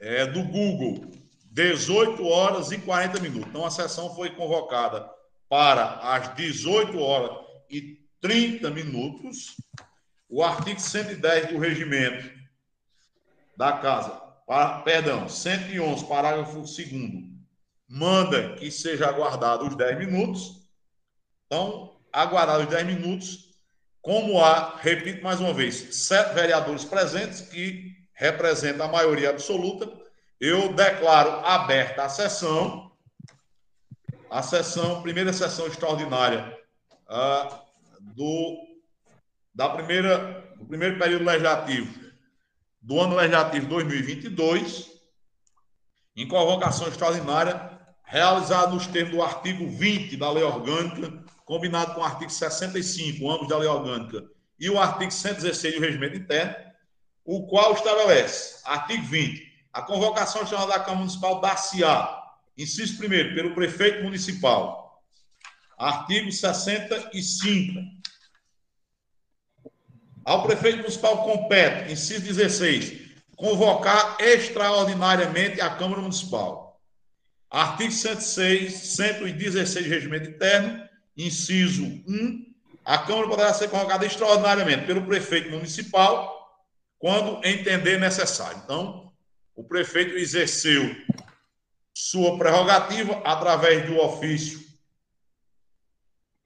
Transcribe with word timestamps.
é, 0.00 0.26
do 0.26 0.42
Google, 0.42 1.10
18 1.52 2.24
horas 2.26 2.72
e 2.72 2.78
40 2.78 3.20
minutos. 3.20 3.48
Então, 3.48 3.64
a 3.64 3.70
sessão 3.70 4.14
foi 4.14 4.30
convocada 4.30 5.08
para 5.48 5.96
as 6.14 6.34
18 6.34 6.98
horas 6.98 7.36
e 7.68 8.00
30 8.20 8.70
minutos. 8.70 9.56
O 10.28 10.42
artigo 10.42 10.80
110 10.80 11.48
do 11.48 11.58
regimento 11.58 12.30
da 13.56 13.72
Casa, 13.72 14.10
perdão, 14.84 15.28
111, 15.28 16.06
parágrafo 16.06 16.60
2 16.60 16.78
manda 17.88 18.54
que 18.54 18.70
seja 18.70 19.08
aguardado 19.08 19.66
os 19.66 19.74
10 19.74 19.98
minutos. 19.98 20.60
Então, 21.46 21.96
aguardado 22.12 22.62
os 22.62 22.68
10 22.68 22.86
minutos, 22.86 23.50
como 24.00 24.42
há, 24.42 24.76
repito 24.78 25.22
mais 25.22 25.40
uma 25.40 25.52
vez, 25.52 25.96
sete 25.96 26.32
vereadores 26.32 26.84
presentes, 26.84 27.40
que 27.40 27.89
representam 28.20 28.84
a 28.84 28.92
maioria 28.92 29.30
absoluta, 29.30 29.90
eu 30.38 30.74
declaro 30.74 31.30
aberta 31.42 32.04
a 32.04 32.08
sessão, 32.10 32.92
a 34.30 34.42
sessão, 34.42 35.00
primeira 35.00 35.32
sessão 35.32 35.66
extraordinária 35.66 36.54
uh, 37.08 37.58
do, 38.14 38.58
da 39.54 39.70
primeira, 39.70 40.52
do 40.54 40.66
primeiro 40.66 40.98
período 40.98 41.24
legislativo 41.24 41.98
do 42.82 43.00
ano 43.00 43.16
legislativo 43.16 43.66
2022, 43.68 44.90
em 46.14 46.28
convocação 46.28 46.88
extraordinária, 46.88 47.70
realizada 48.04 48.72
nos 48.72 48.86
termos 48.86 49.14
do 49.14 49.22
artigo 49.22 49.66
20 49.66 50.18
da 50.18 50.30
Lei 50.30 50.44
Orgânica, 50.44 51.24
combinado 51.46 51.94
com 51.94 52.02
o 52.02 52.04
artigo 52.04 52.30
65, 52.30 53.30
ambos 53.30 53.48
da 53.48 53.56
Lei 53.56 53.68
Orgânica, 53.68 54.28
e 54.58 54.68
o 54.68 54.78
artigo 54.78 55.10
116 55.10 55.76
do 55.76 55.80
Regimento 55.80 56.18
Interno, 56.18 56.69
o 57.24 57.46
qual 57.46 57.74
estabelece, 57.74 58.60
artigo 58.64 59.04
20, 59.04 59.50
a 59.72 59.82
convocação 59.82 60.42
extraordinária 60.42 60.78
da 60.78 60.84
Câmara 60.84 61.00
Municipal 61.00 61.40
da 61.40 61.56
CIA, 61.56 62.20
inciso 62.56 62.98
primeiro, 62.98 63.34
pelo 63.34 63.54
prefeito 63.54 64.02
municipal. 64.02 65.02
Artigo 65.78 66.30
65. 66.30 67.80
Ao 70.24 70.42
prefeito 70.42 70.78
municipal 70.78 71.24
compete, 71.24 71.92
inciso 71.92 72.20
16, 72.20 73.10
convocar 73.36 74.16
extraordinariamente 74.20 75.60
a 75.60 75.70
Câmara 75.70 76.02
Municipal. 76.02 76.78
Artigo 77.50 77.90
106, 77.90 78.72
116 78.72 79.86
do 79.86 79.90
Regimento 79.90 80.30
Interno, 80.30 80.88
inciso 81.16 81.84
1, 81.84 82.46
a 82.84 82.98
Câmara 82.98 83.28
poderá 83.28 83.54
ser 83.54 83.68
convocada 83.68 84.04
extraordinariamente 84.04 84.86
pelo 84.86 85.06
prefeito 85.06 85.50
municipal 85.50 86.39
quando 87.00 87.44
entender 87.44 87.98
necessário. 87.98 88.60
Então, 88.62 89.10
o 89.56 89.64
prefeito 89.64 90.16
exerceu 90.16 90.94
sua 91.92 92.38
prerrogativa 92.38 93.20
através 93.24 93.86
do 93.86 93.98
ofício 93.98 94.60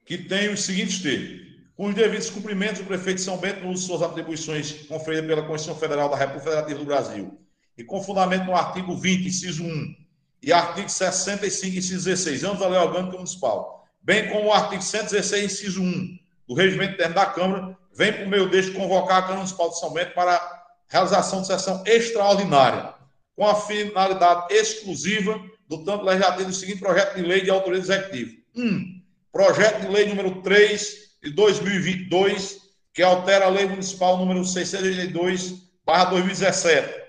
que 0.05 0.17
tem 0.17 0.49
os 0.49 0.63
seguintes 0.63 0.99
termos. 0.99 1.45
Com 1.75 1.87
os 1.87 1.95
devidos 1.95 2.29
cumprimentos, 2.29 2.81
o 2.81 2.85
prefeito 2.85 3.17
de 3.17 3.23
São 3.23 3.37
Bento, 3.37 3.61
no 3.61 3.71
uso 3.71 3.81
de 3.81 3.87
suas 3.87 4.01
atribuições 4.01 4.87
conferidas 4.87 5.27
pela 5.27 5.45
Constituição 5.45 5.77
Federal 5.77 6.07
da 6.09 6.15
República 6.15 6.45
Federativa 6.45 6.79
do 6.79 6.85
Brasil, 6.85 7.37
e 7.77 7.83
com 7.83 8.01
fundamento 8.01 8.45
no 8.45 8.55
artigo 8.55 8.95
20, 8.95 9.27
inciso 9.27 9.63
1, 9.63 9.95
e 10.41 10.53
artigo 10.53 10.87
65, 10.87 11.77
inciso 11.77 12.05
16, 12.05 12.43
ambos 12.45 12.59
da 12.59 12.67
Lei 12.69 12.79
Orgânica 12.79 13.17
Municipal, 13.17 13.85
bem 14.01 14.29
como 14.29 14.47
o 14.47 14.53
artigo 14.53 14.81
116, 14.81 15.51
inciso 15.51 15.81
1, 15.81 16.19
do 16.47 16.53
Regimento 16.53 16.93
Interno 16.93 17.15
da 17.15 17.25
Câmara, 17.25 17.77
vem 17.95 18.11
por 18.11 18.27
meio 18.27 18.49
deste 18.49 18.71
convocar 18.71 19.17
a 19.17 19.21
Câmara 19.21 19.37
Municipal 19.37 19.69
de 19.69 19.79
São 19.79 19.93
Bento 19.93 20.13
para 20.13 20.65
realização 20.89 21.41
de 21.41 21.47
sessão 21.47 21.81
extraordinária 21.85 22.93
com 23.35 23.47
a 23.47 23.55
finalidade 23.55 24.53
exclusiva 24.53 25.41
do 25.67 25.83
tanto 25.83 26.05
legislativo 26.05 26.49
do 26.49 26.55
seguinte 26.55 26.79
projeto 26.79 27.15
de 27.15 27.21
lei 27.21 27.41
de 27.41 27.49
autoria 27.49 27.79
executiva. 27.79 28.31
1. 28.55 28.63
Um, 28.63 29.01
projeto 29.31 29.81
de 29.81 29.87
lei 29.87 30.07
número 30.07 30.41
3 30.41 30.95
de 31.23 31.31
2022, 31.31 32.61
que 32.93 33.01
altera 33.01 33.45
a 33.45 33.49
lei 33.49 33.65
municipal 33.65 34.17
número 34.17 34.45
682, 34.45 35.65
barra 35.85 36.05
2017. 36.05 37.05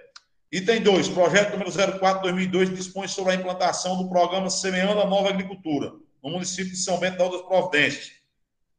Item 0.50 0.80
2, 0.82 1.08
projeto 1.10 1.52
número 1.52 1.70
04 1.70 1.98
de 1.98 2.22
2002, 2.22 2.74
dispõe 2.74 3.08
sobre 3.08 3.32
a 3.32 3.34
implantação 3.34 3.98
do 3.98 4.08
programa 4.08 4.48
Semeando 4.48 5.00
a 5.00 5.06
Nova 5.06 5.28
Agricultura, 5.28 5.92
no 6.22 6.30
município 6.30 6.72
de 6.72 6.78
São 6.78 6.98
Bento 6.98 7.18
da 7.18 7.24
Outras 7.24 7.42
Providências. 7.42 8.15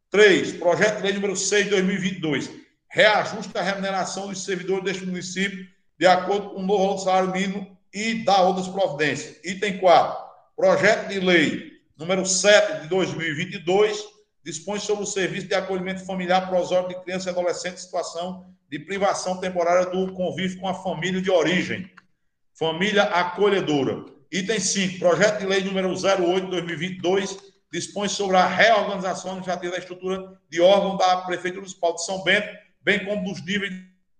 3, 0.10 0.54
projeto 0.54 0.98
de 0.98 1.04
lei 1.04 1.14
número 1.14 1.36
6 1.36 1.66
de 1.66 1.70
2022, 1.72 2.50
reajusta 2.90 3.60
a 3.60 3.64
remuneração 3.64 4.28
dos 4.28 4.44
servidores 4.44 4.84
deste 4.84 5.06
município 5.06 5.68
de 6.00 6.06
acordo 6.06 6.52
com 6.52 6.62
o 6.62 6.66
novo 6.66 6.98
salário 7.00 7.32
mínimo 7.32 7.78
e 7.94 8.24
da 8.24 8.42
outras 8.42 8.68
providências. 8.68 9.38
Item 9.44 9.80
4. 9.80 10.28
Projeto 10.56 11.10
de 11.10 11.20
lei 11.20 11.74
número 11.98 12.26
7 12.26 12.84
de 12.84 12.88
2022 12.88 14.04
dispõe 14.44 14.80
sobre 14.80 15.04
o 15.04 15.08
serviço 15.08 15.48
de 15.48 15.56
acolhimento 15.56 16.06
familiar 16.06 16.48
prosório 16.48 16.88
de 16.88 17.02
criança 17.02 17.30
e 17.30 17.32
adolescente 17.32 17.76
em 17.76 17.80
situação 17.80 18.46
de 18.70 18.80
privação 18.80 19.40
temporária 19.40 19.88
do 19.88 20.14
convívio 20.14 20.60
com 20.60 20.68
a 20.68 20.74
família 20.74 21.22
de 21.22 21.30
origem. 21.30 21.90
Família 22.54 23.04
acolhedora. 23.04 24.06
Item 24.32 24.60
5. 24.60 25.00
Projeto 25.00 25.40
de 25.40 25.46
lei 25.46 25.64
número 25.64 25.90
08 25.90 26.46
de 26.46 26.52
2022 26.52 27.47
dispõe 27.72 28.08
sobre 28.08 28.38
a 28.38 28.48
reorganização 28.48 29.32
administrativa 29.32 29.74
da 29.74 29.80
estrutura 29.80 30.40
de 30.50 30.62
órgão 30.62 30.98
da 30.98 31.18
Prefeitura 31.18 31.62
Municipal 31.62 31.96
de 31.96 32.06
São 32.06 32.24
Bento, 32.24 32.48
bem 32.82 33.04
como 33.06 33.24
dos 33.24 33.44
níveis 33.46 33.74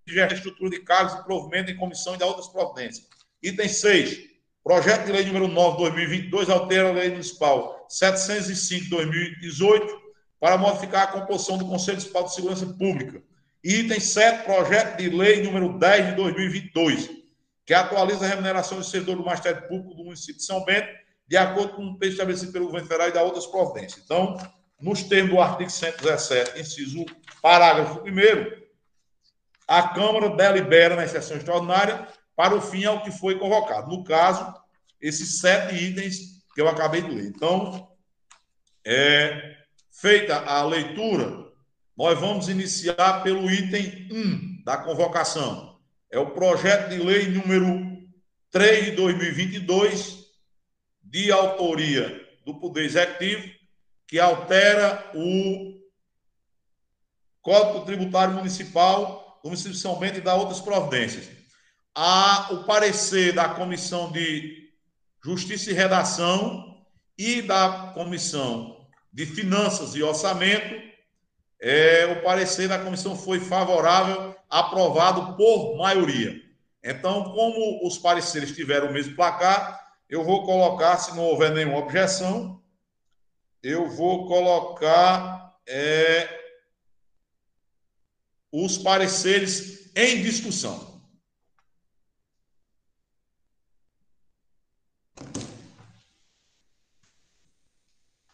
gera 0.06 0.34
estrutura 0.34 0.70
de 0.70 0.80
cargos 0.80 1.14
e 1.14 1.24
provimento 1.24 1.72
em 1.72 1.76
comissão 1.76 2.16
e 2.16 2.18
de 2.18 2.24
outras 2.24 2.48
providências. 2.48 3.08
Item 3.42 3.68
6. 3.68 4.38
Projeto 4.64 5.06
de 5.06 5.12
lei 5.12 5.26
número 5.26 5.48
9 5.48 5.78
de 5.78 5.84
2022 5.84 6.50
altera 6.50 6.90
a 6.90 6.92
lei 6.94 7.10
municipal 7.10 7.86
705 7.90 8.84
de 8.84 8.90
2018 8.90 10.02
para 10.40 10.58
modificar 10.58 11.04
a 11.04 11.08
composição 11.08 11.58
do 11.58 11.66
Conselho 11.66 11.98
Municipal 11.98 12.24
de 12.24 12.36
Segurança 12.36 12.66
Pública. 12.66 13.22
Item 13.64 14.00
7. 14.00 14.44
Projeto 14.44 14.98
de 14.98 15.10
lei 15.10 15.42
número 15.44 15.78
10 15.78 16.08
de 16.08 16.16
2022 16.16 17.18
que 17.68 17.74
atualiza 17.74 18.26
a 18.26 18.30
remuneração 18.30 18.78
do 18.78 18.84
servidor 18.84 19.18
do 19.18 19.26
Ministério 19.26 19.68
Público 19.68 19.94
do 19.94 20.06
município 20.06 20.38
de 20.38 20.46
São 20.46 20.64
Bento 20.64 20.88
de 21.28 21.36
acordo 21.36 21.74
com 21.74 21.86
o 21.86 21.98
preço 21.98 22.14
estabelecido 22.14 22.52
pelo 22.52 22.66
governo 22.66 22.88
federal 22.88 23.10
e 23.10 23.12
da 23.12 23.24
outras 23.24 23.46
providências. 23.46 24.04
Então, 24.04 24.38
nos 24.80 25.04
termos 25.04 25.34
do 25.34 25.42
artigo 25.42 25.70
117, 25.70 26.60
inciso 26.60 27.06
parágrafo 27.42 28.02
1 28.02 28.68
a 29.68 29.90
Câmara 29.90 30.30
delibera 30.30 30.96
na 30.96 31.08
sessão 31.08 31.36
extraordinária 31.36 32.08
para 32.36 32.56
o 32.56 32.62
fim 32.62 32.86
ao 32.86 33.04
que 33.04 33.12
foi 33.12 33.38
convocado. 33.38 33.90
No 33.90 34.04
caso, 34.04 34.54
esses 35.02 35.40
sete 35.40 35.76
itens 35.76 36.38
que 36.54 36.62
eu 36.62 36.70
acabei 36.70 37.02
de 37.02 37.10
ler. 37.10 37.26
Então, 37.26 37.90
é, 38.86 39.58
feita 39.92 40.38
a 40.46 40.64
leitura, 40.64 41.48
nós 41.98 42.18
vamos 42.20 42.48
iniciar 42.48 43.24
pelo 43.24 43.52
item 43.52 44.08
1 44.12 44.64
da 44.64 44.78
convocação. 44.78 45.78
É 46.10 46.18
o 46.18 46.32
projeto 46.32 46.90
de 46.90 46.98
lei 46.98 47.28
número 47.28 47.98
3 48.52 48.86
de 48.86 48.92
2022, 48.92 50.17
de 51.10 51.32
autoria 51.32 52.26
do 52.46 52.60
Poder 52.60 52.86
Executivo, 52.86 53.48
que 54.08 54.20
altera 54.20 55.12
o 55.14 55.78
Código 57.42 57.86
Tributário 57.86 58.36
Municipal 58.36 59.40
do 59.42 59.50
município 59.50 59.74
de 59.74 59.80
São 59.80 59.98
Bento 59.98 60.18
e 60.18 60.22
da 60.22 60.36
outras 60.36 60.60
providências. 60.60 61.30
Há 61.96 62.50
o 62.52 62.64
parecer 62.66 63.34
da 63.34 63.50
Comissão 63.50 64.12
de 64.12 64.70
Justiça 65.24 65.72
e 65.72 65.74
Redação 65.74 66.86
e 67.18 67.42
da 67.42 67.92
Comissão 67.94 68.88
de 69.12 69.26
Finanças 69.26 69.96
e 69.96 70.04
Orçamento. 70.04 70.76
É, 71.60 72.06
o 72.06 72.24
parecer 72.24 72.68
da 72.68 72.78
comissão 72.78 73.16
foi 73.16 73.40
favorável, 73.40 74.36
aprovado 74.48 75.36
por 75.36 75.76
maioria. 75.78 76.40
Então, 76.84 77.24
como 77.34 77.86
os 77.88 77.98
pareceres 77.98 78.56
tiveram 78.56 78.90
o 78.90 78.94
mesmo 78.94 79.16
placar, 79.16 79.87
eu 80.10 80.24
vou 80.24 80.46
colocar, 80.46 80.98
se 80.98 81.16
não 81.16 81.24
houver 81.24 81.52
nenhuma 81.52 81.80
objeção, 81.80 82.64
eu 83.62 83.90
vou 83.90 84.28
colocar 84.28 85.58
é, 85.68 86.30
os 88.52 88.78
pareceres 88.78 89.92
em 89.96 90.22
discussão. 90.22 91.02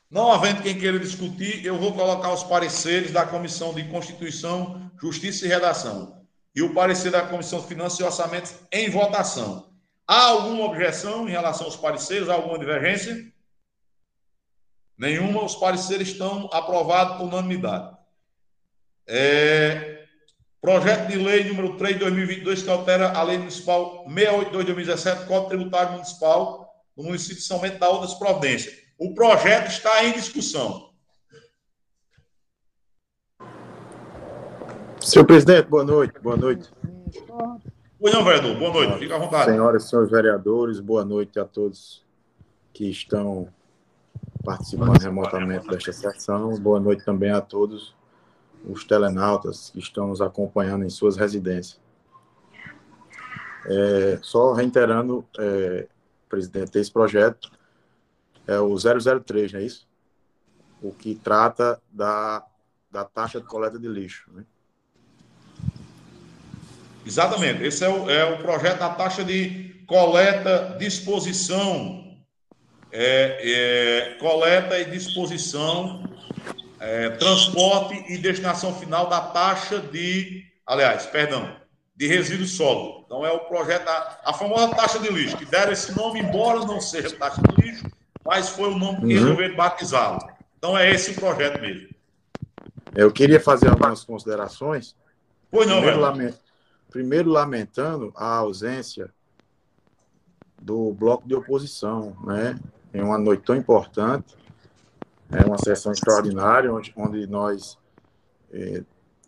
Não 0.09 0.31
havendo 0.31 0.61
quem 0.61 0.77
queira 0.77 0.99
discutir, 0.99 1.65
eu 1.65 1.75
vou 1.79 1.93
colocar 1.93 2.31
os 2.31 2.43
pareceres 2.43 3.11
da 3.11 3.25
Comissão 3.25 3.73
de 3.73 3.89
Constituição, 3.89 4.91
Justiça 5.01 5.45
e 5.45 5.49
Redação 5.49 6.23
e 6.55 6.61
o 6.61 6.71
parecer 6.71 7.11
da 7.11 7.25
Comissão 7.25 7.59
de 7.61 7.67
Finanças 7.67 7.99
e 7.99 8.03
Orçamentos 8.03 8.53
em 8.71 8.91
votação. 8.91 9.72
Há 10.07 10.27
alguma 10.27 10.65
objeção 10.65 11.27
em 11.27 11.31
relação 11.31 11.65
aos 11.65 11.75
pareceres? 11.75 12.29
Há 12.29 12.33
alguma 12.33 12.59
divergência? 12.59 13.31
Nenhuma. 14.97 15.43
Os 15.43 15.55
pareceres 15.55 16.09
estão 16.09 16.49
aprovados 16.51 17.17
por 17.17 17.27
unanimidade. 17.27 17.95
É, 19.07 19.93
Projeto 20.63 21.09
de 21.09 21.17
lei 21.17 21.43
número 21.43 21.75
3 21.75 21.95
de 21.95 21.99
2022 21.99 22.63
que 22.63 22.69
altera 22.69 23.11
a 23.11 23.21
lei 23.21 23.37
municipal 23.37 24.05
682 24.07 24.45
de 24.45 24.51
2017, 24.73 25.27
Código 25.27 25.49
Tributário 25.49 25.91
Municipal 25.91 26.73
do 26.95 27.03
município 27.03 27.35
de 27.35 27.41
São 27.41 27.59
Bento 27.59 27.79
da 27.79 27.89
outras 27.89 28.13
providências. 28.13 28.73
O 28.97 29.13
projeto 29.13 29.67
está 29.67 30.05
em 30.05 30.13
discussão. 30.13 30.93
Senhor 35.01 35.25
presidente, 35.25 35.67
boa 35.67 35.83
noite. 35.83 36.17
Boa 36.21 36.37
noite. 36.37 36.69
Pois 38.03 38.13
não, 38.13 38.21
vereador. 38.21 38.57
Boa 38.57 38.73
noite. 38.73 38.99
Fica 38.99 39.15
à 39.15 39.17
vontade. 39.17 39.49
Senhoras 39.49 39.85
e 39.85 39.89
senhores 39.89 40.11
vereadores, 40.11 40.79
boa 40.81 41.05
noite 41.05 41.39
a 41.39 41.45
todos 41.45 42.03
que 42.73 42.89
estão 42.89 43.47
participando 44.43 45.01
remotamente 45.01 45.65
desta 45.69 45.93
sessão. 45.93 46.53
Boa 46.59 46.81
noite 46.81 47.05
também 47.05 47.31
a 47.31 47.39
todos 47.39 47.95
os 48.65 48.83
telenautas 48.83 49.69
que 49.69 49.79
estão 49.79 50.09
nos 50.09 50.19
acompanhando 50.19 50.83
em 50.83 50.89
suas 50.89 51.15
residências. 51.15 51.79
É, 53.67 54.19
só 54.21 54.51
reiterando, 54.51 55.25
é, 55.39 55.87
presidente, 56.27 56.77
esse 56.77 56.91
projeto 56.91 57.49
é 58.45 58.59
o 58.59 58.75
003, 58.75 59.53
não 59.53 59.61
é 59.61 59.63
isso? 59.63 59.87
O 60.81 60.91
que 60.91 61.15
trata 61.15 61.81
da, 61.89 62.45
da 62.91 63.05
taxa 63.05 63.39
de 63.39 63.47
coleta 63.47 63.79
de 63.79 63.87
lixo. 63.87 64.29
Né? 64.33 64.43
Exatamente. 67.05 67.63
Esse 67.63 67.83
é 67.83 67.89
o, 67.89 68.09
é 68.09 68.25
o 68.25 68.37
projeto 68.37 68.79
da 68.79 68.89
taxa 68.89 69.23
de 69.23 69.83
coleta, 69.85 70.75
disposição, 70.79 72.17
é, 72.91 73.39
é, 73.41 74.17
coleta 74.19 74.79
e 74.79 74.85
disposição 74.85 76.03
é, 76.83 77.11
transporte 77.11 78.03
e 78.09 78.17
destinação 78.17 78.75
final 78.75 79.07
da 79.07 79.21
taxa 79.21 79.79
de, 79.79 80.43
aliás, 80.67 81.05
perdão, 81.05 81.55
de 81.95 82.07
resíduo 82.07 82.45
sólido. 82.45 83.03
Então 83.05 83.25
é 83.25 83.31
o 83.31 83.39
projeto, 83.39 83.85
da, 83.85 84.19
a 84.25 84.33
famosa 84.33 84.75
taxa 84.75 84.99
de 84.99 85.09
lixo, 85.09 85.37
que 85.37 85.45
deram 85.45 85.71
esse 85.71 85.95
nome, 85.95 86.19
embora 86.19 86.59
não 86.59 86.81
seja 86.81 87.15
taxa 87.15 87.41
de 87.41 87.61
lixo, 87.61 87.85
mas 88.25 88.49
foi 88.49 88.69
o 88.69 88.77
nome 88.77 88.97
que 88.97 89.03
uhum. 89.05 89.21
resolveram 89.21 89.55
batizá-lo. 89.55 90.19
Então 90.57 90.77
é 90.77 90.91
esse 90.91 91.11
o 91.11 91.15
projeto 91.15 91.61
mesmo. 91.61 91.87
Eu 92.93 93.11
queria 93.11 93.39
fazer 93.39 93.69
algumas 93.69 94.03
considerações. 94.03 94.93
Pois 95.49 95.67
não, 95.67 95.77
primeiro, 95.77 96.01
lament... 96.01 96.35
primeiro 96.93 97.31
lamentando 97.31 98.13
a 98.15 98.35
ausência 98.35 99.11
do 100.61 100.93
bloco 100.93 101.27
de 101.27 101.33
oposição, 101.33 102.15
né? 102.23 102.55
Em 102.93 103.01
uma 103.01 103.17
noite 103.17 103.43
tão 103.43 103.55
importante 103.55 104.37
é 105.31 105.43
uma 105.43 105.57
sessão 105.57 105.91
extraordinária, 105.91 106.71
onde, 106.71 106.93
onde 106.95 107.25
nós 107.25 107.79
é, 108.51 108.83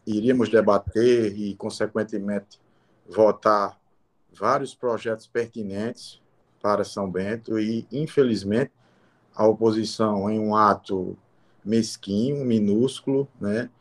iríamos 0.06 0.48
debater 0.50 1.36
e, 1.36 1.56
consequentemente, 1.56 2.62
votar 3.10 3.76
vários 4.32 4.76
projetos 4.76 5.26
pertinentes 5.26 6.22
para 6.62 6.84
São 6.84 7.10
Bento 7.10 7.58
e, 7.60 7.88
infelizmente, 7.92 8.72
a 9.34 9.48
oposição, 9.48 10.30
em 10.30 10.40
um 10.40 10.56
ato 10.56 11.18
mesquinho, 11.66 12.46
minúsculo, 12.46 13.28
né, 13.42 13.72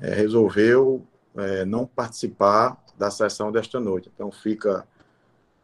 é, 0.00 0.12
resolveu 0.12 1.06
é, 1.36 1.64
não 1.64 1.86
participar 1.86 2.84
da 2.98 3.10
sessão 3.10 3.52
desta 3.52 3.78
noite. 3.78 4.10
Então, 4.12 4.30
fica, 4.30 4.86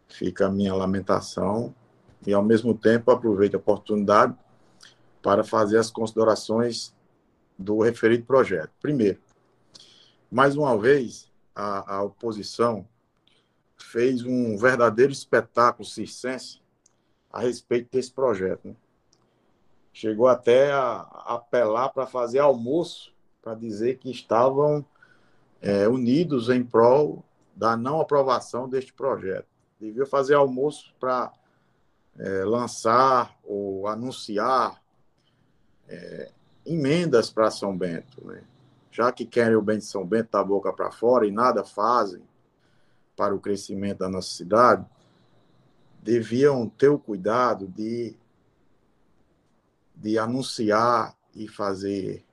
fica 0.08 0.46
a 0.46 0.50
minha 0.50 0.74
lamentação 0.74 1.74
e, 2.26 2.32
ao 2.32 2.42
mesmo 2.42 2.74
tempo, 2.74 3.10
aproveito 3.10 3.54
a 3.54 3.58
oportunidade 3.58 4.36
para 5.22 5.44
fazer 5.44 5.78
as 5.78 5.90
considerações 5.90 6.94
do 7.58 7.80
referido 7.80 8.24
projeto. 8.24 8.70
Primeiro, 8.80 9.20
mais 10.30 10.56
uma 10.56 10.76
vez, 10.78 11.30
a, 11.54 11.96
a 11.96 12.02
oposição 12.02 12.86
fez 13.76 14.24
um 14.24 14.56
verdadeiro 14.56 15.12
espetáculo 15.12 15.84
circense 15.84 16.60
a 17.30 17.40
respeito 17.40 17.90
desse 17.90 18.10
projeto. 18.10 18.68
Né? 18.68 18.76
Chegou 19.92 20.26
até 20.28 20.72
a, 20.72 20.80
a 20.80 21.34
apelar 21.34 21.90
para 21.90 22.06
fazer 22.06 22.38
almoço 22.38 23.12
para 23.42 23.54
dizer 23.54 23.98
que 23.98 24.10
estavam 24.10 24.84
é, 25.62 25.88
unidos 25.88 26.48
em 26.48 26.64
prol 26.64 27.24
da 27.54 27.76
não 27.76 28.00
aprovação 28.00 28.68
deste 28.68 28.92
projeto. 28.92 29.46
Devia 29.80 30.04
fazer 30.04 30.34
almoço 30.34 30.92
para 30.98 31.32
é, 32.18 32.44
lançar 32.44 33.38
ou 33.44 33.86
anunciar 33.86 34.82
é, 35.88 36.32
emendas 36.66 37.30
para 37.30 37.50
São 37.50 37.76
Bento, 37.76 38.26
né? 38.26 38.42
já 38.90 39.10
que 39.12 39.24
querem 39.24 39.56
o 39.56 39.62
bem 39.62 39.78
de 39.78 39.84
São 39.84 40.04
Bento 40.04 40.32
da 40.32 40.42
boca 40.42 40.72
para 40.72 40.90
fora 40.90 41.26
e 41.26 41.30
nada 41.30 41.64
fazem 41.64 42.22
para 43.16 43.34
o 43.34 43.40
crescimento 43.40 43.98
da 43.98 44.08
nossa 44.08 44.34
cidade, 44.34 44.84
deviam 46.02 46.68
ter 46.68 46.88
o 46.88 46.98
cuidado 46.98 47.68
de, 47.68 48.16
de 49.94 50.18
anunciar 50.18 51.16
e 51.34 51.46
fazer 51.46 52.24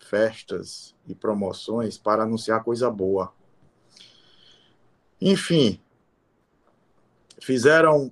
festas 0.00 0.94
e 1.06 1.14
promoções 1.14 1.96
para 1.98 2.24
anunciar 2.24 2.64
coisa 2.64 2.90
boa. 2.90 3.32
Enfim, 5.20 5.80
fizeram 7.40 8.10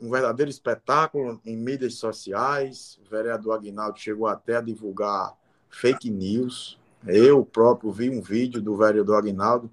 um 0.00 0.10
verdadeiro 0.10 0.50
espetáculo 0.50 1.40
em 1.44 1.56
mídias 1.56 1.94
sociais. 1.94 2.98
O 3.04 3.10
vereador 3.10 3.54
Aguinaldo 3.56 3.98
chegou 3.98 4.26
até 4.26 4.56
a 4.56 4.60
divulgar 4.60 5.36
fake 5.68 6.10
news. 6.10 6.78
Eu 7.06 7.44
próprio 7.44 7.90
vi 7.90 8.10
um 8.10 8.20
vídeo 8.20 8.60
do 8.60 8.76
vereador 8.76 9.18
Aguinaldo 9.18 9.70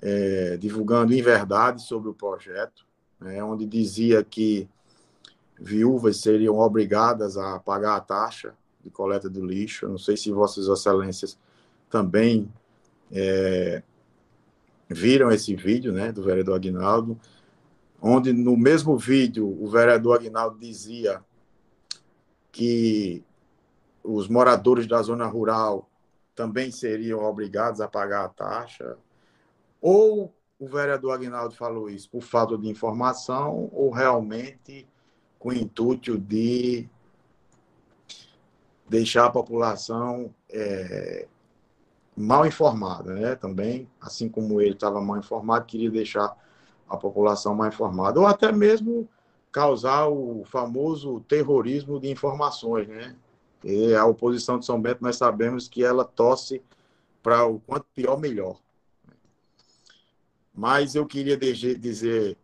é, 0.00 0.56
divulgando 0.56 1.14
inverdades 1.14 1.84
sobre 1.84 2.08
o 2.08 2.14
projeto, 2.14 2.86
né, 3.20 3.42
onde 3.42 3.66
dizia 3.66 4.22
que 4.22 4.68
viúvas 5.58 6.18
seriam 6.18 6.58
obrigadas 6.58 7.36
a 7.36 7.58
pagar 7.58 7.96
a 7.96 8.00
taxa 8.00 8.54
de 8.86 8.90
coleta 8.90 9.28
do 9.28 9.44
lixo. 9.44 9.88
não 9.88 9.98
sei 9.98 10.16
se 10.16 10.30
Vossas 10.30 10.66
Excelências 10.66 11.38
também 11.90 12.50
é, 13.12 13.82
viram 14.88 15.30
esse 15.30 15.54
vídeo 15.54 15.92
né, 15.92 16.12
do 16.12 16.22
vereador 16.22 16.56
Aguinaldo 16.56 17.18
onde 18.00 18.32
no 18.32 18.56
mesmo 18.56 18.96
vídeo 18.96 19.46
o 19.60 19.68
vereador 19.68 20.16
Aguinaldo 20.16 20.58
dizia 20.58 21.22
que 22.52 23.24
os 24.02 24.28
moradores 24.28 24.86
da 24.86 25.02
zona 25.02 25.26
rural 25.26 25.90
também 26.34 26.70
seriam 26.70 27.24
obrigados 27.24 27.80
a 27.80 27.88
pagar 27.88 28.24
a 28.24 28.28
taxa, 28.28 28.96
ou 29.80 30.32
o 30.58 30.66
vereador 30.68 31.12
Aguinaldo 31.12 31.54
falou 31.54 31.90
isso 31.90 32.08
por 32.08 32.22
falta 32.22 32.56
de 32.56 32.68
informação, 32.68 33.68
ou 33.72 33.90
realmente 33.90 34.86
com 35.38 35.50
o 35.50 35.54
intuito 35.54 36.18
de 36.18 36.88
deixar 38.88 39.26
a 39.26 39.30
população 39.30 40.32
é, 40.50 41.26
mal 42.16 42.46
informada, 42.46 43.14
né? 43.14 43.34
Também, 43.34 43.88
assim 44.00 44.28
como 44.28 44.60
ele 44.60 44.74
estava 44.74 45.00
mal 45.00 45.18
informado, 45.18 45.66
queria 45.66 45.90
deixar 45.90 46.34
a 46.88 46.96
população 46.96 47.54
mais 47.54 47.74
informada, 47.74 48.20
ou 48.20 48.26
até 48.26 48.52
mesmo 48.52 49.08
causar 49.50 50.06
o 50.08 50.44
famoso 50.44 51.20
terrorismo 51.28 51.98
de 51.98 52.10
informações, 52.10 52.88
né? 52.88 53.16
E 53.64 53.94
a 53.94 54.06
oposição 54.06 54.58
de 54.58 54.66
São 54.66 54.80
Bento, 54.80 55.02
nós 55.02 55.16
sabemos 55.16 55.66
que 55.66 55.82
ela 55.82 56.04
torce 56.04 56.62
para 57.22 57.44
o 57.44 57.58
quanto 57.60 57.86
pior, 57.94 58.18
melhor. 58.18 58.60
Mas 60.54 60.94
eu 60.94 61.04
queria 61.04 61.36
dizer 61.36 62.38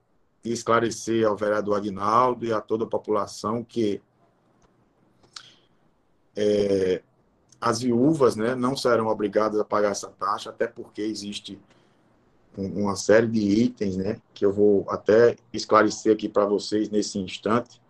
e 0.45 0.53
esclarecer 0.53 1.27
ao 1.27 1.37
vereador 1.37 1.77
Aguinaldo 1.77 2.45
e 2.45 2.53
a 2.53 2.61
toda 2.61 2.85
a 2.85 2.89
população 2.89 3.63
que 3.63 4.03
é, 6.37 7.03
as 7.61 7.81
viúvas 7.81 8.37
né, 8.37 8.55
não 8.55 8.77
serão 8.77 9.07
obrigadas 9.07 9.61
a 9.61 9.65
pagar 9.65 9.91
essa 9.91 10.09
taxa, 10.09 10.51
até 10.51 10.67
porque 10.67 11.03
existe 11.03 11.61
uma 12.57 12.97
série 12.97 13.27
de 13.27 13.41
itens, 13.41 13.97
né, 13.97 14.21
que 14.35 14.45
eu 14.45 14.53
vou 14.53 14.85
até 14.89 15.37
esclarecer 15.53 16.12
aqui 16.12 16.29
para 16.29 16.45
vocês 16.45 16.91
nesse 16.91 17.19
instante. 17.19 17.81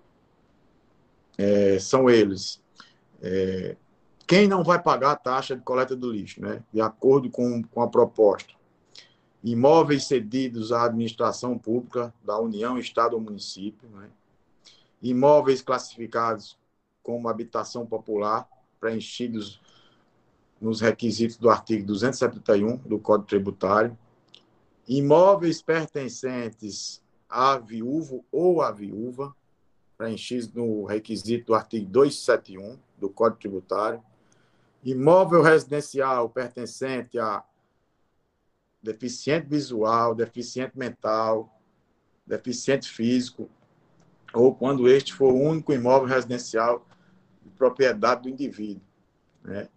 É, 1.36 1.78
são 1.78 2.08
eles. 2.08 2.60
É, 3.20 3.76
quem 4.26 4.46
não 4.46 4.62
vai 4.62 4.80
pagar 4.80 5.12
a 5.12 5.16
taxa 5.16 5.56
de 5.56 5.62
coleta 5.62 5.96
do 5.96 6.12
lixo, 6.12 6.40
né, 6.40 6.62
de 6.72 6.80
acordo 6.80 7.30
com, 7.30 7.62
com 7.62 7.82
a 7.82 7.88
proposta? 7.88 8.52
Imóveis 9.42 10.06
cedidos 10.06 10.70
à 10.70 10.84
administração 10.84 11.58
pública 11.58 12.14
da 12.22 12.38
União, 12.38 12.78
Estado 12.78 13.14
ou 13.14 13.20
município, 13.20 13.88
né? 13.88 14.08
imóveis 15.02 15.60
classificados 15.60 16.56
como 17.02 17.28
habitação 17.28 17.86
popular, 17.86 18.48
preenchidos 18.80 19.60
nos 20.60 20.80
requisitos 20.80 21.36
do 21.36 21.50
artigo 21.50 21.84
271 21.86 22.76
do 22.78 22.98
Código 22.98 23.26
Tributário, 23.26 23.98
imóveis 24.88 25.60
pertencentes 25.60 27.02
a 27.28 27.58
viúvo 27.58 28.24
ou 28.30 28.62
à 28.62 28.70
viúva, 28.70 29.34
preenchidos 29.96 30.52
no 30.52 30.84
requisito 30.84 31.46
do 31.46 31.54
artigo 31.54 31.88
271 31.90 32.78
do 32.98 33.08
Código 33.08 33.40
Tributário, 33.40 34.02
imóvel 34.84 35.42
residencial 35.42 36.28
pertencente 36.28 37.18
a 37.18 37.44
deficiente 38.82 39.48
visual, 39.48 40.14
deficiente 40.14 40.76
mental, 40.76 41.60
deficiente 42.26 42.88
físico, 42.88 43.48
ou 44.32 44.54
quando 44.54 44.88
este 44.88 45.12
for 45.12 45.32
o 45.32 45.40
único 45.40 45.72
imóvel 45.72 46.08
residencial 46.08 46.80
de 46.80 46.91
propriedade 47.62 48.22
do 48.22 48.28
indivíduo. 48.28 48.82
Né? 49.44 49.68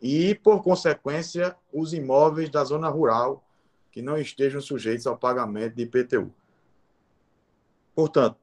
E, 0.00 0.34
por 0.34 0.60
consequência, 0.60 1.56
os 1.72 1.94
imóveis 1.94 2.50
da 2.50 2.64
zona 2.64 2.88
rural 2.88 3.44
que 3.92 4.02
não 4.02 4.18
estejam 4.18 4.60
sujeitos 4.60 5.06
ao 5.06 5.16
pagamento 5.16 5.76
de 5.76 5.82
IPTU. 5.82 6.34
Portanto, 7.94 8.36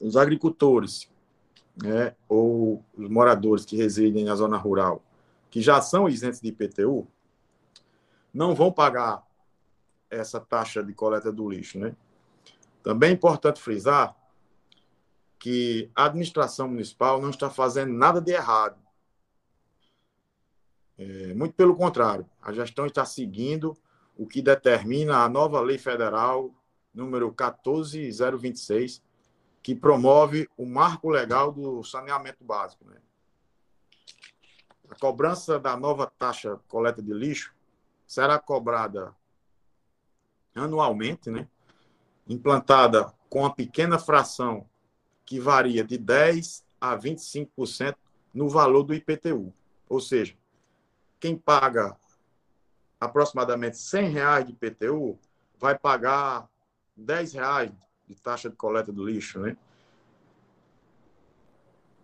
os 0.00 0.16
agricultores 0.16 1.08
né, 1.80 2.16
ou 2.28 2.84
os 2.96 3.08
moradores 3.08 3.64
que 3.64 3.76
residem 3.76 4.24
na 4.24 4.34
zona 4.34 4.56
rural, 4.56 5.00
que 5.48 5.60
já 5.60 5.80
são 5.80 6.08
isentos 6.08 6.40
de 6.40 6.48
IPTU, 6.48 7.06
não 8.34 8.52
vão 8.52 8.72
pagar 8.72 9.24
essa 10.10 10.40
taxa 10.40 10.82
de 10.82 10.92
coleta 10.92 11.30
do 11.30 11.48
lixo. 11.48 11.78
Né? 11.78 11.94
Também 12.82 13.10
é 13.10 13.12
importante 13.12 13.60
frisar 13.60 14.16
que 15.40 15.90
a 15.96 16.04
administração 16.04 16.68
municipal 16.68 17.20
não 17.20 17.30
está 17.30 17.48
fazendo 17.48 17.94
nada 17.94 18.20
de 18.20 18.30
errado. 18.30 18.78
É, 20.98 21.32
muito 21.32 21.54
pelo 21.54 21.74
contrário, 21.74 22.28
a 22.42 22.52
gestão 22.52 22.84
está 22.84 23.06
seguindo 23.06 23.74
o 24.18 24.26
que 24.26 24.42
determina 24.42 25.24
a 25.24 25.28
nova 25.30 25.58
lei 25.62 25.78
federal 25.78 26.54
número 26.92 27.32
14026, 27.32 29.02
que 29.62 29.74
promove 29.74 30.46
o 30.58 30.66
marco 30.66 31.08
legal 31.08 31.50
do 31.50 31.82
saneamento 31.82 32.44
básico. 32.44 32.84
Né? 32.84 32.96
A 34.90 34.94
cobrança 34.94 35.58
da 35.58 35.74
nova 35.74 36.06
taxa 36.18 36.60
coleta 36.68 37.00
de 37.00 37.14
lixo 37.14 37.54
será 38.06 38.38
cobrada 38.38 39.16
anualmente, 40.54 41.30
né? 41.30 41.48
implantada 42.28 43.10
com 43.30 43.40
uma 43.40 43.54
pequena 43.54 43.98
fração 43.98 44.68
que 45.30 45.38
varia 45.38 45.84
de 45.84 45.96
10% 45.96 46.64
a 46.80 46.98
25% 46.98 47.94
no 48.34 48.48
valor 48.48 48.82
do 48.82 48.92
IPTU. 48.92 49.54
Ou 49.88 50.00
seja, 50.00 50.34
quem 51.20 51.36
paga 51.36 51.96
aproximadamente 52.98 53.78
100 53.78 54.10
reais 54.10 54.44
de 54.44 54.52
IPTU 54.54 55.16
vai 55.56 55.78
pagar 55.78 56.48
10 56.96 57.34
reais 57.34 57.70
de 58.08 58.16
taxa 58.16 58.50
de 58.50 58.56
coleta 58.56 58.90
do 58.90 59.06
lixo, 59.06 59.38
né? 59.38 59.56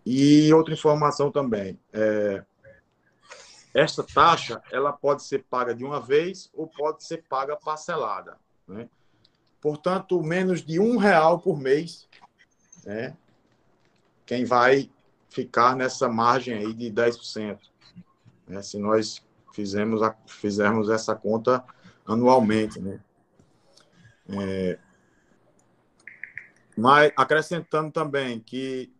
E 0.05 0.53
outra 0.53 0.73
informação 0.73 1.29
também, 1.29 1.77
é, 1.91 2.45
esta 3.73 4.03
taxa 4.03 4.63
ela 4.71 4.93
pode 4.93 5.23
ser 5.23 5.43
paga 5.49 5.75
de 5.75 5.83
uma 5.83 5.99
vez 5.99 6.49
ou 6.53 6.65
pode 6.65 7.03
ser 7.03 7.25
paga 7.27 7.57
parcelada, 7.57 8.37
né? 8.65 8.87
Portanto, 9.59 10.23
menos 10.23 10.63
de 10.63 10.79
um 10.79 10.95
real 10.95 11.41
por 11.41 11.59
mês, 11.59 12.06
né? 12.87 13.17
Quem 14.25 14.45
vai 14.45 14.89
ficar 15.29 15.75
nessa 15.75 16.07
margem 16.07 16.57
aí 16.57 16.73
de 16.73 16.89
10%, 16.89 17.59
né? 18.47 18.61
Se 18.61 18.79
nós 18.79 19.21
fizermos, 19.53 20.01
a, 20.01 20.15
fizermos 20.25 20.89
essa 20.89 21.13
conta 21.13 21.65
anualmente, 22.05 22.79
né? 22.79 23.01
É, 24.29 24.79
mas 26.77 27.11
acrescentando 27.17 27.91
também 27.91 28.39
que 28.39 28.93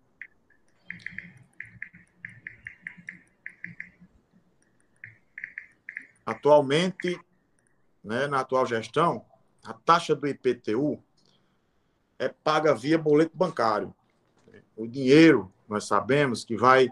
atualmente, 6.25 7.17
né, 8.03 8.27
na 8.27 8.41
atual 8.41 8.65
gestão, 8.65 9.25
a 9.63 9.73
taxa 9.73 10.13
do 10.13 10.27
IPTU 10.27 11.01
é 12.19 12.27
paga 12.27 12.73
via 12.73 12.97
boleto 12.97 13.35
bancário. 13.35 13.93
O 14.75 14.87
dinheiro, 14.87 15.51
nós 15.67 15.85
sabemos 15.85 16.43
que 16.43 16.55
vai 16.55 16.89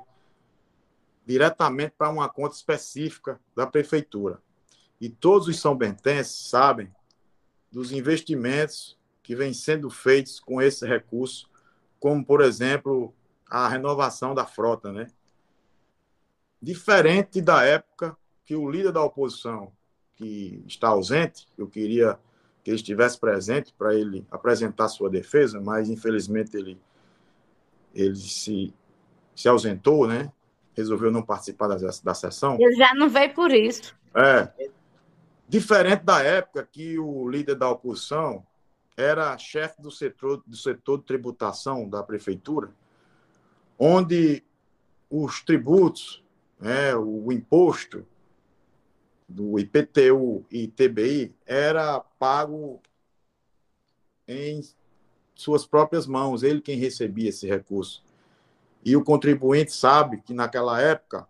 diretamente 1.26 1.94
para 1.98 2.10
uma 2.10 2.30
conta 2.30 2.56
específica 2.56 3.40
da 3.56 3.66
prefeitura. 3.66 4.42
E 5.00 5.10
todos 5.10 5.48
os 5.48 5.60
são 5.60 5.76
bentenses 5.76 6.50
sabem 6.50 6.94
dos 7.72 7.92
investimentos 7.92 8.98
que 9.22 9.36
vêm 9.36 9.54
sendo 9.54 9.90
feitos 9.90 10.40
com 10.40 10.62
esse 10.62 10.86
recurso, 10.88 11.50
como, 12.00 12.24
por 12.24 12.42
exemplo, 12.42 13.14
a 13.50 13.68
renovação 13.68 14.36
da 14.36 14.46
frota, 14.46 14.92
né? 14.92 15.08
Diferente 16.62 17.42
da 17.42 17.64
época 17.64 18.16
que 18.46 18.56
o 18.56 18.70
líder 18.70 18.92
da 18.92 19.04
oposição, 19.04 19.72
que 20.16 20.64
está 20.68 20.90
ausente, 20.90 21.48
eu 21.58 21.68
queria 21.68 22.20
que 22.66 22.72
ele 22.72 22.78
estivesse 22.78 23.20
presente 23.20 23.72
para 23.78 23.94
ele 23.94 24.26
apresentar 24.32 24.88
sua 24.88 25.08
defesa, 25.08 25.62
mas 25.62 25.88
infelizmente 25.88 26.58
ele, 26.58 26.82
ele 27.94 28.16
se, 28.16 28.74
se 29.36 29.48
ausentou, 29.48 30.08
né? 30.08 30.32
Resolveu 30.74 31.12
não 31.12 31.22
participar 31.22 31.68
da, 31.68 31.76
da 31.76 32.14
sessão. 32.16 32.58
Ele 32.60 32.76
já 32.76 32.92
não 32.96 33.08
veio 33.08 33.36
por 33.36 33.52
isso. 33.52 33.96
É. 34.16 34.52
Diferente 35.48 36.04
da 36.04 36.24
época 36.24 36.68
que 36.70 36.98
o 36.98 37.30
líder 37.30 37.54
da 37.54 37.70
oposição 37.70 38.44
era 38.98 39.38
chefe 39.38 39.80
do 39.80 39.92
setor, 39.92 40.42
do 40.44 40.58
setor 40.58 40.98
de 40.98 41.04
tributação 41.04 41.88
da 41.88 42.02
prefeitura, 42.02 42.72
onde 43.78 44.44
os 45.08 45.40
tributos, 45.40 46.24
né, 46.60 46.96
o 46.96 47.32
imposto 47.32 48.08
do 49.28 49.60
IPTU 49.60 50.46
e 50.52 50.68
TBI 50.68 51.36
era 51.46 52.00
pago 52.00 52.82
em 54.28 54.62
suas 55.34 55.66
próprias 55.66 56.08
mãos, 56.08 56.44
ele 56.44 56.62
quem 56.62 56.78
recebia 56.78 57.30
esse 57.30 57.48
recurso. 57.48 58.04
E 58.84 58.96
o 58.96 59.04
contribuinte 59.04 59.74
sabe 59.74 60.22
que 60.22 60.34
naquela 60.34 60.80
época 60.80 61.28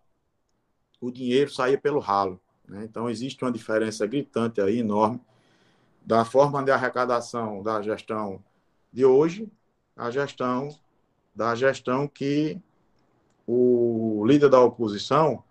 o 0.99 1.09
dinheiro 1.11 1.49
saía 1.49 1.77
pelo 1.77 1.99
ralo. 1.99 2.39
Né? 2.67 2.83
Então 2.83 3.09
existe 3.09 3.43
uma 3.43 3.51
diferença 3.51 4.05
gritante 4.05 4.61
aí, 4.61 4.79
enorme, 4.79 5.21
da 6.05 6.23
forma 6.23 6.63
de 6.63 6.71
arrecadação 6.71 7.63
da 7.63 7.81
gestão 7.81 8.43
de 8.91 9.05
hoje 9.05 9.51
à 9.95 10.11
gestão 10.11 10.69
da 11.35 11.53
gestão 11.53 12.07
que 12.07 12.61
o 13.45 14.23
líder 14.25 14.49
da 14.49 14.61
oposição 14.61 15.43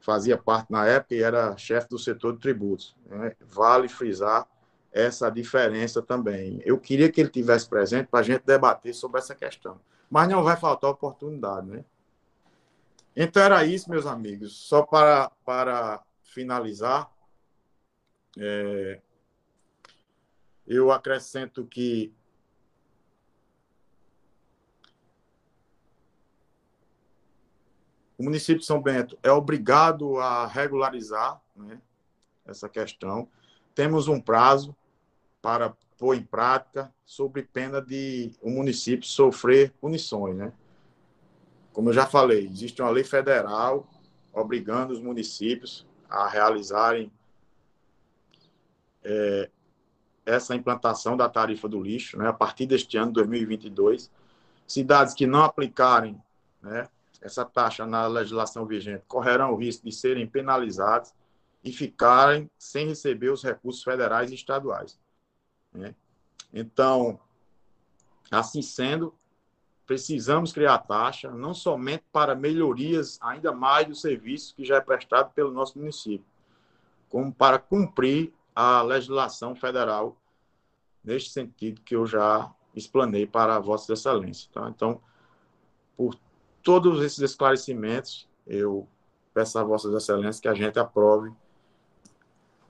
fazia 0.00 0.36
parte 0.36 0.72
na 0.72 0.86
época 0.86 1.14
e 1.14 1.22
era 1.22 1.56
chefe 1.56 1.88
do 1.88 1.98
setor 1.98 2.34
de 2.34 2.40
tributos. 2.40 2.96
Né? 3.06 3.34
Vale 3.40 3.88
frisar 3.88 4.46
essa 4.92 5.30
diferença 5.30 6.02
também. 6.02 6.60
Eu 6.64 6.78
queria 6.78 7.10
que 7.10 7.20
ele 7.20 7.30
tivesse 7.30 7.68
presente 7.68 8.08
para 8.08 8.20
a 8.20 8.22
gente 8.22 8.42
debater 8.44 8.94
sobre 8.94 9.20
essa 9.20 9.34
questão. 9.34 9.80
Mas 10.10 10.28
não 10.28 10.42
vai 10.42 10.56
faltar 10.56 10.90
oportunidade, 10.90 11.66
né? 11.68 11.84
Então 13.14 13.42
era 13.42 13.64
isso, 13.64 13.90
meus 13.90 14.06
amigos. 14.06 14.56
Só 14.56 14.82
para, 14.82 15.30
para 15.44 16.02
finalizar, 16.22 17.10
é, 18.38 19.00
eu 20.66 20.90
acrescento 20.90 21.64
que 21.66 22.12
o 28.20 28.22
município 28.22 28.60
de 28.60 28.66
São 28.66 28.82
Bento 28.82 29.18
é 29.22 29.32
obrigado 29.32 30.18
a 30.18 30.46
regularizar 30.46 31.40
né, 31.56 31.80
essa 32.44 32.68
questão. 32.68 33.26
Temos 33.74 34.08
um 34.08 34.20
prazo 34.20 34.76
para 35.40 35.74
pôr 35.96 36.16
em 36.16 36.22
prática, 36.22 36.92
sob 37.02 37.42
pena 37.44 37.80
de 37.80 38.30
o 38.42 38.50
município 38.50 39.06
sofrer 39.06 39.72
punições. 39.80 40.36
Né? 40.36 40.52
Como 41.72 41.88
eu 41.88 41.94
já 41.94 42.04
falei, 42.04 42.46
existe 42.46 42.82
uma 42.82 42.90
lei 42.90 43.04
federal 43.04 43.88
obrigando 44.34 44.92
os 44.92 45.00
municípios 45.00 45.86
a 46.06 46.28
realizarem 46.28 47.10
é, 49.02 49.48
essa 50.26 50.54
implantação 50.54 51.16
da 51.16 51.26
tarifa 51.26 51.66
do 51.66 51.80
lixo, 51.80 52.18
né, 52.18 52.28
a 52.28 52.34
partir 52.34 52.66
deste 52.66 52.98
ano, 52.98 53.12
2022. 53.12 54.10
Cidades 54.66 55.14
que 55.14 55.26
não 55.26 55.42
aplicarem 55.42 56.22
né, 56.60 56.86
essa 57.20 57.44
taxa 57.44 57.86
na 57.86 58.06
legislação 58.06 58.66
vigente 58.66 59.04
correrão 59.06 59.52
o 59.52 59.56
risco 59.56 59.84
de 59.84 59.92
serem 59.92 60.26
penalizadas 60.26 61.14
e 61.62 61.72
ficarem 61.72 62.50
sem 62.58 62.86
receber 62.86 63.30
os 63.30 63.42
recursos 63.42 63.82
federais 63.82 64.30
e 64.30 64.34
estaduais. 64.34 64.98
Né? 65.72 65.94
Então, 66.52 67.20
assim 68.30 68.62
sendo, 68.62 69.14
precisamos 69.86 70.52
criar 70.52 70.78
taxa, 70.78 71.30
não 71.30 71.52
somente 71.52 72.04
para 72.12 72.34
melhorias 72.34 73.18
ainda 73.20 73.52
mais 73.52 73.86
do 73.86 73.94
serviço 73.94 74.54
que 74.54 74.64
já 74.64 74.76
é 74.76 74.80
prestado 74.80 75.32
pelo 75.32 75.50
nosso 75.50 75.78
município, 75.78 76.24
como 77.08 77.32
para 77.32 77.58
cumprir 77.58 78.32
a 78.54 78.82
legislação 78.82 79.54
federal 79.54 80.16
neste 81.04 81.30
sentido 81.30 81.80
que 81.82 81.94
eu 81.94 82.06
já 82.06 82.52
explanei 82.74 83.26
para 83.26 83.58
Vossa 83.58 83.92
Excelência. 83.92 84.48
Tá? 84.52 84.68
Então, 84.68 85.00
por 85.96 86.14
todos 86.62 87.02
esses 87.04 87.18
esclarecimentos, 87.20 88.28
eu 88.46 88.86
peço 89.32 89.58
a 89.58 89.64
Vossas 89.64 89.94
Excelências 89.94 90.40
que 90.40 90.48
a 90.48 90.54
gente 90.54 90.78
aprove 90.78 91.30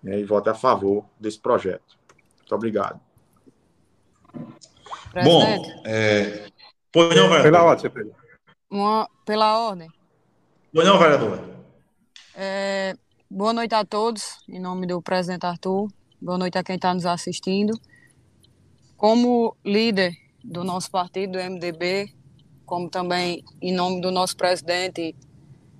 né, 0.02 0.18
e 0.18 0.24
vote 0.24 0.48
a 0.48 0.54
favor 0.54 1.04
desse 1.18 1.38
projeto. 1.38 1.98
Muito 2.38 2.54
obrigado. 2.54 3.00
Presidente. 5.12 5.68
Bom, 5.68 5.82
é... 5.86 6.50
Pois 6.92 7.14
não, 7.14 7.28
vereador. 7.28 7.42
Pela 7.42 7.64
ordem, 7.64 7.90
Pedro. 7.90 8.14
Uma, 8.68 9.08
pela 9.24 9.58
ordem. 9.58 9.88
Pois 10.72 10.86
não, 10.86 10.98
vereador. 10.98 11.40
É, 12.34 12.94
boa 13.30 13.52
noite 13.52 13.74
a 13.74 13.84
todos, 13.84 14.38
em 14.48 14.60
nome 14.60 14.86
do 14.86 15.00
presidente 15.02 15.46
Arthur. 15.46 15.88
Boa 16.20 16.38
noite 16.38 16.58
a 16.58 16.62
quem 16.64 16.76
está 16.76 16.92
nos 16.92 17.06
assistindo. 17.06 17.78
Como 18.96 19.56
líder 19.64 20.12
do 20.42 20.64
nosso 20.64 20.90
partido, 20.90 21.32
do 21.32 21.38
MDB, 21.38 22.14
como 22.70 22.88
também 22.88 23.44
em 23.60 23.72
nome 23.72 24.00
do 24.00 24.12
nosso 24.12 24.36
presidente 24.36 25.16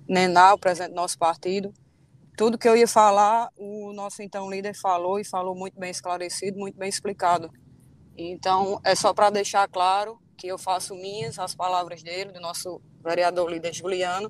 Nená, 0.05 0.53
o 0.53 0.57
presidente 0.57 0.89
do 0.89 0.97
nosso 0.97 1.17
partido, 1.17 1.73
tudo 2.35 2.57
que 2.57 2.67
eu 2.67 2.75
ia 2.75 2.85
falar, 2.87 3.49
o 3.57 3.93
nosso 3.93 4.21
então 4.21 4.51
líder 4.51 4.75
falou 4.75 5.17
e 5.17 5.23
falou 5.23 5.55
muito 5.55 5.79
bem 5.79 5.89
esclarecido, 5.89 6.59
muito 6.59 6.77
bem 6.77 6.89
explicado. 6.89 7.49
Então, 8.17 8.81
é 8.83 8.93
só 8.93 9.13
para 9.13 9.29
deixar 9.29 9.69
claro 9.69 10.19
que 10.35 10.47
eu 10.47 10.57
faço 10.57 10.93
minhas 10.93 11.39
as 11.39 11.55
palavras 11.55 12.03
dele, 12.03 12.33
do 12.33 12.41
nosso 12.41 12.81
vereador 13.01 13.49
líder 13.49 13.73
Juliano, 13.73 14.29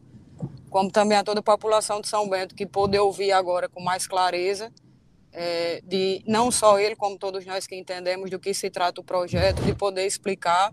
como 0.69 0.91
também 0.91 1.17
a 1.17 1.23
toda 1.23 1.39
a 1.39 1.43
população 1.43 1.99
de 1.99 2.07
São 2.07 2.29
Bento 2.29 2.53
que 2.53 2.67
pôde 2.67 2.95
ouvir 2.95 3.31
agora 3.31 3.67
com 3.67 3.81
mais 3.81 4.05
clareza, 4.05 4.71
é, 5.33 5.81
de 5.83 6.21
não 6.27 6.51
só 6.51 6.77
ele, 6.77 6.95
como 6.95 7.17
todos 7.17 7.43
nós 7.43 7.65
que 7.65 7.75
entendemos 7.75 8.29
do 8.29 8.37
que 8.37 8.53
se 8.53 8.69
trata 8.69 9.01
o 9.01 9.03
projeto, 9.03 9.63
de 9.63 9.73
poder 9.73 10.05
explicar 10.05 10.71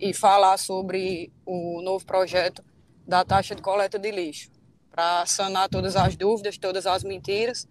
e 0.00 0.12
falar 0.12 0.56
sobre 0.58 1.32
o 1.46 1.80
novo 1.82 2.04
projeto 2.04 2.64
da 3.06 3.24
taxa 3.24 3.54
de 3.54 3.62
coleta 3.62 3.98
de 3.98 4.10
lixo, 4.10 4.50
para 4.90 5.26
sanar 5.26 5.68
todas 5.68 5.96
as 5.96 6.16
dúvidas, 6.16 6.56
todas 6.58 6.86
as 6.86 7.02
mentiras 7.04 7.68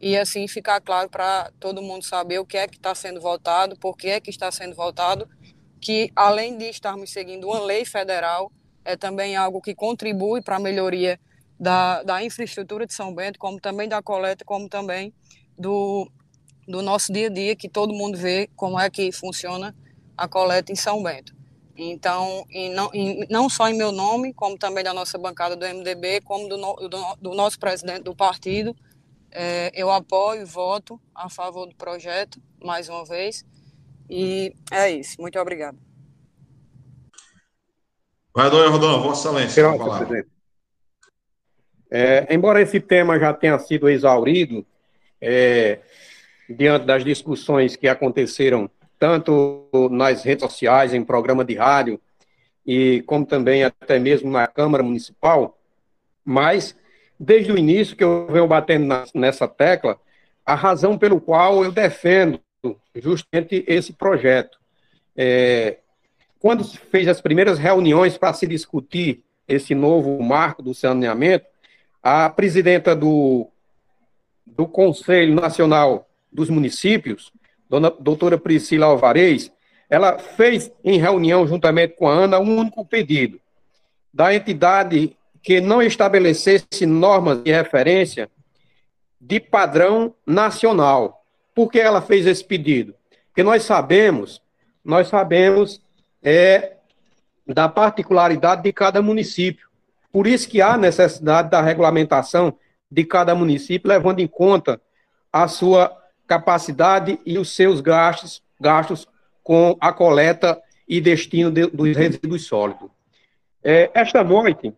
e 0.00 0.16
assim 0.16 0.46
ficar 0.46 0.80
claro 0.80 1.08
para 1.08 1.50
todo 1.58 1.80
mundo 1.80 2.04
saber 2.04 2.38
o 2.38 2.44
que 2.44 2.56
é 2.56 2.68
que 2.68 2.76
está 2.76 2.94
sendo 2.94 3.20
votado, 3.20 3.76
por 3.78 3.96
que 3.96 4.08
é 4.08 4.20
que 4.20 4.30
está 4.30 4.50
sendo 4.50 4.74
votado, 4.74 5.28
que 5.80 6.10
além 6.14 6.58
de 6.58 6.64
estarmos 6.64 7.10
seguindo 7.10 7.46
uma 7.46 7.60
lei 7.60 7.84
federal, 7.84 8.50
é 8.84 8.96
também 8.96 9.36
algo 9.36 9.60
que 9.60 9.74
contribui 9.74 10.42
para 10.42 10.56
a 10.56 10.60
melhoria 10.60 11.18
da, 11.58 12.02
da 12.02 12.22
infraestrutura 12.22 12.86
de 12.86 12.92
São 12.92 13.14
Bento, 13.14 13.38
como 13.38 13.60
também 13.60 13.88
da 13.88 14.02
coleta, 14.02 14.44
como 14.44 14.68
também 14.68 15.14
do, 15.58 16.10
do 16.66 16.82
nosso 16.82 17.12
dia 17.12 17.28
a 17.28 17.30
dia, 17.30 17.56
que 17.56 17.68
todo 17.68 17.94
mundo 17.94 18.18
vê 18.18 18.48
como 18.56 18.78
é 18.78 18.90
que 18.90 19.10
funciona 19.12 19.74
a 20.16 20.28
coleta 20.28 20.72
em 20.72 20.76
São 20.76 21.02
Bento. 21.02 21.34
Então, 21.76 22.46
e 22.50 22.68
não, 22.70 22.90
e 22.94 23.26
não 23.28 23.48
só 23.48 23.68
em 23.68 23.76
meu 23.76 23.90
nome, 23.90 24.32
como 24.32 24.56
também 24.56 24.84
da 24.84 24.94
nossa 24.94 25.18
bancada 25.18 25.56
do 25.56 25.66
MDB, 25.66 26.20
como 26.20 26.48
do, 26.48 26.56
do, 26.88 27.16
do 27.20 27.34
nosso 27.34 27.58
presidente 27.58 28.02
do 28.02 28.14
partido, 28.14 28.76
é, 29.30 29.72
eu 29.74 29.90
apoio 29.90 30.42
e 30.42 30.44
voto 30.44 31.00
a 31.12 31.28
favor 31.28 31.66
do 31.66 31.74
projeto, 31.74 32.40
mais 32.62 32.88
uma 32.88 33.04
vez. 33.04 33.44
E 34.08 34.54
é 34.70 34.90
isso. 34.90 35.20
Muito 35.20 35.38
obrigado. 35.38 35.76
Vereador 38.36 38.70
Rodolfo, 38.70 39.08
Vossa 39.08 39.28
Excelência. 39.42 40.26
É, 41.90 42.34
embora 42.34 42.60
esse 42.60 42.80
tema 42.80 43.18
já 43.18 43.32
tenha 43.32 43.58
sido 43.58 43.88
exaurido, 43.88 44.64
é, 45.20 45.80
diante 46.48 46.84
das 46.84 47.04
discussões 47.04 47.76
que 47.76 47.88
aconteceram 47.88 48.70
tanto 49.04 49.68
nas 49.90 50.22
redes 50.22 50.42
sociais, 50.42 50.94
em 50.94 51.04
programa 51.04 51.44
de 51.44 51.54
rádio, 51.54 52.00
e 52.66 53.02
como 53.02 53.26
também 53.26 53.62
até 53.62 53.98
mesmo 53.98 54.30
na 54.30 54.46
Câmara 54.46 54.82
Municipal, 54.82 55.58
mas 56.24 56.74
desde 57.20 57.52
o 57.52 57.58
início 57.58 57.94
que 57.94 58.02
eu 58.02 58.26
venho 58.26 58.46
batendo 58.46 58.86
na, 58.86 59.04
nessa 59.14 59.46
tecla, 59.46 60.00
a 60.46 60.54
razão 60.54 60.96
pelo 60.96 61.20
qual 61.20 61.62
eu 61.62 61.70
defendo 61.70 62.40
justamente 62.94 63.62
esse 63.68 63.92
projeto. 63.92 64.58
É, 65.14 65.80
quando 66.40 66.64
se 66.64 66.78
fez 66.78 67.06
as 67.06 67.20
primeiras 67.20 67.58
reuniões 67.58 68.16
para 68.16 68.32
se 68.32 68.46
discutir 68.46 69.22
esse 69.46 69.74
novo 69.74 70.18
marco 70.22 70.62
do 70.62 70.72
saneamento, 70.72 71.44
a 72.02 72.30
presidenta 72.30 72.96
do, 72.96 73.50
do 74.46 74.66
Conselho 74.66 75.34
Nacional 75.34 76.08
dos 76.32 76.48
Municípios, 76.48 77.30
dona 77.74 77.90
doutora 77.90 78.38
Priscila 78.38 78.86
Alvarez, 78.86 79.50
ela 79.90 80.18
fez 80.18 80.72
em 80.84 80.98
reunião 80.98 81.46
juntamente 81.46 81.96
com 81.96 82.08
a 82.08 82.14
ANA 82.14 82.38
um 82.38 82.58
único 82.58 82.84
pedido 82.84 83.40
da 84.12 84.32
entidade 84.34 85.16
que 85.42 85.60
não 85.60 85.82
estabelecesse 85.82 86.86
normas 86.86 87.42
de 87.42 87.50
referência 87.50 88.30
de 89.20 89.40
padrão 89.40 90.14
nacional. 90.26 91.24
Por 91.54 91.70
que 91.70 91.80
ela 91.80 92.00
fez 92.00 92.26
esse 92.26 92.44
pedido? 92.44 92.94
Porque 93.26 93.42
nós 93.42 93.64
sabemos, 93.64 94.40
nós 94.84 95.08
sabemos 95.08 95.82
é, 96.22 96.74
da 97.46 97.68
particularidade 97.68 98.62
de 98.62 98.72
cada 98.72 99.02
município. 99.02 99.68
Por 100.12 100.26
isso 100.28 100.48
que 100.48 100.62
há 100.62 100.76
necessidade 100.76 101.50
da 101.50 101.60
regulamentação 101.60 102.56
de 102.90 103.04
cada 103.04 103.34
município, 103.34 103.88
levando 103.88 104.20
em 104.20 104.28
conta 104.28 104.80
a 105.32 105.48
sua 105.48 106.03
capacidade 106.26 107.18
e 107.24 107.38
os 107.38 107.54
seus 107.54 107.80
gastos, 107.80 108.42
gastos 108.60 109.06
com 109.42 109.76
a 109.80 109.92
coleta 109.92 110.60
e 110.88 111.00
destino 111.00 111.50
de, 111.50 111.66
dos 111.66 111.96
resíduos 111.96 112.46
sólidos. 112.46 112.90
É, 113.62 113.90
esta 113.94 114.22
noite, 114.22 114.74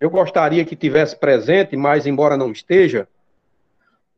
eu 0.00 0.10
gostaria 0.10 0.64
que 0.64 0.76
tivesse 0.76 1.16
presente, 1.16 1.76
mas 1.76 2.06
embora 2.06 2.36
não 2.36 2.52
esteja, 2.52 3.08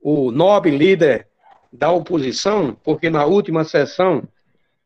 o 0.01 0.31
nobre 0.31 0.77
líder 0.77 1.27
da 1.73 1.91
oposição, 1.91 2.77
porque 2.83 3.09
na 3.09 3.25
última 3.25 3.65
sessão 3.65 4.23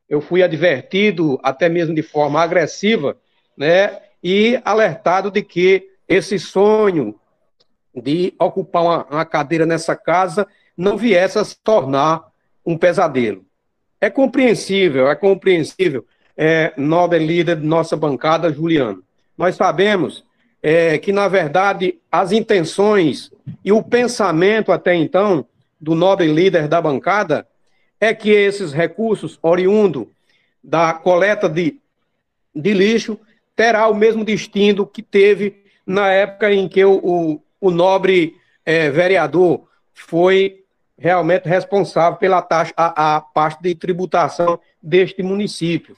eu 0.08 0.20
fui 0.20 0.42
advertido, 0.42 1.40
até 1.42 1.68
mesmo 1.68 1.94
de 1.94 2.02
forma 2.02 2.40
agressiva, 2.42 3.16
né, 3.56 4.00
e 4.22 4.60
alertado 4.64 5.30
de 5.30 5.42
que 5.42 5.88
esse 6.06 6.38
sonho 6.38 7.18
de 7.94 8.34
ocupar 8.38 8.82
uma, 8.82 9.04
uma 9.04 9.24
cadeira 9.24 9.64
nessa 9.64 9.96
casa 9.96 10.46
não 10.76 10.96
viesse 10.96 11.38
a 11.38 11.44
se 11.44 11.56
tornar 11.56 12.24
um 12.64 12.76
pesadelo. 12.76 13.44
É 14.00 14.10
compreensível, 14.10 15.08
é 15.08 15.14
compreensível, 15.14 16.04
é, 16.36 16.72
nobre 16.76 17.18
líder 17.18 17.56
de 17.56 17.66
nossa 17.66 17.96
bancada, 17.96 18.52
Juliano. 18.52 19.02
Nós 19.36 19.56
sabemos 19.56 20.24
é, 20.62 20.98
que, 20.98 21.12
na 21.12 21.28
verdade, 21.28 21.98
as 22.10 22.32
intenções 22.32 23.30
e 23.64 23.72
o 23.72 23.82
pensamento 23.82 24.72
até 24.72 24.94
então 24.94 25.46
do 25.80 25.94
nobre 25.94 26.26
líder 26.26 26.68
da 26.68 26.80
bancada 26.80 27.46
é 28.00 28.14
que 28.14 28.30
esses 28.30 28.72
recursos 28.72 29.38
oriundo 29.42 30.10
da 30.62 30.94
coleta 30.94 31.48
de, 31.48 31.78
de 32.54 32.72
lixo 32.72 33.18
terá 33.54 33.88
o 33.88 33.94
mesmo 33.94 34.24
destino 34.24 34.86
que 34.86 35.02
teve 35.02 35.62
na 35.86 36.10
época 36.10 36.52
em 36.52 36.66
que 36.66 36.84
o, 36.84 36.96
o, 37.02 37.42
o 37.60 37.70
nobre 37.70 38.36
é, 38.64 38.90
vereador 38.90 39.68
foi 39.92 40.63
realmente 41.04 41.48
responsável 41.48 42.18
pela 42.18 42.40
taxa, 42.40 42.72
a, 42.76 43.16
a 43.16 43.20
parte 43.20 43.62
de 43.62 43.74
tributação 43.74 44.58
deste 44.82 45.22
município. 45.22 45.96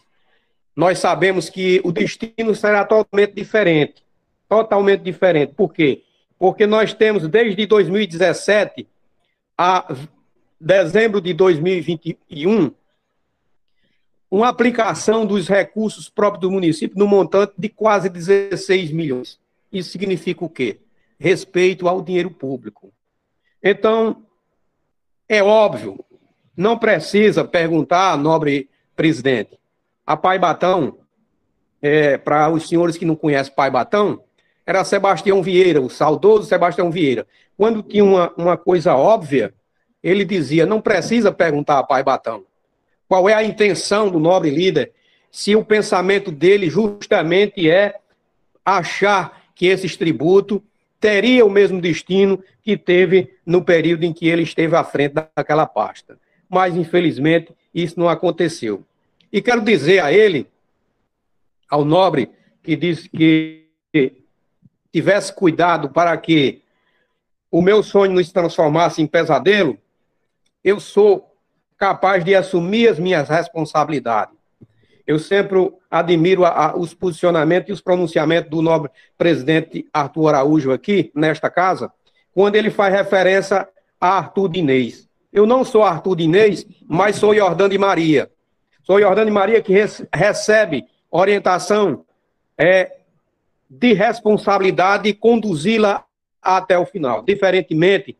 Nós 0.74 0.98
sabemos 0.98 1.48
que 1.48 1.80
o 1.84 1.92
destino 1.92 2.54
será 2.54 2.84
totalmente 2.84 3.34
diferente 3.34 4.06
totalmente 4.48 5.02
diferente. 5.02 5.54
Por 5.54 5.72
quê? 5.72 6.02
Porque 6.38 6.66
nós 6.66 6.92
temos 6.94 7.28
desde 7.28 7.66
2017 7.66 8.86
a 9.56 9.94
dezembro 10.60 11.20
de 11.20 11.32
2021 11.32 12.72
uma 14.30 14.48
aplicação 14.48 15.24
dos 15.24 15.48
recursos 15.48 16.08
próprios 16.08 16.42
do 16.42 16.50
município 16.50 16.98
no 16.98 17.06
montante 17.06 17.54
de 17.56 17.68
quase 17.68 18.08
16 18.08 18.90
milhões. 18.90 19.38
Isso 19.72 19.90
significa 19.90 20.44
o 20.44 20.48
quê? 20.48 20.80
Respeito 21.18 21.88
ao 21.88 22.02
dinheiro 22.02 22.30
público. 22.30 22.92
Então, 23.62 24.25
é 25.28 25.42
óbvio, 25.42 26.04
não 26.56 26.78
precisa 26.78 27.44
perguntar, 27.44 28.16
nobre 28.16 28.68
presidente, 28.94 29.58
a 30.06 30.16
Pai 30.16 30.38
Batão, 30.38 30.98
é, 31.82 32.16
para 32.16 32.48
os 32.48 32.68
senhores 32.68 32.96
que 32.96 33.04
não 33.04 33.16
conhecem 33.16 33.54
Pai 33.54 33.70
Batão, 33.70 34.22
era 34.64 34.84
Sebastião 34.84 35.42
Vieira, 35.42 35.80
o 35.80 35.90
saudoso 35.90 36.48
Sebastião 36.48 36.90
Vieira. 36.90 37.26
Quando 37.56 37.82
tinha 37.82 38.04
uma, 38.04 38.32
uma 38.36 38.56
coisa 38.56 38.96
óbvia, 38.96 39.54
ele 40.02 40.24
dizia: 40.24 40.66
não 40.66 40.80
precisa 40.80 41.30
perguntar 41.30 41.78
a 41.78 41.84
Pai 41.84 42.02
Batão 42.02 42.44
qual 43.08 43.28
é 43.28 43.34
a 43.34 43.42
intenção 43.42 44.10
do 44.10 44.18
nobre 44.18 44.50
líder, 44.50 44.92
se 45.30 45.54
o 45.54 45.64
pensamento 45.64 46.30
dele 46.30 46.68
justamente 46.68 47.68
é 47.68 47.96
achar 48.64 49.42
que 49.54 49.66
esses 49.66 49.96
tributos 49.96 50.60
teria 51.06 51.46
o 51.46 51.48
mesmo 51.48 51.80
destino 51.80 52.42
que 52.60 52.76
teve 52.76 53.32
no 53.46 53.62
período 53.62 54.02
em 54.02 54.12
que 54.12 54.26
ele 54.26 54.42
esteve 54.42 54.74
à 54.74 54.82
frente 54.82 55.12
daquela 55.36 55.64
pasta. 55.64 56.18
Mas, 56.48 56.76
infelizmente, 56.76 57.54
isso 57.72 57.96
não 57.96 58.08
aconteceu. 58.08 58.82
E 59.32 59.40
quero 59.40 59.60
dizer 59.60 60.00
a 60.00 60.12
ele, 60.12 60.48
ao 61.70 61.84
nobre, 61.84 62.28
que 62.60 62.74
diz 62.74 63.06
que 63.06 63.68
tivesse 64.92 65.32
cuidado 65.32 65.90
para 65.90 66.16
que 66.16 66.60
o 67.52 67.62
meu 67.62 67.84
sonho 67.84 68.12
não 68.12 68.24
se 68.24 68.32
transformasse 68.32 69.00
em 69.00 69.06
pesadelo, 69.06 69.78
eu 70.64 70.80
sou 70.80 71.36
capaz 71.78 72.24
de 72.24 72.34
assumir 72.34 72.88
as 72.88 72.98
minhas 72.98 73.28
responsabilidades. 73.28 74.35
Eu 75.06 75.18
sempre 75.18 75.72
admiro 75.90 76.44
a, 76.44 76.66
a, 76.66 76.76
os 76.76 76.92
posicionamentos 76.92 77.70
e 77.70 77.72
os 77.72 77.80
pronunciamentos 77.80 78.50
do 78.50 78.60
nobre 78.60 78.90
presidente 79.16 79.86
Arthur 79.92 80.28
Araújo 80.28 80.72
aqui, 80.72 81.12
nesta 81.14 81.48
casa, 81.48 81.92
quando 82.34 82.56
ele 82.56 82.70
faz 82.70 82.92
referência 82.92 83.68
a 84.00 84.08
Arthur 84.18 84.48
Dinês. 84.48 85.08
Eu 85.32 85.46
não 85.46 85.64
sou 85.64 85.82
Arthur 85.82 86.16
Dinês, 86.16 86.66
mas 86.88 87.16
sou 87.16 87.34
Jordão 87.34 87.68
de 87.68 87.78
Maria. 87.78 88.30
Sou 88.82 89.00
Jordão 89.00 89.24
de 89.24 89.30
Maria 89.30 89.62
que 89.62 89.72
recebe 90.12 90.84
orientação 91.10 92.04
é, 92.58 92.96
de 93.68 93.92
responsabilidade 93.92 95.08
e 95.08 95.14
conduzi-la 95.14 96.04
até 96.42 96.78
o 96.78 96.86
final. 96.86 97.22
Diferentemente 97.22 98.16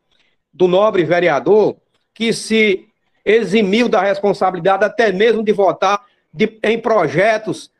do 0.52 0.66
nobre 0.66 1.04
vereador 1.04 1.76
que 2.14 2.32
se 2.32 2.88
eximiu 3.24 3.88
da 3.88 4.00
responsabilidade 4.00 4.84
até 4.84 5.12
mesmo 5.12 5.42
de 5.42 5.52
votar 5.52 6.02
de, 6.36 6.58
em 6.62 6.78
projetos 6.78 7.72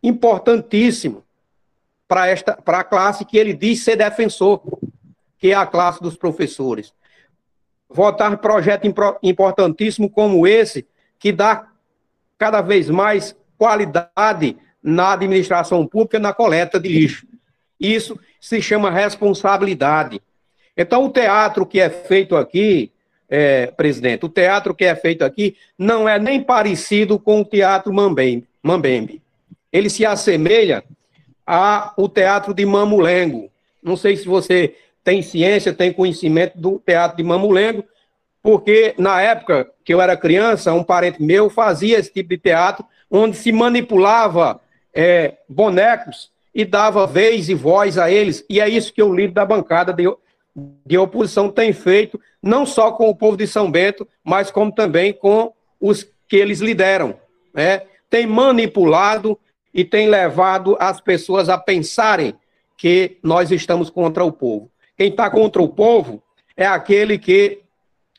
importantíssimos 0.00 1.24
para 2.06 2.28
esta 2.28 2.54
para 2.54 2.78
a 2.78 2.84
classe 2.84 3.24
que 3.24 3.36
ele 3.36 3.52
diz 3.52 3.82
ser 3.82 3.96
defensor, 3.96 4.62
que 5.38 5.48
é 5.50 5.54
a 5.54 5.66
classe 5.66 6.00
dos 6.00 6.16
professores. 6.16 6.94
Votar 7.88 8.38
projeto 8.38 8.86
importantíssimo 9.22 10.08
como 10.08 10.46
esse, 10.46 10.86
que 11.18 11.32
dá 11.32 11.68
cada 12.38 12.60
vez 12.60 12.88
mais 12.88 13.36
qualidade 13.58 14.56
na 14.82 15.12
administração 15.12 15.86
pública, 15.86 16.18
na 16.18 16.32
coleta 16.32 16.78
de 16.78 16.88
lixo. 16.88 17.26
Isso 17.78 18.18
se 18.40 18.62
chama 18.62 18.90
responsabilidade. 18.90 20.22
Então, 20.76 21.04
o 21.04 21.10
teatro 21.10 21.66
que 21.66 21.80
é 21.80 21.90
feito 21.90 22.36
aqui, 22.36 22.92
é, 23.28 23.66
presidente, 23.68 24.24
o 24.24 24.28
teatro 24.28 24.74
que 24.74 24.84
é 24.84 24.94
feito 24.94 25.24
aqui 25.24 25.56
não 25.76 26.08
é 26.08 26.18
nem 26.18 26.42
parecido 26.42 27.18
com 27.18 27.40
o 27.40 27.44
teatro 27.44 27.92
Mambembe. 27.92 29.20
Ele 29.72 29.90
se 29.90 30.06
assemelha 30.06 30.84
ao 31.44 32.08
teatro 32.08 32.52
de 32.52 32.64
Mamulengo. 32.66 33.50
Não 33.82 33.96
sei 33.96 34.16
se 34.16 34.26
você 34.26 34.74
tem 35.04 35.22
ciência, 35.22 35.72
tem 35.72 35.92
conhecimento 35.92 36.58
do 36.58 36.82
teatro 36.84 37.16
de 37.16 37.22
Mamulengo, 37.22 37.84
porque 38.42 38.94
na 38.98 39.20
época 39.20 39.70
que 39.84 39.94
eu 39.94 40.00
era 40.00 40.16
criança, 40.16 40.72
um 40.72 40.82
parente 40.82 41.22
meu 41.22 41.48
fazia 41.48 41.98
esse 41.98 42.12
tipo 42.12 42.30
de 42.30 42.38
teatro, 42.38 42.84
onde 43.10 43.36
se 43.36 43.52
manipulava 43.52 44.60
é, 44.92 45.34
bonecos 45.48 46.30
e 46.52 46.64
dava 46.64 47.06
vez 47.06 47.48
e 47.48 47.54
voz 47.54 47.98
a 47.98 48.10
eles. 48.10 48.44
E 48.48 48.60
é 48.60 48.68
isso 48.68 48.92
que 48.92 49.02
o 49.02 49.14
líder 49.14 49.34
da 49.34 49.44
bancada 49.44 49.92
de, 49.92 50.04
de 50.84 50.98
oposição 50.98 51.50
tem 51.50 51.72
feito, 51.72 52.20
não 52.46 52.64
só 52.64 52.92
com 52.92 53.08
o 53.08 53.14
povo 53.14 53.36
de 53.36 53.46
São 53.46 53.70
Bento, 53.70 54.06
mas 54.24 54.50
como 54.50 54.72
também 54.72 55.12
com 55.12 55.52
os 55.80 56.06
que 56.28 56.36
eles 56.36 56.60
lideram. 56.60 57.18
Né? 57.52 57.82
Tem 58.08 58.26
manipulado 58.26 59.38
e 59.74 59.84
tem 59.84 60.08
levado 60.08 60.76
as 60.78 61.00
pessoas 61.00 61.48
a 61.48 61.58
pensarem 61.58 62.34
que 62.76 63.18
nós 63.22 63.50
estamos 63.50 63.90
contra 63.90 64.24
o 64.24 64.32
povo. 64.32 64.70
Quem 64.96 65.10
está 65.10 65.28
contra 65.28 65.60
o 65.60 65.68
povo 65.68 66.22
é 66.56 66.66
aquele 66.66 67.18
que 67.18 67.60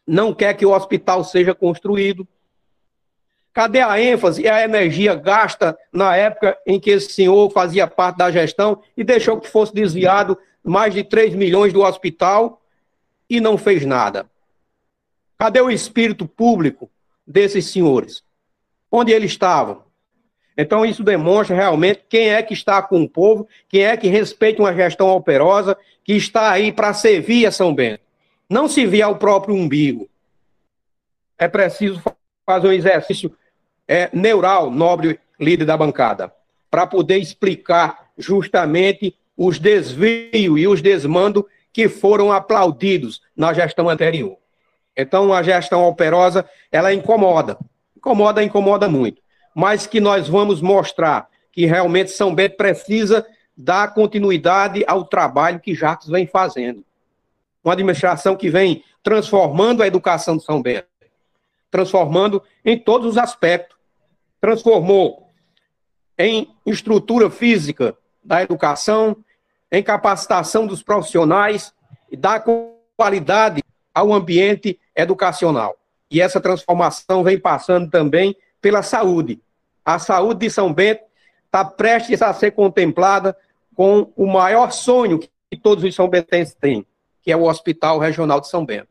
não 0.06 0.34
quer 0.34 0.54
que 0.54 0.66
o 0.66 0.74
hospital 0.74 1.24
seja 1.24 1.56
construído, 1.56 2.28
Cadê 3.58 3.82
a 3.82 4.00
ênfase 4.00 4.44
e 4.44 4.48
a 4.48 4.64
energia 4.64 5.16
gasta 5.16 5.76
na 5.92 6.16
época 6.16 6.56
em 6.64 6.80
que 6.80 6.92
esse 6.92 7.12
senhor 7.12 7.50
fazia 7.50 7.88
parte 7.88 8.18
da 8.18 8.30
gestão 8.30 8.84
e 8.96 9.04
deixou 9.04 9.40
que 9.40 9.50
fosse 9.50 9.74
desviado 9.74 10.38
mais 10.64 10.94
de 10.94 11.04
3 11.04 11.34
milhões 11.34 11.74
do 11.74 11.82
hospital 11.82 12.62
e 13.30 13.40
não 13.40 13.58
fez 13.58 13.86
nada? 13.86 14.30
Cadê 15.38 15.62
o 15.62 15.70
espírito 15.70 16.28
público 16.28 16.90
desses 17.26 17.66
senhores? 17.66 18.24
Onde 18.92 19.12
eles 19.12 19.32
estavam? 19.32 19.84
Então, 20.58 20.84
isso 20.84 21.04
demonstra 21.04 21.56
realmente 21.56 22.04
quem 22.10 22.30
é 22.30 22.42
que 22.42 22.54
está 22.54 22.82
com 22.82 23.04
o 23.04 23.10
povo, 23.10 23.48
quem 23.70 23.84
é 23.84 23.96
que 23.96 24.08
respeita 24.08 24.62
uma 24.62 24.74
gestão 24.74 25.10
operosa, 25.10 25.78
que 26.04 26.14
está 26.14 26.50
aí 26.52 26.72
para 26.72 26.94
servir 26.94 27.46
a 27.46 27.52
São 27.52 27.76
Bento. 27.76 28.02
Não 28.50 28.68
se 28.68 28.86
via 28.86 29.06
ao 29.06 29.18
próprio 29.18 29.54
umbigo. 29.54 30.10
É 31.38 31.48
preciso 31.48 32.02
fazer 32.44 32.68
um 32.68 32.72
exercício 32.72 33.32
é, 33.88 34.10
neural, 34.12 34.72
nobre 34.72 35.20
líder 35.40 35.66
da 35.66 35.78
bancada, 35.78 36.34
para 36.72 36.88
poder 36.88 37.18
explicar 37.18 38.10
justamente 38.18 39.16
os 39.36 39.60
desvios 39.60 40.60
e 40.60 40.68
os 40.68 40.82
desmandos 40.82 41.44
que 41.78 41.88
foram 41.88 42.32
aplaudidos 42.32 43.22
na 43.36 43.54
gestão 43.54 43.88
anterior. 43.88 44.36
Então, 44.96 45.32
a 45.32 45.44
gestão 45.44 45.88
operosa, 45.88 46.44
ela 46.72 46.92
incomoda. 46.92 47.56
Incomoda, 47.96 48.44
incomoda 48.44 48.90
muito. 48.90 49.22
Mas 49.54 49.86
que 49.86 50.00
nós 50.00 50.28
vamos 50.28 50.60
mostrar 50.60 51.30
que 51.52 51.68
realmente 51.68 52.10
São 52.10 52.34
Bento 52.34 52.58
precisa 52.58 53.24
dar 53.56 53.94
continuidade 53.94 54.84
ao 54.88 55.06
trabalho 55.06 55.60
que 55.60 55.76
Jacques 55.76 56.08
vem 56.08 56.26
fazendo. 56.26 56.84
Uma 57.64 57.74
administração 57.74 58.36
que 58.36 58.50
vem 58.50 58.84
transformando 59.04 59.84
a 59.84 59.88
educação 59.88 60.36
de 60.36 60.44
São 60.44 60.60
Bento, 60.60 60.88
transformando 61.70 62.42
em 62.66 62.76
todos 62.76 63.12
os 63.12 63.18
aspectos 63.20 63.78
transformou 64.42 65.30
em 66.18 66.50
estrutura 66.66 67.30
física 67.30 67.96
da 68.24 68.42
educação, 68.42 69.16
em 69.72 69.84
capacitação 69.84 70.66
dos 70.66 70.82
profissionais 70.82 71.74
e 72.12 72.16
dar 72.16 72.44
qualidade 72.96 73.64
ao 73.94 74.14
ambiente 74.14 74.80
educacional. 74.96 75.76
E 76.10 76.22
essa 76.22 76.40
transformação 76.40 77.24
vem 77.24 77.40
passando 77.40 77.90
também 77.90 78.36
pela 78.62 78.82
saúde. 78.82 79.42
A 79.84 80.00
saúde 80.00 80.42
de 80.42 80.50
São 80.50 80.74
Bento 80.74 81.02
está 81.46 81.66
prestes 81.66 82.22
a 82.22 82.34
ser 82.34 82.52
contemplada 82.52 83.36
com 83.76 84.12
o 84.16 84.26
maior 84.26 84.72
sonho 84.72 85.20
que 85.20 85.58
todos 85.62 85.84
os 85.84 85.96
são 85.96 86.08
bentenses 86.10 86.56
têm, 86.56 86.86
que 87.22 87.32
é 87.32 87.38
o 87.38 87.44
Hospital 87.44 88.00
Regional 88.00 88.42
de 88.42 88.48
São 88.48 88.66
Bento. 88.66 88.90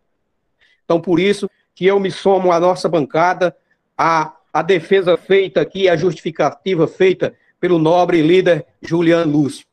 Então, 0.84 1.00
por 1.00 1.18
isso 1.18 1.50
que 1.74 1.86
eu 1.86 1.98
me 1.98 2.10
somo 2.10 2.52
à 2.52 2.60
nossa 2.60 2.88
bancada, 2.88 3.54
a 3.96 4.32
a 4.56 4.62
defesa 4.62 5.18
feita 5.18 5.60
aqui, 5.60 5.86
a 5.86 5.98
justificativa 5.98 6.88
feita 6.88 7.34
pelo 7.60 7.78
nobre 7.78 8.22
líder 8.22 8.64
Juliano 8.80 9.30
Lúcio. 9.30 9.66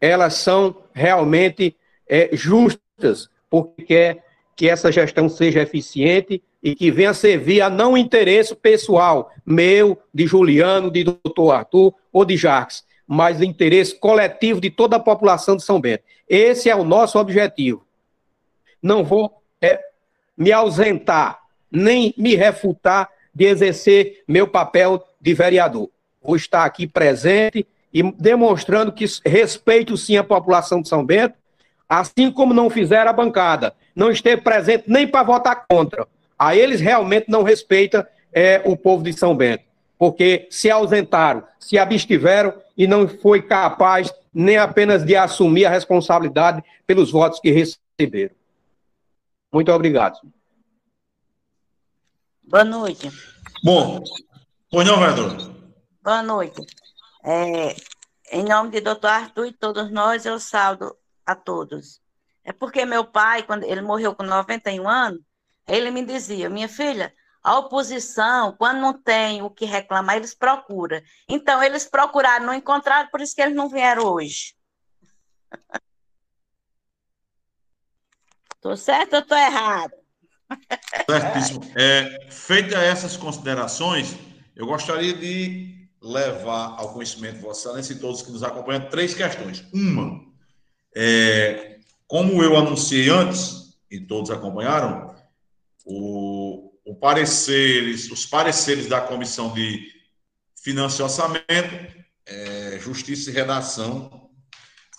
Elas 0.00 0.34
são 0.34 0.76
realmente 0.92 1.76
é, 2.08 2.30
justas, 2.32 3.28
porque 3.50 3.84
quer 3.84 4.24
que 4.56 4.68
essa 4.68 4.90
gestão 4.90 5.28
seja 5.28 5.62
eficiente 5.62 6.42
e 6.60 6.74
que 6.74 6.90
venha 6.90 7.14
servir 7.14 7.60
a 7.60 7.70
não 7.70 7.96
interesse 7.96 8.54
pessoal 8.54 9.30
meu, 9.46 9.96
de 10.12 10.26
Juliano, 10.26 10.90
de 10.90 11.04
doutor 11.04 11.52
Arthur 11.52 11.94
ou 12.12 12.24
de 12.24 12.36
Jacques, 12.36 12.84
mas 13.06 13.38
de 13.38 13.46
interesse 13.46 13.94
coletivo 13.94 14.60
de 14.60 14.68
toda 14.68 14.96
a 14.96 15.00
população 15.00 15.56
de 15.56 15.62
São 15.62 15.80
Bento. 15.80 16.02
Esse 16.28 16.68
é 16.68 16.74
o 16.74 16.82
nosso 16.82 17.18
objetivo. 17.18 17.86
Não 18.82 19.04
vou 19.04 19.40
é, 19.60 19.80
me 20.36 20.50
ausentar, 20.50 21.40
nem 21.70 22.12
me 22.16 22.34
refutar 22.34 23.08
de 23.32 23.44
exercer 23.44 24.24
meu 24.26 24.48
papel 24.48 25.02
de 25.20 25.34
vereador. 25.34 25.88
Vou 26.20 26.34
estar 26.34 26.64
aqui 26.64 26.86
presente 26.86 27.64
e 27.92 28.02
demonstrando 28.12 28.92
que 28.92 29.04
respeito 29.24 29.96
sim 29.96 30.16
a 30.16 30.24
população 30.24 30.82
de 30.82 30.88
São 30.88 31.04
Bento, 31.04 31.34
assim 31.88 32.30
como 32.30 32.52
não 32.52 32.68
fizeram 32.68 33.10
a 33.10 33.14
bancada. 33.14 33.74
Não 33.94 34.10
esteve 34.10 34.42
presente 34.42 34.84
nem 34.86 35.06
para 35.06 35.24
votar 35.24 35.66
contra. 35.68 36.06
A 36.38 36.54
eles 36.54 36.80
realmente 36.80 37.26
não 37.28 37.42
respeita 37.42 38.08
é, 38.32 38.62
o 38.64 38.76
povo 38.76 39.02
de 39.02 39.12
São 39.12 39.36
Bento, 39.36 39.64
porque 39.98 40.46
se 40.50 40.70
ausentaram, 40.70 41.42
se 41.58 41.78
abstiveram 41.78 42.54
e 42.76 42.86
não 42.86 43.08
foi 43.08 43.42
capaz 43.42 44.12
nem 44.32 44.56
apenas 44.56 45.04
de 45.04 45.16
assumir 45.16 45.64
a 45.64 45.70
responsabilidade 45.70 46.62
pelos 46.86 47.10
votos 47.10 47.40
que 47.40 47.50
receberam. 47.50 48.34
Muito 49.52 49.72
obrigado. 49.72 50.18
Boa 52.44 52.64
noite. 52.64 53.10
Bom, 53.64 54.02
pois 54.70 54.86
não, 54.86 54.98
vereador. 54.98 55.52
Boa 56.02 56.22
noite. 56.22 56.64
É, 57.24 57.74
em 58.32 58.44
nome 58.44 58.70
de 58.70 58.80
doutor 58.80 59.08
Arthur 59.08 59.46
e 59.46 59.52
todos 59.52 59.90
nós, 59.90 60.24
eu 60.26 60.38
saldo 60.38 60.96
a 61.24 61.34
todos. 61.34 62.00
É 62.44 62.52
porque 62.52 62.84
meu 62.84 63.04
pai, 63.04 63.42
quando 63.42 63.64
ele 63.64 63.82
morreu 63.82 64.14
com 64.14 64.22
91 64.22 64.88
anos, 64.88 65.20
ele 65.66 65.90
me 65.90 66.04
dizia, 66.04 66.48
minha 66.48 66.68
filha, 66.68 67.12
a 67.42 67.58
oposição, 67.58 68.54
quando 68.56 68.80
não 68.80 68.92
tem 68.92 69.42
o 69.42 69.50
que 69.50 69.64
reclamar, 69.64 70.16
eles 70.16 70.34
procuram. 70.34 71.00
Então, 71.28 71.62
eles 71.62 71.84
procuraram, 71.84 72.46
não 72.46 72.54
encontraram, 72.54 73.08
por 73.10 73.20
isso 73.20 73.34
que 73.34 73.42
eles 73.42 73.54
não 73.54 73.68
vieram 73.68 74.04
hoje. 74.04 74.54
Estou 78.56 78.76
certo 78.76 79.14
ou 79.14 79.20
estou 79.20 79.38
errado? 79.38 79.92
Certíssimo. 81.08 81.60
É, 81.76 82.28
feita 82.28 82.76
essas 82.76 83.16
considerações, 83.16 84.16
eu 84.56 84.66
gostaria 84.66 85.14
de 85.14 85.77
levar 86.02 86.76
ao 86.78 86.92
conhecimento 86.92 87.36
de 87.36 87.42
Vossa 87.42 87.68
Excelência 87.68 87.92
e 87.92 87.98
todos 87.98 88.22
que 88.22 88.30
nos 88.30 88.42
acompanham 88.42 88.88
três 88.88 89.14
questões. 89.14 89.64
Uma, 89.72 90.20
é, 90.94 91.78
Como 92.06 92.42
eu 92.42 92.56
anunciei 92.56 93.08
antes, 93.08 93.76
e 93.90 94.00
todos 94.00 94.30
acompanharam, 94.30 95.14
o, 95.84 96.72
o 96.84 96.94
pareceres, 96.94 98.10
os 98.10 98.26
pareceres 98.26 98.86
da 98.86 99.00
Comissão 99.00 99.52
de 99.52 99.92
Finanças 100.62 100.98
e 100.98 101.02
Orçamento, 101.02 101.96
é, 102.26 102.78
Justiça 102.80 103.30
e 103.30 103.32
Redação 103.32 104.30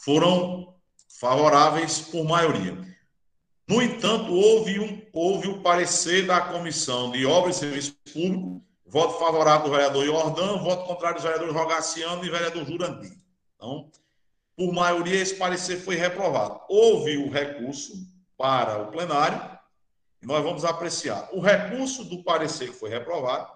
foram 0.03 0.75
favoráveis 1.19 1.99
por 1.99 2.25
maioria. 2.25 2.77
No 3.67 3.81
entanto, 3.81 4.33
houve 4.33 4.79
um 4.79 4.99
houve 5.13 5.47
o 5.47 5.61
parecer 5.61 6.25
da 6.25 6.39
Comissão 6.39 7.11
de 7.11 7.25
Obras 7.25 7.57
e 7.57 7.59
Serviços 7.59 7.95
Públicos, 8.13 8.61
voto 8.89 9.19
favorável 9.19 9.67
do 9.67 9.71
vereador 9.71 10.05
Jordão, 10.05 10.63
voto 10.63 10.85
contrário 10.85 11.17
do 11.17 11.23
vereador 11.23 11.53
Rogaciano 11.53 12.25
e 12.25 12.29
vereador 12.29 12.65
Jurandir. 12.65 13.17
Então, 13.55 13.91
por 14.55 14.73
maioria, 14.73 15.21
esse 15.21 15.35
parecer 15.35 15.77
foi 15.77 15.95
reprovado. 15.95 16.59
Houve 16.67 17.17
o 17.17 17.29
recurso 17.29 17.93
para 18.35 18.81
o 18.81 18.87
plenário, 18.87 19.39
e 20.21 20.25
nós 20.25 20.43
vamos 20.43 20.65
apreciar. 20.65 21.29
O 21.31 21.39
recurso 21.39 22.03
do 22.03 22.23
parecer 22.23 22.71
que 22.71 22.75
foi 22.75 22.89
reprovado, 22.89 23.49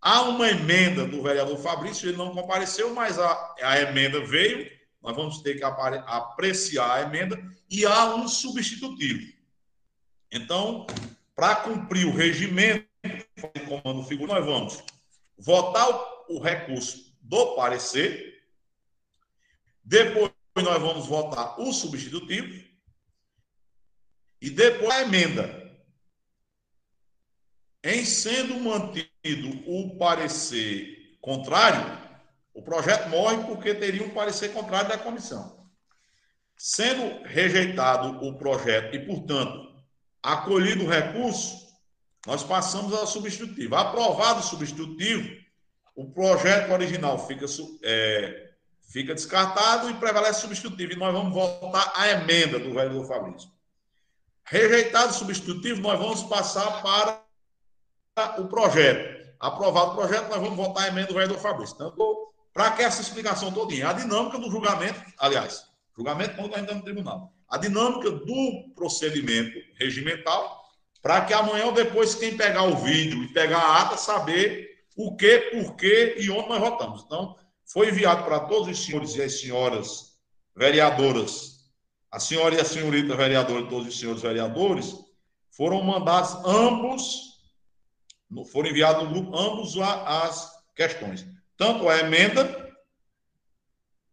há 0.00 0.22
uma 0.22 0.48
emenda 0.48 1.06
do 1.06 1.22
vereador 1.22 1.56
Fabrício, 1.58 2.08
ele 2.08 2.18
não 2.18 2.34
compareceu, 2.34 2.92
mas 2.92 3.18
a, 3.18 3.54
a 3.62 3.80
emenda 3.80 4.20
veio, 4.26 4.68
nós 5.00 5.14
vamos 5.14 5.40
ter 5.42 5.54
que 5.54 5.64
apreciar 5.64 6.98
a 6.98 7.02
emenda, 7.02 7.40
e 7.70 7.86
há 7.86 8.14
um 8.14 8.26
substitutivo. 8.26 9.32
Então, 10.30 10.86
para 11.34 11.56
cumprir 11.56 12.06
o 12.06 12.14
regimento 12.14 12.91
de 13.54 13.60
comando 13.66 14.04
figura, 14.04 14.34
nós 14.34 14.44
vamos 14.44 14.84
votar 15.38 15.88
o, 16.28 16.36
o 16.36 16.40
recurso 16.40 17.16
do 17.20 17.54
parecer, 17.54 18.42
depois 19.84 20.32
nós 20.56 20.80
vamos 20.80 21.06
votar 21.06 21.60
o 21.60 21.72
substitutivo 21.72 22.62
e 24.40 24.50
depois 24.50 24.90
a 24.90 25.02
emenda. 25.02 25.62
Em 27.84 28.04
sendo 28.04 28.60
mantido 28.60 29.48
o 29.66 29.96
parecer 29.98 31.16
contrário, 31.20 32.00
o 32.54 32.62
projeto 32.62 33.08
morre 33.08 33.44
porque 33.44 33.74
teria 33.74 34.04
um 34.04 34.10
parecer 34.10 34.52
contrário 34.52 34.88
da 34.88 34.98
comissão. 34.98 35.68
Sendo 36.56 37.24
rejeitado 37.24 38.24
o 38.24 38.36
projeto 38.36 38.94
e, 38.94 39.04
portanto, 39.04 39.72
acolhido 40.22 40.84
o 40.84 40.88
recurso, 40.88 41.61
nós 42.26 42.42
passamos 42.42 42.92
ao 42.92 43.06
substitutivo. 43.06 43.74
Aprovado 43.74 44.40
o 44.40 44.42
substitutivo, 44.42 45.28
o 45.94 46.10
projeto 46.10 46.70
original 46.72 47.26
fica, 47.26 47.46
é, 47.82 48.50
fica 48.90 49.14
descartado 49.14 49.90
e 49.90 49.94
prevalece 49.94 50.38
o 50.38 50.42
substitutivo. 50.42 50.92
E 50.92 50.96
nós 50.96 51.12
vamos 51.12 51.34
votar 51.34 51.92
a 51.96 52.08
emenda 52.10 52.58
do 52.58 52.72
vereador 52.72 53.06
Fabrício. 53.06 53.50
Rejeitado 54.44 55.10
o 55.10 55.14
substitutivo, 55.14 55.80
nós 55.80 55.98
vamos 55.98 56.22
passar 56.24 56.82
para 56.82 57.22
o 58.38 58.46
projeto. 58.46 59.22
Aprovado 59.40 59.92
o 59.92 59.94
projeto, 59.96 60.28
nós 60.28 60.40
vamos 60.40 60.56
votar 60.56 60.84
a 60.84 60.88
emenda 60.88 61.08
do 61.08 61.14
vereador 61.14 61.38
Fabrício. 61.38 61.74
Então, 61.74 61.94
para 62.52 62.70
que 62.72 62.82
essa 62.82 63.00
explicação 63.00 63.50
todinha? 63.50 63.88
A 63.88 63.92
dinâmica 63.92 64.38
do 64.38 64.50
julgamento, 64.50 65.00
aliás, 65.18 65.64
julgamento 65.96 66.36
quando 66.36 66.54
ainda 66.54 66.74
no 66.74 66.82
tribunal. 66.82 67.32
A 67.48 67.58
dinâmica 67.58 68.10
do 68.10 68.72
procedimento 68.74 69.58
regimental, 69.78 70.61
para 71.02 71.24
que 71.24 71.34
amanhã 71.34 71.66
ou 71.66 71.72
depois, 71.72 72.14
quem 72.14 72.36
pegar 72.36 72.62
o 72.62 72.76
vídeo 72.76 73.24
e 73.24 73.32
pegar 73.32 73.58
a 73.58 73.82
ata, 73.82 73.96
saber 73.96 74.70
o 74.96 75.16
que, 75.16 75.38
por 75.50 75.74
que 75.74 76.14
e 76.18 76.30
onde 76.30 76.48
nós 76.48 76.60
votamos. 76.60 77.02
Então, 77.04 77.36
foi 77.64 77.88
enviado 77.88 78.24
para 78.24 78.38
todos 78.40 78.68
os 78.68 78.84
senhores 78.84 79.16
e 79.16 79.22
as 79.22 79.40
senhoras 79.40 80.12
vereadoras, 80.54 81.72
a 82.10 82.20
senhora 82.20 82.54
e 82.54 82.60
a 82.60 82.64
senhorita 82.64 83.16
vereadora 83.16 83.62
e 83.62 83.68
todos 83.68 83.88
os 83.88 83.98
senhores 83.98 84.22
vereadores, 84.22 84.94
foram 85.50 85.82
mandados 85.82 86.34
ambos, 86.46 87.32
foram 88.52 88.70
enviados 88.70 89.02
no 89.02 89.10
grupo 89.10 89.36
ambos 89.36 89.76
as 89.78 90.52
questões. 90.76 91.26
Tanto 91.56 91.88
a 91.88 91.98
emenda, 91.98 92.70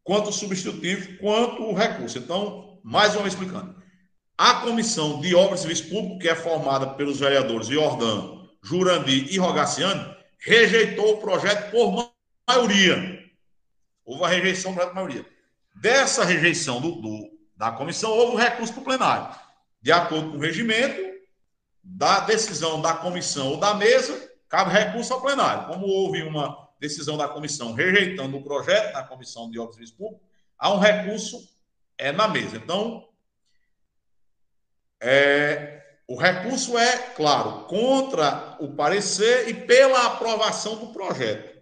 quanto 0.04 0.30
o 0.30 0.34
substitutivo, 0.34 1.20
quanto 1.20 1.64
o 1.64 1.74
recurso. 1.74 2.18
Então, 2.18 2.80
mais 2.84 3.16
uma 3.16 3.28
explicando. 3.28 3.79
A 4.40 4.62
Comissão 4.62 5.20
de 5.20 5.36
Obras 5.36 5.60
e 5.60 5.64
Serviços 5.64 5.90
Públicos, 5.90 6.22
que 6.22 6.30
é 6.30 6.34
formada 6.34 6.92
pelos 6.92 7.20
vereadores 7.20 7.68
Jordão, 7.68 8.50
Jurandir 8.64 9.28
e 9.30 9.38
Rogaciano, 9.38 10.16
rejeitou 10.38 11.16
o 11.16 11.18
projeto 11.18 11.70
por 11.72 12.10
maioria. 12.48 13.22
Houve 14.06 14.24
a 14.24 14.28
rejeição 14.30 14.74
por 14.74 14.94
maioria. 14.94 15.26
Dessa 15.76 16.24
rejeição 16.24 16.80
do, 16.80 17.02
do, 17.02 17.30
da 17.58 17.74
comissão, 17.74 18.12
houve 18.12 18.38
um 18.38 18.40
recurso 18.40 18.72
para 18.72 18.82
o 18.82 18.86
plenário. 18.86 19.36
De 19.82 19.92
acordo 19.92 20.32
com 20.32 20.38
o 20.38 20.40
regimento, 20.40 21.02
da 21.84 22.22
decisão 22.22 22.82
da 22.82 22.94
comissão 22.94 23.50
ou 23.50 23.58
da 23.58 23.74
mesa, 23.74 24.32
cabe 24.48 24.72
recurso 24.72 25.14
ao 25.14 25.22
plenário. 25.22 25.68
Como 25.68 25.86
houve 25.86 26.24
uma 26.24 26.70
decisão 26.80 27.18
da 27.18 27.28
comissão 27.28 27.74
rejeitando 27.74 28.38
o 28.38 28.42
projeto 28.42 28.94
da 28.94 29.04
comissão 29.04 29.52
de 29.52 29.60
obras 29.60 29.90
e 29.90 29.92
públicos, 29.92 30.26
há 30.58 30.74
um 30.74 30.80
recurso 30.80 31.46
é, 31.98 32.14
na 32.14 32.30
mesa. 32.30 32.56
Então, 32.56 33.09
é, 35.02 35.82
o 36.08 36.16
recurso 36.16 36.78
é, 36.78 36.98
claro, 37.14 37.66
contra 37.66 38.58
o 38.60 38.76
parecer 38.76 39.48
e 39.48 39.54
pela 39.54 40.08
aprovação 40.08 40.76
do 40.76 40.88
projeto. 40.94 41.60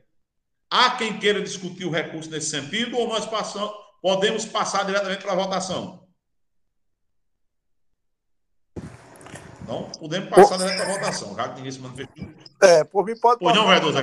Há 0.70 0.92
quem 0.92 1.20
queira 1.20 1.42
discutir 1.42 1.86
o 1.86 1.92
recurso 1.92 2.30
nesse 2.30 2.50
sentido 2.50 2.98
ou 2.98 3.08
nós 3.08 3.26
passamos, 3.26 3.72
podemos 4.02 4.46
passar 4.46 4.86
diretamente 4.86 5.22
para 5.22 5.34
a 5.34 5.36
votação? 5.36 6.08
Não, 9.68 9.90
podemos 9.92 10.30
passar 10.30 10.58
direto 10.58 10.78
para 10.78 10.90
a 10.90 10.94
votação, 10.94 11.36
já 11.36 11.50
que 11.50 11.56
ninguém 11.56 11.72
se 11.72 11.80
manifestou. 11.80 12.26
É, 12.64 12.84
por 12.86 13.06
mim 13.06 13.20
pode 13.20 13.40
Pois 13.40 13.56
não, 13.56 13.68
vereador 13.68 13.92
Zé. 13.92 14.02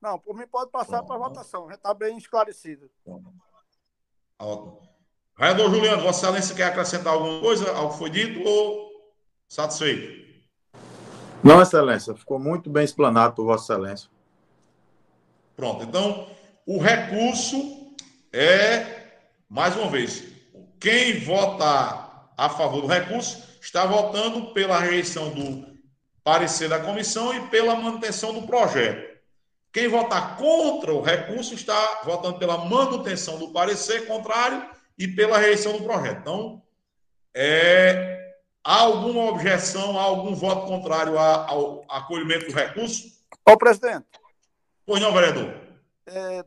Não, 0.00 0.18
por 0.18 0.36
mim 0.36 0.46
pode 0.48 0.70
passar 0.70 1.02
para 1.04 1.14
a 1.14 1.18
votação, 1.18 1.68
já 1.68 1.74
está 1.76 1.94
bem 1.94 2.18
esclarecido. 2.18 2.90
Ótimo. 4.38 4.95
Vereador 5.38 5.70
Juliano, 5.70 6.02
Vossa 6.02 6.26
Excelência 6.26 6.54
quer 6.54 6.64
acrescentar 6.64 7.12
alguma 7.12 7.40
coisa 7.40 7.70
ao 7.72 7.90
que 7.90 7.98
foi 7.98 8.08
dito 8.08 8.42
ou 8.42 8.90
satisfeito? 9.46 10.24
Não, 11.44 11.60
Excelência, 11.60 12.14
ficou 12.14 12.38
muito 12.38 12.70
bem 12.70 12.84
explanado 12.84 13.34
por 13.34 13.44
Vossa 13.44 13.74
Excelência. 13.74 14.08
Pronto, 15.54 15.84
então 15.84 16.26
o 16.66 16.78
recurso 16.78 17.94
é, 18.32 19.08
mais 19.46 19.76
uma 19.76 19.90
vez, 19.90 20.24
quem 20.80 21.20
votar 21.20 22.32
a 22.36 22.48
favor 22.48 22.80
do 22.80 22.86
recurso 22.86 23.42
está 23.60 23.84
votando 23.84 24.54
pela 24.54 24.78
rejeição 24.78 25.30
do 25.30 25.66
parecer 26.24 26.68
da 26.68 26.80
comissão 26.80 27.34
e 27.34 27.46
pela 27.48 27.76
manutenção 27.76 28.32
do 28.32 28.46
projeto. 28.46 29.16
Quem 29.70 29.86
votar 29.86 30.38
contra 30.38 30.94
o 30.94 31.02
recurso 31.02 31.52
está 31.52 32.00
votando 32.04 32.38
pela 32.38 32.64
manutenção 32.64 33.38
do 33.38 33.52
parecer 33.52 34.06
contrário 34.06 34.75
e 34.98 35.08
pela 35.08 35.38
rejeição 35.38 35.76
do 35.76 35.84
projeto. 35.84 36.20
Então, 36.20 36.62
é, 37.34 38.34
há 38.64 38.80
alguma 38.80 39.24
objeção, 39.30 39.98
há 39.98 40.02
algum 40.02 40.34
voto 40.34 40.66
contrário 40.66 41.18
ao 41.18 41.84
acolhimento 41.88 42.46
do 42.46 42.52
recurso? 42.52 43.04
Ô, 43.44 43.56
presidente. 43.56 44.06
Pois 44.84 45.00
não, 45.00 45.12
vereador. 45.12 45.54
É, 46.08 46.44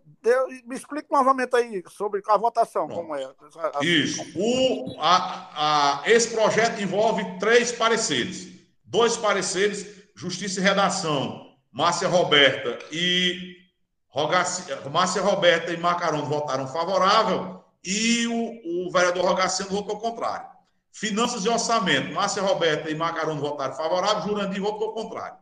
me 0.65 0.75
explique 0.75 1.11
novamente 1.11 1.55
aí 1.55 1.83
sobre 1.89 2.21
a 2.27 2.37
votação, 2.37 2.87
Pronto. 2.87 3.01
como 3.01 3.15
é. 3.15 3.29
Isso. 3.81 4.21
O, 4.35 4.95
a, 4.99 6.01
a, 6.01 6.09
esse 6.09 6.33
projeto 6.33 6.81
envolve 6.81 7.37
três 7.39 7.71
pareceres. 7.71 8.47
Dois 8.85 9.17
pareceres, 9.17 9.85
Justiça 10.15 10.59
e 10.59 10.63
Redação, 10.63 11.55
Márcia 11.71 12.07
Roberta 12.07 12.79
e 12.91 13.57
Rogaci, 14.07 14.63
Márcia 14.89 15.21
Roberta 15.21 15.71
e 15.71 15.77
Macaron 15.77 16.23
votaram 16.23 16.67
favorável 16.67 17.58
e 17.83 18.27
o, 18.27 18.87
o 18.87 18.91
vereador 18.91 19.25
Rogaciano 19.25 19.71
votou 19.71 19.99
contrário. 19.99 20.47
Finanças 20.91 21.45
e 21.45 21.49
Orçamento, 21.49 22.13
Márcia 22.13 22.41
Roberta 22.41 22.89
e 22.89 22.95
Macaron 22.95 23.39
votaram 23.39 23.75
favorável, 23.75 24.23
Jurandir 24.23 24.61
votou 24.61 24.93
contrário. 24.93 25.37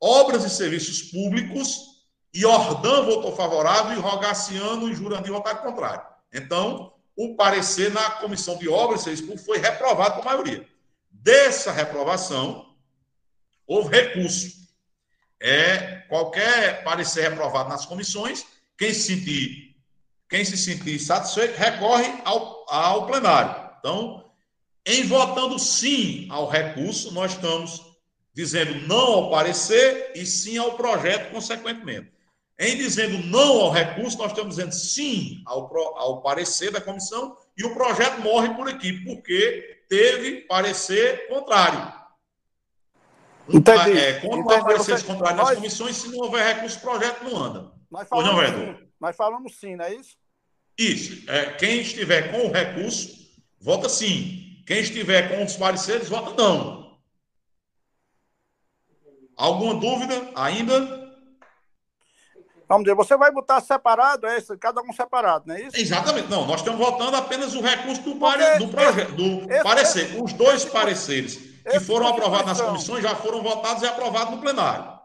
Obras 0.00 0.44
e 0.44 0.50
Serviços 0.50 1.02
Públicos, 1.02 1.96
Jordão 2.32 3.06
votou 3.06 3.34
favorável 3.34 3.96
e 3.96 4.00
Rogaciano 4.00 4.88
e 4.88 4.94
Jurandir 4.94 5.32
votaram 5.32 5.62
contrário. 5.62 6.04
Então, 6.32 6.92
o 7.16 7.34
parecer 7.34 7.90
na 7.92 8.10
Comissão 8.10 8.58
de 8.58 8.68
Obras 8.68 9.00
e 9.00 9.04
Serviços 9.04 9.26
Públicos 9.26 9.46
foi 9.46 9.58
reprovado 9.58 10.16
por 10.16 10.24
maioria. 10.24 10.68
Dessa 11.10 11.72
reprovação, 11.72 12.74
houve 13.66 13.96
recurso. 13.96 14.54
É, 15.40 16.04
qualquer 16.08 16.84
parecer 16.84 17.30
reprovado 17.30 17.68
nas 17.68 17.86
comissões, 17.86 18.44
quem 18.76 18.92
se 18.92 19.14
sentir, 19.14 19.65
quem 20.28 20.44
se 20.44 20.56
sentir 20.56 20.98
satisfeito 20.98 21.56
recorre 21.56 22.12
ao, 22.24 22.64
ao 22.68 23.06
plenário. 23.06 23.70
Então, 23.78 24.24
em 24.84 25.04
votando 25.04 25.58
sim 25.58 26.26
ao 26.30 26.48
recurso, 26.48 27.12
nós 27.12 27.32
estamos 27.32 27.80
dizendo 28.34 28.86
não 28.86 28.98
ao 29.14 29.30
parecer 29.30 30.12
e 30.14 30.26
sim 30.26 30.58
ao 30.58 30.72
projeto, 30.72 31.30
consequentemente. 31.32 32.12
Em 32.58 32.76
dizendo 32.76 33.18
não 33.26 33.60
ao 33.60 33.70
recurso, 33.70 34.18
nós 34.18 34.32
estamos 34.32 34.56
dizendo 34.56 34.72
sim 34.72 35.42
ao, 35.46 35.70
ao 35.98 36.22
parecer 36.22 36.70
da 36.70 36.80
comissão 36.80 37.36
e 37.56 37.64
o 37.64 37.74
projeto 37.74 38.20
morre 38.20 38.48
por 38.54 38.68
aqui, 38.68 38.92
porque 39.04 39.82
teve 39.88 40.42
parecer 40.42 41.28
contrário. 41.28 41.92
Entendi. 43.48 43.96
É, 43.98 44.14
quando 44.20 44.40
Entendi. 44.44 44.64
parecer 44.64 44.98
Você- 44.98 45.04
contrário 45.06 45.36
nós- 45.36 45.48
nas 45.50 45.56
comissões, 45.56 45.96
se 45.96 46.08
não 46.08 46.18
houver 46.18 46.54
recurso, 46.54 46.78
o 46.78 46.80
projeto 46.80 47.22
não 47.24 47.36
anda. 47.36 47.72
Nós 47.90 48.08
Pois 48.10 48.26
não, 48.26 48.85
nós 49.00 49.16
falamos 49.16 49.56
sim, 49.58 49.76
não 49.76 49.84
é 49.84 49.94
isso? 49.94 50.16
Isso. 50.78 51.28
É, 51.30 51.52
quem 51.52 51.80
estiver 51.80 52.30
com 52.30 52.46
o 52.48 52.52
recurso, 52.52 53.30
vota 53.60 53.88
sim. 53.88 54.62
Quem 54.66 54.80
estiver 54.80 55.28
com 55.34 55.44
os 55.44 55.56
pareceres, 55.56 56.08
vota 56.08 56.34
não. 56.40 56.98
Alguma 59.36 59.74
dúvida 59.74 60.30
ainda? 60.34 61.06
Vamos 62.68 62.82
dizer, 62.84 62.96
você 62.96 63.16
vai 63.16 63.30
botar 63.30 63.60
separado, 63.60 64.26
é 64.26 64.38
isso? 64.38 64.58
Cada 64.58 64.82
um 64.82 64.92
separado, 64.92 65.44
não 65.46 65.54
é 65.54 65.62
isso? 65.62 65.76
Exatamente. 65.76 66.28
Não, 66.28 66.46
nós 66.46 66.60
estamos 66.60 66.80
votando 66.84 67.16
apenas 67.16 67.54
o 67.54 67.60
recurso 67.60 68.02
do, 68.02 68.16
pare... 68.16 68.58
do 68.58 68.68
projeto, 68.68 69.12
do 69.12 69.52
esse- 69.52 69.62
parecer. 69.62 70.20
Os 70.22 70.32
dois 70.32 70.62
esse- 70.62 70.70
pareceres 70.70 71.36
que 71.36 71.76
esse 71.76 71.86
foram 71.86 72.08
aprovados 72.08 72.46
nas 72.46 72.60
comissões 72.60 73.02
já 73.02 73.14
foram 73.14 73.40
votados 73.42 73.82
e 73.82 73.86
aprovados 73.86 74.34
no 74.34 74.40
plenário. 74.40 74.95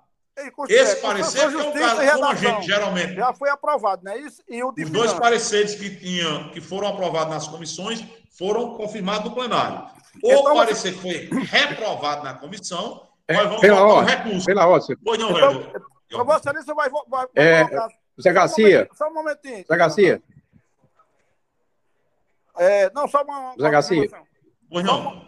Esse 0.69 0.95
parecer, 1.01 1.41
é 1.41 1.47
um 1.47 1.73
caso, 1.73 2.01
como 2.13 2.25
a 2.25 2.35
gente 2.35 2.65
geralmente 2.65 3.15
Já 3.15 3.33
foi 3.33 3.49
aprovado, 3.49 4.03
não 4.03 4.11
é 4.13 4.17
isso? 4.19 4.41
E 4.47 4.63
o 4.63 4.71
de 4.71 4.83
Os 4.85 4.89
dois 4.89 5.13
pareceres 5.13 5.75
que, 5.75 5.93
tinham, 5.95 6.49
que 6.49 6.61
foram 6.61 6.87
aprovados 6.87 7.33
nas 7.33 7.47
comissões 7.47 8.03
foram 8.37 8.75
confirmados 8.75 9.25
no 9.29 9.35
plenário. 9.35 9.89
O 10.23 10.31
Então, 10.31 10.55
parecer 10.55 10.93
que 10.93 10.99
foi 11.01 11.29
reprovado 11.43 12.23
na 12.23 12.33
comissão, 12.33 13.07
É, 13.27 13.35
nós 13.35 13.43
vamos 13.45 13.61
pela 13.61 13.79
votar 13.81 14.03
o 14.03 14.05
recurso. 14.07 14.45
Pela 14.45 14.67
ordem. 14.67 14.97
Pois 15.03 15.19
não, 15.19 15.31
Então, 15.31 15.51
vereador. 15.51 15.81
Então, 16.07 16.25
Vossa 16.25 16.39
Excelência 16.49 16.73
vai, 16.73 16.89
vai, 16.89 17.01
vai 17.07 17.27
É, 17.35 17.65
colocar. 17.65 17.87
Zé 17.89 17.95
Só 18.21 18.29
um 18.29 18.33
Garcia, 18.33 18.65
momentinho, 18.67 18.97
Só 18.97 19.07
um 19.09 19.13
momentinho. 19.13 19.65
Zé 19.67 19.77
Garcia, 19.77 20.23
É, 22.57 22.89
não, 22.93 23.07
só 23.07 23.23
uma. 23.23 23.53
Zé 23.59 23.69
Garcia. 23.69 24.09
Pois 24.69 24.83
não. 24.85 25.25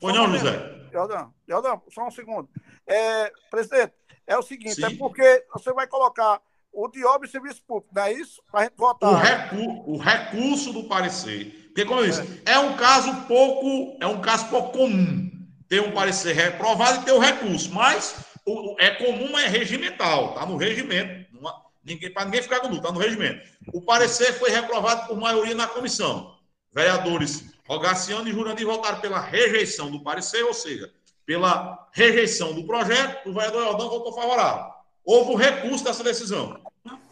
Pois 0.00 0.14
Só 0.14 0.22
um 0.22 0.26
não. 0.28 0.38
José. 0.38 0.74
Jordão, 0.92 1.34
Jordão, 1.48 1.82
só 1.90 2.06
um 2.06 2.10
segundo. 2.10 2.48
É, 2.86 3.32
presidente, 3.50 3.92
é 4.26 4.36
o 4.36 4.42
seguinte, 4.42 4.74
Sim. 4.76 4.84
é 4.84 4.90
porque 4.96 5.44
você 5.52 5.72
vai 5.72 5.86
colocar 5.86 6.40
o 6.72 6.88
de 6.88 7.04
obra 7.04 7.26
e 7.26 7.30
serviço 7.30 7.62
público, 7.66 7.94
não 7.94 8.02
é 8.02 8.12
isso? 8.12 8.42
Para 8.50 8.60
a 8.60 8.64
gente 8.64 8.76
votar. 8.76 9.10
O, 9.12 9.14
recu- 9.14 9.84
o 9.86 9.96
recurso 9.96 10.72
do 10.72 10.84
parecer. 10.84 11.64
Porque, 11.66 11.84
como 11.84 12.00
eu 12.00 12.06
disse, 12.06 12.42
é. 12.44 12.58
um 12.58 12.76
caso 12.76 13.12
pouco, 13.26 13.96
é 14.00 14.06
um 14.06 14.20
caso 14.20 14.48
pouco 14.48 14.78
comum 14.78 15.30
ter 15.68 15.80
um 15.80 15.92
parecer 15.92 16.32
reprovado 16.32 17.02
e 17.02 17.04
ter 17.04 17.12
o 17.12 17.18
recurso. 17.18 17.72
Mas 17.72 18.16
o, 18.46 18.76
é 18.78 18.90
comum, 18.90 19.38
é 19.38 19.46
regimental, 19.46 20.30
está 20.30 20.46
no 20.46 20.56
regimento. 20.56 21.32
Não 21.40 21.52
ninguém, 21.84 22.12
para 22.12 22.24
ninguém 22.24 22.42
ficar 22.42 22.60
com 22.60 22.68
dúvida, 22.68 22.88
está 22.88 22.92
no 22.92 23.04
regimento. 23.04 23.48
O 23.72 23.80
parecer 23.80 24.32
foi 24.34 24.50
reprovado 24.50 25.06
por 25.06 25.16
maioria 25.16 25.54
na 25.54 25.66
comissão. 25.66 26.34
Vereadores 26.72 27.54
Rogaciano 27.66 28.28
e 28.28 28.32
Jurandir 28.32 28.66
votaram 28.66 29.00
pela 29.00 29.20
rejeição 29.20 29.90
do 29.90 30.02
parecer, 30.02 30.44
ou 30.44 30.52
seja, 30.52 30.92
pela 31.26 31.88
rejeição 31.92 32.52
do 32.52 32.64
projeto, 32.64 33.28
o 33.28 33.32
vereador 33.32 33.64
Jordão 33.64 33.88
votou 33.90 34.12
favorável. 34.12 34.72
Houve 35.04 35.32
o 35.32 35.36
recurso 35.36 35.84
dessa 35.84 36.02
decisão. 36.02 36.58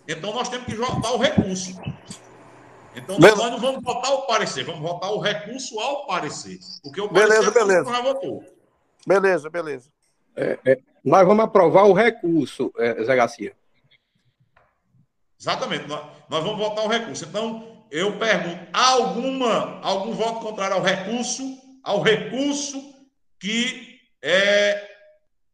Então 0.07 0.33
nós 0.35 0.49
temos 0.49 0.67
que 0.67 0.75
votar 0.75 1.13
o 1.13 1.19
recurso. 1.19 1.79
Então 2.95 3.19
nós 3.19 3.37
não 3.37 3.59
vamos 3.59 3.83
votar 3.83 4.13
o 4.13 4.23
parecer, 4.23 4.65
vamos 4.65 4.83
votar 4.83 5.11
o 5.13 5.21
recurso 5.21 5.79
ao 5.81 6.07
parecer. 6.07 6.59
Porque 6.83 7.01
o 7.01 7.09
Beleza, 7.09 7.51
parecer 7.53 7.59
é 7.59 7.65
beleza. 7.67 7.91
já 7.91 8.03
votou. 8.03 8.45
Beleza, 9.07 9.51
beleza. 9.51 9.91
nós 11.05 11.27
vamos 11.27 11.45
aprovar 11.45 11.85
o 11.85 11.93
recurso, 11.93 12.73
eh, 12.79 13.03
Zé 13.05 13.17
Garcia. 13.17 13.57
Exatamente, 15.41 15.89
nós, 15.89 16.05
nós 16.29 16.45
vamos 16.45 16.59
votar 16.59 16.85
o 16.85 16.89
recurso. 16.89 17.25
Então, 17.25 17.85
eu 17.91 18.19
pergunto: 18.19 18.69
há 18.73 18.91
alguma, 18.91 19.81
algum 19.81 20.13
voto 20.13 20.41
contrário 20.41 20.77
ao 20.77 20.83
recurso? 20.83 21.43
Ao 21.83 22.01
recurso 22.01 22.95
que 23.41 23.92
é 24.23 24.91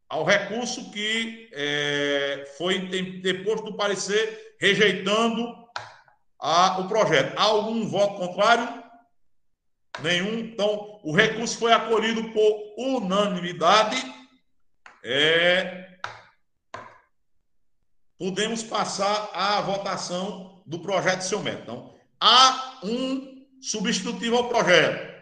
ao 0.08 0.24
recurso 0.24 0.90
que 0.90 1.48
é, 1.52 2.44
foi 2.56 2.78
deposto 3.20 3.66
do 3.70 3.76
parecer 3.76 4.56
rejeitando 4.60 5.54
a- 6.38 6.78
o 6.80 6.88
projeto. 6.88 7.36
Há 7.36 7.42
algum 7.42 7.86
voto 7.88 8.14
contrário? 8.16 8.82
Nenhum. 10.02 10.38
Então, 10.38 11.00
o 11.02 11.12
recurso 11.12 11.58
foi 11.58 11.72
acolhido 11.72 12.30
por 12.32 12.74
unanimidade. 12.78 13.96
É, 15.02 15.98
podemos 18.18 18.62
passar 18.62 19.30
à 19.32 19.60
votação 19.60 20.62
do 20.66 20.80
projeto 20.80 21.18
de 21.18 21.24
seu 21.24 21.40
método. 21.40 21.62
Então, 21.62 21.94
há 22.20 22.80
um 22.82 23.46
substitutivo 23.60 24.36
ao 24.36 24.48
projeto. 24.48 25.17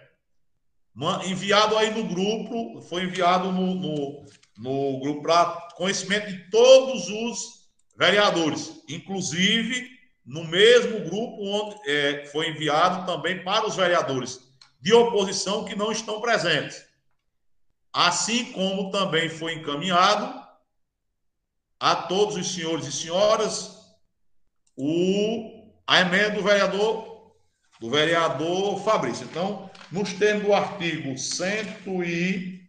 Enviado 1.26 1.76
aí 1.76 1.90
no 1.90 2.04
grupo, 2.04 2.80
foi 2.80 3.04
enviado 3.04 3.52
no, 3.52 3.74
no, 3.74 4.26
no 4.56 5.00
grupo 5.00 5.22
para 5.22 5.68
conhecimento 5.76 6.28
de 6.28 6.50
todos 6.50 7.08
os 7.08 7.68
vereadores, 7.96 8.82
inclusive 8.88 9.90
no 10.24 10.44
mesmo 10.44 11.00
grupo 11.00 11.36
onde 11.44 11.90
é, 11.90 12.26
foi 12.26 12.48
enviado 12.48 13.04
também 13.04 13.44
para 13.44 13.66
os 13.66 13.76
vereadores 13.76 14.40
de 14.80 14.92
oposição 14.92 15.64
que 15.64 15.76
não 15.76 15.92
estão 15.92 16.20
presentes. 16.20 16.84
Assim 17.92 18.52
como 18.52 18.90
também 18.90 19.28
foi 19.28 19.54
encaminhado 19.54 20.46
a 21.78 21.94
todos 21.94 22.36
os 22.36 22.54
senhores 22.54 22.86
e 22.86 22.92
senhoras 22.92 23.76
o, 24.76 25.72
a 25.86 26.00
emenda 26.00 26.30
do 26.30 26.42
vereador 26.42 27.15
do 27.80 27.90
vereador 27.90 28.82
Fabrício. 28.82 29.26
Então, 29.26 29.70
nos 29.90 30.12
termos 30.14 30.44
do 30.44 30.54
artigo 30.54 31.16
100 31.16 31.76
e 32.04 32.66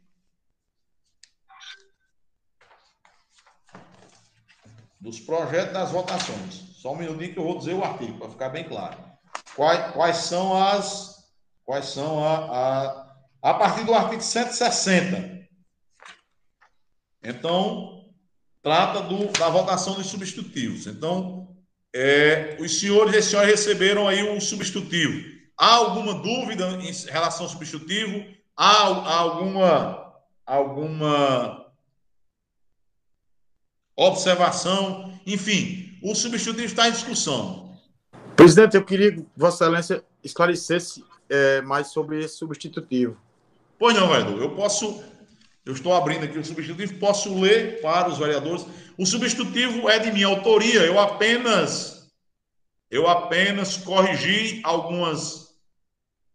dos 5.00 5.20
projetos 5.20 5.74
das 5.74 5.92
votações. 5.92 6.56
Só 6.76 6.94
um 6.94 6.98
minutinho 6.98 7.34
que 7.34 7.40
eu 7.40 7.44
vou 7.44 7.58
dizer 7.58 7.74
o 7.74 7.84
artigo 7.84 8.18
para 8.18 8.30
ficar 8.30 8.50
bem 8.50 8.68
claro. 8.68 8.98
Quais, 9.56 9.94
quais 9.94 10.18
são 10.18 10.56
as 10.56 11.18
quais 11.66 11.86
são 11.86 12.24
a, 12.24 12.38
a 13.02 13.08
a 13.42 13.54
partir 13.54 13.86
do 13.86 13.94
artigo 13.94 14.22
160. 14.22 15.48
Então, 17.24 18.06
trata 18.62 19.02
do, 19.02 19.28
da 19.32 19.50
votação 19.50 19.96
dos 19.96 20.08
substitutivos. 20.08 20.88
Então, 20.88 21.47
é, 22.00 22.58
os 22.60 22.80
senhores 22.80 23.16
e 23.16 23.18
as 23.18 23.26
senhoras 23.26 23.50
receberam 23.50 24.08
aí 24.08 24.22
um 24.30 24.40
substitutivo. 24.40 25.36
Há 25.58 25.74
alguma 25.74 26.14
dúvida 26.14 26.70
em 26.74 26.92
relação 27.12 27.46
ao 27.46 27.52
substitutivo? 27.52 28.24
Há, 28.56 28.84
há 28.84 29.18
alguma, 29.18 30.14
alguma 30.46 31.66
observação? 33.96 35.12
Enfim, 35.26 35.98
o 36.04 36.14
substitutivo 36.14 36.68
está 36.68 36.88
em 36.88 36.92
discussão. 36.92 37.76
Presidente, 38.36 38.78
eu 38.78 38.86
queria 38.86 39.12
que 39.14 39.26
Vossa 39.36 39.64
Excelência 39.64 40.04
esclarecesse 40.24 41.04
é, 41.28 41.62
mais 41.62 41.88
sobre 41.88 42.24
esse 42.24 42.38
substitutivo. 42.38 43.18
Pois 43.80 43.96
não, 43.96 44.08
vereador. 44.08 44.40
Eu 44.40 44.52
posso. 44.52 45.04
Eu 45.68 45.74
estou 45.74 45.94
abrindo 45.94 46.24
aqui 46.24 46.40
o 46.40 46.46
substitutivo, 46.46 46.98
posso 46.98 47.38
ler 47.38 47.82
para 47.82 48.08
os 48.08 48.18
vereadores. 48.18 48.66
O 48.98 49.06
substitutivo 49.06 49.90
é 49.90 50.00
de 50.00 50.14
minha 50.14 50.28
autoria. 50.28 50.80
Eu 50.80 50.98
apenas. 50.98 52.10
Eu 52.90 53.06
apenas 53.06 53.76
corrigi 53.76 54.62
algumas. 54.64 55.50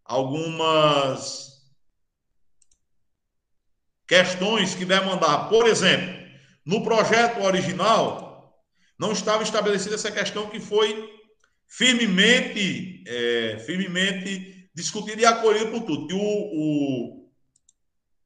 Algumas. 0.05 1.63
Questões 4.07 4.75
que 4.75 4.85
demandavam. 4.85 5.49
Por 5.49 5.67
exemplo, 5.67 6.15
no 6.67 6.85
projeto 6.85 7.41
original, 7.43 8.63
não 8.99 9.13
estava 9.13 9.43
estabelecida 9.43 9.95
essa 9.95 10.13
questão 10.13 10.51
que 10.51 10.61
foi 10.61 11.11
firmemente, 11.67 13.03
é, 13.07 13.63
firmemente 13.65 14.69
discutida 14.75 15.23
e 15.23 15.25
acolhida 15.25 15.71
por 15.71 15.81
tudo. 15.85 16.07
Que 16.07 16.13
o, 16.13 16.21
o, 16.21 17.22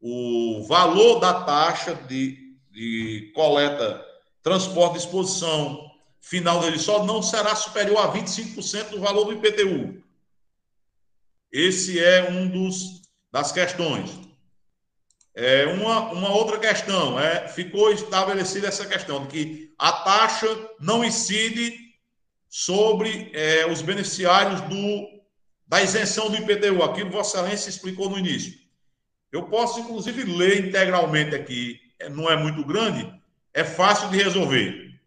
o 0.01 0.64
valor 0.68 1.20
da 1.20 1.42
taxa 1.44 1.94
de, 1.94 2.57
de 2.70 3.32
coleta, 3.34 4.05
transporte, 4.42 4.99
exposição 4.99 5.90
final 6.20 6.61
dele 6.61 6.78
só 6.78 7.05
não 7.05 7.22
será 7.22 7.55
superior 7.55 7.99
a 7.99 8.12
25% 8.12 8.90
do 8.90 9.01
valor 9.01 9.26
do 9.26 9.32
IPTU. 9.32 10.03
Esse 11.53 12.03
é 12.03 12.28
um 12.28 12.49
dos 12.49 13.03
das 13.30 13.53
questões. 13.53 14.11
É 15.34 15.66
uma, 15.66 16.12
uma 16.12 16.30
outra 16.30 16.59
questão, 16.59 17.20
é, 17.20 17.47
ficou 17.47 17.92
estabelecida 17.92 18.68
essa 18.68 18.86
questão 18.86 19.26
de 19.26 19.28
que 19.28 19.74
a 19.78 19.92
taxa 19.92 20.47
não 20.80 21.05
incide 21.05 21.78
sobre 22.49 23.30
é, 23.34 23.66
os 23.70 23.82
beneficiários 23.82 24.62
do, 24.62 25.07
da 25.66 25.82
isenção 25.82 26.30
do 26.30 26.36
IPTU, 26.36 26.82
aquilo 26.82 27.11
Vossa 27.11 27.38
Excelência 27.38 27.68
explicou 27.68 28.09
no 28.09 28.18
início. 28.18 28.66
Eu 29.33 29.49
posso, 29.49 29.81
inclusive, 29.81 30.24
ler 30.24 30.68
integralmente 30.68 31.35
aqui, 31.35 31.81
não 32.11 32.31
é 32.31 32.37
muito 32.37 32.64
grande, 32.64 33.12
é 33.53 33.64
fácil 33.64 34.09
de 34.11 34.16
resolver. 34.16 34.99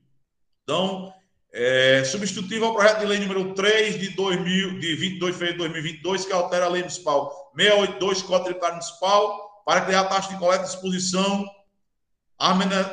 Então, 0.64 1.14
É, 1.52 2.04
substitutivo 2.04 2.66
ao 2.66 2.76
projeto 2.76 3.00
de 3.00 3.08
lei 3.08 3.18
número 3.18 3.56
3 3.56 4.00
de, 4.00 4.10
2000, 4.10 4.80
de 4.80 4.96
22 4.96 5.34
de 5.34 5.40
fevereiro 5.40 5.64
de 5.64 5.70
2022, 5.74 6.26
que 6.26 6.32
altera 6.32 6.66
a 6.66 6.70
lei 6.70 6.84
municipal 6.84 7.52
682, 7.56 8.22
Código 8.22 8.46
Tributário 8.46 8.76
Municipal, 8.76 9.64
para 9.66 9.82
criar 9.82 10.04
taxa 10.04 10.30
de 10.30 10.38
coleta 10.38 10.66
de 10.66 10.70
disposição, 10.70 11.50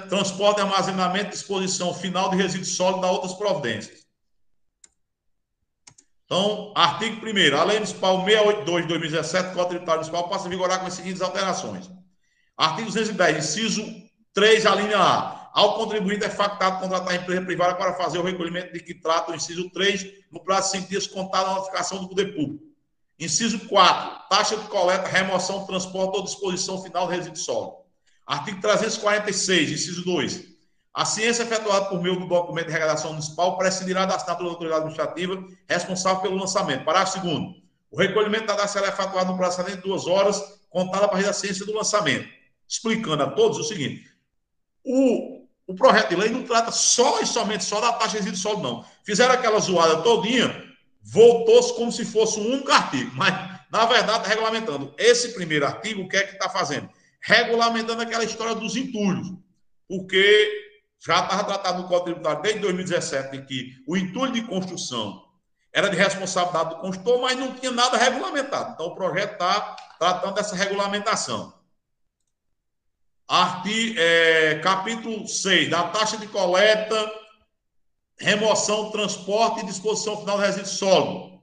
transporte, 0.09 0.63
armazenamento, 0.63 1.33
disposição 1.33 1.93
final 1.93 2.31
de 2.31 2.39
resíduos 2.39 2.75
sólidos 2.75 3.03
da 3.03 3.11
outras 3.11 3.35
providências. 3.35 4.06
Então, 6.27 6.73
artigo 6.75 7.25
1 7.25 7.57
a 7.57 7.65
Lei 7.65 7.77
Municipal 7.77 8.25
682 8.25 8.83
de 8.83 8.89
2017, 8.89 9.55
Código 9.55 9.69
Tributário 9.69 10.01
Municipal, 10.01 10.29
passa 10.29 10.47
a 10.47 10.51
vigorar 10.51 10.81
com 10.81 10.87
as 10.87 10.95
seguintes 10.95 11.23
alterações. 11.23 11.89
Artigo 12.57 12.89
210, 12.89 13.39
inciso 13.39 13.85
3, 14.35 14.67
a 14.67 14.75
linha 14.75 14.99
A. 14.99 15.51
Ao 15.55 15.77
contribuinte 15.77 16.25
é 16.25 16.29
factado 16.29 16.81
contratar 16.81 17.13
a 17.13 17.17
empresa 17.17 17.43
privada 17.43 17.77
para 17.77 17.95
fazer 17.95 18.19
o 18.19 18.23
recolhimento 18.23 18.73
de 18.73 18.81
que 18.81 18.93
trata 18.93 19.31
o 19.31 19.35
inciso 19.37 19.71
3 19.71 20.05
no 20.31 20.43
prazo 20.43 20.73
de 20.73 20.79
5 20.79 20.89
dias 20.91 21.07
contado 21.07 21.47
a 21.47 21.55
notificação 21.55 22.03
do 22.03 22.09
poder 22.09 22.35
público. 22.35 22.63
Inciso 23.19 23.61
4. 23.61 24.29
Taxa 24.29 24.57
de 24.57 24.67
coleta, 24.67 25.09
remoção, 25.09 25.65
transporte 25.65 26.17
ou 26.17 26.25
disposição 26.25 26.83
final 26.83 27.07
de 27.07 27.17
resíduo 27.17 27.39
sólido. 27.39 27.77
Artigo 28.27 28.61
346, 28.61 29.71
inciso 29.71 30.05
2. 30.05 30.56
A 30.97 31.05
ciência 31.05 31.43
efetuada 31.43 31.85
por 31.91 32.03
meio 32.03 32.19
do 32.19 32.27
documento 32.27 32.69
de 32.69 32.73
redação 32.73 33.11
municipal 33.11 33.59
prescindirá 33.59 34.07
da 34.07 34.15
assinatura 34.15 34.49
da 34.49 34.53
autoridade 34.55 34.81
administrativa 34.81 35.47
responsável 35.69 36.23
pelo 36.23 36.37
lançamento. 36.37 36.87
Parágrafo 36.87 37.21
2. 37.21 37.39
O 37.91 37.99
recolhimento 37.99 38.47
da 38.47 38.55
data 38.55 38.67
será 38.67 38.89
efetuado 38.89 39.31
no 39.31 39.37
prazo 39.37 39.63
de 39.63 39.77
duas 39.77 40.07
horas, 40.07 40.43
contada 40.71 41.05
a 41.05 41.09
partir 41.09 41.27
da 41.27 41.35
ciência 41.35 41.67
do 41.67 41.75
lançamento. 41.75 42.27
Explicando 42.67 43.23
a 43.23 43.31
todos 43.31 43.59
o 43.59 43.65
seguinte: 43.65 44.11
o, 44.83 45.47
o 45.67 45.75
projeto 45.75 46.09
de 46.09 46.17
lei 46.17 46.31
não 46.31 46.45
trata 46.45 46.71
só 46.71 47.21
e 47.21 47.27
somente 47.27 47.65
só 47.65 47.79
da 47.79 47.93
taxa 47.93 48.13
de 48.13 48.17
resíduo 48.17 48.39
sólido, 48.39 48.63
não. 48.63 48.85
Fizeram 49.05 49.35
aquela 49.35 49.59
zoada 49.61 50.03
todinha 50.03 50.65
voltou-se 51.09 51.73
como 51.75 51.93
se 51.93 52.05
fosse 52.05 52.41
um 52.41 52.55
único 52.55 52.73
artigo, 52.73 53.13
mas, 53.15 53.33
na 53.71 53.85
verdade, 53.87 54.19
está 54.19 54.29
regulamentando. 54.29 54.93
Esse 54.99 55.35
primeiro 55.35 55.65
artigo, 55.65 56.03
o 56.03 56.09
que 56.09 56.17
é 56.17 56.25
que 56.25 56.33
está 56.33 56.49
fazendo? 56.49 56.89
Regulamentando 57.21 58.03
aquela 58.03 58.25
história 58.25 58.57
dos 58.57 58.77
entulhos, 58.77 59.33
porque 59.89 60.66
já 61.07 61.21
estava 61.21 61.45
tratado 61.45 61.83
no 61.83 61.89
Código 61.89 62.07
Tributário 62.07 62.43
desde 62.43 62.61
2017 62.61 63.37
em 63.37 63.45
que 63.45 63.77
o 63.87 63.97
entulho 63.97 64.33
de 64.33 64.43
construção 64.43 65.25
era 65.73 65.89
de 65.89 65.97
responsabilidade 65.97 66.71
do 66.71 66.81
construtor, 66.81 67.21
mas 67.21 67.39
não 67.39 67.55
tinha 67.55 67.71
nada 67.71 67.97
regulamentado. 67.97 68.73
Então, 68.73 68.87
o 68.87 68.95
projeto 68.95 69.33
está 69.33 69.77
tratando 70.01 70.35
dessa 70.35 70.57
regulamentação. 70.57 71.55
Artigo, 73.29 74.01
é, 74.01 74.59
capítulo 74.59 75.29
6, 75.29 75.71
da 75.71 75.85
taxa 75.85 76.17
de 76.17 76.27
coleta 76.27 77.13
remoção, 78.19 78.91
transporte 78.91 79.61
e 79.61 79.67
disposição 79.67 80.19
final 80.19 80.39
de 80.39 80.47
resíduo 80.47 80.67
sólido. 80.67 81.43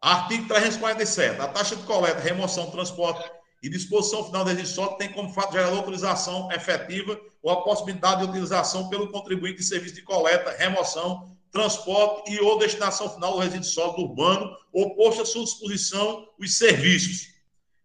Artigo 0.00 0.48
347. 0.48 1.40
A 1.40 1.48
taxa 1.48 1.76
de 1.76 1.84
coleta, 1.84 2.20
remoção, 2.20 2.70
transporte 2.70 3.30
e 3.62 3.68
disposição 3.68 4.24
final 4.24 4.44
de 4.44 4.66
sólido 4.66 4.96
tem 4.96 5.12
como 5.12 5.32
fato 5.32 5.52
gerador 5.52 5.78
autorização 5.78 6.50
efetiva 6.52 7.20
ou 7.42 7.50
a 7.50 7.62
possibilidade 7.62 8.22
de 8.22 8.30
utilização 8.30 8.88
pelo 8.88 9.10
contribuinte 9.10 9.58
de 9.58 9.64
serviço 9.64 9.94
de 9.94 10.02
coleta, 10.02 10.50
remoção, 10.56 11.36
transporte 11.52 12.32
e 12.32 12.40
ou 12.40 12.58
destinação 12.58 13.10
final 13.10 13.32
do 13.32 13.38
resíduo 13.38 13.64
sólido 13.64 14.02
urbano 14.02 14.56
ou 14.72 14.94
posto 14.94 15.22
à 15.22 15.26
sua 15.26 15.44
disposição 15.44 16.26
os 16.38 16.56
serviços. 16.56 17.28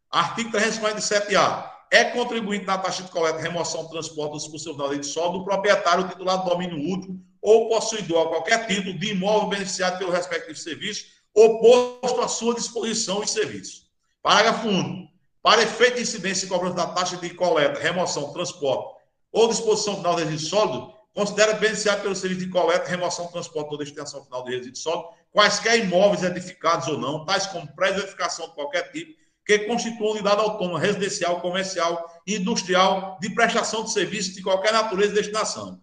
Artigo 0.09 0.51
347-A. 0.51 1.73
É 1.91 2.05
contribuinte 2.05 2.65
na 2.65 2.77
taxa 2.77 3.03
de 3.03 3.11
coleta, 3.11 3.39
remoção, 3.39 3.87
transporte 3.87 4.31
ou 4.31 4.37
disposição 4.37 4.73
final 4.73 4.87
do 4.87 4.95
resíduo 4.95 5.13
sólido 5.13 5.39
o 5.39 5.45
proprietário 5.45 6.07
titular 6.07 6.43
do 6.43 6.49
domínio 6.49 6.93
útil 6.93 7.19
ou 7.41 7.69
possuidor 7.69 8.27
a 8.27 8.29
qualquer 8.29 8.65
título 8.65 8.97
de 8.97 9.11
imóvel 9.11 9.49
beneficiado 9.49 9.97
pelo 9.97 10.11
respectivo 10.11 10.57
serviço 10.57 11.05
ou 11.33 11.59
posto 11.59 12.21
à 12.21 12.27
sua 12.27 12.55
disposição 12.55 13.19
os 13.19 13.29
serviços. 13.29 13.85
Parágrafo 14.21 14.67
1. 14.67 15.14
Para 15.45 15.61
efeito 15.61 15.97
de 15.97 16.01
incidência 16.01 16.47
e 16.47 16.49
cobrança 16.49 16.73
da 16.73 16.87
taxa 16.87 17.17
de 17.17 17.29
coleta, 17.29 17.79
remoção, 17.79 18.33
transporte 18.33 18.95
ou 19.31 19.47
disposição 19.47 19.97
final 19.97 20.15
de 20.15 20.23
resíduo 20.23 20.49
sólido, 20.49 20.93
considera 21.13 21.53
beneficiado 21.53 22.01
pelo 22.01 22.15
serviço 22.15 22.47
de 22.47 22.49
coleta, 22.49 22.89
remoção, 22.89 23.27
transporte 23.27 23.69
ou 23.69 23.77
destinação 23.77 24.23
final 24.23 24.43
de 24.43 24.55
resíduo 24.55 24.75
sólido 24.75 25.09
quaisquer 25.31 25.77
imóveis 25.77 26.23
edificados 26.23 26.87
ou 26.87 26.97
não, 26.97 27.25
tais 27.25 27.45
como 27.45 27.71
prédios 27.75 27.97
de 27.97 28.07
edificação 28.07 28.47
de 28.47 28.55
qualquer 28.55 28.91
tipo, 28.91 29.13
que 29.45 29.59
constituam 29.59 30.13
unidade 30.13 30.41
autônoma 30.41 30.79
residencial, 30.79 31.39
comercial, 31.39 32.09
industrial, 32.25 33.19
de 33.21 33.29
prestação 33.29 33.83
de 33.83 33.91
serviços 33.91 34.33
de 34.33 34.41
qualquer 34.41 34.73
natureza 34.73 35.11
e 35.11 35.15
destinação 35.15 35.79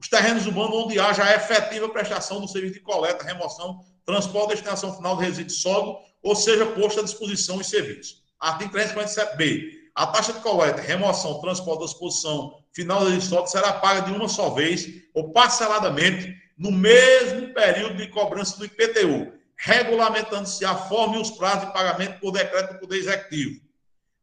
os 0.00 0.08
terrenos 0.08 0.46
urbanos 0.46 0.74
onde 0.74 0.98
haja 0.98 1.22
a 1.22 1.36
efetiva 1.36 1.88
prestação 1.88 2.40
do 2.40 2.48
serviço 2.48 2.74
de 2.74 2.80
coleta, 2.80 3.22
remoção, 3.22 3.84
transporte 4.04 4.46
e 4.46 4.54
destinação 4.54 4.96
final 4.96 5.16
de 5.18 5.24
resíduo 5.24 5.54
sólido, 5.54 5.98
ou 6.22 6.34
seja, 6.34 6.66
posto 6.66 6.98
à 6.98 7.02
disposição 7.04 7.58
os 7.58 7.68
serviços. 7.68 8.21
Artigo 8.42 8.76
347b. 8.76 9.70
A 9.94 10.04
taxa 10.08 10.32
de 10.32 10.40
coleta, 10.40 10.82
remoção, 10.82 11.40
transporte, 11.40 11.84
disposição 11.84 12.58
final 12.72 13.08
de 13.08 13.20
sólido 13.20 13.48
será 13.48 13.74
paga 13.74 14.02
de 14.02 14.10
uma 14.10 14.28
só 14.28 14.50
vez 14.50 14.88
ou 15.14 15.32
parceladamente 15.32 16.34
no 16.58 16.72
mesmo 16.72 17.54
período 17.54 17.98
de 17.98 18.08
cobrança 18.08 18.58
do 18.58 18.64
IPTU, 18.64 19.32
regulamentando-se 19.54 20.64
a 20.64 20.74
forma 20.74 21.18
e 21.18 21.20
os 21.20 21.30
prazos 21.30 21.68
de 21.68 21.72
pagamento 21.72 22.18
por 22.18 22.32
decreto 22.32 22.72
do 22.72 22.80
Poder 22.80 22.96
Executivo. 22.96 23.60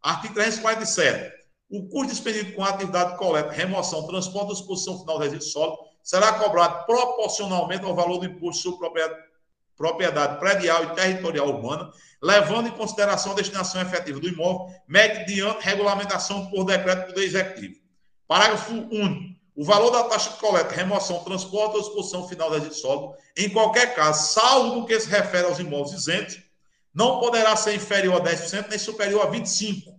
Artigo 0.03 0.33
347. 0.33 1.39
O 1.69 1.87
custo 1.87 2.11
expedido 2.11 2.51
com 2.53 2.63
a 2.65 2.69
atividade 2.71 3.11
de 3.11 3.17
coleta, 3.17 3.51
remoção, 3.51 4.05
transporte 4.05 4.51
e 4.51 4.55
disposição 4.55 4.99
final 4.99 5.17
de 5.19 5.25
resíduo 5.25 5.47
sólido 5.47 5.77
será 6.03 6.33
cobrado 6.33 6.85
proporcionalmente 6.85 7.85
ao 7.85 7.95
valor 7.95 8.17
do 8.17 8.25
imposto 8.25 8.63
sobre 8.63 8.79
propriedade, 8.79 9.28
propriedade 9.79 10.39
predial 10.39 10.83
e 10.83 10.95
territorial 10.95 11.47
urbana, 11.47 11.89
levando 12.21 12.67
em 12.67 12.71
consideração 12.71 13.31
a 13.31 13.35
destinação 13.35 13.81
efetiva 13.81 14.19
do 14.19 14.27
imóvel, 14.27 14.67
mediante 14.87 15.65
regulamentação 15.65 16.51
por 16.51 16.65
decreto 16.65 17.11
do 17.13 17.19
Executivo. 17.19 17.79
Parágrafo 18.27 18.73
único. 18.73 19.39
O 19.55 19.65
valor 19.65 19.89
da 19.89 20.03
taxa 20.03 20.29
de 20.29 20.37
coleta, 20.37 20.75
remoção, 20.75 21.23
transporte 21.23 21.77
ou 21.77 21.81
disposição 21.81 22.27
final 22.27 22.59
de 22.59 22.75
sólido, 22.75 23.15
em 23.35 23.49
qualquer 23.49 23.95
caso, 23.95 24.31
salvo 24.33 24.75
no 24.75 24.85
que 24.85 24.99
se 24.99 25.09
refere 25.09 25.47
aos 25.47 25.57
imóveis 25.57 25.99
isentos, 25.99 26.39
não 26.93 27.19
poderá 27.19 27.55
ser 27.55 27.73
inferior 27.73 28.21
a 28.21 28.23
10% 28.23 28.67
nem 28.69 28.77
superior 28.77 29.25
a 29.25 29.31
25% 29.31 29.97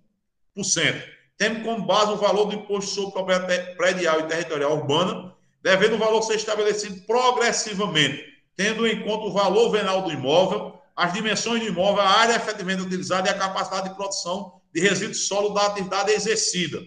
tendo 1.41 1.65
como 1.65 1.87
base 1.87 2.13
o 2.13 2.19
valor 2.19 2.45
do 2.45 2.55
imposto 2.55 2.91
sobre 2.91 3.13
propriedade 3.13 3.75
predial 3.75 4.21
e 4.21 4.25
territorial 4.25 4.77
urbana, 4.77 5.35
devendo 5.63 5.95
o 5.95 5.99
valor 5.99 6.21
ser 6.21 6.35
estabelecido 6.35 7.01
progressivamente, 7.07 8.23
tendo 8.61 8.87
em 8.87 9.03
conta 9.03 9.25
o 9.25 9.33
valor 9.33 9.71
venal 9.71 10.03
do 10.03 10.13
imóvel, 10.13 10.79
as 10.95 11.15
dimensões 11.15 11.63
do 11.63 11.69
imóvel, 11.69 12.03
a 12.03 12.11
área 12.11 12.37
efetivamente 12.37 12.83
utilizada 12.83 13.27
e 13.27 13.33
a 13.33 13.39
capacidade 13.39 13.89
de 13.89 13.95
produção 13.95 14.61
de 14.71 14.83
resíduos 14.83 15.27
sólidos 15.27 15.55
da 15.55 15.67
atividade 15.69 16.13
exercida. 16.13 16.79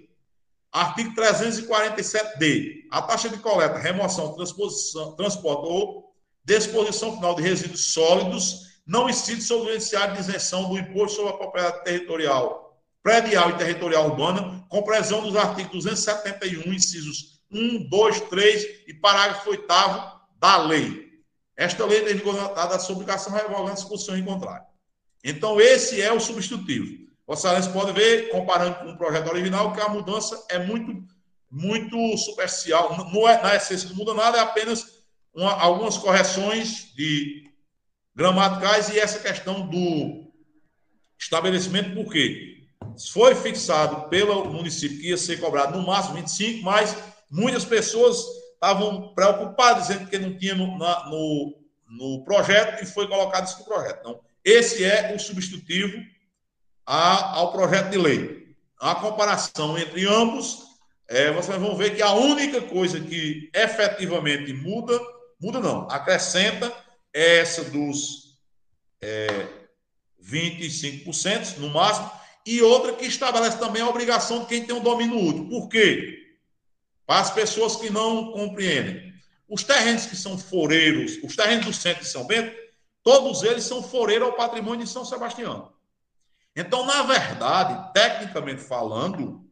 Artigo 0.72 1.16
347-D. 1.16 2.88
A 2.92 3.02
taxa 3.02 3.28
de 3.28 3.40
coleta, 3.40 3.80
remoção, 3.80 4.36
transposição, 4.36 5.16
transporte 5.16 5.66
ou 5.66 6.14
disposição 6.46 7.16
final 7.16 7.34
de 7.34 7.42
resíduos 7.42 7.92
sólidos 7.92 8.68
não 8.86 9.10
incide 9.10 9.42
sobre 9.42 9.64
o 9.64 9.68
beneficiário 9.70 10.14
de 10.14 10.20
isenção 10.20 10.70
do 10.70 10.78
imposto 10.78 11.16
sobre 11.18 11.32
a 11.32 11.38
propriedade 11.38 11.84
territorial 11.86 12.78
predial 13.02 13.50
e 13.50 13.58
territorial 13.58 14.12
urbana, 14.12 14.64
com 14.70 14.84
previsão 14.84 15.24
dos 15.24 15.36
artigos 15.36 15.72
271, 15.86 16.72
incisos 16.72 17.42
1, 17.52 17.90
2, 17.90 18.22
3 18.30 18.64
e 18.88 18.94
parágrafo 18.94 19.50
8 19.50 19.66
da 20.40 20.58
lei. 20.58 21.03
Esta 21.56 21.86
lei 21.86 22.00
é 22.00 22.14
vigorada 22.14 22.80
sob 22.80 23.02
obrigação 23.02 23.34
revogando 23.34 23.76
disposição 23.76 24.18
em 24.18 24.26
contrário. 24.26 24.66
Então, 25.24 25.60
esse 25.62 26.02
é 26.02 26.12
o 26.12 26.20
substitutivo. 26.20 27.04
Vossa 27.26 27.48
Excelência 27.48 27.72
pode 27.72 27.94
ver, 27.94 28.30
comparando 28.30 28.76
com 28.80 28.92
o 28.92 28.98
projeto 28.98 29.30
original, 29.30 29.72
que 29.74 29.80
a 29.80 29.88
mudança 29.88 30.46
é 30.50 30.60
muito, 30.60 31.04
muito 31.50 32.18
superficial. 32.18 32.98
Não 33.14 33.28
é, 33.28 33.42
na 33.42 33.56
essência, 33.56 33.90
não 33.90 33.96
muda 33.96 34.14
nada, 34.14 34.38
é 34.38 34.42
apenas 34.42 35.04
uma, 35.34 35.54
algumas 35.54 35.98
correções 35.98 36.94
de 36.96 37.50
gramaticais 38.16 38.90
e 38.90 39.00
essa 39.00 39.20
questão 39.20 39.68
do 39.68 40.32
estabelecimento, 41.18 41.96
por 41.96 42.12
quê? 42.12 42.54
foi 43.12 43.36
fixado 43.36 44.08
pelo 44.10 44.46
município 44.46 45.00
que 45.00 45.10
ia 45.10 45.18
ser 45.18 45.40
cobrado 45.40 45.78
no 45.78 45.86
máximo 45.86 46.16
25, 46.16 46.64
mas 46.64 46.96
muitas 47.30 47.66
pessoas 47.66 48.24
estavam 48.64 49.14
preocupadas 49.14 49.88
dizendo 49.88 50.10
que 50.10 50.18
não 50.18 50.38
tinha 50.38 50.56
no, 50.56 50.78
na, 50.78 51.10
no, 51.10 51.54
no 51.90 52.24
projeto 52.24 52.82
e 52.82 52.86
foi 52.86 53.10
colocado 53.10 53.46
isso 53.46 53.60
no 53.60 53.66
projeto. 53.66 54.00
Então, 54.00 54.22
esse 54.44 54.86
é 54.86 55.14
o 55.14 55.20
substitutivo 55.20 56.02
a, 56.86 57.36
ao 57.36 57.52
projeto 57.52 57.90
de 57.90 57.98
lei. 57.98 58.56
A 58.80 58.96
comparação 58.96 59.78
entre 59.78 60.08
ambos, 60.08 60.64
é, 61.10 61.30
vocês 61.32 61.58
vão 61.58 61.76
ver 61.76 61.94
que 61.94 62.02
a 62.02 62.14
única 62.14 62.62
coisa 62.62 63.02
que 63.02 63.50
efetivamente 63.54 64.54
muda, 64.54 64.98
muda 65.40 65.60
não, 65.60 65.88
acrescenta 65.92 66.74
é 67.14 67.40
essa 67.40 67.66
dos 67.66 68.38
é, 69.02 69.28
25% 70.24 71.58
no 71.58 71.70
máximo, 71.70 72.10
e 72.46 72.62
outra 72.62 72.94
que 72.94 73.06
estabelece 73.06 73.58
também 73.58 73.82
a 73.82 73.90
obrigação 73.90 74.40
de 74.40 74.46
quem 74.48 74.66
tem 74.66 74.76
um 74.76 74.82
domínio 74.82 75.18
útil. 75.18 75.50
Por 75.50 75.68
quê? 75.68 76.23
As 77.14 77.30
pessoas 77.30 77.76
que 77.76 77.92
não 77.92 78.32
compreendem. 78.32 79.14
Os 79.48 79.64
terrenos 79.64 80.08
que 80.08 80.16
são 80.16 80.36
foreiros, 80.36 81.20
os 81.24 81.36
terrenos 81.36 81.68
do 81.68 81.72
centro 81.72 82.02
de 82.02 82.10
São 82.10 82.26
Bento, 82.26 82.52
todos 83.04 83.44
eles 83.44 83.66
são 83.66 83.84
foreiros 83.84 84.30
ao 84.30 84.34
patrimônio 84.34 84.84
de 84.84 84.90
São 84.90 85.06
Sebastião. 85.06 85.72
Então, 86.56 86.88
na 86.88 87.04
verdade, 87.04 87.94
tecnicamente 87.94 88.64
falando, 88.64 89.48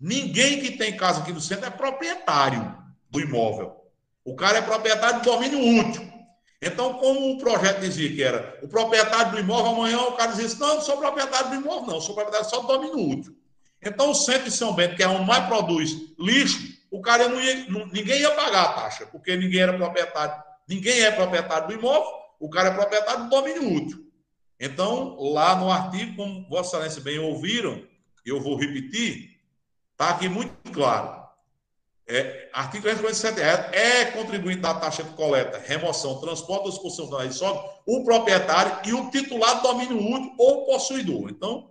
ninguém 0.00 0.60
que 0.60 0.72
tem 0.72 0.96
casa 0.96 1.20
aqui 1.20 1.32
no 1.32 1.40
centro 1.40 1.66
é 1.66 1.70
proprietário 1.70 2.76
do 3.08 3.20
imóvel. 3.20 3.76
O 4.24 4.34
cara 4.34 4.58
é 4.58 4.62
proprietário 4.62 5.20
do 5.20 5.30
domínio 5.30 5.60
útil. 5.78 6.12
Então, 6.60 6.94
como 6.94 7.34
o 7.34 7.38
projeto 7.38 7.82
dizia 7.82 8.12
que 8.12 8.20
era 8.20 8.58
o 8.64 8.68
proprietário 8.68 9.30
do 9.30 9.38
imóvel, 9.38 9.70
amanhã 9.70 10.00
o 10.00 10.16
cara 10.16 10.32
dizia 10.32 10.46
assim, 10.46 10.58
não, 10.58 10.74
não 10.74 10.80
sou 10.80 10.96
proprietário 10.96 11.50
do 11.50 11.54
imóvel, 11.54 11.86
não, 11.86 12.00
sou 12.00 12.16
proprietário 12.16 12.50
só 12.50 12.62
do 12.62 12.66
domínio 12.66 13.10
útil. 13.12 13.36
Então, 13.80 14.10
o 14.10 14.14
centro 14.14 14.44
de 14.44 14.50
São 14.50 14.72
Bento, 14.72 14.96
que 14.96 15.04
é 15.04 15.08
onde 15.08 15.24
mais 15.24 15.46
produz 15.46 15.92
lixo, 16.18 16.75
o 16.90 17.00
cara 17.00 17.28
não 17.28 17.40
ia, 17.40 17.68
não, 17.68 17.86
ninguém 17.86 18.20
ia 18.20 18.30
pagar 18.32 18.64
a 18.64 18.72
taxa, 18.72 19.06
porque 19.06 19.36
ninguém 19.36 19.60
era 19.60 19.76
proprietário, 19.76 20.42
ninguém 20.68 21.02
é 21.02 21.10
proprietário 21.10 21.68
do 21.68 21.74
imóvel, 21.74 22.10
o 22.38 22.48
cara 22.48 22.68
é 22.68 22.74
proprietário 22.74 23.24
do 23.24 23.30
domínio 23.30 23.72
útil. 23.74 24.06
Então, 24.58 25.16
lá 25.18 25.54
no 25.56 25.70
artigo, 25.70 26.16
como 26.16 26.48
Vossa 26.48 26.76
Excelência 26.76 27.02
bem 27.02 27.18
ouviram, 27.18 27.82
eu 28.24 28.40
vou 28.40 28.56
repetir, 28.56 29.40
está 29.92 30.10
aqui 30.10 30.28
muito 30.28 30.54
claro. 30.72 31.26
É, 32.08 32.48
artigo 32.52 32.84
357 32.84 33.40
é, 33.40 34.02
é 34.02 34.04
contribuinte 34.12 34.60
da 34.60 34.74
taxa 34.74 35.02
de 35.02 35.10
coleta, 35.10 35.58
remoção, 35.58 36.20
transporte 36.20 36.62
ou 36.62 36.68
expulsão 36.70 37.10
da 37.10 37.28
sólido 37.32 37.64
o 37.84 38.04
proprietário 38.04 38.78
e 38.84 38.94
o 38.94 39.10
titular 39.10 39.56
do 39.56 39.62
domínio 39.62 39.98
útil 39.98 40.34
ou 40.38 40.66
possuidor. 40.66 41.30
Então, 41.30 41.70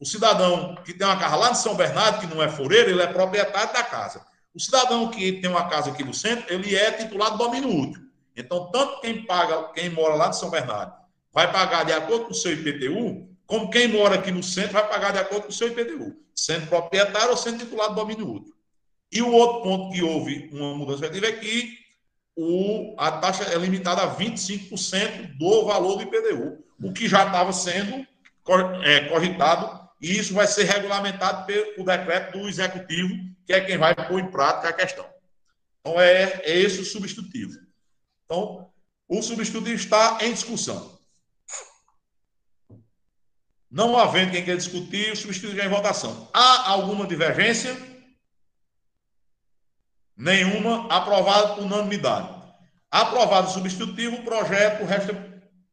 o 0.00 0.04
cidadão 0.04 0.76
que 0.84 0.92
tem 0.92 1.06
uma 1.06 1.18
casa 1.18 1.36
lá 1.36 1.50
de 1.50 1.58
São 1.58 1.74
Bernardo, 1.74 2.20
que 2.20 2.32
não 2.32 2.42
é 2.42 2.48
foreiro, 2.48 2.90
ele 2.90 3.02
é 3.02 3.06
proprietário 3.06 3.72
da 3.72 3.82
casa. 3.82 4.24
O 4.58 4.60
cidadão 4.60 5.08
que 5.08 5.34
tem 5.34 5.48
uma 5.48 5.68
casa 5.68 5.92
aqui 5.92 6.02
no 6.02 6.12
centro, 6.12 6.52
ele 6.52 6.74
é 6.74 6.90
titular 6.90 7.30
do 7.30 7.38
domínio 7.38 7.70
útil. 7.70 8.02
Então, 8.36 8.68
tanto 8.72 9.00
quem 9.00 9.24
paga, 9.24 9.72
quem 9.72 9.88
mora 9.88 10.16
lá 10.16 10.26
de 10.30 10.36
São 10.36 10.50
Bernardo, 10.50 10.94
vai 11.32 11.52
pagar 11.52 11.84
de 11.84 11.92
acordo 11.92 12.24
com 12.24 12.32
o 12.32 12.34
seu 12.34 12.52
IPTU, 12.54 13.28
como 13.46 13.70
quem 13.70 13.86
mora 13.86 14.16
aqui 14.16 14.32
no 14.32 14.42
centro 14.42 14.72
vai 14.72 14.88
pagar 14.88 15.12
de 15.12 15.20
acordo 15.20 15.44
com 15.44 15.50
o 15.50 15.52
seu 15.52 15.68
IPTU, 15.68 16.12
sendo 16.34 16.66
proprietário 16.66 17.30
ou 17.30 17.36
sendo 17.36 17.58
titular 17.58 17.90
do 17.90 17.94
domínio 17.94 18.28
útil. 18.28 18.52
E 19.12 19.22
o 19.22 19.30
outro 19.30 19.62
ponto 19.62 19.94
que 19.94 20.02
houve 20.02 20.50
uma 20.52 20.74
mudança 20.74 21.06
é 21.06 21.32
que 21.32 21.78
o, 22.34 22.96
a 22.98 23.12
taxa 23.12 23.44
é 23.44 23.56
limitada 23.58 24.02
a 24.02 24.16
25% 24.16 25.38
do 25.38 25.66
valor 25.66 25.98
do 25.98 26.02
IPTU, 26.02 26.64
o 26.82 26.92
que 26.92 27.08
já 27.08 27.26
estava 27.26 27.52
sendo 27.52 28.04
é, 28.82 29.00
cogitado, 29.08 29.87
e 30.00 30.18
isso 30.18 30.34
vai 30.34 30.46
ser 30.46 30.64
regulamentado 30.64 31.44
pelo 31.46 31.84
decreto 31.84 32.38
do 32.38 32.48
executivo, 32.48 33.14
que 33.44 33.52
é 33.52 33.60
quem 33.60 33.76
vai 33.76 33.94
pôr 33.94 34.20
em 34.20 34.30
prática 34.30 34.68
a 34.68 34.72
questão. 34.72 35.08
Então, 35.80 36.00
é, 36.00 36.40
é 36.44 36.58
esse 36.58 36.80
o 36.80 36.84
substitutivo. 36.84 37.58
Então, 38.24 38.70
o 39.08 39.22
substitutivo 39.22 39.74
está 39.74 40.18
em 40.20 40.32
discussão. 40.32 40.98
Não 43.70 43.98
havendo 43.98 44.32
quem 44.32 44.44
quer 44.44 44.56
discutir, 44.56 45.12
o 45.12 45.16
substitutivo 45.16 45.56
já 45.56 45.64
é 45.64 45.66
em 45.66 45.70
votação. 45.70 46.30
Há 46.32 46.70
alguma 46.70 47.06
divergência? 47.06 47.76
Nenhuma. 50.16 50.86
Aprovado 50.88 51.56
por 51.56 51.64
unanimidade. 51.64 52.28
Aprovado 52.90 53.48
o 53.48 53.52
substitutivo, 53.52 54.16
o 54.16 54.24
projeto 54.24 54.84
resta 54.84 55.14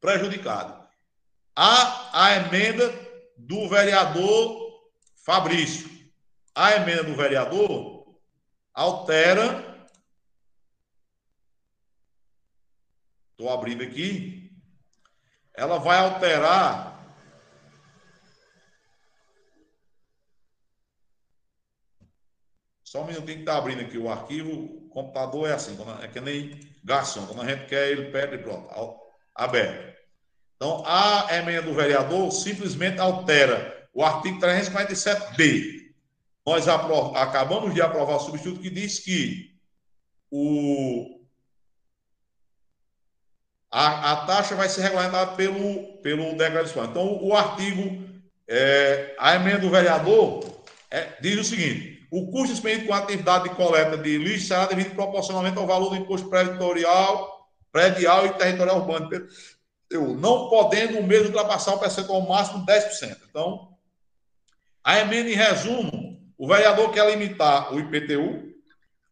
prejudicado. 0.01 0.85
Há 1.55 2.09
a 2.11 2.35
emenda 2.35 3.04
do 3.37 3.67
vereador 3.69 4.65
Fabrício. 5.25 5.89
A 6.53 6.75
emenda 6.75 7.03
do 7.03 7.15
vereador 7.15 8.15
altera. 8.73 9.89
Estou 13.31 13.49
abrindo 13.49 13.83
aqui. 13.83 14.51
Ela 15.53 15.77
vai 15.77 15.97
alterar 15.97 16.95
Só 22.95 23.01
um 23.01 23.07
minutinho 23.07 23.35
que 23.35 23.41
está 23.41 23.57
abrindo 23.57 23.81
aqui 23.81 23.97
o 23.97 24.09
arquivo. 24.09 24.51
O 24.53 24.87
computador 24.87 25.49
é 25.49 25.53
assim, 25.53 25.77
é 26.01 26.07
que 26.07 26.21
nem 26.21 26.57
garçom. 26.81 27.27
Quando 27.27 27.41
a 27.41 27.45
gente 27.45 27.67
quer, 27.67 27.91
ele 27.91 28.09
pede 28.09 28.35
e 28.35 28.37
pronto, 28.37 28.69
aberto. 29.35 29.94
Então, 30.65 30.81
a 30.83 31.27
emenda 31.37 31.61
do 31.61 31.75
vereador 31.75 32.31
simplesmente 32.31 32.99
altera 32.99 33.87
o 33.93 34.03
artigo 34.03 34.39
347b. 34.39 35.91
Nós 36.43 36.67
acabamos 36.67 37.71
de 37.71 37.83
aprovar 37.83 38.15
o 38.15 38.19
substituto 38.19 38.61
que 38.61 38.71
diz 38.71 38.97
que 38.97 39.51
o, 40.31 41.19
a, 43.69 44.13
a 44.13 44.15
taxa 44.25 44.55
vai 44.55 44.67
ser 44.67 44.81
regulamentada 44.81 45.33
pelo, 45.33 46.01
pelo 46.01 46.35
decreto 46.35 46.73
de 46.73 46.79
Então, 46.79 47.23
o 47.23 47.35
artigo, 47.35 48.03
é, 48.47 49.15
a 49.19 49.35
emenda 49.35 49.59
do 49.59 49.69
vereador 49.69 50.63
é, 50.89 51.15
diz 51.21 51.39
o 51.39 51.43
seguinte: 51.43 52.07
o 52.09 52.31
custo 52.31 52.55
expedido 52.55 52.87
com 52.87 52.93
a 52.95 52.97
atividade 52.97 53.49
de 53.49 53.55
coleta 53.55 53.97
de 53.97 54.17
lixo 54.17 54.47
será 54.47 54.65
devido 54.65 54.95
proporcionalmente 54.95 55.59
ao 55.59 55.67
valor 55.67 55.91
do 55.91 55.95
imposto 55.95 56.27
predial, 56.27 57.51
predial 57.71 58.25
e 58.25 58.33
territorial 58.33 58.77
urbano, 58.79 59.09
não 60.01 60.49
podendo 60.49 60.99
o 60.99 61.03
mesmo 61.03 61.27
ultrapassar 61.27 61.75
o 61.75 61.79
percentual 61.79 62.21
máximo 62.21 62.65
de 62.65 62.71
10%. 62.71 63.17
Então, 63.29 63.75
a 64.83 64.99
emenda, 64.99 65.29
em 65.29 65.35
resumo, 65.35 66.21
o 66.37 66.47
vereador 66.47 66.91
quer 66.91 67.09
limitar 67.09 67.73
o 67.73 67.79
IPTU, 67.79 68.53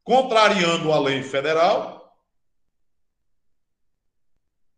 contrariando 0.04 0.92
a 0.92 1.00
lei 1.00 1.24
federal, 1.24 2.16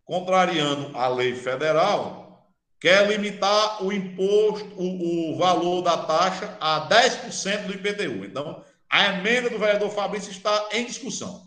contrariando 0.05 0.95
a 0.95 1.07
lei 1.07 1.35
federal, 1.35 2.49
quer 2.79 3.07
limitar 3.07 3.83
o 3.83 3.91
imposto, 3.91 4.69
o, 4.77 5.33
o 5.33 5.37
valor 5.37 5.81
da 5.81 5.97
taxa 5.97 6.55
a 6.61 6.87
10% 6.87 7.65
do 7.65 7.73
IPTU. 7.73 8.23
Então, 8.23 8.63
a 8.89 9.07
emenda 9.07 9.49
do 9.49 9.57
vereador 9.57 9.89
Fabrício 9.89 10.31
está 10.31 10.69
em 10.71 10.85
discussão. 10.85 11.45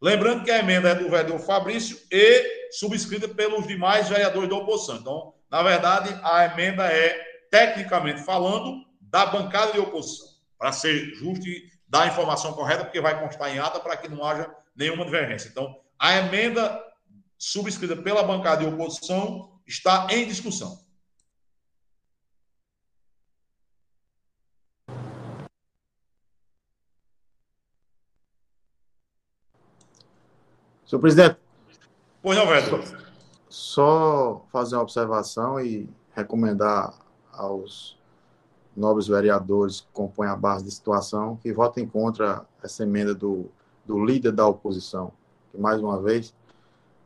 Lembrando 0.00 0.44
que 0.44 0.50
a 0.50 0.58
emenda 0.58 0.90
é 0.90 0.94
do 0.94 1.10
vereador 1.10 1.40
Fabrício 1.40 1.98
e 2.10 2.55
subscrita 2.70 3.28
pelos 3.28 3.66
demais 3.66 4.08
vereadores 4.08 4.48
da 4.48 4.56
oposição. 4.56 4.96
Então, 4.96 5.34
na 5.50 5.62
verdade, 5.62 6.18
a 6.22 6.46
emenda 6.46 6.86
é, 6.86 7.18
tecnicamente 7.50 8.22
falando, 8.22 8.84
da 9.00 9.26
bancada 9.26 9.72
de 9.72 9.78
oposição, 9.78 10.26
para 10.58 10.72
ser 10.72 11.14
justo 11.14 11.46
e 11.46 11.70
dar 11.88 12.02
a 12.02 12.06
informação 12.08 12.52
correta, 12.52 12.84
porque 12.84 13.00
vai 13.00 13.18
constar 13.20 13.54
em 13.54 13.58
ata 13.58 13.78
para 13.78 13.96
que 13.96 14.08
não 14.08 14.24
haja 14.24 14.52
nenhuma 14.74 15.04
divergência. 15.04 15.48
Então, 15.48 15.80
a 15.98 16.16
emenda 16.16 16.82
subscrita 17.38 17.96
pela 17.96 18.22
bancada 18.22 18.64
de 18.64 18.74
oposição 18.74 19.60
está 19.66 20.06
em 20.10 20.26
discussão. 20.26 20.84
Senhor 30.86 31.00
presidente. 31.00 31.45
Pois 32.26 32.36
não. 32.36 32.44
Só, 32.44 32.98
só 33.48 34.46
fazer 34.50 34.74
uma 34.74 34.82
observação 34.82 35.60
e 35.60 35.88
recomendar 36.12 36.92
aos 37.32 37.96
nobres 38.76 39.06
vereadores 39.06 39.82
que 39.82 39.86
compõem 39.92 40.28
a 40.28 40.34
base 40.34 40.64
de 40.64 40.72
situação 40.72 41.36
que 41.36 41.52
votem 41.52 41.86
contra 41.86 42.44
essa 42.60 42.82
emenda 42.82 43.14
do, 43.14 43.48
do 43.84 44.04
líder 44.04 44.32
da 44.32 44.44
oposição, 44.44 45.12
que, 45.52 45.58
mais 45.58 45.80
uma 45.80 46.02
vez, 46.02 46.34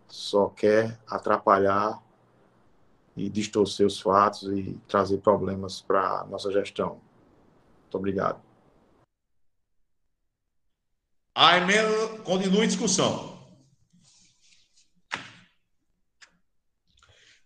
só 0.08 0.48
quer 0.48 0.98
atrapalhar 1.06 2.02
e 3.14 3.28
distorcer 3.28 3.86
os 3.86 4.00
fatos 4.00 4.44
e 4.44 4.80
trazer 4.88 5.18
problemas 5.18 5.82
para 5.82 6.20
a 6.20 6.24
nossa 6.24 6.50
gestão. 6.50 6.98
Muito 7.82 7.98
obrigado. 7.98 8.40
A 11.34 11.58
emenda 11.58 12.08
continua 12.24 12.64
em 12.64 12.68
discussão. 12.68 13.39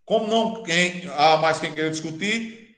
Como 0.05 0.27
não 0.27 0.63
quem, 0.63 1.09
há 1.17 1.37
mais 1.39 1.59
quem 1.59 1.73
queira 1.73 1.91
discutir, 1.91 2.77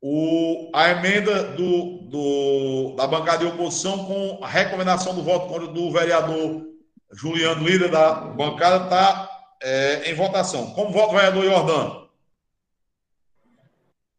o, 0.00 0.70
a 0.74 0.90
emenda 0.90 1.44
do, 1.52 2.02
do, 2.02 2.94
da 2.96 3.06
bancada 3.06 3.38
de 3.38 3.46
oposição 3.46 4.04
com 4.04 4.44
a 4.44 4.46
recomendação 4.46 5.14
do 5.14 5.22
voto 5.22 5.48
contra 5.48 5.66
do 5.66 5.90
vereador 5.90 6.66
Juliano, 7.12 7.66
líder 7.66 7.90
da 7.90 8.12
bancada, 8.14 8.84
está 8.84 9.30
é, 9.62 10.10
em 10.10 10.14
votação. 10.14 10.72
Como 10.74 10.92
voto 10.92 11.12
o 11.12 11.16
vereador 11.16 11.44
Jordano? 11.44 12.08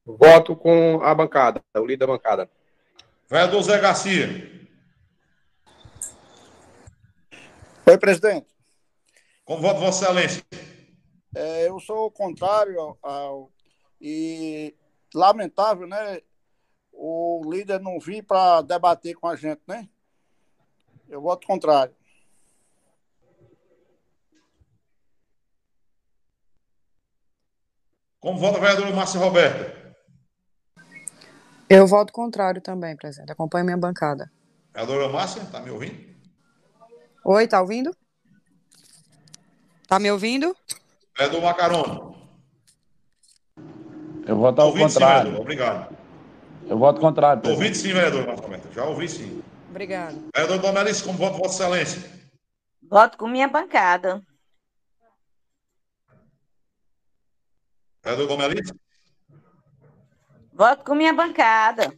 Voto 0.06 0.56
com 0.56 1.02
a 1.04 1.14
bancada, 1.14 1.64
o 1.76 1.86
líder 1.86 2.08
da 2.08 2.08
bancada. 2.08 2.50
Vereador 3.30 3.62
Zé 3.62 3.78
Garcia. 3.78 4.60
Oi, 7.86 7.98
presidente. 7.98 8.48
Como 9.46 9.62
voto 9.62 9.80
Vossa 9.80 10.06
Excelência? 10.06 10.44
É, 11.36 11.68
eu 11.68 11.80
sou 11.80 12.10
contrário 12.10 12.98
ao, 13.02 13.52
e 14.02 14.76
lamentável, 15.14 15.88
né? 15.88 16.22
O 16.92 17.42
líder 17.46 17.80
não 17.80 18.00
vir 18.00 18.24
para 18.24 18.62
debater 18.62 19.16
com 19.16 19.28
a 19.28 19.36
gente, 19.36 19.62
né? 19.68 19.88
Eu 21.08 21.22
voto 21.22 21.46
contrário. 21.46 21.96
Como 28.20 28.38
vota 28.38 28.58
a 28.58 28.62
vereadora 28.62 28.94
Márcia 28.94 29.20
Roberta? 29.20 29.96
Eu 31.70 31.88
voto 31.88 32.12
contrário 32.12 32.62
também, 32.62 32.96
presidente. 32.96 33.32
Acompanho 33.32 33.66
minha 33.66 33.78
bancada. 33.78 34.30
Vereadora 34.74 35.08
Márcia, 35.08 35.42
está 35.42 35.62
me 35.62 35.72
ouvindo? 35.72 36.10
Oi, 37.24 37.44
está 37.44 37.62
ouvindo? 37.62 37.96
Está 39.84 40.00
me 40.00 40.12
ouvindo? 40.12 40.56
Vereador 41.20 41.42
Macarona. 41.42 42.16
Eu 44.26 44.38
voto 44.38 44.62
ao 44.62 44.72
sim, 44.72 44.80
contrário. 44.80 45.24
vereador. 45.24 45.42
Obrigado. 45.42 45.98
Eu 46.66 46.80
voto 46.80 47.02
contrário. 47.02 47.42
presidente. 47.42 47.62
Ouvido 47.62 47.76
sim, 47.76 47.94
vereador. 47.94 48.72
Já 48.74 48.86
ouvi 48.86 49.10
sim. 49.10 49.44
Obrigado. 49.70 50.30
Vereador 50.34 50.60
Domelice, 50.60 51.04
como 51.04 51.18
vota 51.18 51.38
Vossa 51.38 51.64
Excelência? 51.64 52.10
Voto 52.82 53.18
com 53.18 53.28
minha 53.28 53.50
bancada. 53.50 54.24
Vereador 58.02 58.28
Domelice? 58.28 58.74
Voto 60.54 60.86
com 60.86 60.96
minha 60.96 61.12
bancada. 61.12 61.94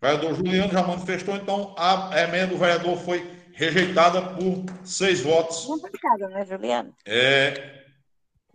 Vereador 0.00 0.34
Juliano 0.34 0.72
já 0.72 0.82
manifestou, 0.82 1.36
então 1.36 1.74
a 1.76 2.18
emenda 2.18 2.46
do 2.46 2.56
vereador 2.56 2.96
foi 2.96 3.43
rejeitada 3.54 4.20
por 4.20 4.64
seis 4.84 5.20
votos. 5.20 5.66
Bancada, 5.80 6.28
né, 6.28 6.44
Juliana? 6.44 6.92
É, 7.06 7.84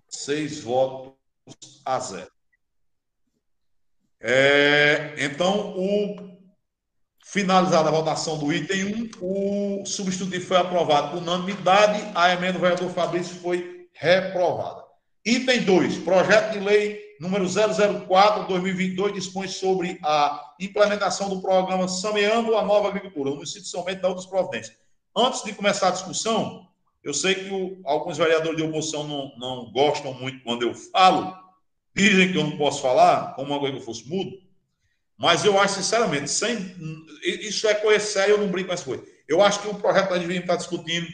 seis 0.07 0.61
votos 0.61 1.13
a 1.85 1.99
zero. 1.99 2.31
É, 4.21 5.15
então, 5.17 5.77
o, 5.77 6.37
finalizada 7.25 7.87
a 7.87 7.91
votação 7.91 8.37
do 8.37 8.51
item 8.51 9.11
1, 9.21 9.81
o 9.81 9.85
substitutivo 9.85 10.45
foi 10.45 10.57
aprovado 10.57 11.11
por 11.11 11.17
unanimidade, 11.19 12.11
a 12.13 12.33
emenda 12.33 12.53
do 12.53 12.59
vereador 12.59 12.89
Fabrício 12.91 13.35
foi 13.35 13.87
reprovada. 13.93 14.83
Item 15.25 15.63
2, 15.63 15.97
projeto 15.99 16.53
de 16.53 16.59
lei 16.59 17.09
número 17.19 17.45
004-2022 17.45 19.13
dispõe 19.13 19.47
sobre 19.47 19.99
a 20.03 20.53
implementação 20.59 21.29
do 21.29 21.41
programa 21.41 21.87
Sameando 21.87 22.55
a 22.55 22.63
Nova 22.63 22.87
Agricultura, 22.87 23.29
no 23.29 23.35
município 23.35 23.63
de 23.63 23.69
São 23.69 23.83
Bento 23.83 24.01
da 24.01 24.07
outras 24.07 24.25
providências. 24.25 24.77
Antes 25.15 25.43
de 25.43 25.53
começar 25.53 25.89
a 25.89 25.91
discussão, 25.91 26.67
eu 27.03 27.13
sei 27.13 27.35
que 27.35 27.49
o- 27.51 27.79
alguns 27.85 28.17
vereadores 28.17 28.57
de 28.57 28.63
oposição 28.63 29.07
não, 29.07 29.31
não 29.37 29.71
gostam 29.71 30.13
muito 30.13 30.43
quando 30.43 30.63
eu 30.63 30.73
falo, 30.73 31.35
dizem 31.95 32.31
que 32.31 32.37
eu 32.37 32.43
não 32.43 32.57
posso 32.57 32.81
falar, 32.81 33.33
como 33.35 33.51
uma 33.51 33.59
coisa 33.59 33.75
que 33.75 33.81
eu 33.81 33.85
fosse 33.85 34.07
mudo, 34.07 34.31
mas 35.17 35.43
eu 35.43 35.59
acho, 35.59 35.75
sinceramente, 35.75 36.29
sem, 36.29 36.75
isso 37.23 37.67
é 37.67 37.73
coisa 37.73 38.27
eu 38.27 38.37
não 38.37 38.47
brinco 38.47 38.67
com 38.69 38.73
essa 38.73 38.85
coisa. 38.85 39.03
Eu 39.27 39.41
acho 39.41 39.61
que 39.61 39.67
o 39.67 39.75
projeto 39.75 40.05
que 40.05 40.11
nós 40.11 40.21
deveríamos 40.21 40.49
estar 40.49 40.55
discutindo 40.55 41.07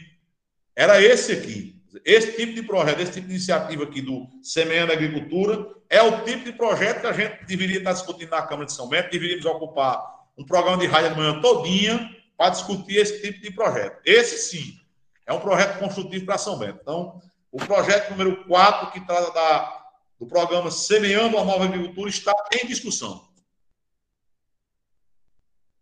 era 0.76 1.02
esse 1.02 1.32
aqui. 1.32 1.82
Esse 2.04 2.32
tipo 2.36 2.52
de 2.54 2.62
projeto, 2.62 3.00
esse 3.00 3.12
tipo 3.12 3.26
de 3.26 3.32
iniciativa 3.34 3.82
aqui 3.82 4.00
do 4.00 4.28
Semeando 4.42 4.92
Agricultura, 4.92 5.66
é 5.88 6.02
o 6.02 6.22
tipo 6.24 6.44
de 6.44 6.52
projeto 6.52 7.00
que 7.00 7.06
a 7.06 7.12
gente 7.12 7.46
deveria 7.46 7.78
estar 7.78 7.94
discutindo 7.94 8.30
na 8.30 8.42
Câmara 8.42 8.66
de 8.66 8.72
São 8.72 8.88
Bento, 8.88 9.10
deveríamos 9.10 9.44
ocupar 9.44 10.00
um 10.38 10.44
programa 10.44 10.78
de 10.78 10.86
rádio 10.86 11.10
de 11.10 11.16
manhã 11.16 11.40
todinha 11.40 12.15
para 12.36 12.50
discutir 12.50 12.96
esse 12.96 13.22
tipo 13.22 13.40
de 13.40 13.50
projeto. 13.50 14.00
Esse 14.04 14.38
sim, 14.38 14.80
é 15.26 15.32
um 15.32 15.40
projeto 15.40 15.78
construtivo 15.78 16.26
para 16.26 16.38
São 16.38 16.58
Bento. 16.58 16.78
Então, 16.82 17.20
o 17.50 17.58
projeto 17.58 18.10
número 18.10 18.44
4, 18.46 18.92
que 18.92 19.00
trata 19.06 19.32
da, 19.32 19.86
do 20.18 20.26
programa 20.26 20.70
Semeando 20.70 21.38
a 21.38 21.44
Nova 21.44 21.64
Agricultura, 21.64 22.10
está 22.10 22.32
em 22.52 22.66
discussão. 22.66 23.26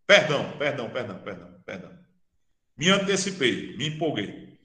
Perdão, 0.07 0.57
perdão, 0.59 0.91
perdão, 0.91 1.19
perdão, 1.19 1.63
perdão. 1.65 1.99
Me 2.77 2.91
antecipei, 2.91 3.77
me 3.77 3.89
empolguei. 3.89 4.59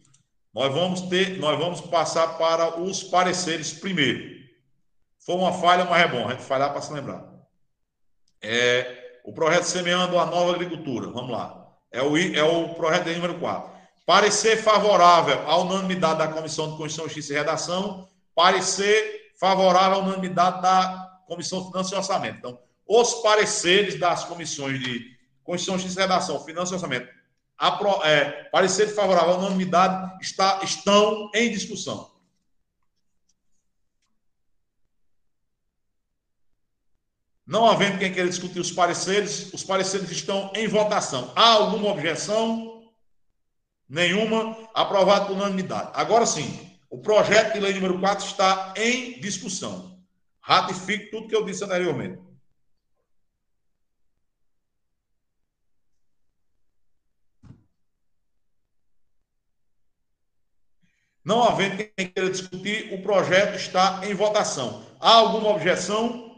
Nós 0.53 0.73
vamos 0.73 1.01
ter, 1.01 1.37
nós 1.37 1.57
vamos 1.57 1.81
passar 1.81 2.37
para 2.37 2.79
os 2.79 3.03
pareceres 3.03 3.71
primeiro. 3.73 4.39
Foi 5.19 5.35
uma 5.35 5.53
falha, 5.53 5.85
mas 5.85 6.03
é 6.03 6.07
bom 6.07 6.27
a 6.27 6.31
gente 6.31 6.43
falhar 6.43 6.71
para 6.71 6.81
se 6.81 6.91
lembrar. 6.91 7.29
É, 8.41 9.21
o 9.23 9.33
projeto 9.33 9.63
Semeando 9.63 10.17
a 10.17 10.25
Nova 10.25 10.53
Agricultura, 10.53 11.07
vamos 11.09 11.31
lá. 11.31 11.58
É 11.91 12.01
o, 12.01 12.15
é 12.17 12.43
o 12.43 12.69
projeto 12.75 13.05
de 13.05 13.15
número 13.15 13.39
4. 13.39 13.69
Parecer 14.05 14.57
favorável 14.63 15.47
à 15.47 15.57
unanimidade 15.57 16.19
da 16.19 16.27
Comissão 16.27 16.65
de 16.71 16.77
Constituição, 16.77 17.05
Justiça 17.05 17.33
e 17.33 17.35
Redação. 17.37 18.07
Parecer 18.35 19.31
favorável 19.39 19.97
à 19.99 20.01
unanimidade 20.01 20.61
da 20.61 21.07
Comissão 21.27 21.61
de 21.61 21.67
Finanças 21.67 21.91
e 21.91 21.95
Orçamento. 21.95 22.37
Então, 22.39 22.59
os 22.87 23.15
pareceres 23.15 23.99
das 23.99 24.23
comissões 24.23 24.79
de 24.79 25.05
Constituição, 25.43 25.75
Justiça 25.77 25.99
e 25.99 26.03
Redação, 26.03 26.43
Finanças 26.43 26.71
e 26.71 26.73
Orçamento, 26.75 27.07
apro- 27.57 28.03
é, 28.03 28.43
parecer 28.51 28.87
favorável 28.87 29.33
à 29.35 29.37
unanimidade 29.37 30.17
está, 30.21 30.59
estão 30.63 31.29
em 31.35 31.51
discussão. 31.51 32.09
Não 37.49 37.65
havendo 37.65 37.97
quem 37.97 38.13
queira 38.13 38.29
discutir 38.29 38.59
os 38.59 38.71
pareceres, 38.71 39.51
os 39.51 39.63
pareceres 39.63 40.11
estão 40.11 40.53
em 40.55 40.67
votação. 40.67 41.33
Há 41.35 41.53
alguma 41.53 41.89
objeção? 41.89 42.91
Nenhuma. 43.89 44.55
Aprovado 44.71 45.25
por 45.25 45.35
unanimidade. 45.35 45.89
Agora 45.95 46.27
sim, 46.27 46.77
o 46.91 46.99
projeto 46.99 47.53
de 47.53 47.59
lei 47.59 47.73
número 47.73 47.99
4 47.99 48.23
está 48.23 48.75
em 48.77 49.19
discussão. 49.19 49.99
Ratifique 50.39 51.09
tudo 51.09 51.27
que 51.27 51.35
eu 51.35 51.43
disse 51.43 51.63
anteriormente. 51.63 52.21
Não 61.25 61.43
havendo 61.43 61.77
quem 61.77 62.11
queira 62.11 62.29
discutir, 62.29 62.93
o 62.93 63.01
projeto 63.01 63.55
está 63.55 64.01
em 64.05 64.13
votação. 64.13 64.85
Há 64.99 65.15
alguma 65.15 65.49
objeção? 65.49 66.28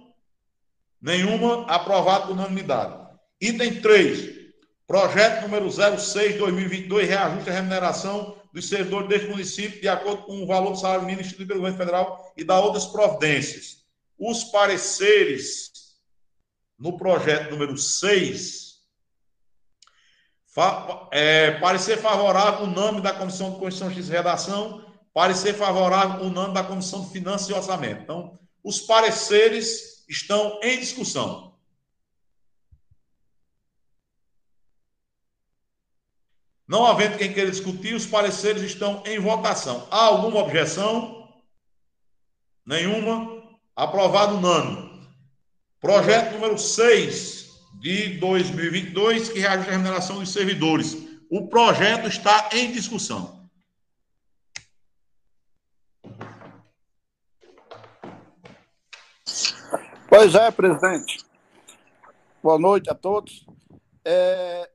Nenhuma. 1.02 1.66
Aprovado 1.68 2.28
por 2.28 2.34
unanimidade. 2.34 2.96
Item 3.40 3.82
3. 3.82 4.42
Projeto 4.86 5.44
número 5.44 5.68
06-2022, 5.68 7.06
reajuste 7.06 7.50
a 7.50 7.54
remuneração 7.54 8.38
dos 8.54 8.68
servidores 8.68 9.08
deste 9.08 9.28
município 9.30 9.80
de 9.80 9.88
acordo 9.88 10.24
com 10.24 10.44
o 10.44 10.46
valor 10.46 10.72
do 10.72 10.78
salário 10.78 11.06
mínimo 11.06 11.22
instituído 11.22 11.48
pelo 11.48 11.62
governo 11.62 11.78
federal 11.78 12.34
e 12.36 12.44
da 12.44 12.60
outras 12.60 12.86
providências. 12.86 13.78
Os 14.20 14.44
pareceres 14.44 15.72
no 16.78 16.98
projeto 16.98 17.52
número 17.52 17.78
6 17.78 18.72
Fa- 20.54 21.08
é, 21.14 21.52
parecer 21.52 21.98
favorável 21.98 22.66
o 22.66 22.70
nome 22.70 23.00
da 23.00 23.14
Comissão 23.14 23.52
de 23.54 23.60
Constituição, 23.60 24.04
e 24.04 24.10
Redação, 24.10 24.86
parecer 25.14 25.54
favorável 25.54 26.26
o 26.26 26.30
nome 26.30 26.54
da 26.54 26.62
Comissão 26.64 27.06
de 27.06 27.12
Finanças 27.12 27.48
e 27.48 27.54
Orçamento. 27.54 28.02
Então, 28.04 28.38
os 28.62 28.82
pareceres 28.82 29.91
estão 30.12 30.60
em 30.62 30.80
discussão. 30.80 31.56
Não 36.68 36.86
havendo 36.86 37.18
quem 37.18 37.34
queira 37.34 37.50
discutir, 37.50 37.94
os 37.94 38.06
pareceres 38.06 38.62
estão 38.62 39.04
em 39.06 39.20
votação. 39.20 39.88
Há 39.90 40.06
alguma 40.06 40.40
objeção? 40.40 41.30
Nenhuma. 42.66 43.42
Aprovado 43.76 44.36
unânime. 44.36 44.92
Projeto 45.80 46.34
número 46.34 46.58
6 46.58 47.50
de 47.80 48.20
2022, 48.20 49.30
que 49.30 49.40
reajusta 49.40 49.72
a 49.72 49.74
remuneração 49.74 50.20
dos 50.20 50.32
servidores. 50.32 50.96
O 51.30 51.48
projeto 51.48 52.08
está 52.08 52.50
em 52.52 52.72
discussão. 52.72 53.41
Pois 60.14 60.36
é, 60.36 60.52
presidente. 60.52 61.26
Boa 62.44 62.60
noite 62.60 62.90
a 62.90 62.94
todos. 62.94 63.46
É, 64.04 64.70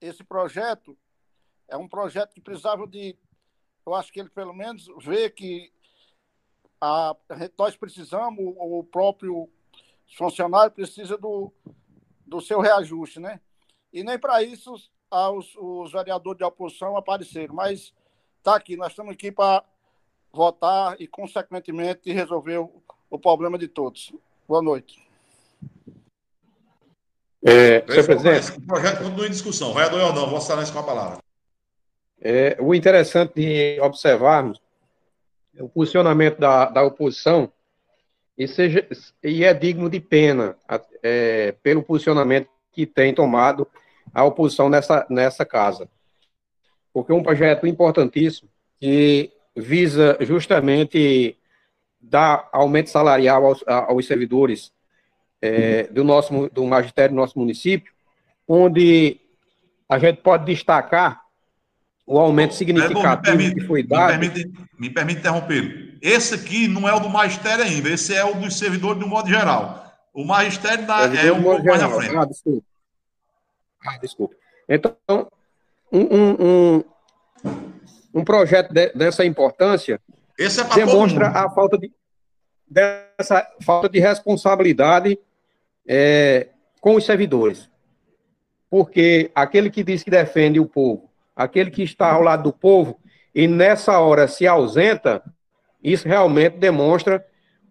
esse 0.00 0.24
projeto 0.24 0.96
é 1.68 1.76
um 1.76 1.86
projeto 1.86 2.32
que 2.32 2.40
precisava 2.40 2.86
de. 2.86 3.14
Eu 3.84 3.94
acho 3.94 4.10
que 4.10 4.18
ele, 4.18 4.30
pelo 4.30 4.54
menos, 4.54 4.88
vê 5.02 5.28
que 5.28 5.70
a, 6.80 7.14
nós 7.58 7.76
precisamos, 7.76 8.38
o 8.56 8.82
próprio 8.82 9.46
funcionário 10.16 10.72
precisa 10.72 11.18
do, 11.18 11.52
do 12.26 12.40
seu 12.40 12.60
reajuste, 12.60 13.20
né? 13.20 13.42
E 13.92 14.02
nem 14.02 14.18
para 14.18 14.42
isso 14.42 14.72
os, 14.72 15.54
os 15.54 15.92
vereadores 15.92 16.38
de 16.38 16.44
oposição 16.44 16.96
apareceram. 16.96 17.54
Mas 17.54 17.92
está 18.38 18.56
aqui, 18.56 18.74
nós 18.74 18.92
estamos 18.92 19.12
aqui 19.12 19.30
para 19.30 19.62
votar 20.32 20.98
e, 20.98 21.06
consequentemente, 21.06 22.10
resolver 22.10 22.56
o, 22.56 22.82
o 23.10 23.18
problema 23.18 23.58
de 23.58 23.68
todos. 23.68 24.12
Boa 24.46 24.62
noite. 24.62 25.06
É, 27.44 27.84
senhor 27.86 28.04
presidente, 28.04 28.58
O 28.58 28.66
projeto 28.66 28.98
continua 29.02 29.26
em 29.26 29.30
discussão. 29.30 29.72
Vereador 29.72 30.00
Jordão, 30.00 30.28
Vossa 30.28 30.52
Excelência 30.52 30.72
com 30.74 30.80
a 30.80 30.82
palavra. 30.82 31.18
é, 32.20 32.56
o 32.60 32.74
interessante 32.74 33.34
de 33.34 33.80
observarmos 33.80 34.60
é 35.56 35.62
o 35.62 35.68
posicionamento 35.68 36.38
da, 36.38 36.66
da 36.66 36.82
oposição 36.82 37.50
e, 38.36 38.46
seja, 38.46 38.86
e 39.22 39.44
é 39.44 39.54
digno 39.54 39.88
de 39.88 40.00
pena 40.00 40.56
é, 41.02 41.52
pelo 41.62 41.82
posicionamento 41.82 42.48
que 42.72 42.86
tem 42.86 43.14
tomado 43.14 43.66
a 44.12 44.24
oposição 44.24 44.68
nessa, 44.68 45.06
nessa 45.08 45.44
casa. 45.44 45.88
Porque 46.92 47.12
é 47.12 47.14
um 47.14 47.22
projeto 47.22 47.66
importantíssimo 47.66 48.48
que 48.80 49.32
visa 49.54 50.16
justamente 50.20 51.36
dar 52.00 52.48
aumento 52.52 52.90
salarial 52.90 53.44
aos, 53.44 53.64
aos 53.66 54.06
servidores 54.06 54.72
é, 55.40 55.84
do 55.84 56.04
nosso 56.04 56.48
do 56.50 56.64
magistério 56.66 57.14
do 57.14 57.20
nosso 57.20 57.38
município, 57.38 57.92
onde 58.46 59.20
a 59.88 59.98
gente 59.98 60.20
pode 60.20 60.44
destacar 60.44 61.22
o 62.06 62.18
aumento 62.18 62.54
significativo 62.54 63.22
permite, 63.22 63.54
que 63.54 63.66
foi 63.66 63.82
dado. 63.82 64.18
Me 64.18 64.30
permite, 64.30 64.68
me 64.78 64.90
permite 64.90 65.20
interromper. 65.20 65.98
Esse 66.00 66.34
aqui 66.34 66.66
não 66.66 66.88
é 66.88 66.94
o 66.94 67.00
do 67.00 67.08
magistério 67.08 67.64
ainda, 67.64 67.90
esse 67.90 68.14
é 68.14 68.24
o 68.24 68.34
dos 68.34 68.58
servidores 68.58 68.98
do 68.98 69.06
modo 69.06 69.28
geral. 69.28 69.84
O 70.14 70.24
magistério 70.24 70.86
da, 70.86 71.04
é 71.14 71.30
um 71.30 71.42
pouco 71.42 71.64
mais 71.64 71.82
à 71.82 71.88
frente. 71.90 72.16
Ah, 72.16 72.24
desculpa. 72.24 72.66
Ah, 73.84 73.98
desculpa. 73.98 74.34
Então, 74.68 74.96
um, 75.92 76.00
um, 76.00 76.36
um, 76.40 76.84
um 78.14 78.24
projeto 78.24 78.72
de, 78.72 78.90
dessa 78.94 79.24
importância 79.24 80.00
é 80.38 80.74
demonstra 80.76 81.28
a 81.28 81.50
falta 81.50 81.76
de, 81.76 81.90
dessa 82.66 83.46
falta 83.60 83.88
de 83.88 83.98
responsabilidade 83.98 85.18
é, 85.86 86.48
com 86.80 86.94
os 86.94 87.04
servidores. 87.04 87.68
Porque 88.70 89.30
aquele 89.34 89.70
que 89.70 89.82
diz 89.82 90.02
que 90.02 90.10
defende 90.10 90.60
o 90.60 90.66
povo, 90.66 91.10
aquele 91.34 91.70
que 91.70 91.82
está 91.82 92.12
ao 92.12 92.22
lado 92.22 92.44
do 92.44 92.52
povo, 92.52 93.00
e 93.34 93.48
nessa 93.48 93.98
hora 93.98 94.28
se 94.28 94.46
ausenta, 94.46 95.22
isso 95.82 96.06
realmente 96.06 96.58
demonstra 96.58 97.24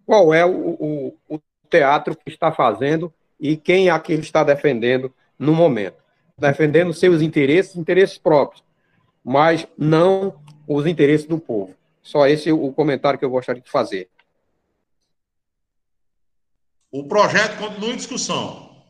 qual 0.04 0.34
é 0.34 0.44
o, 0.44 0.50
o, 0.50 1.14
o 1.28 1.40
teatro 1.70 2.16
que 2.16 2.30
está 2.30 2.50
fazendo 2.50 3.12
e 3.38 3.56
quem 3.56 3.88
é 3.88 3.98
que 3.98 4.12
ele 4.12 4.22
está 4.22 4.42
defendendo 4.42 5.12
no 5.38 5.54
momento. 5.54 5.96
Defendendo 6.36 6.92
seus 6.92 7.22
interesses, 7.22 7.76
interesses 7.76 8.18
próprios, 8.18 8.64
mas 9.24 9.66
não 9.76 10.40
os 10.66 10.86
interesses 10.86 11.26
do 11.26 11.38
povo. 11.38 11.77
Só 12.08 12.26
esse 12.26 12.48
é 12.48 12.52
o 12.54 12.72
comentário 12.72 13.18
que 13.18 13.24
eu 13.26 13.28
gostaria 13.28 13.60
de 13.60 13.70
fazer. 13.70 14.08
O 16.90 17.06
projeto 17.06 17.58
continua 17.58 17.90
em 17.90 17.96
discussão. 17.96 18.82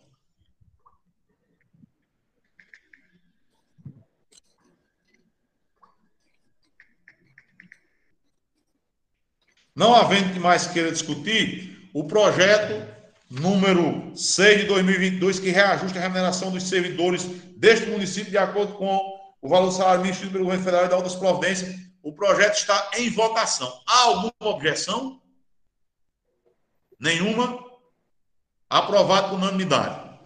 Não 9.75 9.97
havendo 9.97 10.33
que 10.33 10.39
mais 10.39 10.69
queira 10.69 10.93
discutir, 10.93 11.91
o 11.93 12.05
projeto 12.05 12.87
número 13.29 14.17
6 14.17 14.61
de 14.61 14.67
2022, 14.69 15.41
que 15.41 15.51
reajusta 15.51 15.99
a 15.99 16.03
remuneração 16.03 16.53
dos 16.53 16.69
servidores 16.69 17.25
deste 17.57 17.87
município 17.87 18.31
de 18.31 18.39
acordo 18.39 18.75
com 18.75 18.97
o 19.43 19.49
valor 19.49 19.73
salário 19.73 20.03
mínimo 20.03 20.31
do 20.31 20.39
governo 20.39 20.63
federal 20.63 20.87
e 20.87 20.89
da 20.89 20.97
outras 20.97 21.17
providências. 21.17 21.88
O 22.09 22.13
projeto 22.15 22.55
está 22.55 22.91
em 22.97 23.11
votação. 23.11 23.83
Há 23.87 24.05
alguma 24.05 24.33
objeção? 24.41 25.21
Nenhuma? 26.99 27.63
Aprovado 28.71 29.29
por 29.29 29.35
unanimidade. 29.35 30.19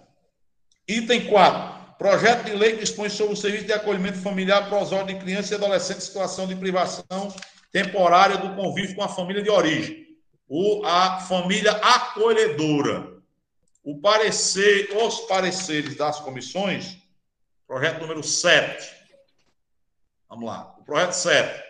Item 0.86 1.26
4. 1.26 1.96
Projeto 1.98 2.44
de 2.44 2.52
lei 2.52 2.74
que 2.74 2.84
dispõe 2.84 3.08
sobre 3.08 3.32
o 3.32 3.36
serviço 3.36 3.64
de 3.64 3.72
acolhimento 3.72 4.20
familiar 4.20 4.68
prosório 4.68 5.08
de 5.08 5.18
crianças 5.18 5.50
e 5.50 5.54
adolescentes 5.56 6.04
em 6.04 6.06
situação 6.06 6.46
de 6.46 6.54
privação 6.54 7.34
temporária 7.72 8.38
do 8.38 8.54
convívio 8.54 8.94
com 8.94 9.02
a 9.02 9.08
família 9.08 9.42
de 9.42 9.50
origem. 9.50 10.06
O, 10.46 10.86
a 10.86 11.18
família 11.18 11.72
acolhedora. 11.72 13.12
O 13.82 14.00
parecer, 14.00 14.96
os 14.98 15.22
pareceres 15.22 15.96
das 15.96 16.20
comissões, 16.20 16.96
projeto 17.66 18.02
número 18.02 18.22
7. 18.22 18.88
Vamos 20.28 20.46
lá. 20.46 20.76
O 20.78 20.84
projeto 20.84 21.14
7. 21.14 21.61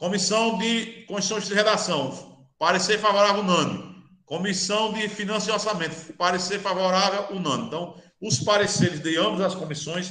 Comissão 0.00 0.56
de 0.56 1.04
Constituição 1.06 1.50
de 1.50 1.54
Redação. 1.54 2.48
Parecer 2.58 2.98
favorável 2.98 3.42
unânime. 3.42 4.02
Comissão 4.24 4.94
de 4.94 5.06
Finanças 5.10 5.48
e 5.48 5.52
Orçamento, 5.52 6.14
parecer 6.14 6.58
favorável, 6.58 7.36
unânime. 7.36 7.66
Então, 7.66 8.00
os 8.22 8.38
pareceres 8.38 9.00
de 9.00 9.18
ambas 9.18 9.42
as 9.42 9.54
comissões, 9.54 10.10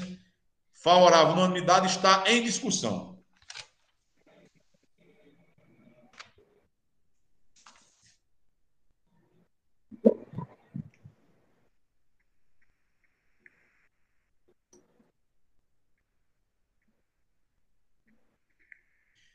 favorável, 0.83 1.33
unanimidade, 1.33 1.87
está 1.87 2.23
em 2.27 2.43
discussão. 2.43 3.08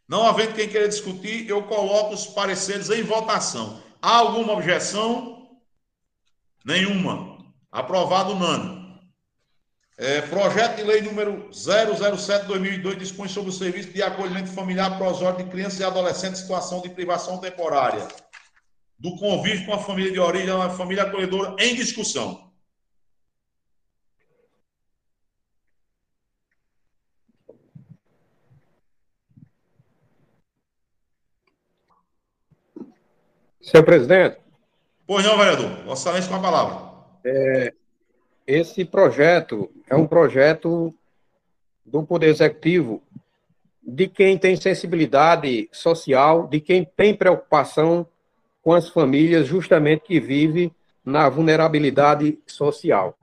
Não 0.08 0.26
havendo 0.26 0.54
quem 0.54 0.68
queira 0.68 0.88
discutir, 0.88 1.48
eu 1.48 1.62
coloco 1.62 2.14
os 2.14 2.26
pareceres 2.26 2.90
em 2.90 3.02
votação. 3.02 3.82
Há 4.00 4.16
alguma 4.16 4.52
objeção? 4.52 5.48
Nenhuma. 6.64 7.38
Aprovado 7.72 8.32
unânime. 8.32 8.84
É, 9.96 10.20
projeto 10.22 10.76
de 10.76 10.82
lei 10.82 11.02
número 11.02 11.48
007-2002 11.50 12.96
dispõe 12.96 13.28
sobre 13.28 13.50
o 13.50 13.52
serviço 13.52 13.90
de 13.90 14.02
acolhimento 14.02 14.50
familiar 14.50 14.98
prosório 14.98 15.44
de 15.44 15.50
crianças 15.50 15.78
e 15.78 15.84
adolescentes 15.84 16.40
em 16.40 16.42
situação 16.42 16.80
de 16.80 16.88
privação 16.88 17.38
temporária 17.38 18.08
do 18.98 19.16
convívio 19.16 19.66
com 19.66 19.74
a 19.74 19.78
família 19.78 20.10
de 20.10 20.18
origem, 20.18 20.50
a 20.50 20.70
família 20.70 21.04
acolhedora, 21.04 21.54
em 21.58 21.74
discussão. 21.74 22.43
Senhor 33.64 33.82
presidente. 33.82 34.36
Pois 35.06 35.24
não, 35.24 35.38
vereador. 35.38 35.70
Vossa 35.86 36.10
Excelência 36.10 36.30
com 36.30 36.36
a 36.36 36.40
palavra. 36.40 36.76
É, 37.24 37.72
esse 38.46 38.84
projeto 38.84 39.70
é 39.88 39.96
um 39.96 40.06
projeto 40.06 40.94
do 41.84 42.02
Poder 42.02 42.28
Executivo 42.28 43.02
de 43.82 44.06
quem 44.06 44.36
tem 44.36 44.54
sensibilidade 44.56 45.68
social, 45.72 46.46
de 46.46 46.60
quem 46.60 46.84
tem 46.84 47.14
preocupação 47.14 48.06
com 48.62 48.72
as 48.72 48.88
famílias 48.88 49.46
justamente 49.46 50.04
que 50.04 50.20
vivem 50.20 50.70
na 51.04 51.28
vulnerabilidade 51.28 52.38
social. 52.46 53.16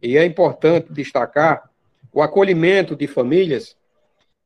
E 0.00 0.16
é 0.16 0.24
importante 0.24 0.92
destacar 0.92 1.68
o 2.12 2.22
acolhimento 2.22 2.94
de 2.94 3.08
famílias 3.08 3.76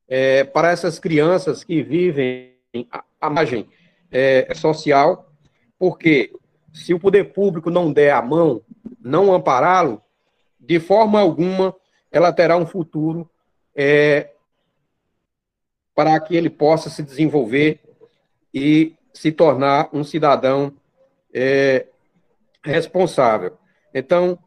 é, 0.08 0.44
para 0.44 0.70
essas 0.70 0.98
crianças 0.98 1.62
que 1.62 1.82
vivem 1.82 2.54
a 3.20 3.30
margem 3.30 3.66
é, 4.10 4.54
social, 4.54 5.25
porque 5.78 6.32
se 6.72 6.92
o 6.92 7.00
poder 7.00 7.32
público 7.32 7.70
não 7.70 7.92
der 7.92 8.12
a 8.12 8.22
mão, 8.22 8.62
não 9.00 9.32
ampará-lo, 9.32 10.02
de 10.58 10.78
forma 10.78 11.20
alguma 11.20 11.74
ela 12.10 12.32
terá 12.32 12.56
um 12.56 12.66
futuro 12.66 13.28
é, 13.74 14.30
para 15.94 16.18
que 16.20 16.36
ele 16.36 16.50
possa 16.50 16.90
se 16.90 17.02
desenvolver 17.02 17.80
e 18.52 18.94
se 19.12 19.32
tornar 19.32 19.88
um 19.92 20.04
cidadão 20.04 20.72
é, 21.32 21.86
responsável. 22.62 23.56
Então, 23.94 24.38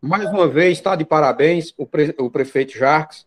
mais 0.00 0.28
uma 0.30 0.48
vez, 0.48 0.78
está 0.78 0.94
de 0.96 1.04
parabéns 1.04 1.72
o, 1.76 1.86
pre, 1.86 2.14
o 2.18 2.30
prefeito 2.30 2.76
Jarques 2.76 3.26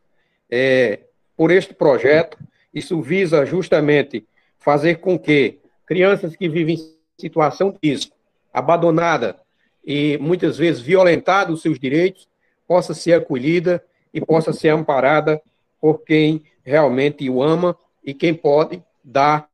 é, 0.49 1.01
por 1.36 1.51
este 1.51 1.74
projeto. 1.74 2.38
Isso 2.74 3.01
visa 3.01 3.45
justamente 3.45 4.28
fazer 4.58 4.95
com 4.95 5.18
que 5.18 5.60
crianças 5.86 6.36
que 6.36 6.49
vivem 6.49 6.76
em 6.76 6.95
situação 7.18 7.72
de 7.72 7.89
risco, 7.89 8.16
abandonada 8.53 9.39
e 9.86 10.18
muitas 10.18 10.57
vezes 10.57 10.82
violentada 10.82 11.51
os 11.51 11.61
seus 11.61 11.80
direitos, 11.80 12.28
possa 12.68 12.93
ser 12.93 13.13
acolhida 13.13 13.84
e 14.13 14.20
possa 14.20 14.51
ser 14.51 14.70
amparada 14.70 15.41
por 15.80 15.99
quem 16.03 16.43
realmente 16.63 17.30
o 17.30 17.43
ama 17.43 17.78
e 18.03 18.13
quem 18.13 18.34
pode 18.34 18.82
dar 19.03 19.47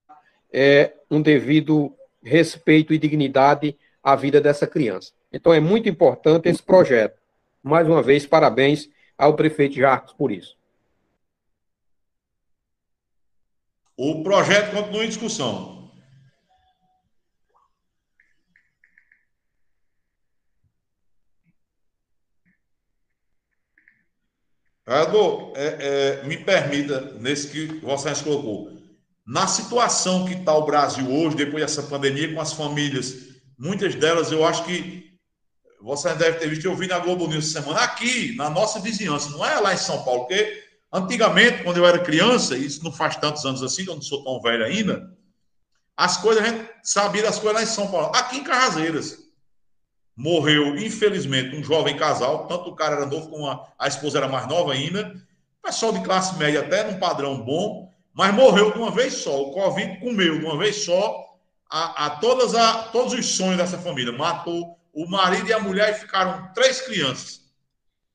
é, 0.52 0.94
um 1.10 1.22
devido 1.22 1.94
respeito 2.24 2.94
e 2.94 2.98
dignidade 2.98 3.78
à 4.04 4.16
vida 4.16 4.40
dessa 4.40 4.66
criança. 4.66 5.12
Então 5.32 5.54
é 5.54 5.60
muito 5.60 5.90
importante 5.90 6.48
esse 6.48 6.62
projeto. 6.62 7.20
Mais 7.62 7.88
uma 7.88 8.02
vez, 8.02 8.26
parabéns 8.26 8.90
ao 9.18 9.36
prefeito 9.36 9.76
Jarcos 9.76 10.14
por 10.14 10.32
isso. 10.32 10.56
O 13.98 14.24
projeto 14.24 14.72
continua 14.72 15.06
em 15.06 15.10
discussão. 15.10 15.71
Vereador, 24.92 25.54
é, 25.56 26.22
é, 26.22 26.28
me 26.28 26.38
permita, 26.38 27.14
nesse 27.20 27.48
que 27.48 27.82
Excelência 27.86 28.24
colocou, 28.24 28.72
na 29.26 29.48
situação 29.48 30.26
que 30.26 30.34
está 30.34 30.54
o 30.54 30.66
Brasil 30.66 31.10
hoje, 31.10 31.38
depois 31.38 31.64
dessa 31.64 31.84
pandemia, 31.84 32.34
com 32.34 32.42
as 32.42 32.54
famílias, 32.54 33.16
muitas 33.58 33.96
delas 33.96 34.32
eu 34.32 34.46
acho 34.46 34.66
que 34.66 35.12
você 35.82 36.14
deve 36.16 36.40
ter 36.40 36.50
visto, 36.50 36.66
eu 36.66 36.76
vi 36.76 36.88
na 36.88 37.00
Globo 37.00 37.28
News 37.28 37.52
semana, 37.52 37.80
aqui, 37.80 38.36
na 38.36 38.50
nossa 38.50 38.80
vizinhança, 38.80 39.30
não 39.30 39.46
é 39.46 39.60
lá 39.60 39.74
em 39.74 39.78
São 39.78 40.04
Paulo, 40.04 40.26
porque 40.26 40.62
Antigamente, 40.94 41.64
quando 41.64 41.78
eu 41.78 41.86
era 41.86 42.04
criança, 42.04 42.58
isso 42.58 42.84
não 42.84 42.92
faz 42.92 43.16
tantos 43.16 43.46
anos 43.46 43.64
assim, 43.64 43.86
eu 43.88 43.96
não 43.96 44.02
sou 44.02 44.26
tão 44.26 44.42
velho 44.42 44.66
ainda, 44.66 45.10
as 45.96 46.18
coisas, 46.18 46.44
a 46.44 46.48
gente 46.48 46.70
sabia 46.84 47.24
das 47.24 47.40
coisas 47.40 47.54
lá 47.54 47.64
em 47.64 47.74
São 47.74 47.90
Paulo. 47.90 48.14
Aqui 48.14 48.38
em 48.38 48.44
Carraseiras, 48.44 49.20
morreu, 50.16 50.78
infelizmente, 50.78 51.56
um 51.56 51.64
jovem 51.64 51.96
casal, 51.96 52.48
tanto 52.48 52.70
o 52.70 52.76
cara 52.76 52.98
era 52.98 53.06
novo 53.06 53.30
como 53.30 53.48
a, 53.48 53.68
a 53.78 53.88
esposa 53.88 54.18
era 54.18 54.28
mais 54.28 54.48
nova 54.48 54.74
ainda, 54.74 55.14
pessoal 55.62 55.94
de 55.94 56.04
classe 56.04 56.38
média 56.38 56.62
até 56.62 56.84
num 56.84 57.00
padrão 57.00 57.40
bom, 57.40 57.92
mas 58.14 58.34
morreu 58.34 58.72
de 58.72 58.78
uma 58.78 58.92
vez 58.92 59.14
só. 59.14 59.42
O 59.42 59.52
Covid 59.52 60.00
comeu 60.00 60.40
de 60.40 60.46
uma 60.46 60.58
vez 60.58 60.84
só 60.84 61.38
a, 61.70 62.06
a, 62.06 62.10
todas 62.10 62.54
a 62.56 62.84
todos 62.90 63.14
os 63.14 63.26
sonhos 63.26 63.58
dessa 63.58 63.78
família. 63.78 64.12
Matou 64.12 64.78
o 64.94 65.08
marido 65.08 65.48
e 65.48 65.54
a 65.54 65.60
mulher 65.60 65.92
e 65.92 66.00
ficaram 66.00 66.52
três 66.54 66.82
crianças. 66.82 67.42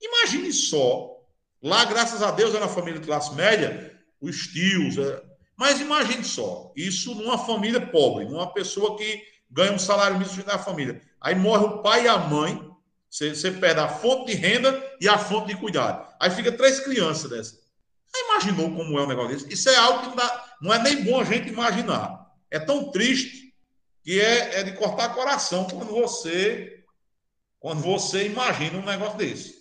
Imagine 0.00 0.52
só. 0.52 1.16
Lá, 1.62 1.84
graças 1.86 2.22
a 2.22 2.30
Deus, 2.30 2.54
é 2.54 2.60
na 2.60 2.68
família 2.68 3.00
de 3.00 3.06
classe 3.06 3.34
média, 3.34 3.98
os 4.20 4.48
tios. 4.48 4.98
É... 4.98 5.22
Mas 5.56 5.80
imagine 5.80 6.22
só. 6.22 6.70
Isso 6.76 7.14
numa 7.14 7.38
família 7.38 7.80
pobre, 7.80 8.26
numa 8.26 8.52
pessoa 8.52 8.96
que 8.98 9.24
ganha 9.50 9.72
um 9.72 9.78
salário 9.78 10.18
mínimo 10.18 10.44
da 10.44 10.58
família. 10.58 11.00
Aí 11.20 11.34
morre 11.34 11.64
o 11.64 11.82
pai 11.82 12.04
e 12.04 12.08
a 12.08 12.18
mãe. 12.18 12.70
Você, 13.10 13.34
você 13.34 13.50
perde 13.50 13.80
a 13.80 13.88
fonte 13.88 14.32
de 14.32 14.34
renda 14.34 14.96
e 15.00 15.08
a 15.08 15.16
fonte 15.16 15.48
de 15.48 15.56
cuidado. 15.60 16.06
Aí 16.20 16.30
fica 16.30 16.52
três 16.52 16.80
crianças 16.80 17.30
dessas. 17.30 17.66
Você 18.06 18.24
imaginou 18.24 18.74
como 18.74 18.98
é 18.98 19.02
um 19.02 19.08
negócio 19.08 19.36
desse? 19.36 19.52
Isso 19.52 19.68
é 19.68 19.76
algo 19.76 20.00
que 20.00 20.08
não, 20.08 20.16
dá, 20.16 20.56
não 20.60 20.74
é 20.74 20.82
nem 20.82 21.04
bom 21.04 21.20
a 21.20 21.24
gente 21.24 21.48
imaginar. 21.48 22.26
É 22.50 22.58
tão 22.58 22.90
triste 22.90 23.54
que 24.02 24.20
é, 24.20 24.60
é 24.60 24.62
de 24.62 24.72
cortar 24.72 25.14
coração 25.14 25.64
quando 25.64 25.90
você 25.90 26.72
quando 27.58 27.80
você 27.80 28.26
imagina 28.26 28.78
um 28.78 28.84
negócio 28.84 29.18
desse. 29.18 29.56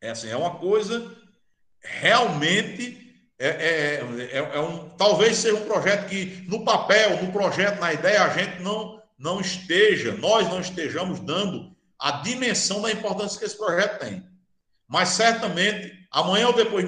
É 0.00 0.10
assim, 0.10 0.28
é 0.28 0.36
uma 0.36 0.58
coisa 0.58 1.14
realmente 1.80 3.01
é, 3.44 3.48
é, 3.48 4.36
é, 4.36 4.50
é, 4.54 4.60
um 4.60 4.88
talvez 4.90 5.36
seja 5.38 5.56
um 5.56 5.64
projeto 5.64 6.08
que 6.08 6.44
no 6.48 6.64
papel, 6.64 7.20
no 7.20 7.32
projeto, 7.32 7.80
na 7.80 7.92
ideia 7.92 8.22
a 8.22 8.28
gente 8.28 8.62
não 8.62 9.02
não 9.18 9.40
esteja, 9.40 10.12
nós 10.12 10.48
não 10.48 10.60
estejamos 10.60 11.20
dando 11.20 11.72
a 11.98 12.10
dimensão 12.22 12.82
da 12.82 12.90
importância 12.90 13.38
que 13.38 13.44
esse 13.44 13.56
projeto 13.56 14.00
tem. 14.00 14.24
Mas 14.88 15.10
certamente 15.10 15.92
amanhã 16.10 16.48
ou 16.48 16.52
depois 16.52 16.86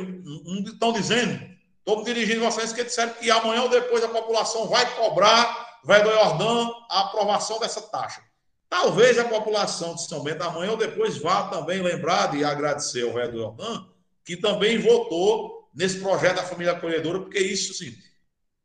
estão 0.66 0.92
dizendo, 0.92 1.40
estou 1.78 1.98
me 1.98 2.04
dirigindo 2.04 2.44
a 2.44 2.50
vocês 2.50 2.72
que 2.72 2.84
disseram 2.84 3.14
que 3.14 3.30
amanhã 3.30 3.62
ou 3.62 3.68
depois 3.68 4.02
a 4.04 4.08
população 4.08 4.68
vai 4.68 4.84
cobrar 4.94 5.80
vereador 5.84 6.12
Jordão 6.12 6.74
a 6.90 7.00
aprovação 7.02 7.58
dessa 7.58 7.82
taxa. 7.82 8.20
Talvez 8.68 9.18
a 9.18 9.24
população 9.24 9.94
de 9.94 10.06
São 10.06 10.22
Bento 10.22 10.42
amanhã 10.42 10.72
ou 10.72 10.76
depois 10.76 11.18
vá 11.18 11.44
também 11.44 11.80
lembrar 11.82 12.34
e 12.34 12.44
agradecer 12.44 13.02
ao 13.02 13.12
vereador 13.12 13.40
Jordão, 13.40 13.88
que 14.24 14.36
também 14.36 14.78
votou 14.78 15.53
nesse 15.74 15.98
projeto 15.98 16.36
da 16.36 16.44
família 16.44 16.72
acolhedora, 16.72 17.20
porque 17.20 17.38
isso, 17.38 17.72
assim, 17.72 17.96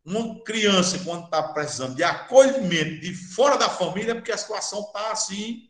uma 0.06 0.42
criança, 0.44 1.00
quando 1.00 1.26
está 1.26 1.42
precisando 1.44 1.96
de 1.96 2.04
acolhimento 2.04 3.02
de 3.02 3.14
fora 3.14 3.58
da 3.58 3.70
família, 3.70 4.12
é 4.12 4.16
porque 4.16 4.32
a 4.32 4.38
situação 4.38 4.82
está 4.82 5.12
assim, 5.12 5.68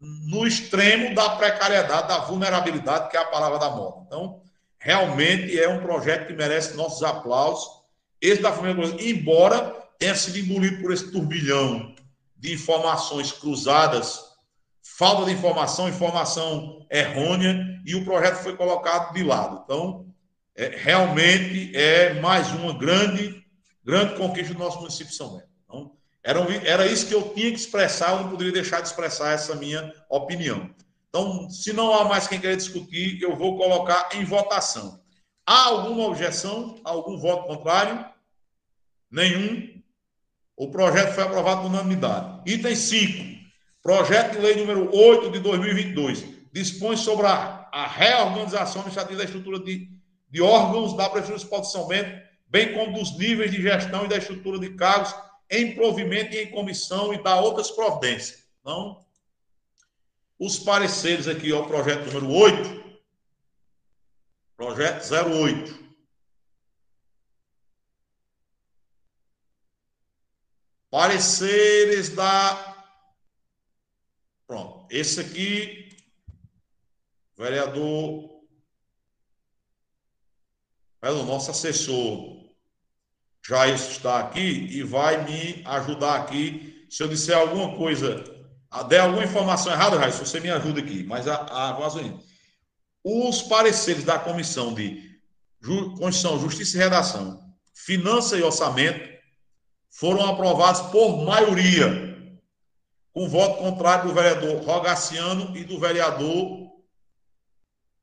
no 0.00 0.46
extremo 0.46 1.14
da 1.14 1.36
precariedade, 1.36 2.08
da 2.08 2.18
vulnerabilidade, 2.20 3.10
que 3.10 3.16
é 3.16 3.20
a 3.20 3.26
palavra 3.26 3.58
da 3.58 3.70
morte. 3.70 4.02
Então, 4.06 4.42
realmente 4.78 5.58
é 5.58 5.68
um 5.68 5.80
projeto 5.80 6.26
que 6.26 6.32
merece 6.32 6.74
nossos 6.74 7.02
aplausos. 7.02 7.68
Esse 8.20 8.40
da 8.40 8.52
família, 8.52 8.96
embora 9.00 9.76
tenha 9.98 10.14
sido 10.14 10.38
engolido 10.38 10.80
por 10.80 10.92
esse 10.92 11.10
turbilhão 11.12 11.94
de 12.36 12.54
informações 12.54 13.30
cruzadas, 13.32 14.18
falta 14.82 15.26
de 15.26 15.32
informação, 15.32 15.88
informação 15.88 16.86
errônea, 16.90 17.80
e 17.84 17.94
o 17.94 18.04
projeto 18.04 18.36
foi 18.36 18.56
colocado 18.56 19.12
de 19.12 19.22
lado. 19.22 19.62
Então, 19.64 20.09
é, 20.60 20.76
realmente 20.76 21.74
é 21.74 22.20
mais 22.20 22.50
uma 22.52 22.76
grande, 22.76 23.42
grande 23.82 24.14
conquista 24.16 24.52
do 24.52 24.60
nosso 24.60 24.78
município 24.78 25.06
de 25.06 25.14
São 25.14 25.32
Bento. 25.32 25.48
Então, 25.64 25.92
era, 26.22 26.40
era 26.66 26.86
isso 26.86 27.06
que 27.06 27.14
eu 27.14 27.30
tinha 27.30 27.50
que 27.50 27.56
expressar, 27.56 28.10
eu 28.10 28.24
não 28.24 28.30
poderia 28.30 28.52
deixar 28.52 28.82
de 28.82 28.88
expressar 28.88 29.32
essa 29.32 29.54
minha 29.54 29.90
opinião. 30.10 30.68
Então, 31.08 31.48
se 31.48 31.72
não 31.72 31.94
há 31.94 32.04
mais 32.04 32.28
quem 32.28 32.38
queira 32.38 32.58
discutir, 32.58 33.22
eu 33.22 33.34
vou 33.34 33.56
colocar 33.56 34.10
em 34.12 34.22
votação. 34.22 35.00
Há 35.46 35.68
alguma 35.68 36.04
objeção? 36.04 36.78
Algum 36.84 37.16
voto 37.16 37.46
contrário? 37.46 38.04
Nenhum. 39.10 39.82
O 40.54 40.70
projeto 40.70 41.14
foi 41.14 41.24
aprovado 41.24 41.62
por 41.62 41.70
unanimidade. 41.70 42.42
Item 42.44 42.76
5. 42.76 43.40
Projeto 43.82 44.32
de 44.32 44.40
lei 44.40 44.56
número 44.56 44.94
8 44.94 45.30
de 45.30 45.38
2022. 45.40 46.22
Dispõe 46.52 46.98
sobre 46.98 47.26
a, 47.26 47.66
a 47.72 47.86
reorganização 47.86 48.82
administrativa 48.82 49.18
da 49.18 49.24
estrutura 49.24 49.58
de, 49.58 49.88
de 50.30 50.40
órgãos 50.40 50.96
da 50.96 51.08
Prefeitura 51.08 51.36
Municipal 51.36 51.60
de 51.60 51.70
São 51.70 51.86
Bento, 51.86 52.28
bem 52.46 52.72
como 52.72 52.92
dos 52.92 53.16
níveis 53.18 53.50
de 53.50 53.60
gestão 53.60 54.04
e 54.04 54.08
da 54.08 54.16
estrutura 54.16 54.58
de 54.58 54.74
cargos 54.74 55.14
em 55.50 55.74
provimento 55.74 56.34
e 56.34 56.44
em 56.44 56.50
comissão 56.50 57.12
e 57.12 57.22
da 57.22 57.40
outras 57.40 57.70
providências. 57.70 58.44
Então, 58.60 59.04
os 60.38 60.58
pareceres 60.58 61.26
aqui 61.26 61.52
ao 61.52 61.66
projeto 61.66 62.06
número 62.06 62.30
8. 62.30 62.80
Projeto 64.56 65.04
08. 65.12 65.90
Pareceres 70.90 72.08
da. 72.10 72.86
Pronto. 74.46 74.86
Esse 74.90 75.20
aqui, 75.20 75.96
vereador. 77.36 78.29
É 81.02 81.10
o 81.10 81.24
nosso 81.24 81.50
assessor 81.50 82.40
já 83.46 83.66
está 83.68 84.20
aqui 84.20 84.68
e 84.70 84.82
vai 84.82 85.24
me 85.24 85.62
ajudar 85.64 86.16
aqui. 86.16 86.86
Se 86.90 87.02
eu 87.02 87.08
disser 87.08 87.36
alguma 87.36 87.76
coisa, 87.76 88.22
der 88.88 89.00
alguma 89.00 89.24
informação 89.24 89.72
errada, 89.72 89.98
Raíssa, 89.98 90.24
você 90.24 90.40
me 90.40 90.50
ajuda 90.50 90.80
aqui. 90.80 91.02
Mas 91.04 91.26
a, 91.26 91.36
a, 91.36 91.78
os 93.02 93.42
pareceres 93.42 94.04
da 94.04 94.18
comissão 94.18 94.74
de 94.74 95.18
Constituição, 95.62 96.38
Justiça 96.38 96.76
e 96.76 96.80
Redação, 96.80 97.40
Finança 97.74 98.36
e 98.36 98.42
Orçamento 98.42 99.08
foram 99.90 100.24
aprovados 100.28 100.82
por 100.92 101.24
maioria, 101.24 102.38
com 103.12 103.28
voto 103.28 103.58
contrário 103.58 104.08
do 104.08 104.14
vereador 104.14 104.62
Rogaciano 104.62 105.56
e 105.56 105.64
do 105.64 105.80
vereador 105.80 106.69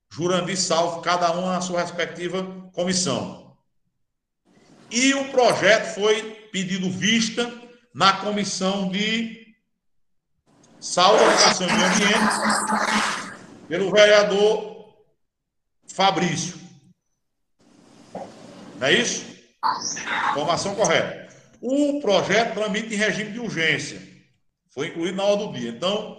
Jurandir 0.09 0.57
Salvo, 0.57 1.01
cada 1.01 1.31
um 1.37 1.45
na 1.45 1.61
sua 1.61 1.81
respectiva 1.81 2.43
comissão. 2.73 3.57
E 4.89 5.13
o 5.13 5.31
projeto 5.31 5.93
foi 5.95 6.21
pedido 6.51 6.89
vista 6.89 7.51
na 7.93 8.13
comissão 8.13 8.89
de 8.89 9.55
Saúde, 10.79 11.23
Educação 11.23 11.67
e 11.67 11.71
Ambiente 11.71 13.37
pelo 13.67 13.91
vereador 13.91 14.95
Fabrício. 15.87 16.57
Não 18.79 18.87
é 18.87 18.93
isso? 18.93 19.25
Informação 20.31 20.75
correta. 20.75 21.27
O 21.59 21.99
projeto 21.99 22.53
tramita 22.53 22.93
em 22.93 22.97
regime 22.97 23.31
de 23.31 23.39
urgência. 23.39 24.01
Foi 24.69 24.87
incluído 24.87 25.17
na 25.17 25.23
hora 25.23 25.37
do 25.37 25.53
dia. 25.53 25.71
Então, 25.71 26.17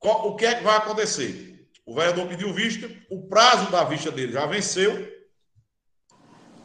o 0.00 0.34
que 0.34 0.46
é 0.46 0.54
que 0.54 0.64
vai 0.64 0.76
acontecer? 0.78 1.51
O 1.84 1.94
vereador 1.94 2.28
pediu 2.28 2.52
vista, 2.52 2.88
o 3.10 3.26
prazo 3.28 3.70
da 3.70 3.84
vista 3.84 4.10
dele 4.10 4.32
já 4.32 4.46
venceu. 4.46 5.10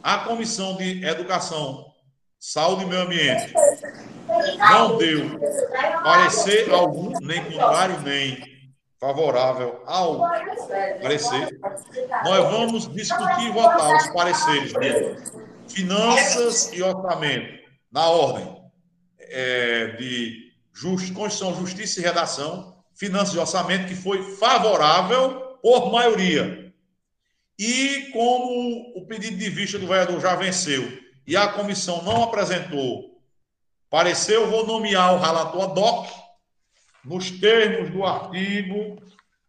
A 0.02 0.18
Comissão 0.18 0.76
de 0.76 1.04
Educação, 1.04 1.84
Saúde 2.38 2.84
e 2.84 2.86
Meio 2.86 3.02
Ambiente 3.02 3.52
não 4.58 4.96
deu 4.96 5.40
parecer 6.02 6.70
algum, 6.70 7.12
nem 7.20 7.44
contrário, 7.44 8.00
nem 8.02 8.40
favorável 9.00 9.82
ao 9.86 10.20
parecer. 11.02 11.58
Nós 12.24 12.50
vamos 12.50 12.92
discutir 12.92 13.46
e 13.46 13.50
votar 13.50 13.96
os 13.96 14.08
pareceres 14.12 14.72
de 14.72 15.72
finanças 15.72 16.72
e 16.72 16.82
orçamento 16.82 17.58
na 17.90 18.08
ordem 18.08 18.56
é, 19.18 19.88
de 19.98 20.52
just, 20.72 21.12
Constituição, 21.12 21.54
Justiça 21.54 22.00
e 22.00 22.02
Redação, 22.04 22.77
Finanças 22.98 23.34
e 23.34 23.38
Orçamento, 23.38 23.86
que 23.86 23.94
foi 23.94 24.36
favorável 24.36 25.58
por 25.62 25.92
maioria. 25.92 26.74
E 27.56 28.10
como 28.12 28.92
o 28.96 29.06
pedido 29.06 29.36
de 29.36 29.48
vista 29.48 29.78
do 29.78 29.86
vereador 29.86 30.20
já 30.20 30.34
venceu 30.34 31.00
e 31.24 31.36
a 31.36 31.46
comissão 31.48 32.02
não 32.02 32.24
apresentou 32.24 33.22
parecer, 33.88 34.34
eu 34.34 34.50
vou 34.50 34.66
nomear 34.66 35.14
o 35.14 35.20
relator 35.20 35.70
ad 35.70 35.80
hoc 35.80 36.08
nos 37.04 37.30
termos 37.30 37.90
do 37.90 38.04
artigo, 38.04 39.00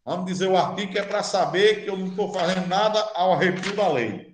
vamos 0.06 0.26
dizer 0.28 0.48
o 0.48 0.56
artigo 0.56 0.92
que 0.92 1.00
é 1.00 1.04
para 1.04 1.24
saber 1.24 1.84
que 1.84 1.90
eu 1.90 1.98
não 1.98 2.08
estou 2.08 2.32
fazendo 2.32 2.68
nada 2.68 3.00
ao 3.16 3.34
arrepio 3.34 3.76
da 3.76 3.88
lei. 3.92 4.29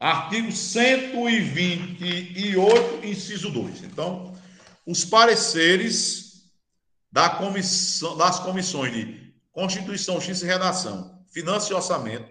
Artigo 0.00 0.52
128, 0.52 3.04
inciso 3.04 3.50
2. 3.50 3.82
Então, 3.82 4.32
os 4.86 5.04
pareceres 5.04 6.44
da 7.10 7.28
comissão, 7.30 8.16
das 8.16 8.38
comissões 8.38 8.92
de 8.92 9.34
Constituição, 9.50 10.14
Justiça 10.16 10.44
e 10.44 10.48
Redação, 10.48 11.24
Finanças 11.32 11.70
e 11.70 11.74
Orçamento, 11.74 12.28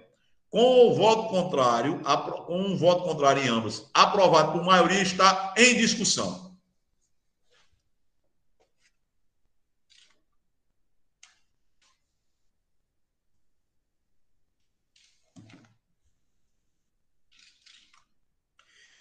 com 0.49 0.88
o 0.88 0.95
voto 0.95 1.28
contrário, 1.28 1.99
com 2.45 2.57
um 2.57 2.78
voto 2.78 3.03
contrário 3.03 3.43
em 3.43 3.49
ambas, 3.49 3.86
aprovado 3.93 4.53
por 4.53 4.63
maioria, 4.63 5.01
está 5.01 5.53
em 5.57 5.76
discussão. 5.76 6.47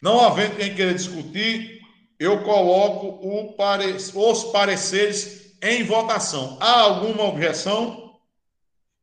Não 0.06 0.20
havendo 0.20 0.54
quem 0.54 0.72
queira 0.72 0.94
discutir, 0.94 1.80
eu 2.16 2.44
coloco 2.44 3.56
pare... 3.56 3.90
os 3.90 4.44
pareceres 4.52 5.58
em 5.60 5.82
votação. 5.82 6.56
Há 6.60 6.82
alguma 6.82 7.24
objeção? 7.24 8.16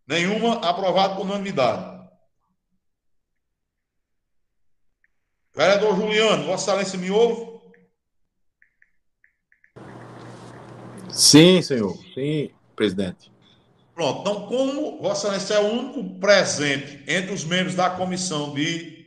Nenhuma. 0.08 0.66
Aprovado 0.66 1.18
por 1.18 1.26
unanimidade. 1.26 2.08
Vereador 5.54 5.94
Juliano, 5.98 6.46
Vossa 6.46 6.72
Excelência 6.72 6.98
me 6.98 7.12
ouve? 7.12 7.60
Sim, 11.12 11.62
senhor. 11.62 11.98
Sim, 12.14 12.50
presidente. 12.78 13.30
Pronto. 13.94 14.22
Então, 14.22 14.48
como 14.48 15.02
Vossa 15.02 15.36
Excelência 15.36 15.56
é 15.56 15.60
o 15.60 15.68
único 15.68 16.18
presente 16.22 17.04
entre 17.06 17.34
os 17.34 17.44
membros 17.44 17.76
da 17.76 17.90
comissão 17.90 18.54
de 18.54 19.03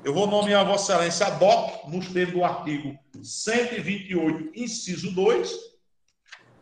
eu 0.04 0.14
vou 0.14 0.28
nomear 0.28 0.66
Vossa 0.66 0.94
Excelência 0.94 1.28
a 1.28 1.30
DOC, 1.30 1.88
nos 1.88 2.10
termos 2.10 2.36
do 2.36 2.44
artigo 2.44 2.94
128, 3.24 4.52
inciso 4.54 5.14
2, 5.14 5.50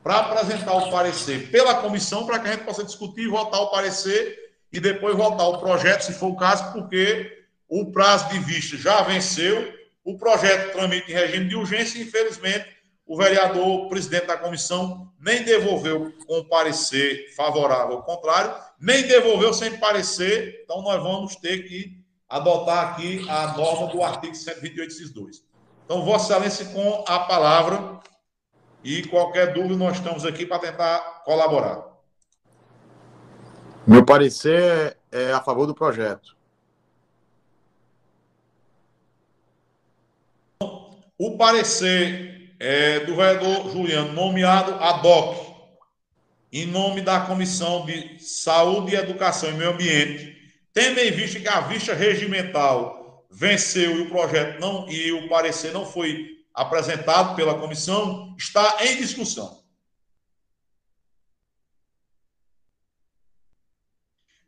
para 0.04 0.20
apresentar 0.20 0.76
o 0.76 0.92
parecer 0.92 1.50
pela 1.50 1.82
comissão, 1.82 2.28
para 2.28 2.38
que 2.38 2.50
a 2.50 2.52
gente 2.52 2.66
possa 2.66 2.84
discutir 2.84 3.24
e 3.24 3.28
votar 3.28 3.62
o 3.62 3.72
parecer 3.72 4.45
e 4.76 4.80
depois 4.82 5.16
votar 5.16 5.48
o 5.48 5.58
projeto, 5.58 6.02
se 6.02 6.12
for 6.12 6.28
o 6.28 6.36
caso, 6.36 6.74
porque 6.74 7.46
o 7.70 7.94
prazo 7.94 8.28
de 8.28 8.40
vista 8.40 8.76
já 8.76 9.02
venceu, 9.04 9.74
o 10.04 10.18
projeto 10.18 10.74
tramita 10.74 11.10
em 11.10 11.14
regime 11.14 11.48
de 11.48 11.56
urgência 11.56 11.98
e, 11.98 12.02
infelizmente, 12.02 12.68
o 13.08 13.16
vereador, 13.16 13.66
o 13.66 13.88
presidente 13.88 14.26
da 14.26 14.36
comissão, 14.36 15.10
nem 15.18 15.44
devolveu 15.44 16.12
com 16.28 16.44
parecer 16.44 17.34
favorável 17.38 17.96
ao 17.96 18.04
contrário, 18.04 18.54
nem 18.78 19.04
devolveu 19.04 19.54
sem 19.54 19.78
parecer, 19.78 20.64
então 20.66 20.82
nós 20.82 21.02
vamos 21.02 21.38
ter 21.38 21.60
que 21.70 21.98
adotar 22.28 22.90
aqui 22.90 23.26
a 23.30 23.56
norma 23.56 23.88
do 23.88 24.04
artigo 24.04 24.36
128, 24.36 24.92
inciso 24.92 25.14
2. 25.14 25.42
Então, 25.86 26.04
Vossa 26.04 26.34
Excelência, 26.34 26.66
com 26.66 27.06
a 27.08 27.20
palavra, 27.20 28.02
e 28.84 29.04
qualquer 29.04 29.54
dúvida, 29.54 29.78
nós 29.78 29.96
estamos 29.96 30.26
aqui 30.26 30.46
para 30.46 30.60
tentar 30.60 31.00
colaborar. 31.24 31.95
Meu 33.88 34.04
parecer 34.04 34.98
é 35.12 35.32
a 35.32 35.40
favor 35.40 35.68
do 35.68 35.76
projeto. 35.76 36.36
O 41.18 41.38
parecer 41.38 42.56
é, 42.60 43.02
do 43.02 43.16
vereador 43.16 43.70
Juliano, 43.72 44.12
nomeado 44.14 44.74
ad 44.84 45.08
hoc, 45.08 45.56
em 46.52 46.66
nome 46.66 47.02
da 47.02 47.22
Comissão 47.22 47.86
de 47.86 48.18
Saúde, 48.20 48.96
Educação 48.96 49.50
e 49.50 49.54
Meio 49.54 49.72
Ambiente, 49.72 50.36
tendo 50.74 51.00
em 51.00 51.12
vista 51.12 51.40
que 51.40 51.48
a 51.48 51.62
vista 51.62 51.94
regimental 51.94 53.24
venceu 53.30 53.98
e 53.98 54.02
o 54.02 54.10
projeto 54.10 54.60
não 54.60 54.90
e 54.90 55.12
o 55.12 55.30
parecer 55.30 55.72
não 55.72 55.86
foi 55.86 56.38
apresentado 56.56 57.36
pela 57.36 57.60
comissão, 57.60 58.34
está 58.36 58.78
em 58.82 58.98
discussão. 58.98 59.65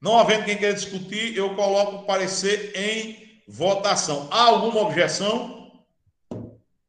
Não 0.02 0.18
havendo 0.18 0.46
quem 0.46 0.58
queira 0.58 0.74
discutir, 0.74 1.36
eu 1.36 1.56
coloco 1.56 1.98
o 1.98 2.06
parecer 2.06 2.72
em 2.76 3.42
votação. 3.48 4.28
Há 4.32 4.44
alguma 4.44 4.82
objeção? 4.82 5.72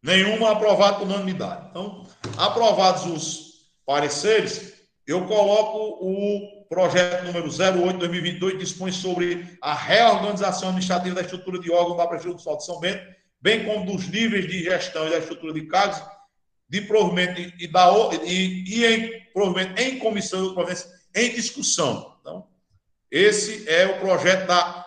Nenhuma 0.03 0.53
aprovada 0.53 0.99
por 0.99 1.07
unanimidade. 1.07 1.69
Então, 1.71 2.07
aprovados 2.37 3.07
os 3.07 3.49
pareceres, 3.87 4.75
eu 5.07 5.27
coloco 5.27 6.05
o 6.05 6.67
projeto 6.69 7.25
número 7.25 7.49
08-2022, 7.49 8.51
que 8.53 8.59
dispõe 8.59 8.93
sobre 8.93 9.59
a 9.63 9.75
reorganização 9.75 10.69
administrativa 10.69 11.15
da 11.15 11.23
estrutura 11.23 11.59
de 11.59 11.73
órgão 11.73 11.97
da 11.97 12.07
Prefeitura 12.07 12.35
do 12.35 12.43
Sol 12.43 12.59
de 12.59 12.67
São 12.67 12.79
Bento, 12.79 13.03
bem 13.41 13.65
como 13.65 13.87
dos 13.87 14.07
níveis 14.09 14.47
de 14.47 14.65
gestão 14.65 15.07
e 15.07 15.11
da 15.11 15.19
estrutura 15.19 15.55
de 15.55 15.63
cargos, 15.63 16.03
de 16.69 16.83
provimento 16.83 17.41
e, 17.41 17.67
da, 17.67 17.91
e, 18.23 18.65
e 18.67 18.87
em 18.87 19.33
provimento 19.33 19.81
em 19.81 19.99
comissão 19.99 20.55
em 21.15 21.31
discussão. 21.31 22.17
Então, 22.21 22.47
esse 23.11 23.69
é 23.69 23.87
o 23.87 24.01
projeto 24.01 24.47
da 24.47 24.87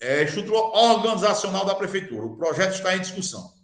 é, 0.00 0.22
estrutura 0.22 0.58
organizacional 0.58 1.64
da 1.64 1.74
prefeitura. 1.74 2.26
O 2.26 2.36
projeto 2.36 2.74
está 2.74 2.96
em 2.96 3.00
discussão. 3.00 3.59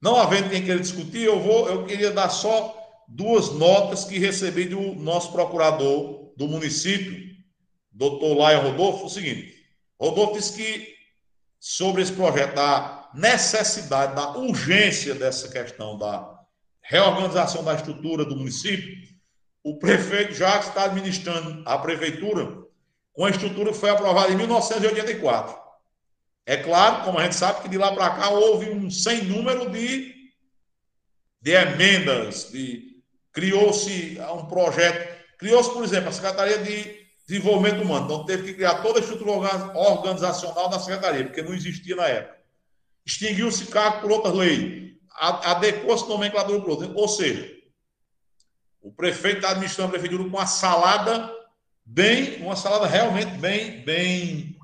Não 0.00 0.16
havendo 0.16 0.50
quem 0.50 0.64
queira 0.64 0.80
discutir, 0.80 1.24
eu 1.24 1.40
vou, 1.40 1.68
eu 1.68 1.84
queria 1.84 2.10
dar 2.10 2.28
só 2.28 2.76
duas 3.08 3.52
notas 3.52 4.04
que 4.04 4.18
recebi 4.18 4.66
do 4.66 4.94
nosso 4.94 5.32
procurador 5.32 6.32
do 6.36 6.46
município, 6.46 7.34
doutor 7.90 8.36
Laia 8.36 8.58
Rodolfo, 8.58 9.06
o 9.06 9.10
seguinte. 9.10 9.54
Rodolfo 10.00 10.34
disse 10.34 10.52
que 10.56 10.94
sobre 11.58 12.02
esse 12.02 12.12
projeto 12.12 12.54
da 12.54 13.10
necessidade, 13.14 14.14
da 14.14 14.36
urgência 14.36 15.14
dessa 15.14 15.48
questão 15.48 15.98
da 15.98 16.38
reorganização 16.80 17.64
da 17.64 17.74
estrutura 17.74 18.24
do 18.24 18.36
município, 18.36 18.96
o 19.64 19.78
prefeito 19.78 20.34
já 20.34 20.58
está 20.60 20.84
administrando 20.84 21.62
a 21.66 21.76
prefeitura 21.78 22.68
com 23.12 23.24
a 23.24 23.30
estrutura 23.30 23.72
que 23.72 23.78
foi 23.78 23.90
aprovada 23.90 24.32
em 24.32 24.36
1984. 24.36 25.67
É 26.48 26.56
claro, 26.56 27.04
como 27.04 27.18
a 27.18 27.24
gente 27.24 27.36
sabe, 27.36 27.60
que 27.60 27.68
de 27.68 27.76
lá 27.76 27.92
para 27.92 28.08
cá 28.08 28.30
houve 28.30 28.70
um 28.70 28.90
sem 28.90 29.22
número 29.22 29.68
de, 29.68 30.14
de 31.42 31.50
emendas, 31.50 32.50
de, 32.50 33.02
criou-se 33.34 34.18
um 34.32 34.46
projeto, 34.46 35.14
criou-se, 35.36 35.70
por 35.70 35.84
exemplo, 35.84 36.08
a 36.08 36.12
Secretaria 36.12 36.56
de 36.56 37.06
Desenvolvimento 37.26 37.82
Humano, 37.82 38.06
então 38.06 38.24
teve 38.24 38.44
que 38.44 38.54
criar 38.54 38.76
toda 38.76 38.98
a 38.98 39.02
estrutura 39.02 39.32
organizacional 39.74 40.70
da 40.70 40.80
Secretaria, 40.80 41.26
porque 41.26 41.42
não 41.42 41.52
existia 41.52 41.94
na 41.94 42.06
época. 42.06 42.38
Extinguiu-se 43.04 43.66
cargo 43.66 44.00
por 44.00 44.10
outras 44.10 44.32
leis, 44.32 44.94
adequou-se 45.18 46.08
nomenclatura 46.08 46.62
por 46.62 46.70
outras. 46.70 46.90
Ou 46.94 47.08
seja, 47.08 47.46
o 48.80 48.90
prefeito 48.90 49.36
está 49.36 49.50
administrando 49.50 49.88
a 49.90 49.98
prefeitura 49.98 50.22
com 50.24 50.30
uma 50.34 50.46
salada 50.46 51.30
bem, 51.84 52.40
uma 52.40 52.56
salada 52.56 52.86
realmente 52.86 53.32
bem, 53.32 53.84
bem 53.84 54.57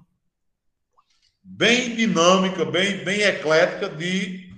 bem 1.44 1.94
dinâmica, 1.94 2.64
bem, 2.64 3.04
bem 3.04 3.20
eclética 3.20 3.90
de 3.90 4.50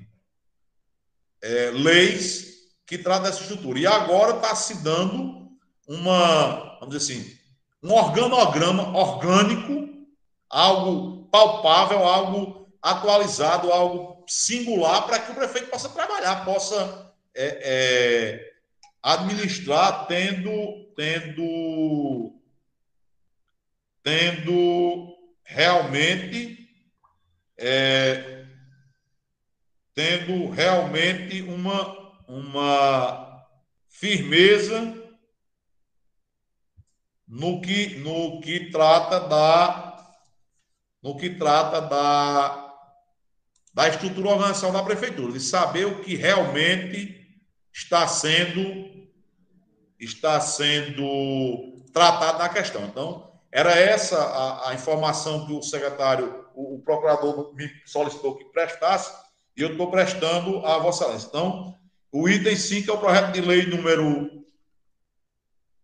é, 1.43 1.71
leis 1.73 2.47
que 2.87 2.97
tratam 2.97 3.25
dessa 3.25 3.43
estrutura. 3.43 3.79
E 3.79 3.87
agora 3.87 4.37
está 4.37 4.55
se 4.55 4.83
dando 4.83 5.51
uma, 5.89 6.79
vamos 6.79 6.97
dizer 6.97 7.15
assim, 7.15 7.37
um 7.83 7.93
organograma 7.93 8.97
orgânico, 8.97 9.89
algo 10.49 11.25
palpável, 11.27 12.05
algo 12.05 12.69
atualizado, 12.81 13.73
algo 13.73 14.25
singular, 14.29 15.07
para 15.07 15.19
que 15.19 15.33
o 15.33 15.35
prefeito 15.35 15.69
possa 15.69 15.89
trabalhar, 15.89 16.45
possa 16.45 17.13
é, 17.35 17.61
é, 17.63 18.53
administrar 19.03 20.07
tendo, 20.07 20.93
tendo, 20.97 22.33
tendo 24.03 25.17
realmente 25.45 26.66
é, 27.59 28.45
tendo 29.95 30.51
realmente 30.51 31.43
uma, 31.43 32.15
uma 32.29 33.47
firmeza 33.89 34.95
no 37.27 37.61
que, 37.61 37.97
no 37.97 38.41
que 38.41 38.71
trata 38.71 39.21
da 39.21 39.85
no 41.03 41.17
que 41.17 41.31
trata 41.31 41.81
da 41.81 42.67
da 43.73 43.89
estrutura 43.89 44.31
organizacional 44.31 44.81
da 44.81 44.87
prefeitura, 44.87 45.33
de 45.33 45.41
saber 45.41 45.85
o 45.85 46.03
que 46.03 46.17
realmente 46.17 47.27
está 47.73 48.09
sendo 48.09 49.07
está 50.01 50.41
sendo 50.41 51.85
tratado 51.93 52.39
na 52.39 52.49
questão. 52.49 52.85
Então, 52.87 53.31
era 53.53 53.73
essa 53.73 54.19
a, 54.19 54.71
a 54.71 54.75
informação 54.75 55.47
que 55.47 55.53
o 55.53 55.63
secretário, 55.63 56.46
o, 56.57 56.77
o, 56.77 56.81
procurador 56.81 57.55
me 57.55 57.71
solicitou 57.85 58.35
que 58.35 58.47
prestasse, 58.47 59.15
e 59.55 59.61
eu 59.61 59.73
estou 59.73 59.91
prestando 59.91 60.65
a 60.65 60.79
Vossa 60.79 61.05
Excelência. 61.05 61.29
Então, 61.29 61.79
o 62.11 62.29
item 62.29 62.57
5 62.57 62.91
é 62.91 62.95
o 62.95 62.99
projeto 62.99 63.33
de 63.33 63.41
lei 63.43 63.67
número. 63.67 64.45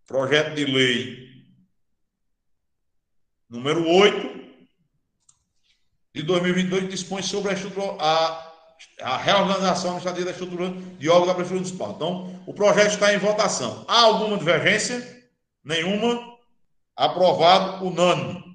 Projeto 0.06 0.54
de 0.54 0.64
lei 0.64 1.28
número 3.48 3.86
8 3.86 4.42
de 6.14 6.22
2022, 6.22 6.84
que 6.84 6.88
dispõe 6.88 7.22
sobre 7.22 7.50
a, 7.50 7.54
estrutura, 7.54 7.96
a, 7.98 8.52
a 9.02 9.16
reorganização 9.18 9.96
administrativa 9.96 10.24
da 10.26 10.30
estrutura 10.32 10.70
de 10.98 11.08
órgãos 11.08 11.28
da 11.28 11.34
Prefeitura 11.34 11.60
Municipal. 11.60 11.92
Então, 11.92 12.42
o 12.46 12.54
projeto 12.54 12.92
está 12.92 13.14
em 13.14 13.18
votação. 13.18 13.84
Há 13.86 14.00
alguma 14.02 14.38
divergência? 14.38 15.22
Nenhuma. 15.62 16.32
Aprovado 16.96 17.86
unânime. 17.86 18.51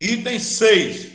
Item 0.00 0.38
6. 0.38 1.12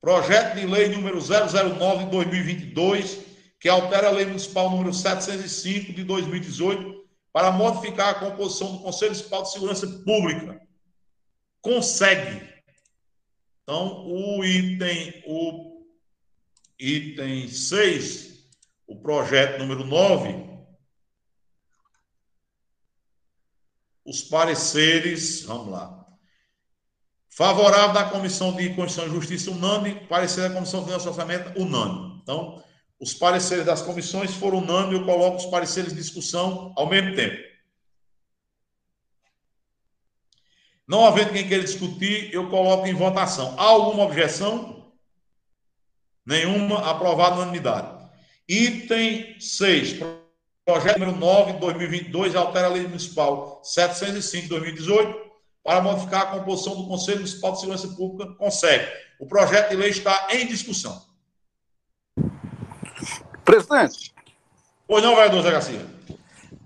Projeto 0.00 0.56
de 0.56 0.66
lei 0.66 0.88
número 0.88 1.20
009 1.20 2.04
de 2.06 2.10
2022, 2.10 3.20
que 3.60 3.68
altera 3.68 4.08
a 4.08 4.10
lei 4.10 4.26
municipal 4.26 4.68
número 4.68 4.92
705 4.92 5.92
de 5.92 6.02
2018 6.02 7.06
para 7.32 7.52
modificar 7.52 8.08
a 8.10 8.14
composição 8.14 8.72
do 8.72 8.82
Conselho 8.82 9.12
Municipal 9.12 9.42
de 9.44 9.52
Segurança 9.52 9.86
Pública. 10.04 10.60
Consegue. 11.60 12.52
Então, 13.62 14.04
o 14.06 14.44
item, 14.44 15.22
o 15.26 15.86
item 16.78 17.46
6, 17.46 18.50
o 18.88 18.96
projeto 18.96 19.60
número 19.60 19.84
9, 19.84 20.50
os 24.04 24.22
pareceres, 24.22 25.42
vamos 25.44 25.68
lá. 25.68 26.01
Favorável 27.34 27.94
da 27.94 28.04
Comissão 28.04 28.52
de 28.54 28.68
Constituição 28.74 29.06
e 29.06 29.10
Justiça, 29.10 29.50
unânime. 29.50 30.06
Parecer 30.06 30.42
da 30.42 30.54
Comissão 30.54 30.80
de 30.80 30.86
Finanças 30.86 31.06
e 31.06 31.08
Orçamento, 31.08 31.58
unânime. 31.58 32.20
Então, 32.22 32.62
os 33.00 33.14
pareceres 33.14 33.64
das 33.64 33.80
comissões 33.80 34.34
foram 34.34 34.58
unânimes, 34.58 35.00
eu 35.00 35.06
coloco 35.06 35.38
os 35.38 35.46
pareceres 35.46 35.92
de 35.92 35.98
discussão 35.98 36.74
ao 36.76 36.86
mesmo 36.86 37.16
tempo. 37.16 37.36
Não 40.86 41.06
havendo 41.06 41.32
quem 41.32 41.48
queira 41.48 41.64
discutir, 41.64 42.32
eu 42.34 42.50
coloco 42.50 42.86
em 42.86 42.92
votação. 42.92 43.54
Há 43.58 43.62
alguma 43.62 44.04
objeção? 44.04 44.92
Nenhuma, 46.26 46.90
aprovada 46.90 47.36
unanimidade. 47.36 48.10
Item 48.46 49.40
6, 49.40 50.00
projeto 50.66 50.98
número 50.98 51.18
9 51.18 51.54
de 51.54 51.60
2022, 51.60 52.36
altera 52.36 52.66
a 52.66 52.70
lei 52.70 52.82
municipal 52.82 53.62
705 53.64 54.42
de 54.42 54.48
2018 54.50 55.31
para 55.62 55.80
modificar 55.80 56.22
a 56.22 56.38
composição 56.38 56.76
do 56.76 56.88
Conselho 56.88 57.18
Municipal 57.18 57.52
de 57.52 57.60
Segurança 57.60 57.88
Pública, 57.88 58.34
consegue. 58.34 58.90
O 59.18 59.26
projeto 59.26 59.70
de 59.70 59.76
lei 59.76 59.90
está 59.90 60.28
em 60.30 60.46
discussão. 60.46 61.00
Presidente. 63.44 64.12
Pois 64.86 65.02
não, 65.02 65.14
vereador 65.14 65.42
Zé 65.42 65.50
Garcia. 65.50 65.86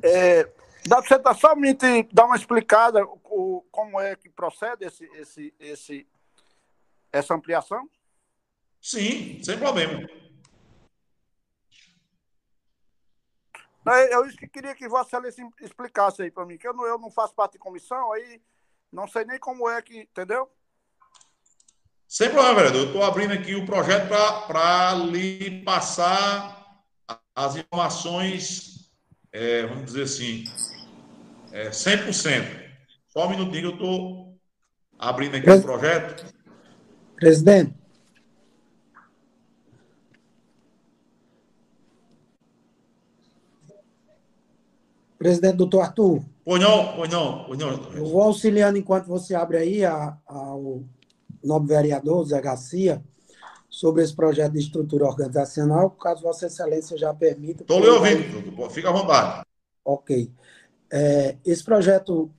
É, 0.02 0.44
dá 0.86 1.02
para 1.02 1.08
você 1.08 1.18
dar 1.18 1.34
somente 1.34 2.08
dar 2.12 2.24
uma 2.24 2.36
explicada 2.36 3.04
o, 3.04 3.64
como 3.70 4.00
é 4.00 4.16
que 4.16 4.30
procede 4.30 4.84
esse, 4.84 5.04
esse, 5.14 5.54
esse, 5.60 6.06
essa 7.12 7.34
ampliação? 7.34 7.88
Sim, 8.80 9.42
sem 9.42 9.58
problema. 9.58 10.08
É, 13.88 14.14
eu 14.14 14.26
que 14.28 14.48
queria 14.48 14.74
que 14.74 14.88
Vossa 14.88 15.16
Excelência 15.16 15.48
explicasse 15.60 16.22
aí 16.22 16.30
para 16.30 16.46
mim, 16.46 16.58
que 16.58 16.66
eu 16.66 16.74
não, 16.74 16.86
eu 16.86 16.98
não 16.98 17.10
faço 17.10 17.34
parte 17.34 17.52
de 17.52 17.58
comissão, 17.58 18.12
aí 18.12 18.40
não 18.92 19.06
sei 19.06 19.24
nem 19.24 19.38
como 19.38 19.68
é 19.68 19.80
que, 19.82 20.00
entendeu? 20.00 20.48
Sem 22.08 22.30
problema, 22.30 22.54
vereador. 22.54 22.80
Eu 22.82 22.86
estou 22.86 23.02
abrindo 23.02 23.32
aqui 23.32 23.54
o 23.54 23.66
projeto 23.66 24.08
para 24.08 24.94
lhe 24.94 25.62
passar 25.62 26.84
as 27.34 27.56
informações, 27.56 28.90
é, 29.32 29.66
vamos 29.66 29.86
dizer 29.86 30.02
assim, 30.02 30.44
é, 31.52 31.70
100%. 31.70 32.66
Só 33.08 33.26
um 33.26 33.30
minutinho 33.30 33.60
que 33.60 33.66
eu 33.66 33.72
estou 33.74 34.38
abrindo 34.98 35.36
aqui 35.36 35.44
Pres... 35.44 35.60
o 35.60 35.62
projeto. 35.62 36.34
Presidente. 37.16 37.74
Presidente, 45.18 45.56
doutor 45.56 45.80
Arthur. 45.80 46.35
Pois 46.46 46.62
não, 46.62 46.94
pois 46.94 47.10
não, 47.10 47.44
pois 47.44 47.58
não. 47.58 47.70
Eu 47.92 48.06
vou 48.06 48.22
auxiliando 48.22 48.78
enquanto 48.78 49.08
você 49.08 49.34
abre 49.34 49.56
aí 49.56 49.84
a, 49.84 50.16
ao 50.24 50.84
nobre 51.42 51.74
vereador 51.74 52.24
Zé 52.24 52.40
Garcia 52.40 53.02
sobre 53.68 54.04
esse 54.04 54.14
projeto 54.14 54.52
de 54.52 54.60
estrutura 54.60 55.06
organizacional, 55.06 55.90
caso 55.90 56.22
Vossa 56.22 56.46
Excelência 56.46 56.96
já 56.96 57.12
permita. 57.12 57.64
Estou 57.64 57.80
lhe 57.80 57.88
ouvindo, 57.88 58.70
fica 58.70 58.90
à 58.90 58.92
vontade. 58.92 59.44
Ok. 59.84 60.30
É, 60.88 61.36
esse 61.44 61.64
projeto 61.64 62.30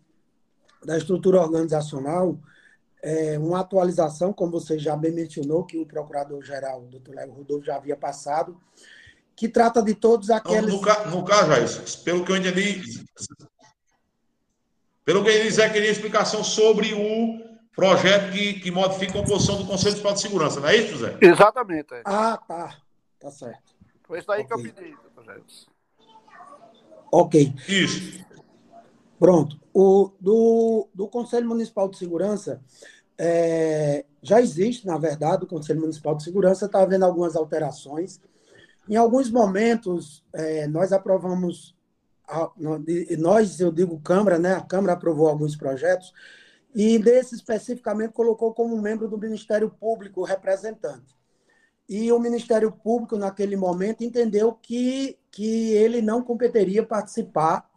da 0.85 0.97
estrutura 0.97 1.41
organizacional 1.41 2.39
é 3.03 3.37
uma 3.37 3.59
atualização, 3.59 4.31
como 4.31 4.53
você 4.53 4.79
já 4.79 4.95
bem 4.95 5.11
mencionou, 5.11 5.65
que 5.65 5.77
o 5.77 5.85
procurador-geral, 5.85 6.81
doutor 6.89 7.13
Léo 7.13 7.33
Rodolfo, 7.33 7.65
já 7.65 7.75
havia 7.75 7.97
passado, 7.97 8.57
que 9.35 9.49
trata 9.49 9.83
de 9.83 9.93
todos 9.93 10.29
aqueles. 10.29 10.73
No, 10.73 10.81
no, 10.81 11.11
no 11.11 11.25
caso, 11.25 11.47
Jair, 11.47 12.03
pelo 12.05 12.23
que 12.23 12.31
eu 12.31 12.37
entendi, 12.37 12.81
pelo 15.07 15.23
que 15.23 15.29
ele 15.29 15.49
Zé 15.49 15.69
queria 15.69 15.89
explicação 15.89 16.43
sobre 16.43 16.93
o 16.93 17.41
projeto 17.73 18.29
que, 18.33 18.55
que 18.55 18.69
modifica 18.69 19.13
a 19.13 19.21
composição 19.21 19.55
do 19.55 19.63
Conselho 19.63 19.91
Municipal 19.91 20.13
de 20.13 20.19
Segurança, 20.19 20.59
não 20.59 20.67
é 20.67 20.75
isso, 20.75 20.97
José? 20.97 21.17
Exatamente. 21.21 21.93
É. 21.93 22.01
Ah, 22.03 22.37
tá. 22.45 22.77
Tá 23.17 23.31
certo. 23.31 23.73
Foi 24.03 24.19
isso 24.19 24.29
aí 24.29 24.43
okay. 24.43 24.63
que 24.63 24.67
eu 24.67 24.73
pedi, 24.73 24.97
projeto. 25.15 25.45
Ok. 27.09 27.53
Isso. 27.69 28.25
Pronto. 29.17 29.57
O, 29.73 30.11
do, 30.19 30.89
do 30.93 31.07
Conselho 31.07 31.47
Municipal 31.47 31.87
de 31.87 31.97
Segurança, 31.97 32.61
é, 33.17 34.03
já 34.21 34.41
existe, 34.41 34.85
na 34.85 34.97
verdade, 34.97 35.45
o 35.45 35.47
Conselho 35.47 35.79
Municipal 35.79 36.15
de 36.15 36.23
Segurança, 36.25 36.65
está 36.65 36.81
havendo 36.81 37.05
algumas 37.05 37.37
alterações. 37.37 38.19
Em 38.89 38.97
alguns 38.97 39.31
momentos, 39.31 40.21
é, 40.33 40.67
nós 40.67 40.91
aprovamos 40.91 41.76
nós, 43.17 43.59
eu 43.59 43.71
digo 43.71 43.99
Câmara, 43.99 44.37
né? 44.37 44.53
A 44.53 44.61
Câmara 44.61 44.93
aprovou 44.93 45.27
alguns 45.27 45.55
projetos 45.55 46.13
e 46.75 46.99
desse 46.99 47.35
especificamente 47.35 48.13
colocou 48.13 48.53
como 48.53 48.79
membro 48.81 49.07
do 49.07 49.17
Ministério 49.17 49.69
Público 49.69 50.21
o 50.21 50.23
representante. 50.23 51.15
E 51.87 52.11
o 52.11 52.19
Ministério 52.19 52.71
Público, 52.71 53.17
naquele 53.17 53.55
momento, 53.55 54.03
entendeu 54.03 54.51
que, 54.53 55.17
que 55.31 55.71
ele 55.71 56.01
não 56.01 56.21
competeria 56.21 56.83
participar 56.83 57.69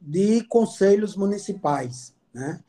de 0.00 0.42
conselhos 0.44 1.16
municipais. 1.16 2.14
Né? 2.32 2.60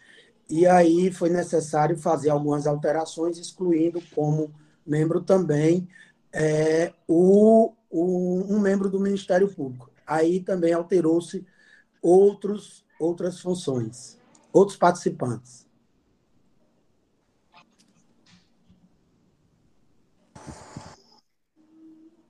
E 0.47 0.67
aí 0.67 1.11
foi 1.11 1.29
necessário 1.29 1.97
fazer 1.97 2.29
algumas 2.29 2.67
alterações, 2.67 3.39
excluindo 3.39 3.99
como 4.13 4.53
membro 4.85 5.21
também 5.21 5.87
é, 6.31 6.93
o, 7.07 7.73
o, 7.89 8.45
um 8.47 8.59
membro 8.59 8.89
do 8.89 8.99
Ministério 8.99 9.47
Público 9.47 9.94
aí 10.05 10.41
também 10.41 10.73
alterou-se 10.73 11.45
outros 12.01 12.85
outras 12.99 13.39
funções, 13.39 14.17
outros 14.51 14.77
participantes. 14.77 15.65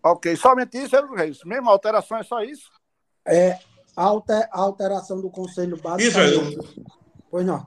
Ok, 0.02 0.36
somente 0.36 0.78
isso, 0.78 0.96
Reis. 1.16 1.40
Mesmo 1.44 1.70
alteração 1.70 2.18
é 2.18 2.24
só 2.24 2.44
isso? 2.44 2.70
É 3.26 3.60
alter, 3.96 4.48
a 4.52 4.60
alteração 4.60 5.20
do 5.20 5.32
Conselho 5.32 5.82
Básico. 5.82 6.20
Isso, 6.20 6.86
Pois 7.32 7.46
não. 7.46 7.66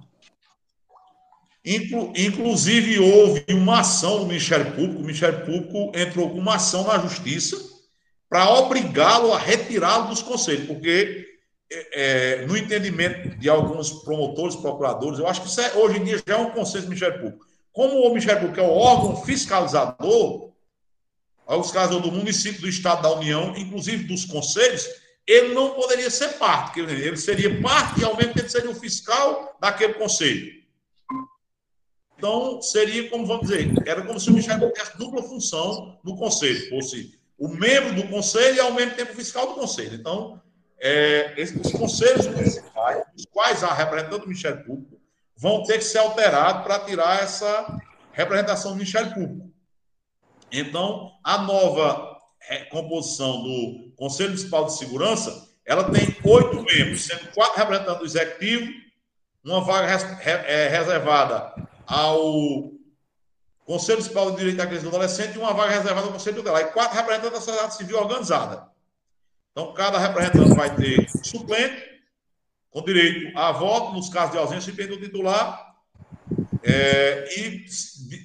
Inclu, 1.64 2.12
inclusive, 2.16 2.98
houve 3.00 3.44
uma 3.50 3.80
ação 3.80 4.20
do 4.20 4.26
Ministério 4.26 4.72
Público. 4.72 5.00
O 5.00 5.02
Ministério 5.02 5.44
Público 5.44 5.92
entrou 5.98 6.30
com 6.30 6.38
uma 6.38 6.54
ação 6.54 6.84
na 6.84 6.98
Justiça 6.98 7.56
para 8.28 8.50
obrigá-lo 8.50 9.32
a 9.32 9.38
retirá-lo 9.38 10.08
dos 10.08 10.22
conselhos, 10.22 10.66
porque 10.66 11.26
é, 11.70 12.42
é, 12.42 12.46
no 12.46 12.56
entendimento 12.56 13.36
de 13.36 13.48
alguns 13.48 13.90
promotores, 14.02 14.56
procuradores, 14.56 15.18
eu 15.18 15.26
acho 15.26 15.42
que 15.42 15.60
é, 15.60 15.74
hoje 15.76 15.98
em 15.98 16.04
dia 16.04 16.22
já 16.26 16.34
é 16.34 16.36
um 16.36 16.50
conselho 16.50 16.84
do 16.84 16.88
Ministério 16.88 17.20
Público. 17.20 17.46
Como 17.72 18.00
o 18.00 18.08
Ministério 18.08 18.40
Público 18.40 18.60
é 18.60 18.64
o 18.64 18.74
órgão 18.74 19.24
fiscalizador, 19.24 20.52
aos 21.46 21.70
casos 21.70 22.02
do 22.02 22.12
município, 22.12 22.60
do 22.60 22.68
Estado, 22.68 23.02
da 23.02 23.12
União, 23.12 23.54
inclusive 23.56 24.04
dos 24.04 24.26
conselhos, 24.26 24.86
ele 25.26 25.54
não 25.54 25.74
poderia 25.74 26.10
ser 26.10 26.38
parte, 26.38 26.80
ele 26.80 27.16
seria 27.16 27.60
parte 27.60 28.00
e 28.00 28.04
ao 28.04 28.16
mesmo 28.16 28.34
tempo 28.34 28.48
seria 28.48 28.70
o 28.70 28.74
fiscal 28.74 29.56
daquele 29.60 29.94
conselho. 29.94 30.58
Então, 32.16 32.60
seria 32.60 33.08
como, 33.08 33.26
vamos 33.26 33.48
dizer, 33.48 33.72
era 33.86 34.02
como 34.02 34.18
se 34.18 34.28
o 34.28 34.32
Michel 34.32 34.58
tivesse 34.72 34.98
dupla 34.98 35.22
função 35.22 35.98
no 36.02 36.16
conselho, 36.16 36.68
fosse 36.68 37.17
o 37.38 37.48
membro 37.48 37.94
do 37.94 38.08
conselho 38.08 38.56
e, 38.56 38.60
ao 38.60 38.72
mesmo 38.72 38.96
tempo, 38.96 39.12
o 39.12 39.16
fiscal 39.16 39.46
do 39.46 39.54
conselho. 39.54 39.94
Então, 39.94 40.40
é, 40.80 41.34
os 41.38 41.72
conselhos 41.72 42.26
municipais, 42.26 43.04
os 43.16 43.24
quais 43.26 43.62
há 43.62 43.72
representante 43.72 44.20
do 44.20 44.28
Ministério 44.28 44.64
Público, 44.64 45.00
vão 45.36 45.62
ter 45.62 45.78
que 45.78 45.84
ser 45.84 45.98
alterados 45.98 46.64
para 46.64 46.80
tirar 46.80 47.22
essa 47.22 47.80
representação 48.12 48.72
do 48.72 48.76
Ministério 48.76 49.14
Público. 49.14 49.48
Então, 50.50 51.12
a 51.22 51.38
nova 51.38 52.18
composição 52.70 53.42
do 53.42 53.92
Conselho 53.96 54.30
Municipal 54.30 54.64
de 54.64 54.76
Segurança, 54.76 55.48
ela 55.64 55.84
tem 55.90 56.16
oito 56.24 56.62
membros, 56.62 57.02
sendo 57.02 57.30
quatro 57.32 57.58
representantes 57.58 57.98
do 57.98 58.06
Executivo, 58.06 58.72
uma 59.44 59.60
vaga 59.60 59.86
é, 60.24 60.68
reservada 60.68 61.54
ao 61.86 62.77
Conselho 63.68 63.98
Municipal 63.98 64.30
de 64.30 64.38
Direito 64.38 64.56
da 64.56 64.66
Criança 64.66 64.86
e 64.86 64.88
do 64.88 64.96
Adolescente 64.96 65.34
e 65.34 65.38
uma 65.38 65.52
vaga 65.52 65.74
reservada 65.74 66.06
ao 66.06 66.12
Conselho 66.14 66.36
Tutelar. 66.36 66.62
E 66.62 66.72
quatro 66.72 66.96
representantes 66.96 67.38
da 67.38 67.44
sociedade 67.44 67.76
civil 67.76 67.98
organizada. 67.98 68.66
Então, 69.52 69.74
cada 69.74 69.98
representante 69.98 70.54
vai 70.54 70.74
ter 70.74 71.06
suplente, 71.22 72.00
com 72.70 72.82
direito 72.82 73.36
a 73.36 73.52
voto, 73.52 73.92
nos 73.92 74.08
casos 74.08 74.32
de 74.32 74.38
ausência 74.38 74.72
do 74.72 74.98
titular, 74.98 75.76
é, 76.62 77.28
e 77.36 77.66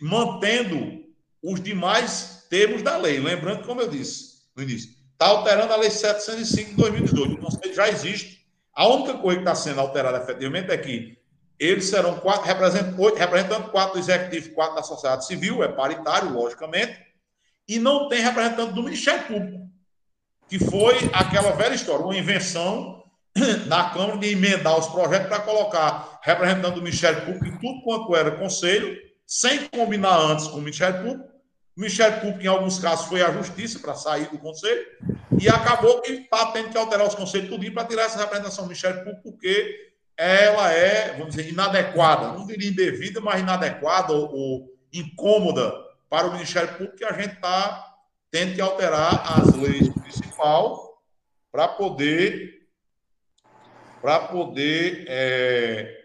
mantendo 0.02 1.04
os 1.44 1.62
demais 1.62 2.48
termos 2.50 2.82
da 2.82 2.96
lei. 2.96 3.20
Lembrando, 3.20 3.66
como 3.66 3.82
eu 3.82 3.90
disse 3.90 4.44
no 4.56 4.64
início, 4.64 4.92
está 5.12 5.26
alterando 5.26 5.74
a 5.74 5.76
Lei 5.76 5.90
705 5.90 6.70
de 6.70 6.76
2018. 6.78 7.34
O 7.34 7.38
conselho 7.38 7.76
já 7.76 7.90
existe. 7.90 8.48
A 8.74 8.88
única 8.88 9.18
coisa 9.18 9.42
que 9.42 9.50
está 9.50 9.56
sendo 9.56 9.82
alterada 9.82 10.20
efetivamente 10.20 10.72
é 10.72 10.78
que 10.78 11.18
eles 11.60 11.86
serão 11.86 12.20
quatro 12.20 12.46
representantes, 12.46 13.00
oito 13.00 13.18
representantes, 13.18 13.72
quatro 13.72 13.94
do 13.94 14.00
executivo, 14.00 14.54
quatro 14.54 14.76
da 14.76 14.84
sociedade 14.84 15.26
civil, 15.26 15.64
é 15.64 15.68
paritário, 15.68 16.34
logicamente, 16.34 16.98
e 17.68 17.80
não 17.80 18.10
tem 18.10 18.22
representante 18.22 18.74
do 18.74 18.84
Ministério 18.84 19.26
Público, 19.26 19.70
que 20.50 20.60
foi 20.60 21.10
aquela 21.14 21.52
velha 21.52 21.74
história, 21.74 22.04
uma 22.04 22.18
invenção 22.18 23.04
da 23.68 23.90
Câmara 23.90 24.18
de 24.18 24.32
emendar 24.32 24.78
os 24.78 24.88
projetos 24.88 25.28
para 25.28 25.40
colocar 25.40 26.20
representante 26.22 26.76
do 26.76 26.82
Ministério 26.82 27.26
Público 27.26 27.46
em 27.46 27.58
tudo 27.60 27.82
quanto 27.84 28.16
era 28.16 28.32
conselho, 28.32 28.98
sem 29.26 29.68
combinar 29.70 30.18
antes 30.20 30.48
com 30.48 30.58
o 30.58 30.62
Ministério 30.62 31.02
Público. 31.02 31.34
O 31.76 31.80
Ministério 31.80 32.22
Público, 32.22 32.44
em 32.44 32.48
alguns 32.48 32.78
casos, 32.78 33.08
foi 33.08 33.24
à 33.24 33.32
justiça 33.32 33.80
para 33.80 33.96
sair 33.96 34.30
do 34.30 34.38
conselho, 34.38 34.86
e 35.40 35.50
acabou 35.50 36.02
que 36.02 36.12
está 36.12 36.52
tendo 36.52 36.70
que 36.70 36.78
alterar 36.78 37.08
os 37.08 37.16
conselhos 37.16 37.50
tudo 37.50 37.72
para 37.72 37.86
tirar 37.86 38.04
essa 38.04 38.20
representação 38.20 38.66
do 38.66 38.68
Ministério 38.68 39.04
Público, 39.04 39.24
porque 39.24 39.93
ela 40.18 40.72
é, 40.72 41.14
vamos 41.18 41.36
dizer, 41.36 41.50
inadequada, 41.50 42.34
não 42.38 42.46
diria 42.46 42.70
indevida, 42.70 43.20
mas 43.20 43.42
inadequada 43.42 44.14
ou, 44.14 44.34
ou 44.34 44.70
incômoda 44.92 45.74
para 46.10 46.28
o 46.28 46.34
Ministério 46.34 46.74
Público, 46.74 46.98
que 46.98 47.06
a 47.06 47.14
gente 47.14 47.34
está 47.34 47.96
tendo 48.30 48.56
que 48.56 48.62
alterar 48.62 49.40
as 49.40 49.56
leis 49.56 49.90
principal 49.90 51.02
para 51.52 51.68
poder 51.68 52.62
para 54.02 54.20
poder 54.20 55.06
é, 55.08 56.02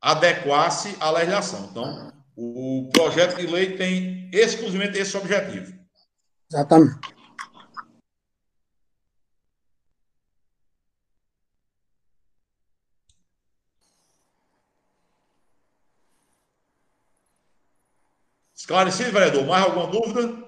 adequar-se 0.00 0.96
à 0.98 1.10
legislação. 1.10 1.68
Então, 1.70 2.12
o 2.36 2.90
projeto 2.92 3.36
de 3.36 3.46
lei 3.46 3.76
tem 3.76 4.28
exclusivamente 4.32 4.98
esse 4.98 5.16
objetivo. 5.16 5.72
Exatamente. 6.50 7.15
Esclarecido, 18.66 19.12
vereador? 19.12 19.46
Mais 19.46 19.64
alguma 19.64 19.86
dúvida? 19.86 20.44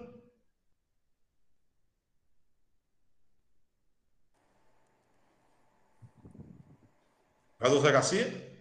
Vereador 7.61 7.81
Zé 7.81 7.93
Garcia? 7.93 8.59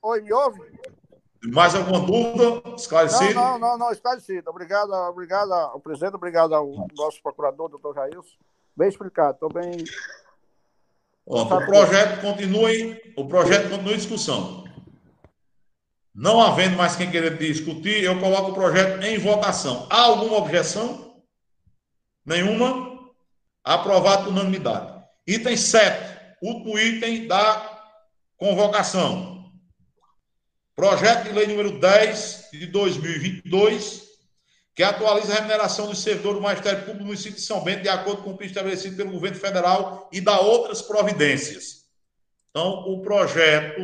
Oi, 0.00 0.22
me 0.22 0.32
ouve? 0.32 0.58
Mais 1.44 1.74
alguma 1.74 2.00
dúvida? 2.06 2.74
Esclarecido? 2.74 3.34
Não, 3.34 3.58
não, 3.58 3.58
não, 3.58 3.78
não 3.78 3.92
esclarecido. 3.92 4.48
Obrigado, 4.48 4.90
obrigado 5.10 5.52
ao 5.52 5.78
presidente, 5.78 6.14
obrigado 6.14 6.54
ao 6.54 6.88
nosso 6.96 7.22
procurador, 7.22 7.68
doutor 7.68 7.94
Jailson. 7.96 8.38
Bem 8.74 8.88
explicado, 8.88 9.34
estou 9.34 9.52
bem 9.52 9.84
Pronto, 11.26 11.54
o 11.54 11.66
projeto 11.66 12.20
continua 12.20 12.72
em, 12.72 13.00
o 13.16 13.26
projeto 13.26 13.68
continua 13.68 13.94
em 13.94 13.96
discussão. 13.96 14.64
Não 16.14 16.40
havendo 16.40 16.76
mais 16.76 16.94
quem 16.94 17.10
querer 17.10 17.36
discutir, 17.36 18.04
eu 18.04 18.18
coloco 18.20 18.52
o 18.52 18.54
projeto 18.54 19.02
em 19.02 19.18
votação. 19.18 19.86
Há 19.90 20.02
alguma 20.02 20.36
objeção? 20.36 21.20
Nenhuma? 22.24 22.96
Aprovado 23.64 24.24
por 24.24 24.32
unanimidade. 24.32 25.04
Item 25.26 25.56
7, 25.56 26.36
último 26.40 26.78
item 26.78 27.26
da 27.26 27.82
convocação. 28.36 29.50
Projeto 30.76 31.24
de 31.24 31.32
lei 31.32 31.48
número 31.48 31.80
10 31.80 32.50
de 32.52 32.66
2022, 32.66 34.05
que 34.76 34.82
atualiza 34.82 35.32
a 35.32 35.36
remuneração 35.36 35.86
dos 35.86 36.00
servidores 36.00 36.38
do 36.38 36.46
Ministério 36.46 36.80
Público 36.80 36.98
do 36.98 37.06
município 37.06 37.36
de 37.36 37.40
São 37.40 37.64
Bento, 37.64 37.82
de 37.82 37.88
acordo 37.88 38.22
com 38.22 38.32
o 38.32 38.36
que 38.36 38.44
estabelecido 38.44 38.94
pelo 38.94 39.10
governo 39.10 39.38
federal 39.38 40.06
e 40.12 40.20
dá 40.20 40.38
outras 40.38 40.82
providências. 40.82 41.86
Então, 42.50 42.84
o 42.86 43.00
projeto 43.00 43.80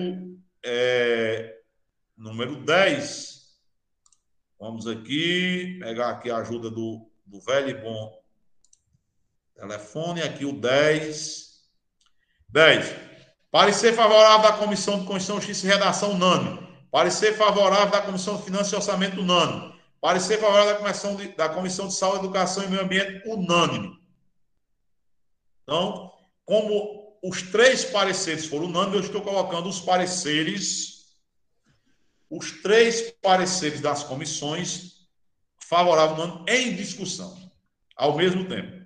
é, 0.62 1.56
número 2.14 2.62
10, 2.62 3.40
vamos 4.60 4.86
aqui 4.86 5.78
pegar 5.80 6.10
aqui 6.10 6.30
a 6.30 6.36
ajuda 6.36 6.70
do, 6.70 7.10
do 7.24 7.40
velho 7.40 7.70
e 7.70 7.74
bom 7.74 8.22
telefone, 9.56 10.20
aqui 10.20 10.44
o 10.44 10.52
10. 10.52 11.52
10. 12.50 12.94
Parecer 13.50 13.94
favorável 13.94 14.42
da 14.42 14.58
Comissão 14.58 15.00
de 15.00 15.06
Constituição, 15.06 15.36
Justiça 15.36 15.66
e 15.66 15.70
Redação 15.70 16.10
unânime. 16.12 16.68
Parecer 16.90 17.34
favorável 17.34 17.90
da 17.90 18.02
Comissão 18.02 18.36
de 18.36 18.42
Finanças 18.42 18.72
e 18.72 18.76
Orçamento 18.76 19.18
unânime 19.18 19.71
Parecer 20.02 20.40
favorável 20.40 20.72
da 20.72 20.80
Comissão 20.80 21.14
de, 21.14 21.28
da 21.28 21.48
Comissão 21.48 21.86
de 21.86 21.94
Saúde, 21.94 22.24
Educação 22.24 22.64
e 22.64 22.66
Meio 22.66 22.82
Ambiente, 22.82 23.22
unânime. 23.24 24.02
Então, 25.62 26.12
como 26.44 27.16
os 27.22 27.40
três 27.40 27.84
pareceres 27.84 28.46
foram 28.46 28.64
unânimes, 28.64 28.94
eu 28.96 29.00
estou 29.02 29.22
colocando 29.22 29.68
os 29.68 29.78
pareceres, 29.78 31.14
os 32.28 32.50
três 32.62 33.12
pareceres 33.22 33.80
das 33.80 34.02
comissões 34.02 35.06
favoráveis 35.60 36.40
em 36.48 36.74
discussão, 36.74 37.52
ao 37.94 38.16
mesmo 38.16 38.48
tempo. 38.48 38.81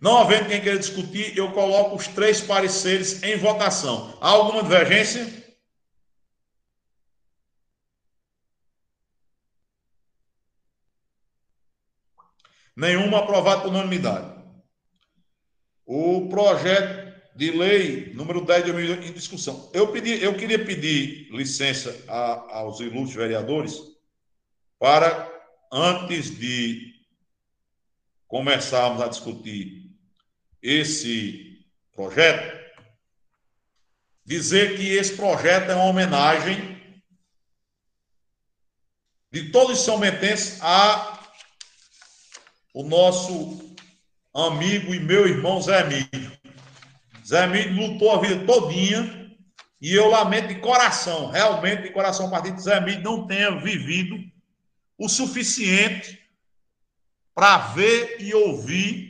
Não 0.00 0.16
havendo 0.16 0.48
quem 0.48 0.62
queira 0.62 0.78
discutir, 0.78 1.36
eu 1.36 1.52
coloco 1.52 1.94
os 1.94 2.08
três 2.08 2.40
pareceres 2.40 3.22
em 3.22 3.36
votação. 3.36 4.16
Há 4.20 4.30
alguma 4.30 4.62
divergência? 4.62 5.40
Nenhuma 12.74 13.18
aprovado 13.18 13.62
por 13.62 13.68
unanimidade. 13.68 14.40
O 15.84 16.30
projeto 16.30 17.10
de 17.36 17.50
lei 17.50 18.14
número 18.14 18.40
10 18.40 18.64
de 18.64 18.72
2008 18.72 19.06
em 19.06 19.12
discussão. 19.12 19.70
Eu, 19.74 19.92
pedi, 19.92 20.22
eu 20.22 20.34
queria 20.34 20.64
pedir 20.64 21.28
licença 21.30 21.94
a, 22.08 22.58
aos 22.58 22.80
ilustres 22.80 23.16
vereadores 23.16 23.78
para, 24.78 25.30
antes 25.70 26.30
de 26.38 26.94
começarmos 28.26 29.02
a 29.02 29.08
discutir 29.08 29.89
esse 30.62 31.64
projeto, 31.94 32.58
dizer 34.24 34.76
que 34.76 34.88
esse 34.88 35.16
projeto 35.16 35.70
é 35.70 35.74
uma 35.74 35.84
homenagem 35.84 36.80
de 39.32 39.50
todos 39.50 39.78
os 39.78 39.84
são 39.84 40.00
a 40.60 41.18
o 42.74 42.82
nosso 42.82 43.74
amigo 44.34 44.94
e 44.94 45.00
meu 45.00 45.26
irmão 45.26 45.60
Zé 45.60 45.80
Emílio. 45.80 46.38
Zé 47.26 47.44
Emílio 47.44 47.88
lutou 47.88 48.12
a 48.12 48.20
vida 48.20 48.44
todinha 48.44 49.36
e 49.80 49.94
eu 49.94 50.08
lamento 50.08 50.48
de 50.48 50.60
coração, 50.60 51.30
realmente 51.30 51.82
de 51.82 51.90
coração, 51.90 52.30
de 52.56 52.62
Zé 52.62 52.76
Emílio 52.76 53.02
não 53.02 53.26
tenha 53.26 53.60
vivido 53.60 54.18
o 54.98 55.08
suficiente 55.08 56.20
para 57.34 57.58
ver 57.58 58.16
e 58.20 58.34
ouvir 58.34 59.09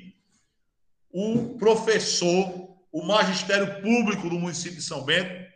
o 1.12 1.59
professor, 1.59 2.77
o 2.93 3.03
magistério 3.03 3.81
público 3.82 4.28
do 4.28 4.39
município 4.39 4.77
de 4.77 4.82
São 4.82 5.05
Bento, 5.05 5.49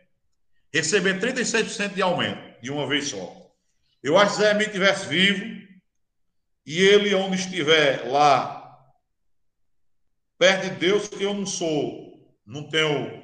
receber 0.73 1.19
36% 1.19 1.93
de 1.93 2.01
aumento 2.01 2.61
de 2.61 2.71
uma 2.71 2.87
vez 2.87 3.07
só. 3.07 3.51
Eu 4.03 4.17
acho 4.17 4.35
que 4.35 4.41
Zé 4.41 4.51
Emílio 4.51 4.71
tivesse 4.71 5.07
vivo, 5.07 5.55
e 6.65 6.81
ele, 6.81 7.13
onde 7.13 7.35
estiver 7.35 8.07
lá, 8.07 8.79
perto 10.37 10.69
de 10.69 10.75
Deus, 10.75 11.07
que 11.07 11.23
eu 11.23 11.33
não 11.33 11.45
sou, 11.45 12.35
não 12.45 12.67
tenho 12.69 13.23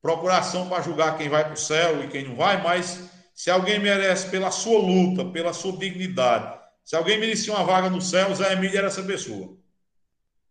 procuração 0.00 0.68
para 0.68 0.82
julgar 0.82 1.18
quem 1.18 1.28
vai 1.28 1.44
para 1.44 1.54
o 1.54 1.56
céu 1.56 2.02
e 2.02 2.08
quem 2.08 2.26
não 2.26 2.36
vai, 2.36 2.62
mas 2.62 3.10
se 3.34 3.50
alguém 3.50 3.78
merece 3.78 4.30
pela 4.30 4.50
sua 4.50 4.80
luta, 4.80 5.24
pela 5.24 5.52
sua 5.52 5.76
dignidade, 5.76 6.58
se 6.84 6.96
alguém 6.96 7.18
merecia 7.18 7.52
uma 7.52 7.64
vaga 7.64 7.90
no 7.90 8.00
céu, 8.00 8.34
Zé 8.34 8.52
Emílio 8.52 8.78
era 8.78 8.86
essa 8.86 9.02
pessoa. 9.02 9.58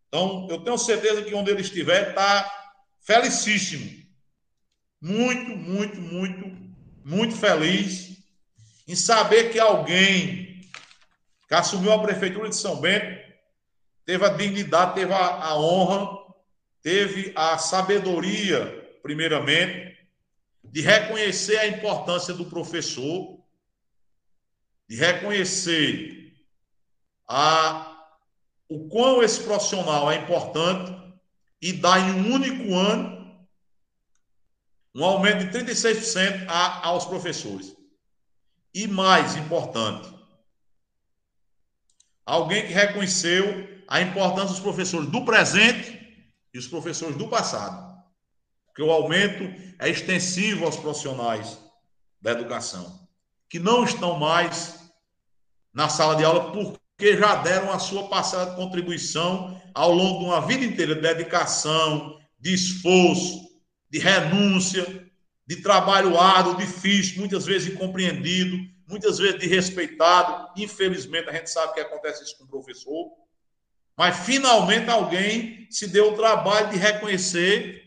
Então, 0.08 0.48
eu 0.50 0.60
tenho 0.60 0.78
certeza 0.78 1.22
que 1.24 1.34
onde 1.34 1.52
ele 1.52 1.62
estiver, 1.62 2.10
está 2.10 2.50
felicíssimo. 3.02 4.06
Muito, 5.02 5.56
muito, 5.56 6.02
muito, 6.02 6.76
muito 7.04 7.36
feliz 7.36 8.18
em 8.88 8.96
saber 8.96 9.52
que 9.52 9.60
alguém 9.60 10.62
que 11.48 11.54
assumiu 11.54 11.92
a 11.92 12.02
prefeitura 12.02 12.50
de 12.50 12.56
São 12.56 12.80
Bento 12.82 13.18
teve 14.06 14.26
a 14.26 14.30
dignidade, 14.30 14.96
teve 14.96 15.14
a, 15.14 15.44
a 15.44 15.60
honra, 15.60 16.18
teve 16.82 17.34
a 17.36 17.58
sabedoria, 17.58 18.66
primeiramente, 19.04 19.98
de 20.64 20.82
reconhecer 20.82 21.58
a 21.58 21.68
importância 21.68 22.34
do 22.34 22.46
professor, 22.46 23.38
de 24.88 24.96
reconhecer 24.96 26.34
a, 27.28 27.97
o 28.69 28.88
quão 28.89 29.23
esse 29.23 29.41
profissional 29.41 30.11
é 30.11 30.18
importante 30.18 30.95
e 31.61 31.73
dar 31.73 31.99
em 31.99 32.14
um 32.14 32.34
único 32.34 32.73
ano 32.76 33.18
um 34.94 35.03
aumento 35.03 35.45
de 35.45 35.60
36% 35.60 36.48
a, 36.48 36.88
aos 36.88 37.06
professores. 37.06 37.76
E 38.73 38.88
mais 38.88 39.35
importante, 39.35 40.11
alguém 42.26 42.65
que 42.65 42.73
reconheceu 42.73 43.45
a 43.88 44.02
importância 44.02 44.49
dos 44.49 44.60
professores 44.60 45.10
do 45.10 45.23
presente 45.23 46.34
e 46.53 46.57
os 46.57 46.68
professores 46.68 47.15
do 47.15 47.27
passado. 47.27 47.95
Porque 48.65 48.81
o 48.81 48.91
aumento 48.91 49.44
é 49.80 49.89
extensivo 49.89 50.65
aos 50.65 50.77
profissionais 50.77 51.60
da 52.19 52.31
educação, 52.31 53.07
que 53.49 53.60
não 53.60 53.84
estão 53.84 54.19
mais 54.19 54.91
na 55.73 55.89
sala 55.89 56.15
de 56.15 56.23
aula 56.23 56.52
porque 56.98 57.15
já 57.15 57.36
deram 57.36 57.72
a 57.72 57.78
sua 57.78 58.07
passada 58.07 58.56
contribuição 58.56 59.61
ao 59.72 59.91
longo 59.91 60.19
de 60.19 60.26
uma 60.26 60.41
vida 60.41 60.65
inteira 60.65 60.95
de 60.95 61.02
dedicação, 61.02 62.19
de 62.40 62.56
esforço, 62.56 63.48
de 63.88 63.99
renúncia, 63.99 65.07
de 65.45 65.57
trabalho 65.57 66.19
árduo, 66.19 66.57
difícil, 66.57 67.19
muitas 67.19 67.45
vezes 67.45 67.72
incompreendido, 67.72 68.57
muitas 68.88 69.19
vezes 69.19 69.40
desrespeitado. 69.40 70.52
Infelizmente, 70.57 71.30
a 71.30 71.34
gente 71.34 71.52
sabe 71.52 71.76
que 71.76 71.80
acontece 71.80 72.24
isso 72.24 72.36
com 72.40 72.45
o 72.45 72.49
professor. 72.49 73.11
Mas 73.95 74.18
finalmente 74.26 74.90
alguém 74.90 75.68
se 75.69 75.88
deu 75.88 76.14
o 76.14 76.15
trabalho 76.15 76.72
de 76.72 76.78
reconhecer 76.78 77.84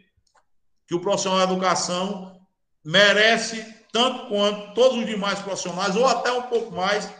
que 0.86 0.94
o 0.94 1.00
profissional 1.00 1.38
da 1.38 1.52
educação 1.52 2.40
merece, 2.84 3.64
tanto 3.92 4.28
quanto 4.28 4.72
todos 4.74 4.98
os 4.98 5.06
demais 5.06 5.40
profissionais, 5.40 5.96
ou 5.96 6.06
até 6.06 6.30
um 6.30 6.42
pouco 6.42 6.72
mais, 6.72 7.12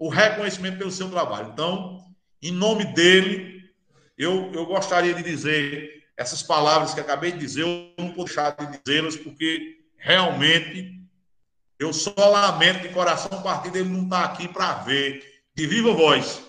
o 0.00 0.08
reconhecimento 0.08 0.78
pelo 0.78 0.90
seu 0.90 1.10
trabalho. 1.10 1.50
Então, 1.52 2.02
em 2.42 2.50
nome 2.50 2.86
dele, 2.94 3.70
eu, 4.16 4.50
eu 4.54 4.64
gostaria 4.64 5.12
de 5.12 5.22
dizer 5.22 6.08
essas 6.16 6.42
palavras 6.42 6.94
que 6.94 7.00
acabei 7.00 7.32
de 7.32 7.38
dizer, 7.38 7.62
eu 7.62 7.92
não 7.98 8.14
vou 8.14 8.24
deixar 8.24 8.56
de 8.56 8.78
dizê-las, 8.78 9.14
porque 9.14 9.78
realmente 9.98 10.98
eu 11.78 11.92
só 11.92 12.14
lamento 12.16 12.80
de 12.80 12.88
coração 12.94 13.42
partido 13.42 13.76
ele 13.76 13.90
não 13.90 14.04
está 14.04 14.24
aqui 14.24 14.48
para 14.48 14.72
ver 14.82 15.42
de 15.54 15.66
viva 15.66 15.92
voz, 15.92 16.42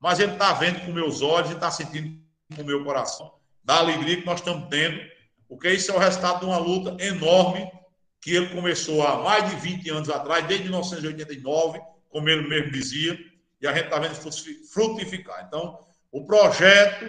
mas 0.00 0.18
ele 0.18 0.32
está 0.32 0.54
vendo 0.54 0.80
com 0.86 0.92
meus 0.92 1.20
olhos 1.20 1.50
e 1.50 1.54
está 1.54 1.70
sentindo 1.70 2.18
com 2.56 2.64
meu 2.64 2.82
coração 2.82 3.30
da 3.62 3.76
alegria 3.76 4.16
que 4.16 4.26
nós 4.26 4.40
estamos 4.40 4.68
tendo, 4.70 4.98
porque 5.46 5.70
isso 5.70 5.92
é 5.92 5.94
o 5.94 5.98
resultado 5.98 6.40
de 6.40 6.46
uma 6.46 6.58
luta 6.58 6.96
enorme 7.04 7.70
que 8.22 8.34
ele 8.34 8.48
começou 8.54 9.06
há 9.06 9.22
mais 9.22 9.50
de 9.50 9.56
20 9.56 9.90
anos 9.90 10.08
atrás, 10.08 10.46
desde 10.46 10.64
1989, 10.64 11.78
como 12.16 12.30
ele 12.30 12.48
mesmo 12.48 12.72
dizia, 12.72 13.14
e 13.60 13.66
a 13.66 13.74
gente 13.74 13.84
está 13.84 13.98
vendo 13.98 14.14
frutificar. 14.72 15.44
Então, 15.46 15.84
o 16.10 16.24
projeto 16.24 17.06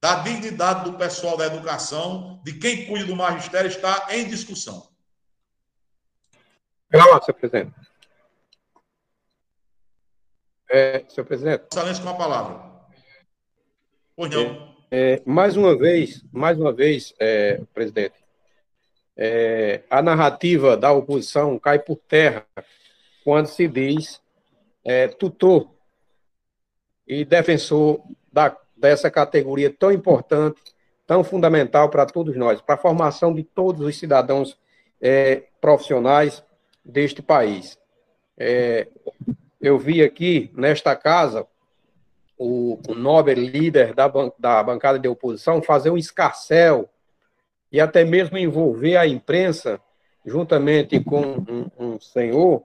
da 0.00 0.16
dignidade 0.16 0.90
do 0.90 0.98
pessoal 0.98 1.36
da 1.36 1.46
educação, 1.46 2.42
de 2.42 2.54
quem 2.54 2.88
cuida 2.88 3.04
do 3.04 3.14
magistério, 3.14 3.68
está 3.68 4.08
em 4.10 4.26
discussão. 4.26 4.90
Pela 6.88 7.22
senhor 7.22 7.38
presidente. 7.38 7.72
É, 10.68 11.04
senhor 11.08 11.24
presidente. 11.24 11.66
Excelência 11.70 12.02
com 12.02 12.10
a 12.10 12.14
palavra. 12.14 12.68
Pois 14.16 14.28
não. 14.32 14.74
É, 14.90 15.12
é, 15.12 15.22
mais 15.24 15.56
uma 15.56 15.78
vez, 15.78 16.24
mais 16.32 16.58
uma 16.58 16.72
vez, 16.72 17.14
é, 17.20 17.60
presidente, 17.72 18.16
é, 19.16 19.84
a 19.88 20.02
narrativa 20.02 20.76
da 20.76 20.90
oposição 20.90 21.56
cai 21.60 21.78
por 21.78 21.94
terra 21.94 22.44
quando 23.24 23.46
se 23.46 23.66
diz 23.68 24.20
é, 24.84 25.08
tutor 25.08 25.70
e 27.06 27.24
defensor 27.24 28.02
da 28.32 28.56
dessa 28.80 29.10
categoria 29.10 29.70
tão 29.70 29.92
importante, 29.92 30.60
tão 31.06 31.22
fundamental 31.22 31.90
para 31.90 32.06
todos 32.06 32.34
nós, 32.34 32.60
para 32.60 32.76
a 32.76 32.78
formação 32.78 33.34
de 33.34 33.44
todos 33.44 33.86
os 33.86 33.98
cidadãos 33.98 34.58
é, 35.00 35.44
profissionais 35.60 36.42
deste 36.84 37.20
país. 37.20 37.78
É, 38.38 38.88
eu 39.60 39.78
vi 39.78 40.02
aqui, 40.02 40.50
nesta 40.54 40.96
casa, 40.96 41.46
o, 42.38 42.80
o 42.88 42.94
nobre 42.94 43.34
líder 43.34 43.92
da, 43.92 44.10
da 44.38 44.62
bancada 44.62 44.98
de 44.98 45.06
oposição 45.06 45.60
fazer 45.60 45.90
um 45.90 45.98
escarcel 45.98 46.88
e 47.70 47.78
até 47.80 48.02
mesmo 48.02 48.38
envolver 48.38 48.96
a 48.96 49.06
imprensa, 49.06 49.78
juntamente 50.24 50.98
com 51.00 51.20
um, 51.20 51.70
um 51.78 52.00
senhor, 52.00 52.64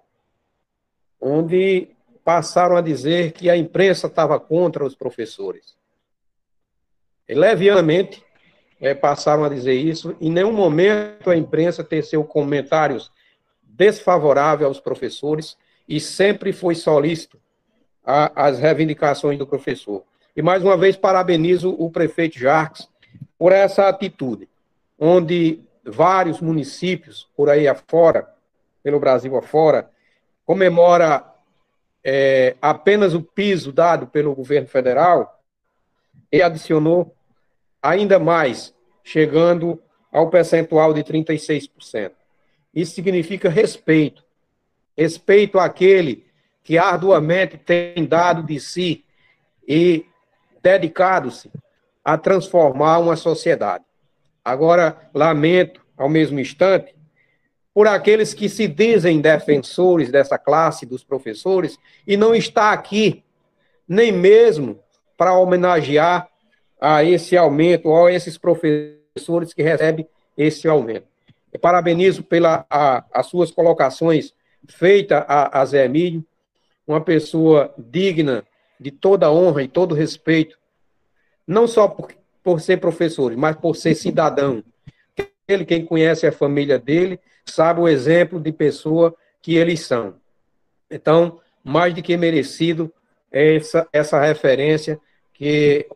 onde 1.20 1.90
passaram 2.24 2.76
a 2.76 2.82
dizer 2.82 3.32
que 3.32 3.50
a 3.50 3.58
imprensa 3.58 4.08
estava 4.08 4.40
contra 4.40 4.86
os 4.86 4.96
professores 4.96 5.76
levianamente 7.34 8.24
é, 8.80 8.94
passaram 8.94 9.44
a 9.44 9.50
dizer 9.50 9.74
isso. 9.74 10.16
Em 10.20 10.30
nenhum 10.30 10.54
momento 10.54 11.30
a 11.30 11.36
imprensa 11.36 11.84
teceu 11.84 12.24
comentários 12.24 13.12
desfavoráveis 13.64 14.68
aos 14.68 14.80
professores 14.80 15.58
e 15.88 16.00
sempre 16.00 16.54
foi 16.54 16.76
solícito 16.76 17.40
às 18.04 18.60
reivindicações 18.60 19.40
do 19.40 19.48
professor. 19.48 20.04
E 20.36 20.42
mais 20.42 20.62
uma 20.64 20.78
vez 20.78 20.96
parabenizo 20.96 21.76
o 21.80 21.90
prefeito 21.90 22.38
Jarques 22.38 22.88
por 23.38 23.52
essa 23.52 23.88
atitude, 23.88 24.48
onde 25.00 25.62
vários 25.84 26.40
municípios 26.40 27.28
por 27.36 27.50
aí 27.50 27.68
afora, 27.68 28.30
pelo 28.84 29.00
Brasil 29.00 29.36
afora, 29.36 29.90
comemora 30.46 31.26
é, 32.04 32.56
apenas 32.62 33.14
o 33.14 33.22
piso 33.22 33.72
dado 33.72 34.08
pelo 34.08 34.36
governo 34.36 34.68
federal 34.68 35.42
e 36.32 36.42
adicionou 36.42 37.16
ainda 37.82 38.20
mais, 38.20 38.74
chegando 39.04 39.82
ao 40.12 40.30
percentual 40.30 40.94
de 40.94 41.04
36%. 41.04 42.12
Isso 42.74 42.94
significa 42.94 43.50
respeito. 43.50 44.24
Respeito 44.98 45.60
àquele 45.60 46.26
que 46.64 46.78
arduamente 46.78 47.58
tem 47.58 48.06
dado 48.06 48.44
de 48.44 48.60
si 48.60 49.04
e 49.68 50.06
dedicado-se 50.62 51.52
a 52.04 52.18
transformar 52.18 53.00
uma 53.00 53.16
sociedade. 53.16 53.84
Agora, 54.44 55.10
lamento, 55.14 55.82
ao 55.98 56.08
mesmo 56.08 56.40
instante, 56.40 56.95
por 57.76 57.90
aqueles 57.90 58.34
que 58.34 58.48
se 58.48 58.70
dizem 58.70 59.20
defensores 59.20 60.10
dessa 60.10 60.38
classe 60.38 60.86
dos 60.86 61.04
professores 61.04 61.78
e 62.08 62.16
não 62.16 62.34
está 62.34 62.72
aqui 62.72 63.22
nem 63.86 64.14
mesmo 64.14 64.80
para 65.18 65.38
homenagear 65.38 66.30
a 66.80 67.04
esse 67.04 67.36
aumento, 67.36 67.90
ou 67.90 68.06
a 68.06 68.14
esses 68.14 68.38
professores 68.38 69.54
que 69.54 69.62
recebem 69.62 70.08
esse 70.38 70.70
aumento. 70.70 71.06
Eu 71.52 71.60
parabenizo 71.60 72.24
pelas 72.24 72.64
as 72.70 73.26
suas 73.26 73.52
colocações 73.52 74.34
feitas 74.70 75.26
a, 75.28 75.62
a 75.62 75.66
Zé 75.66 75.84
Emílio, 75.84 76.26
uma 76.88 77.02
pessoa 77.02 77.74
digna 77.78 78.46
de 78.80 78.90
toda 78.90 79.32
honra 79.32 79.64
e 79.64 79.68
todo 79.68 79.94
respeito, 79.94 80.58
não 81.46 81.68
só 81.68 81.90
por, 81.90 82.14
por 82.42 82.62
ser 82.62 82.78
professor, 82.78 83.36
mas 83.36 83.58
por 83.58 83.76
ser 83.76 83.96
cidadão. 83.96 84.64
Ele, 85.46 85.66
quem 85.66 85.86
conhece 85.86 86.26
a 86.26 86.32
família 86.32 86.80
dele, 86.80 87.20
sabe 87.46 87.80
o 87.80 87.88
exemplo 87.88 88.40
de 88.40 88.52
pessoa 88.52 89.16
que 89.42 89.56
eles 89.56 89.82
são. 89.82 90.16
Então, 90.90 91.40
mais 91.64 91.94
do 91.94 92.02
que 92.02 92.16
merecido 92.18 92.92
essa, 93.32 93.88
essa 93.92 94.20
referência 94.22 95.00
que 95.34 95.88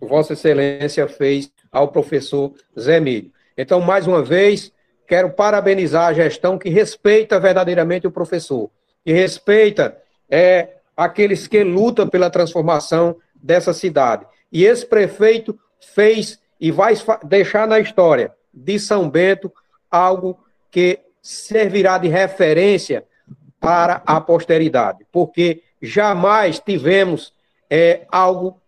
Vossa 0.00 0.34
Excelência 0.34 1.08
fez 1.08 1.50
ao 1.72 1.88
professor 1.88 2.54
Zé 2.78 3.00
Milho. 3.00 3.30
Então, 3.56 3.80
mais 3.80 4.06
uma 4.06 4.22
vez, 4.22 4.72
quero 5.06 5.30
parabenizar 5.30 6.08
a 6.08 6.12
gestão 6.12 6.58
que 6.58 6.68
respeita 6.68 7.40
verdadeiramente 7.40 8.06
o 8.06 8.10
professor, 8.10 8.70
que 9.04 9.12
respeita 9.12 9.96
é, 10.28 10.76
aqueles 10.96 11.46
que 11.46 11.62
lutam 11.64 12.08
pela 12.08 12.30
transformação 12.30 13.16
dessa 13.34 13.72
cidade. 13.72 14.26
E 14.52 14.64
esse 14.64 14.86
prefeito 14.86 15.58
fez 15.94 16.38
e 16.60 16.70
vai 16.70 16.94
deixar 17.24 17.66
na 17.66 17.78
história 17.78 18.32
de 18.52 18.78
São 18.78 19.08
Bento 19.08 19.52
algo 19.90 20.38
que 20.70 21.00
servirá 21.22 21.98
de 21.98 22.08
referência 22.08 23.04
para 23.58 24.02
a 24.06 24.20
posteridade, 24.20 25.06
porque 25.10 25.62
jamais 25.82 26.60
tivemos 26.60 27.32
é, 27.68 28.06
algo 28.10 28.60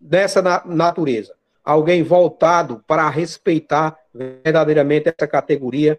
dessa 0.00 0.42
natureza. 0.64 1.34
Alguém 1.64 2.02
voltado 2.02 2.84
para 2.86 3.08
respeitar 3.08 3.96
verdadeiramente 4.12 5.08
essa 5.08 5.26
categoria, 5.26 5.98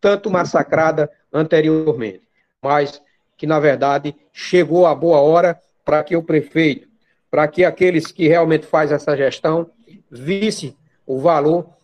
tanto 0.00 0.30
massacrada 0.30 1.10
anteriormente, 1.32 2.22
mas 2.62 3.02
que, 3.36 3.46
na 3.46 3.58
verdade, 3.58 4.14
chegou 4.32 4.86
a 4.86 4.94
boa 4.94 5.20
hora 5.20 5.60
para 5.84 6.04
que 6.04 6.16
o 6.16 6.22
prefeito, 6.22 6.88
para 7.30 7.48
que 7.48 7.64
aqueles 7.64 8.12
que 8.12 8.28
realmente 8.28 8.66
fazem 8.66 8.94
essa 8.94 9.16
gestão, 9.16 9.70
visse 10.10 10.76
o 11.06 11.18
valor 11.18 11.75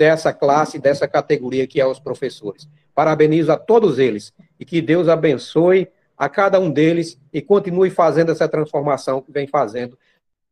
dessa 0.00 0.32
classe, 0.32 0.78
dessa 0.78 1.06
categoria 1.06 1.66
que 1.66 1.78
é 1.78 1.86
os 1.86 2.00
professores. 2.00 2.66
Parabenizo 2.94 3.52
a 3.52 3.58
todos 3.58 3.98
eles 3.98 4.32
e 4.58 4.64
que 4.64 4.80
Deus 4.80 5.08
abençoe 5.08 5.92
a 6.16 6.26
cada 6.26 6.58
um 6.58 6.70
deles 6.70 7.20
e 7.30 7.42
continue 7.42 7.90
fazendo 7.90 8.32
essa 8.32 8.48
transformação 8.48 9.20
que 9.20 9.30
vem 9.30 9.46
fazendo 9.46 9.98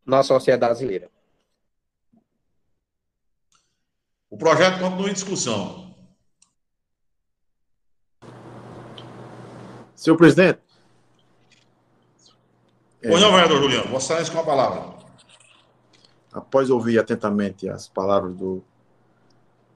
na 0.05 0.23
sociedade 0.23 0.73
brasileira. 0.73 1.11
O 4.29 4.37
projeto 4.37 4.81
continua 4.81 5.09
em 5.09 5.15
discussão. 5.15 5.95
Senhor 9.97 10.19
presidente. 10.19 10.61
Pois 13.01 13.23
não, 13.23 13.33
vereador 13.33 13.63
Juliano, 13.63 13.89
Vossa 13.89 14.13
Excelência 14.13 14.35
com 14.35 14.41
a 14.41 14.45
palavra. 14.45 14.99
Após 16.35 16.69
ouvir 16.69 16.99
atentamente 16.99 17.67
as 17.67 17.89
palavras 17.89 18.37
do 18.37 18.63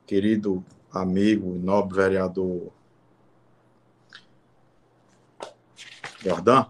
querido 0.07 0.65
amigo 0.93 1.57
e 1.57 1.59
nobre 1.59 1.97
vereador 1.97 2.71
Jordan, 6.21 6.67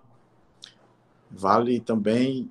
vale 1.30 1.80
também 1.80 2.50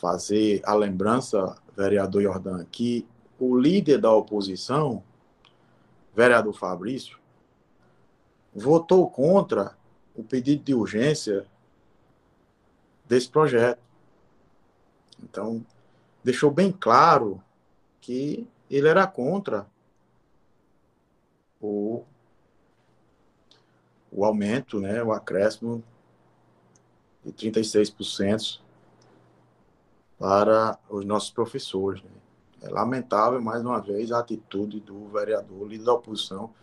fazer 0.00 0.60
a 0.64 0.74
lembrança, 0.74 1.56
vereador 1.76 2.22
Jordan, 2.22 2.64
que 2.70 3.06
o 3.38 3.56
líder 3.56 3.98
da 3.98 4.12
oposição, 4.12 5.02
vereador 6.14 6.52
Fabrício, 6.52 7.18
votou 8.54 9.08
contra 9.10 9.76
o 10.14 10.22
pedido 10.22 10.62
de 10.62 10.74
urgência 10.74 11.46
desse 13.08 13.28
projeto. 13.28 13.80
Então, 15.22 15.64
deixou 16.22 16.50
bem 16.50 16.70
claro 16.70 17.42
que 18.00 18.46
ele 18.70 18.86
era 18.86 19.06
contra 19.06 19.66
o, 21.60 22.04
o 24.12 24.24
aumento, 24.24 24.80
né, 24.80 25.02
o 25.02 25.12
acréscimo 25.12 25.82
de 27.24 27.32
36% 27.32 28.60
para 30.16 30.78
os 30.88 31.04
nossos 31.04 31.30
professores. 31.30 32.02
Né? 32.02 32.10
É 32.62 32.68
lamentável, 32.68 33.40
mais 33.42 33.62
uma 33.62 33.80
vez, 33.80 34.12
a 34.12 34.20
atitude 34.20 34.80
do 34.80 35.08
vereador, 35.08 35.66
líder 35.66 35.84
da 35.84 35.94
oposição, 35.94 36.54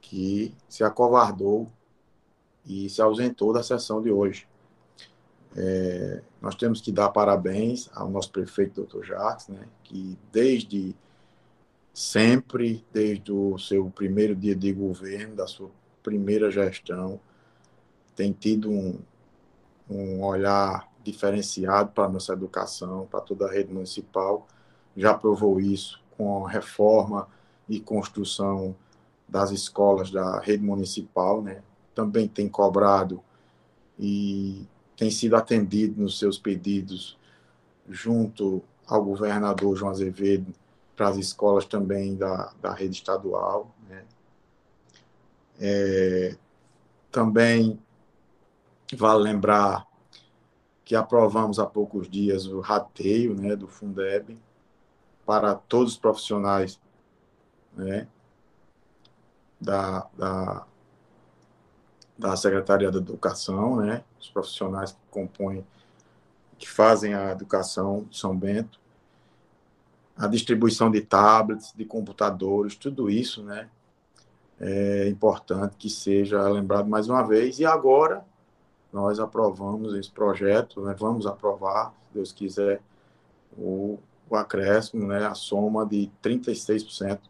que 0.00 0.54
se 0.68 0.84
acovardou 0.84 1.68
e 2.64 2.88
se 2.88 3.02
ausentou 3.02 3.52
da 3.52 3.62
sessão 3.62 4.00
de 4.00 4.10
hoje. 4.10 4.46
É, 5.58 6.20
nós 6.40 6.54
temos 6.54 6.82
que 6.82 6.92
dar 6.92 7.08
parabéns 7.08 7.88
ao 7.94 8.10
nosso 8.10 8.30
prefeito, 8.30 8.74
doutor 8.74 9.04
Jacques, 9.04 9.48
né, 9.48 9.66
que 9.82 10.18
desde 10.30 10.94
sempre, 11.94 12.84
desde 12.92 13.32
o 13.32 13.56
seu 13.56 13.90
primeiro 13.90 14.36
dia 14.36 14.54
de 14.54 14.70
governo, 14.70 15.34
da 15.34 15.46
sua 15.46 15.70
primeira 16.02 16.50
gestão, 16.50 17.18
tem 18.14 18.32
tido 18.32 18.70
um, 18.70 18.98
um 19.88 20.22
olhar 20.22 20.92
diferenciado 21.02 21.92
para 21.92 22.04
a 22.04 22.08
nossa 22.08 22.34
educação, 22.34 23.06
para 23.10 23.20
toda 23.20 23.46
a 23.46 23.50
rede 23.50 23.72
municipal. 23.72 24.46
Já 24.94 25.14
provou 25.14 25.58
isso 25.58 26.02
com 26.18 26.46
a 26.46 26.50
reforma 26.50 27.28
e 27.66 27.80
construção 27.80 28.76
das 29.26 29.50
escolas 29.50 30.10
da 30.10 30.38
rede 30.38 30.62
municipal, 30.62 31.40
né? 31.40 31.62
Também 31.94 32.28
tem 32.28 32.48
cobrado 32.48 33.22
e 33.98 34.66
tem 34.96 35.10
sido 35.10 35.36
atendido 35.36 36.00
nos 36.00 36.18
seus 36.18 36.38
pedidos 36.38 37.18
junto 37.88 38.62
ao 38.86 39.04
governador 39.04 39.76
João 39.76 39.90
Azevedo 39.90 40.52
para 40.96 41.08
as 41.08 41.16
escolas 41.16 41.66
também 41.66 42.16
da, 42.16 42.52
da 42.60 42.72
rede 42.72 42.96
estadual. 42.96 43.74
Né? 43.88 44.04
É, 45.60 46.36
também 47.10 47.78
vale 48.96 49.22
lembrar 49.22 49.86
que 50.84 50.94
aprovamos 50.94 51.58
há 51.58 51.66
poucos 51.66 52.08
dias 52.08 52.46
o 52.46 52.60
rateio 52.60 53.34
né, 53.34 53.56
do 53.56 53.66
Fundeb 53.66 54.38
para 55.26 55.54
todos 55.54 55.94
os 55.94 55.98
profissionais 55.98 56.80
né, 57.76 58.06
da, 59.60 60.08
da, 60.16 60.66
da 62.16 62.36
Secretaria 62.36 62.90
da 62.90 62.98
Educação, 62.98 63.76
né, 63.76 64.04
os 64.26 64.30
profissionais 64.30 64.92
que 64.92 64.98
compõem, 65.10 65.64
que 66.58 66.68
fazem 66.68 67.14
a 67.14 67.30
educação 67.30 68.06
de 68.10 68.18
São 68.18 68.36
Bento, 68.36 68.80
a 70.16 70.26
distribuição 70.26 70.90
de 70.90 71.00
tablets, 71.02 71.72
de 71.74 71.84
computadores, 71.84 72.74
tudo 72.74 73.10
isso, 73.10 73.42
né? 73.42 73.68
É 74.58 75.06
importante 75.08 75.76
que 75.76 75.90
seja 75.90 76.48
lembrado 76.48 76.88
mais 76.88 77.08
uma 77.10 77.22
vez. 77.22 77.58
E 77.58 77.66
agora 77.66 78.24
nós 78.90 79.20
aprovamos 79.20 79.94
esse 79.94 80.10
projeto, 80.10 80.80
né? 80.80 80.94
vamos 80.98 81.26
aprovar, 81.26 81.90
se 81.90 82.14
Deus 82.14 82.32
quiser, 82.32 82.80
o, 83.56 83.98
o 84.30 84.34
acréscimo, 84.34 85.06
né? 85.06 85.26
a 85.26 85.34
soma 85.34 85.84
de 85.84 86.10
36% 86.22 87.20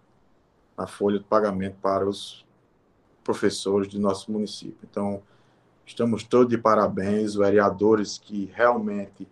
na 0.78 0.86
folha 0.86 1.18
de 1.18 1.24
pagamento 1.24 1.76
para 1.82 2.08
os 2.08 2.46
professores 3.24 3.88
de 3.88 3.98
nosso 3.98 4.30
município. 4.30 4.86
Então, 4.88 5.20
estamos 5.86 6.24
todos 6.24 6.48
de 6.48 6.58
parabéns, 6.58 7.36
vereadores 7.36 8.18
que 8.18 8.50
realmente 8.52 9.26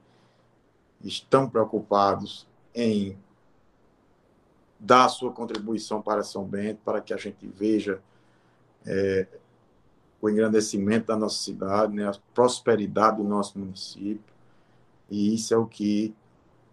estão 1.02 1.51
preocupados 1.51 2.47
em 2.74 3.18
dar 4.78 5.09
sua 5.09 5.32
contribuição 5.32 6.01
para 6.01 6.22
São 6.22 6.44
Bento, 6.44 6.81
para 6.85 7.01
que 7.01 7.12
a 7.12 7.16
gente 7.16 7.47
veja 7.47 8.01
é, 8.86 9.26
o 10.20 10.31
engrandecimento 10.31 11.09
da 11.09 11.16
nossa 11.16 11.43
cidade, 11.43 11.94
né, 11.94 12.09
a 12.09 12.14
prosperidade 12.35 13.18
do 13.18 13.24
nosso 13.24 13.59
município. 13.59 14.35
E 15.10 15.35
isso 15.35 15.52
é 15.52 15.56
o 15.56 15.66
que 15.66 16.14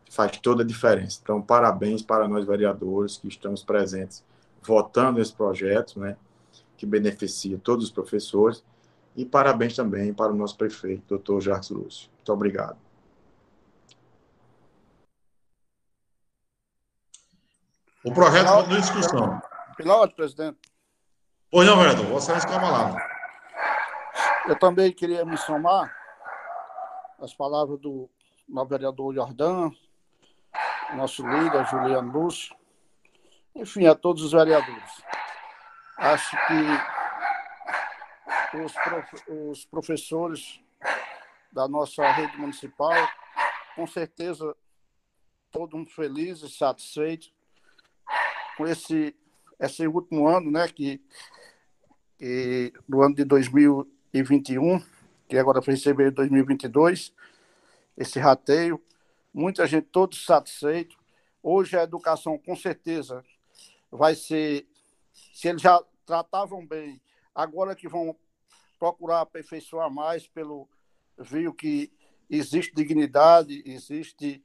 faz 0.10 0.38
toda 0.38 0.64
a 0.64 0.66
diferença. 0.66 1.20
Então, 1.22 1.42
parabéns 1.42 2.02
para 2.02 2.28
nós 2.28 2.46
vereadores 2.46 3.18
que 3.18 3.28
estamos 3.28 3.64
presentes 3.64 4.24
votando 4.62 5.20
esse 5.20 5.34
projeto, 5.34 6.00
né, 6.00 6.16
que 6.78 6.86
beneficia 6.86 7.58
todos 7.58 7.86
os 7.86 7.92
professores. 7.92 8.64
E 9.16 9.26
parabéns 9.26 9.76
também 9.76 10.14
para 10.14 10.32
o 10.32 10.36
nosso 10.36 10.58
prefeito, 10.58 11.04
doutor 11.08 11.42
Jacques 11.42 11.70
Lúcio. 11.70 12.10
Muito 12.16 12.34
obrigado. 12.34 12.78
O 18.04 18.14
projeto 18.14 18.48
continua 18.48 18.78
em 18.78 18.82
discussão. 18.82 19.42
Piloto, 19.78 20.16
presidente. 20.16 20.58
Pois 21.52 21.68
não, 21.68 21.78
vereador. 21.78 22.06
Vossa 22.06 22.36
Excelência 22.36 22.72
lá. 22.72 22.96
Eu 24.48 24.58
também 24.58 24.92
queria 24.92 25.24
me 25.24 25.38
somar 25.38 25.94
às 27.20 27.34
palavras 27.34 27.80
do 27.80 28.10
nosso 28.48 28.70
vereador 28.70 29.14
Jordão, 29.14 29.72
nosso 30.96 31.26
líder, 31.26 31.66
Juliano 31.68 32.12
Lúcio, 32.12 32.56
enfim, 33.56 33.86
a 33.86 33.94
todos 33.94 34.24
os 34.24 34.32
vereadores. 34.32 35.04
Acho 35.98 36.36
que 36.48 37.01
os, 38.54 38.74
prof... 38.74 39.24
os 39.28 39.66
professores 39.66 40.62
da 41.52 41.68
nossa 41.68 42.10
rede 42.12 42.38
municipal, 42.38 42.94
com 43.76 43.86
certeza, 43.86 44.56
todos 45.52 45.92
felizes 45.94 46.52
e 46.52 46.58
satisfeitos 46.58 47.34
com 48.58 48.68
esse, 48.68 49.16
esse 49.60 49.88
último 49.88 50.28
ano, 50.28 50.52
né, 50.52 50.68
que, 50.68 51.02
que 52.18 52.74
no 52.88 53.02
ano 53.02 53.16
de 53.16 53.24
2021, 53.26 54.82
que 55.28 55.38
agora 55.38 55.62
foi 55.62 55.74
receber 55.74 56.12
2022, 56.12 57.14
esse 57.98 58.20
rateio, 58.20 58.82
muita 59.34 59.66
gente, 59.68 59.88
todos 59.88 60.26
satisfeitos. 60.26 60.98
Hoje 61.44 61.78
a 61.78 61.84
educação, 61.84 62.38
com 62.38 62.56
certeza, 62.56 63.24
vai 63.90 64.16
ser, 64.16 64.68
se 65.34 65.48
eles 65.48 65.62
já 65.62 65.82
tratavam 66.06 66.66
bem, 66.66 67.02
agora 67.34 67.76
que 67.76 67.88
vão 67.88 68.16
procurar 68.82 69.22
aperfeiçoar 69.22 69.92
mais 69.92 70.26
pelo, 70.28 70.68
viu 71.16 71.54
que 71.54 71.94
existe 72.28 72.74
dignidade, 72.74 73.62
existe 73.64 74.44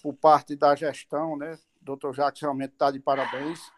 por 0.00 0.14
parte 0.14 0.54
da 0.54 0.76
gestão, 0.76 1.36
né? 1.36 1.58
O 1.82 1.84
doutor 1.84 2.14
Jacques 2.14 2.40
realmente 2.40 2.74
está 2.74 2.92
de 2.92 3.00
parabéns, 3.00 3.72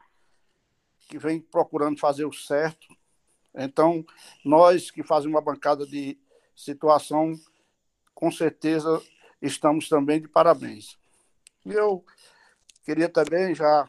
que 1.08 1.18
vem 1.18 1.40
procurando 1.40 1.98
fazer 1.98 2.26
o 2.26 2.32
certo. 2.32 2.86
Então, 3.54 4.04
nós 4.44 4.90
que 4.90 5.02
fazemos 5.02 5.34
uma 5.34 5.40
bancada 5.40 5.86
de 5.86 6.18
situação, 6.54 7.32
com 8.14 8.30
certeza 8.30 9.02
estamos 9.40 9.88
também 9.88 10.20
de 10.20 10.28
parabéns. 10.28 10.98
E 11.64 11.72
eu 11.72 12.04
queria 12.84 13.08
também, 13.08 13.54
já, 13.54 13.88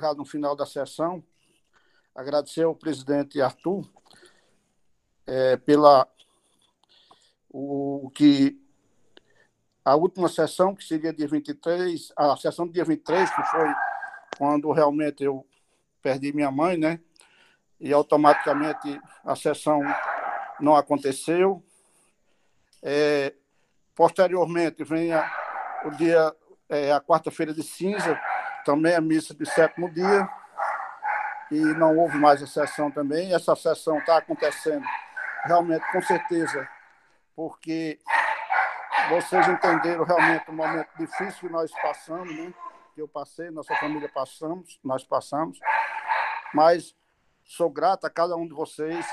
já 0.00 0.14
no 0.14 0.24
final 0.24 0.56
da 0.56 0.66
sessão, 0.66 1.22
agradecer 2.12 2.64
ao 2.64 2.74
presidente 2.74 3.40
Arthur 3.40 3.88
é, 5.26 5.56
pela 5.56 6.06
o, 7.50 8.10
que 8.14 8.60
a 9.84 9.94
última 9.94 10.28
sessão, 10.28 10.74
que 10.74 10.82
seria 10.82 11.12
dia 11.12 11.28
23, 11.28 12.12
a 12.16 12.36
sessão 12.36 12.66
do 12.66 12.72
dia 12.72 12.84
23, 12.84 13.30
que 13.30 13.42
foi 13.44 13.68
quando 14.36 14.72
realmente 14.72 15.22
eu 15.22 15.46
perdi 16.02 16.32
minha 16.32 16.50
mãe, 16.50 16.76
né? 16.76 17.00
E 17.78 17.92
automaticamente 17.92 19.00
a 19.24 19.36
sessão 19.36 19.80
não 20.58 20.74
aconteceu. 20.74 21.62
É, 22.82 23.34
posteriormente 23.94 24.82
vem 24.84 25.12
a, 25.12 25.30
o 25.84 25.90
dia, 25.90 26.34
é, 26.68 26.92
a 26.92 27.00
quarta-feira 27.00 27.52
de 27.52 27.62
cinza, 27.62 28.18
também 28.64 28.94
a 28.94 29.00
missa 29.00 29.34
de 29.34 29.46
sétimo 29.46 29.90
dia, 29.90 30.28
e 31.50 31.60
não 31.60 31.96
houve 31.98 32.16
mais 32.18 32.42
a 32.42 32.46
sessão 32.46 32.90
também. 32.90 33.34
Essa 33.34 33.54
sessão 33.54 33.98
está 33.98 34.16
acontecendo 34.16 34.84
realmente, 35.44 35.84
com 35.92 36.02
certeza, 36.02 36.68
porque 37.36 37.98
vocês 39.08 39.46
entenderam 39.48 40.04
realmente 40.04 40.48
o 40.48 40.52
momento 40.52 40.88
difícil 40.98 41.48
que 41.48 41.48
nós 41.48 41.70
passamos, 41.82 42.34
né? 42.34 42.52
Que 42.94 43.02
eu 43.02 43.08
passei, 43.08 43.50
nossa 43.50 43.74
família 43.76 44.08
passamos, 44.08 44.78
nós 44.82 45.04
passamos. 45.04 45.58
Mas 46.52 46.94
sou 47.44 47.68
grato 47.68 48.06
a 48.06 48.10
cada 48.10 48.36
um 48.36 48.46
de 48.46 48.54
vocês, 48.54 49.06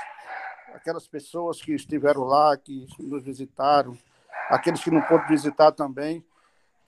aquelas 0.74 1.06
pessoas 1.06 1.60
que 1.60 1.74
estiveram 1.74 2.22
lá, 2.22 2.56
que 2.56 2.86
nos 2.98 3.22
visitaram, 3.22 3.98
aqueles 4.48 4.82
que 4.82 4.90
não 4.90 5.02
pôde 5.02 5.26
visitar 5.28 5.72
também. 5.72 6.24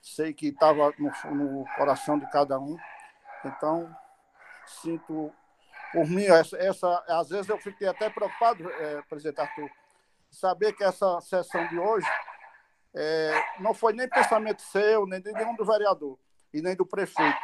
Sei 0.01 0.33
que 0.33 0.47
estava 0.47 0.93
no, 0.97 1.35
no 1.35 1.65
coração 1.75 2.17
de 2.17 2.29
cada 2.29 2.59
um. 2.59 2.77
Então, 3.43 3.95
sinto 4.65 5.31
por 5.95 6.09
mim, 6.09 6.25
essa, 6.25 6.57
essa, 6.57 7.05
às 7.07 7.29
vezes 7.29 7.47
eu 7.47 7.57
fiquei 7.57 7.87
até 7.87 8.09
preocupado, 8.09 8.69
é, 8.69 9.01
presidente 9.03 9.39
Arthur, 9.39 9.71
saber 10.29 10.73
que 10.73 10.83
essa 10.83 11.21
sessão 11.21 11.65
de 11.69 11.79
hoje 11.79 12.05
é, 12.93 13.31
não 13.61 13.73
foi 13.73 13.93
nem 13.93 14.09
pensamento 14.09 14.61
seu, 14.61 15.07
nem 15.07 15.21
de 15.21 15.31
nenhum 15.31 15.55
do 15.55 15.63
vereador 15.63 16.19
e 16.53 16.61
nem 16.61 16.75
do 16.75 16.85
prefeito. 16.85 17.37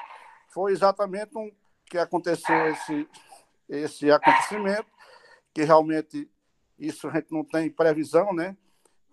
Foi 0.50 0.74
exatamente 0.74 1.38
um 1.38 1.50
que 1.86 1.98
aconteceu 1.98 2.68
esse, 2.68 3.08
esse 3.70 4.12
acontecimento, 4.12 4.92
que 5.54 5.64
realmente 5.64 6.30
isso 6.78 7.08
a 7.08 7.14
gente 7.14 7.32
não 7.32 7.46
tem 7.46 7.70
previsão, 7.70 8.34
né? 8.34 8.58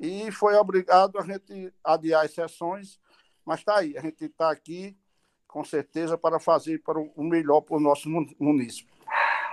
E 0.01 0.32
foi 0.32 0.56
obrigado 0.56 1.16
a 1.16 1.23
gente 1.23 1.73
adiar 1.85 2.24
as 2.24 2.35
sessões, 2.35 2.98
mas 3.44 3.60
está 3.60 3.78
aí, 3.78 3.97
a 3.97 4.01
gente 4.01 4.24
está 4.24 4.51
aqui 4.51 4.98
com 5.47 5.62
certeza 5.62 6.19
para 6.19 6.40
fazer 6.40 6.82
para 6.82 6.98
o 6.98 7.23
melhor 7.23 7.60
para 7.60 7.77
o 7.77 7.81
nosso 7.81 8.09
município 8.40 8.98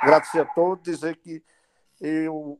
agradecer 0.02 0.42
a 0.42 0.46
todos, 0.46 0.84
dizer 0.84 1.18
que 1.18 1.44
eu 2.00 2.60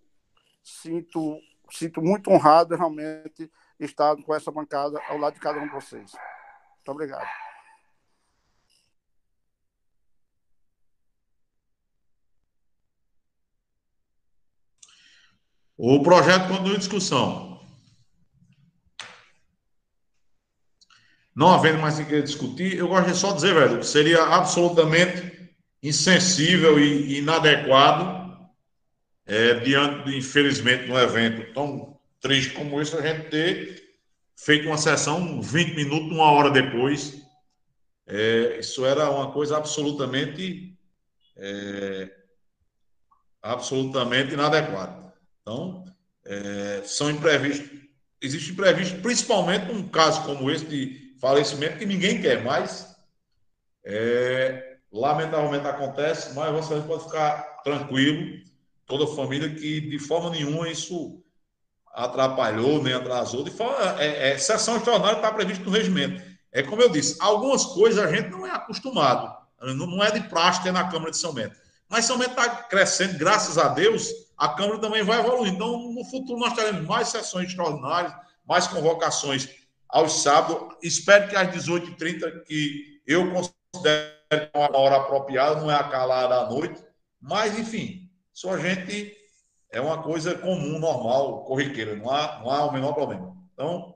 sinto, 0.64 1.40
sinto 1.72 2.02
muito 2.02 2.30
honrado 2.30 2.76
realmente 2.76 3.52
estar 3.80 4.16
com 4.16 4.34
essa 4.34 4.52
bancada 4.52 5.02
ao 5.08 5.18
lado 5.18 5.34
de 5.34 5.40
cada 5.40 5.60
um 5.60 5.68
de 5.68 5.74
vocês. 5.74 6.12
Muito 6.12 6.92
obrigado. 6.92 7.28
O 15.78 16.02
projeto 16.02 16.48
continua 16.48 16.76
em 16.76 16.80
discussão. 16.80 17.56
Não 21.36 21.54
havendo 21.54 21.80
mais 21.80 22.00
o 22.00 22.06
que 22.06 22.22
discutir, 22.22 22.78
eu 22.78 22.88
só 23.14 23.30
de 23.32 23.36
dizer, 23.36 23.54
velho, 23.54 23.80
que 23.80 23.86
seria 23.86 24.24
absolutamente 24.24 25.35
insensível 25.88 26.80
e 26.80 27.20
inadequado 27.20 28.50
é, 29.26 29.56
diante, 29.56 30.06
de, 30.06 30.18
infelizmente, 30.18 30.86
de 30.86 30.92
um 30.92 30.98
evento 30.98 31.54
tão 31.54 32.00
triste 32.20 32.54
como 32.54 32.82
esse, 32.82 32.96
a 32.96 33.02
gente 33.02 33.30
ter 33.30 33.84
feito 34.36 34.68
uma 34.68 34.78
sessão 34.78 35.42
20 35.42 35.76
minutos, 35.76 36.12
uma 36.12 36.32
hora 36.32 36.50
depois. 36.50 37.22
É, 38.08 38.58
isso 38.60 38.86
era 38.86 39.10
uma 39.10 39.32
coisa 39.32 39.58
absolutamente 39.58 40.76
é, 41.38 42.12
absolutamente 43.42 44.34
inadequada. 44.34 45.14
Então, 45.42 45.86
é, 46.26 46.82
são 46.84 47.12
imprevistos, 47.12 47.70
existe 48.20 48.52
imprevisto, 48.52 49.00
principalmente 49.02 49.72
num 49.72 49.88
caso 49.88 50.24
como 50.24 50.50
esse 50.50 50.66
de 50.66 51.16
falecimento 51.20 51.78
que 51.78 51.86
ninguém 51.86 52.22
quer 52.22 52.44
mais. 52.44 52.96
É, 53.84 54.65
Lamentavelmente 54.96 55.68
acontece, 55.68 56.34
mas 56.34 56.54
você 56.54 56.80
pode 56.80 57.04
ficar 57.04 57.62
tranquilo, 57.66 58.42
toda 58.86 59.04
a 59.04 59.14
família, 59.14 59.54
que 59.54 59.82
de 59.82 60.00
forma 60.00 60.30
nenhuma 60.30 60.70
isso 60.70 61.22
atrapalhou, 61.94 62.82
nem 62.82 62.94
atrasou. 62.94 63.44
De 63.44 63.52
forma, 63.52 64.02
é, 64.02 64.32
é, 64.32 64.38
sessão 64.38 64.78
extraordinária 64.78 65.18
está 65.18 65.34
previsto 65.34 65.66
no 65.66 65.72
regimento. 65.72 66.24
É 66.50 66.64
como 66.64 66.82
eu 66.82 66.88
disse, 66.88 67.18
algumas 67.20 67.66
coisas 67.66 68.02
a 68.02 68.10
gente 68.10 68.30
não 68.30 68.48
é 68.48 68.52
acostumado, 68.52 69.36
não, 69.62 70.02
é 70.02 70.12
de 70.12 70.22
ter 70.64 70.72
na 70.72 70.90
Câmara 70.90 71.12
de 71.12 71.18
São 71.18 71.34
Bento. 71.34 71.58
Mas 71.90 72.06
São 72.06 72.18
Bento 72.18 72.30
está 72.32 72.48
crescendo, 72.64 73.18
graças 73.18 73.58
a 73.58 73.68
Deus, 73.68 74.10
a 74.38 74.48
Câmara 74.48 74.80
também 74.80 75.04
vai 75.04 75.20
evoluir. 75.20 75.52
Então, 75.52 75.92
no 75.92 76.06
futuro, 76.06 76.40
nós 76.40 76.54
teremos 76.54 76.88
mais 76.88 77.10
sessões 77.10 77.50
extraordinárias, 77.50 78.14
mais 78.48 78.66
convocações 78.66 79.50
aos 79.90 80.22
sábados. 80.24 80.74
Espero 80.82 81.28
que 81.28 81.36
às 81.36 81.54
18h30, 81.54 82.44
que 82.46 83.02
eu 83.06 83.30
considero 83.34 84.15
uma 84.54 84.78
hora 84.78 84.98
apropriada, 84.98 85.62
não 85.62 85.70
é 85.70 85.76
acalada 85.76 86.36
à 86.36 86.50
noite, 86.50 86.84
mas, 87.22 87.58
enfim, 87.58 88.10
só 88.34 88.54
a 88.54 88.60
gente 88.60 89.16
é 89.72 89.80
uma 89.82 90.02
coisa 90.02 90.36
comum, 90.36 90.80
normal, 90.80 91.44
corriqueira, 91.46 91.96
não 91.96 92.10
há, 92.10 92.40
não 92.40 92.50
há 92.50 92.66
o 92.66 92.72
menor 92.72 92.94
problema. 92.94 93.36
Então, 93.54 93.96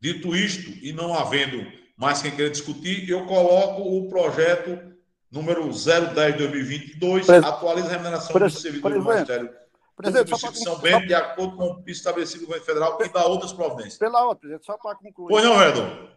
dito 0.00 0.34
isto, 0.34 0.70
e 0.84 0.92
não 0.92 1.14
havendo 1.14 1.66
mais 1.96 2.22
quem 2.22 2.30
queira 2.30 2.50
discutir, 2.50 3.08
eu 3.08 3.26
coloco 3.26 3.82
o 3.82 4.08
projeto 4.08 4.90
número 5.30 5.68
010-2022, 5.68 7.44
atualiza 7.44 7.88
a 7.88 7.90
remuneração 7.90 8.38
dos 8.38 8.60
servidores 8.60 9.02
do 9.02 9.08
Ministério 9.08 9.60
Presidente, 9.96 10.38
só 10.38 10.52
São 10.52 10.78
Bento, 10.78 11.06
de 11.06 11.14
acordo 11.14 11.56
com 11.56 11.64
o 11.64 11.84
estabelecido 11.86 12.40
no 12.40 12.46
governo 12.46 12.64
federal 12.64 12.98
e 13.02 13.08
dá 13.10 13.26
outras 13.26 13.52
providências. 13.52 13.98
Pela 13.98 14.22
outra, 14.24 14.40
presidente, 14.40 14.64
só 14.64 14.78
para 14.78 14.96
concluir. 14.96 15.28
Pois 15.28 15.44
não, 15.44 15.58
Redon. 15.58 16.08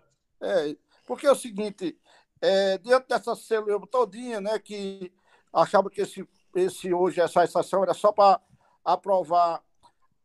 É, 0.41 0.75
porque 1.05 1.27
é 1.27 1.31
o 1.31 1.35
seguinte, 1.35 1.97
é, 2.43 2.77
diante 2.77 3.07
dessa 3.07 3.33
celeuma 3.37 3.87
todinha, 3.87 4.41
né, 4.41 4.59
que 4.59 5.13
achava 5.53 5.89
que 5.89 6.01
esse, 6.01 6.27
esse 6.53 6.93
hoje, 6.93 7.21
essa 7.21 7.47
sessão 7.47 7.83
era 7.83 7.93
só 7.93 8.11
para 8.11 8.41
aprovar 8.83 9.63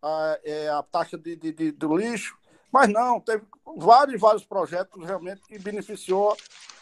a, 0.03 0.39
é, 0.43 0.69
a 0.69 0.83
taxa 0.83 1.17
de, 1.17 1.37
de, 1.37 1.53
de, 1.53 1.71
do 1.71 1.97
lixo, 1.97 2.37
mas 2.73 2.89
não, 2.89 3.21
teve 3.21 3.47
vários 3.77 4.21
vários 4.21 4.45
projetos 4.45 5.07
realmente 5.07 5.43
que 5.43 5.61
beneficiou 5.61 6.37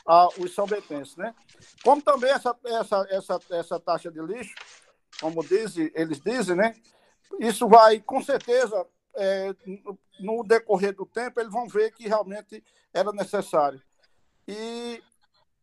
a, 0.06 0.26
os 0.38 0.54
são 0.54 0.66
betenses, 0.66 1.16
né? 1.16 1.34
Como 1.84 2.00
também 2.00 2.30
essa, 2.30 2.56
essa, 2.64 3.06
essa, 3.10 3.40
essa 3.50 3.78
taxa 3.78 4.10
de 4.10 4.22
lixo, 4.22 4.54
como 5.20 5.46
dizem, 5.46 5.90
eles 5.94 6.18
dizem, 6.18 6.56
né? 6.56 6.74
Isso 7.38 7.68
vai, 7.68 8.00
com 8.00 8.22
certeza, 8.22 8.86
é, 9.14 9.54
no 10.18 10.42
decorrer 10.42 10.94
do 10.94 11.04
tempo, 11.04 11.38
eles 11.38 11.52
vão 11.52 11.68
ver 11.68 11.92
que 11.92 12.08
realmente 12.08 12.64
era 12.94 13.12
necessário. 13.12 13.82
E 14.48 15.02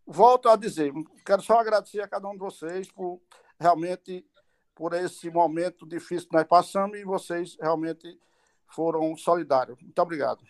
volto 0.05 0.49
a 0.49 0.55
dizer, 0.55 0.91
quero 1.25 1.41
só 1.41 1.59
agradecer 1.59 2.01
a 2.01 2.07
cada 2.07 2.27
um 2.27 2.34
de 2.34 2.39
vocês 2.39 2.91
por 2.91 3.21
realmente 3.59 4.25
por 4.75 4.93
esse 4.93 5.30
momento 5.30 5.85
difícil 5.85 6.27
que 6.27 6.35
nós 6.35 6.47
passamos 6.47 6.97
e 6.97 7.03
vocês 7.03 7.55
realmente 7.61 8.17
foram 8.67 9.15
solidários. 9.15 9.80
Muito 9.81 9.99
obrigado. 9.99 10.41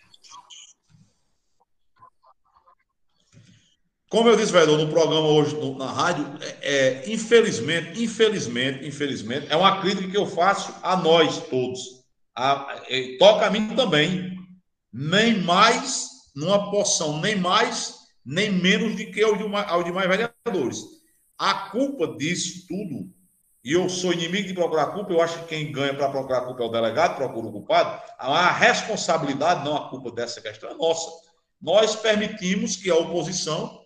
Como 4.08 4.28
eu 4.28 4.36
disse, 4.36 4.52
vereador, 4.52 4.78
no 4.78 4.92
programa 4.92 5.26
hoje 5.26 5.56
no, 5.56 5.76
na 5.76 5.90
rádio, 5.90 6.24
é, 6.40 7.02
é, 7.02 7.12
infelizmente, 7.12 8.02
infelizmente, 8.02 8.86
infelizmente, 8.86 9.46
é 9.50 9.56
uma 9.56 9.80
crítica 9.80 10.08
que 10.08 10.16
eu 10.16 10.26
faço 10.26 10.72
a 10.82 10.96
nós 10.96 11.48
todos. 11.48 12.04
A, 12.34 12.82
é, 12.88 13.16
toca 13.18 13.46
a 13.46 13.50
mim 13.50 13.74
também. 13.74 14.32
Nem 14.92 15.42
mais, 15.42 16.08
numa 16.36 16.70
porção, 16.70 17.20
nem 17.20 17.34
mais 17.34 18.03
nem 18.24 18.50
menos 18.50 18.96
do 18.96 19.10
que 19.10 19.22
ao, 19.22 19.36
de, 19.36 19.44
ao 19.44 19.82
demais 19.82 20.08
vereadores. 20.08 20.82
A 21.38 21.70
culpa 21.70 22.16
disso 22.16 22.66
tudo 22.66 23.12
e 23.64 23.72
eu 23.72 23.88
sou 23.88 24.12
inimigo 24.12 24.46
de 24.46 24.52
procurar 24.52 24.88
culpa, 24.88 25.10
eu 25.10 25.22
acho 25.22 25.38
que 25.40 25.46
quem 25.46 25.72
ganha 25.72 25.94
para 25.94 26.10
procurar 26.10 26.42
culpa 26.42 26.62
é 26.62 26.66
o 26.66 26.70
delegado, 26.70 27.16
procura 27.16 27.46
o 27.46 27.52
culpado, 27.52 28.02
a 28.18 28.52
responsabilidade, 28.52 29.64
não 29.64 29.74
a 29.74 29.88
culpa 29.88 30.10
dessa 30.10 30.38
questão, 30.42 30.70
é 30.70 30.74
nossa. 30.74 31.10
Nós 31.62 31.96
permitimos 31.96 32.76
que 32.76 32.90
a 32.90 32.94
oposição 32.94 33.82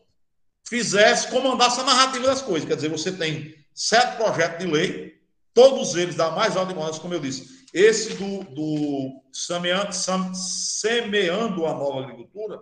fizesse, 0.68 1.28
comandasse 1.28 1.80
a 1.80 1.84
narrativa 1.84 2.26
das 2.26 2.42
coisas. 2.42 2.68
Quer 2.68 2.74
dizer, 2.74 2.88
você 2.88 3.12
tem 3.12 3.54
sete 3.72 4.16
projetos 4.16 4.58
de 4.58 4.70
lei, 4.70 5.14
todos 5.54 5.94
eles 5.94 6.16
da 6.16 6.32
mais 6.32 6.56
alta 6.56 6.72
importância, 6.72 7.00
como 7.00 7.14
eu 7.14 7.20
disse. 7.20 7.64
Esse 7.72 8.14
do, 8.14 8.42
do 8.52 9.22
semeando, 9.32 9.92
semeando 10.34 11.66
a 11.66 11.72
nova 11.72 12.00
agricultura 12.00 12.60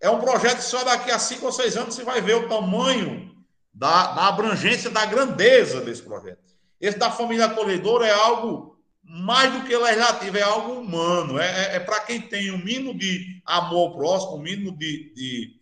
é 0.00 0.10
um 0.10 0.20
projeto 0.20 0.58
que 0.58 0.64
só 0.64 0.84
daqui 0.84 1.10
a 1.10 1.18
cinco 1.18 1.46
ou 1.46 1.52
seis 1.52 1.76
anos 1.76 1.94
você 1.94 2.04
vai 2.04 2.20
ver 2.20 2.34
o 2.34 2.48
tamanho 2.48 3.34
da, 3.72 4.12
da 4.12 4.28
abrangência, 4.28 4.90
da 4.90 5.04
grandeza 5.04 5.80
desse 5.80 6.02
projeto. 6.02 6.42
Esse 6.80 6.98
da 6.98 7.10
família 7.10 7.46
acolhedora 7.46 8.06
é 8.06 8.12
algo 8.12 8.78
mais 9.02 9.52
do 9.52 9.64
que 9.64 9.76
legislativo, 9.76 10.36
é 10.36 10.42
algo 10.42 10.72
humano. 10.72 11.38
É, 11.38 11.46
é, 11.46 11.76
é 11.76 11.80
para 11.80 12.00
quem 12.00 12.20
tem 12.20 12.50
o 12.50 12.54
um 12.54 12.64
mínimo 12.64 12.96
de 12.96 13.42
amor 13.44 13.94
próximo, 13.94 14.32
o 14.32 14.38
um 14.38 14.42
mínimo 14.42 14.76
de, 14.76 15.12
de 15.14 15.60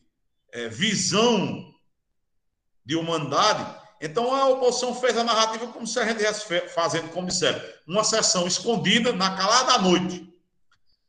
é, 0.52 0.68
visão 0.68 1.72
de 2.84 2.96
humanidade. 2.96 3.82
Então 4.00 4.34
a 4.34 4.48
oposição 4.48 4.94
fez 4.94 5.16
a 5.16 5.24
narrativa 5.24 5.68
como 5.68 5.86
se 5.86 5.98
a 5.98 6.04
gente 6.04 6.22
estivesse 6.22 6.68
fazendo, 6.74 7.08
como 7.10 7.28
disseram, 7.28 7.60
uma 7.86 8.02
sessão 8.02 8.46
escondida 8.46 9.12
na 9.12 9.36
calada 9.36 9.72
da 9.72 9.78
noite. 9.78 10.31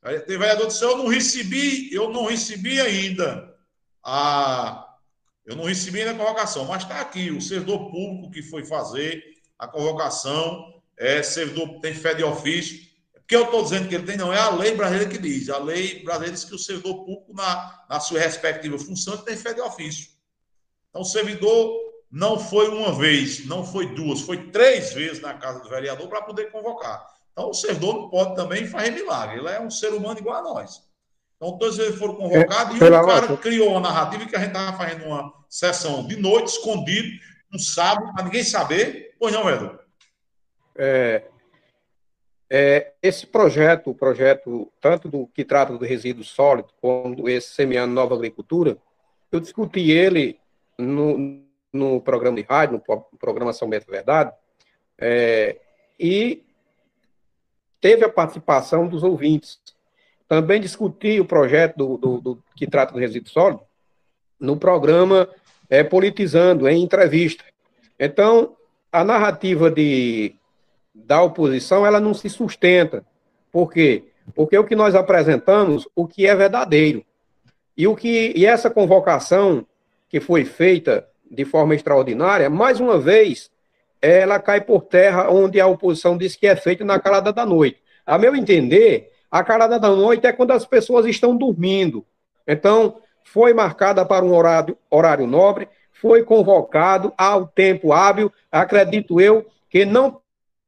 O 0.04 0.40
vereador 0.40 0.68
disse: 0.68 0.84
Eu 0.84 0.98
não 0.98 1.08
recebi, 1.08 1.94
eu 1.94 2.10
não 2.10 2.26
recebi 2.26 2.80
ainda 2.82 3.56
a, 4.04 4.98
eu 5.46 5.56
não 5.56 5.64
recebi 5.64 6.02
ainda 6.02 6.12
a 6.12 6.26
convocação, 6.26 6.66
mas 6.66 6.84
está 6.84 7.00
aqui 7.00 7.32
o 7.32 7.42
servidor 7.42 7.90
público 7.90 8.32
que 8.32 8.44
foi 8.44 8.66
fazer 8.66 9.24
a 9.58 9.66
convocação, 9.66 10.82
é 10.98 11.24
servidor 11.24 11.80
tem 11.80 11.94
fé 11.94 12.14
de 12.14 12.24
ofício. 12.24 12.92
Porque 13.14 13.36
eu 13.36 13.46
estou 13.46 13.64
dizendo 13.64 13.88
que 13.88 13.96
ele 13.96 14.06
tem, 14.06 14.18
não, 14.18 14.34
é 14.34 14.40
a 14.40 14.50
lei 14.50 14.76
brasileira 14.76 15.10
que 15.10 15.18
diz. 15.18 15.50
A 15.50 15.58
lei 15.58 16.04
brasileira 16.04 16.36
diz 16.36 16.44
que 16.44 16.54
o 16.54 16.60
servidor 16.60 17.06
público, 17.06 17.34
na, 17.34 17.86
na 17.90 18.00
sua 18.02 18.20
respectiva 18.20 18.78
função, 18.78 19.16
tem 19.18 19.38
fé 19.38 19.54
de 19.54 19.62
ofício. 19.62 20.10
Então, 20.90 21.02
o 21.02 21.06
servidor 21.06 21.74
não 22.12 22.38
foi 22.38 22.68
uma 22.68 22.92
vez, 22.94 23.46
não 23.46 23.66
foi 23.66 23.96
duas, 23.96 24.22
foi 24.22 24.52
três 24.52 24.92
vezes 24.92 25.22
na 25.22 25.34
casa 25.36 25.62
do 25.62 25.70
vereador 25.70 26.10
para 26.10 26.22
poder 26.22 26.52
convocar. 26.52 27.13
Então, 27.34 27.50
o 27.50 27.54
servidor 27.54 27.96
não 27.96 28.10
pode 28.10 28.36
também 28.36 28.66
fazer 28.66 28.92
milagre. 28.92 29.40
Ele 29.40 29.50
é 29.50 29.60
um 29.60 29.70
ser 29.70 29.90
humano 29.90 30.20
igual 30.20 30.38
a 30.38 30.54
nós. 30.54 30.84
Então, 31.36 31.58
todos 31.58 31.78
eles 31.78 31.96
foram 31.96 32.16
convocados 32.16 32.80
é, 32.80 32.86
e 32.86 32.88
o 32.88 33.06
cara 33.06 33.38
criou 33.38 33.72
uma 33.72 33.82
narrativa 33.82 34.26
que 34.26 34.36
a 34.36 34.40
gente 34.40 34.50
estava 34.50 34.78
fazendo 34.78 35.06
uma 35.06 35.34
sessão 35.50 36.08
de 36.08 36.16
noite, 36.16 36.48
escondido, 36.48 37.10
um 37.54 37.60
sábado, 37.60 38.14
para 38.14 38.24
ninguém 38.24 38.44
saber. 38.44 39.16
Pois 39.20 39.34
não, 39.34 39.50
Edu? 39.50 39.78
É, 40.76 41.24
é, 42.50 42.94
esse 43.02 43.26
projeto, 43.26 43.90
o 43.90 43.96
projeto 43.96 44.72
tanto 44.80 45.10
do 45.10 45.28
que 45.28 45.44
trata 45.44 45.76
do 45.76 45.84
resíduo 45.84 46.24
sólido, 46.24 46.70
como 46.80 47.28
esse 47.28 47.50
Semeando 47.50 47.94
Nova 47.94 48.14
Agricultura, 48.14 48.78
eu 49.32 49.40
discuti 49.40 49.90
ele 49.90 50.40
no, 50.78 51.44
no 51.74 52.00
programa 52.00 52.38
de 52.38 52.44
rádio, 52.44 52.82
no 52.88 53.18
programa 53.18 53.54
São 53.54 53.68
Bento 53.68 53.90
Verdade, 53.90 54.32
é, 55.00 55.58
e 56.00 56.43
teve 57.84 58.06
a 58.06 58.10
participação 58.10 58.88
dos 58.88 59.04
ouvintes. 59.04 59.60
Também 60.26 60.62
discuti 60.62 61.20
o 61.20 61.26
projeto 61.26 61.76
do, 61.76 61.98
do, 61.98 62.22
do 62.22 62.44
que 62.56 62.66
trata 62.66 62.94
do 62.94 63.00
resíduo 63.00 63.30
sólido 63.30 63.60
no 64.40 64.56
programa 64.56 65.28
é, 65.70 65.84
Politizando, 65.84 66.66
em 66.70 66.82
entrevista. 66.82 67.44
Então, 68.00 68.56
a 68.90 69.04
narrativa 69.04 69.70
de, 69.70 70.34
da 70.96 71.22
oposição, 71.22 71.86
ela 71.86 72.00
não 72.00 72.14
se 72.14 72.30
sustenta. 72.30 73.06
Por 73.52 73.70
quê? 73.70 74.06
Porque 74.34 74.58
o 74.58 74.64
que 74.64 74.78
nós 74.78 74.96
apresentamos, 74.96 75.86
o 75.94 76.08
que 76.08 76.26
é 76.26 76.34
verdadeiro. 76.34 77.06
E, 77.76 77.86
o 77.86 77.98
que, 77.98 78.32
e 78.34 78.46
essa 78.46 78.70
convocação 78.70 79.66
que 80.08 80.22
foi 80.22 80.46
feita 80.46 81.06
de 81.30 81.44
forma 81.44 81.76
extraordinária, 81.76 82.50
mais 82.50 82.80
uma 82.80 82.98
vez, 82.98 83.52
ela 84.04 84.38
cai 84.38 84.60
por 84.60 84.84
terra 84.84 85.32
onde 85.32 85.62
a 85.62 85.66
oposição 85.66 86.18
diz 86.18 86.36
que 86.36 86.46
é 86.46 86.58
feita 86.58 86.84
na 86.84 87.00
calada 87.00 87.32
da 87.32 87.46
noite. 87.46 87.78
A 88.06 88.18
meu 88.18 88.36
entender, 88.36 89.14
a 89.32 89.42
calada 89.46 89.80
da 89.80 89.90
noite 89.90 90.28
é 90.28 90.34
quando 90.34 90.52
as 90.52 90.66
pessoas 90.66 91.06
estão 91.06 91.38
dormindo. 91.38 92.06
Então, 92.46 92.98
foi 93.24 93.54
marcada 93.54 94.06
para 94.06 94.26
um 94.26 94.36
horário, 94.36 94.78
horário 94.92 95.26
nobre, 95.26 95.70
foi 95.94 96.22
convocado 96.22 97.14
ao 97.18 97.48
tempo 97.48 97.94
hábil, 97.94 98.30
acredito 98.52 99.22
eu, 99.22 99.46
que 99.70 99.86
não 99.86 100.20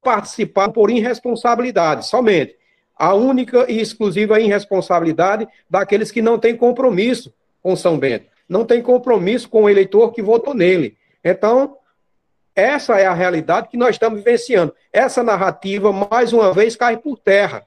participaram 0.01 0.71
por 0.71 0.89
irresponsabilidade, 0.89 2.07
somente. 2.07 2.55
A 2.97 3.13
única 3.13 3.69
e 3.69 3.81
exclusiva 3.81 4.39
irresponsabilidade 4.39 5.45
daqueles 5.69 6.09
que 6.09 6.21
não 6.21 6.39
têm 6.39 6.55
compromisso 6.55 7.33
com 7.61 7.75
São 7.75 7.99
Bento, 7.99 8.27
não 8.47 8.63
tem 8.63 8.81
compromisso 8.81 9.49
com 9.49 9.63
o 9.63 9.69
eleitor 9.69 10.13
que 10.13 10.21
votou 10.21 10.53
nele. 10.53 10.95
Então, 11.21 11.75
essa 12.55 12.99
é 12.99 13.05
a 13.05 13.13
realidade 13.13 13.67
que 13.67 13.77
nós 13.77 13.95
estamos 13.95 14.19
vivenciando. 14.19 14.73
Essa 14.93 15.21
narrativa, 15.21 15.91
mais 15.91 16.31
uma 16.31 16.53
vez, 16.53 16.75
cai 16.75 16.97
por 16.97 17.17
terra 17.17 17.65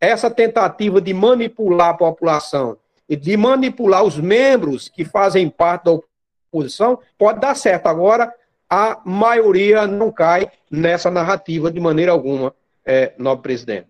essa 0.00 0.30
tentativa 0.30 1.00
de 1.00 1.14
manipular 1.14 1.90
a 1.90 1.94
população 1.94 2.76
e 3.08 3.16
de 3.16 3.36
manipular 3.36 4.02
os 4.02 4.18
membros 4.18 4.88
que 4.88 5.04
fazem 5.04 5.48
parte 5.48 5.84
da 5.84 5.92
oposição 5.92 6.98
pode 7.16 7.40
dar 7.40 7.54
certo. 7.54 7.86
Agora, 7.86 8.32
a 8.68 9.00
maioria 9.04 9.86
não 9.86 10.10
cai 10.10 10.50
nessa 10.70 11.10
narrativa 11.10 11.70
de 11.70 11.80
maneira 11.80 12.12
alguma, 12.12 12.54
é, 12.84 13.12
nobre 13.16 13.42
presidente. 13.44 13.88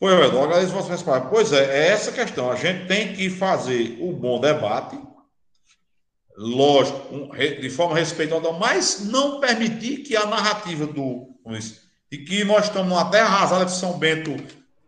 É, 0.00 0.06
eu 0.06 0.42
agradeço 0.42 0.72
vocês. 0.72 1.04
Pois 1.30 1.52
é, 1.52 1.64
é 1.64 1.88
essa 1.90 2.10
questão. 2.10 2.50
A 2.50 2.56
gente 2.56 2.88
tem 2.88 3.12
que 3.12 3.30
fazer 3.30 3.98
o 4.00 4.10
um 4.10 4.12
bom 4.12 4.40
debate, 4.40 4.98
lógico, 6.36 7.36
de 7.36 7.70
forma 7.70 7.96
respeitosa, 7.96 8.52
mas 8.52 9.04
não 9.04 9.40
permitir 9.40 9.98
que 9.98 10.16
a 10.16 10.26
narrativa 10.26 10.86
do 10.86 11.32
e 12.10 12.18
que 12.18 12.44
nós 12.44 12.66
estamos 12.66 13.10
terra 13.10 13.26
arrasada 13.26 13.64
de 13.64 13.72
São 13.72 13.98
Bento, 13.98 14.36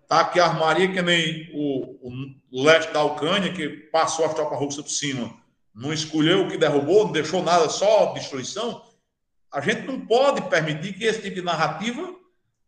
tá 0.06 0.20
aqui 0.20 0.38
a 0.38 0.46
armaria, 0.46 0.92
que 0.92 1.02
nem 1.02 1.50
o, 1.54 2.38
o 2.52 2.62
leste 2.62 2.92
da 2.92 3.02
Ucrânia, 3.02 3.52
que 3.52 3.68
passou 3.68 4.24
as 4.26 4.34
tropas 4.34 4.58
russas 4.58 4.84
por 4.84 4.90
cima, 4.90 5.34
não 5.74 5.92
escolheu 5.92 6.42
o 6.42 6.48
que 6.48 6.58
derrubou, 6.58 7.06
não 7.06 7.12
deixou 7.12 7.42
nada, 7.42 7.68
só 7.68 8.12
destruição. 8.12 8.82
A 9.50 9.60
gente 9.60 9.82
não 9.82 10.06
pode 10.06 10.42
permitir 10.42 10.92
que 10.92 11.04
esse 11.04 11.22
tipo 11.22 11.36
de 11.36 11.42
narrativa, 11.42 12.14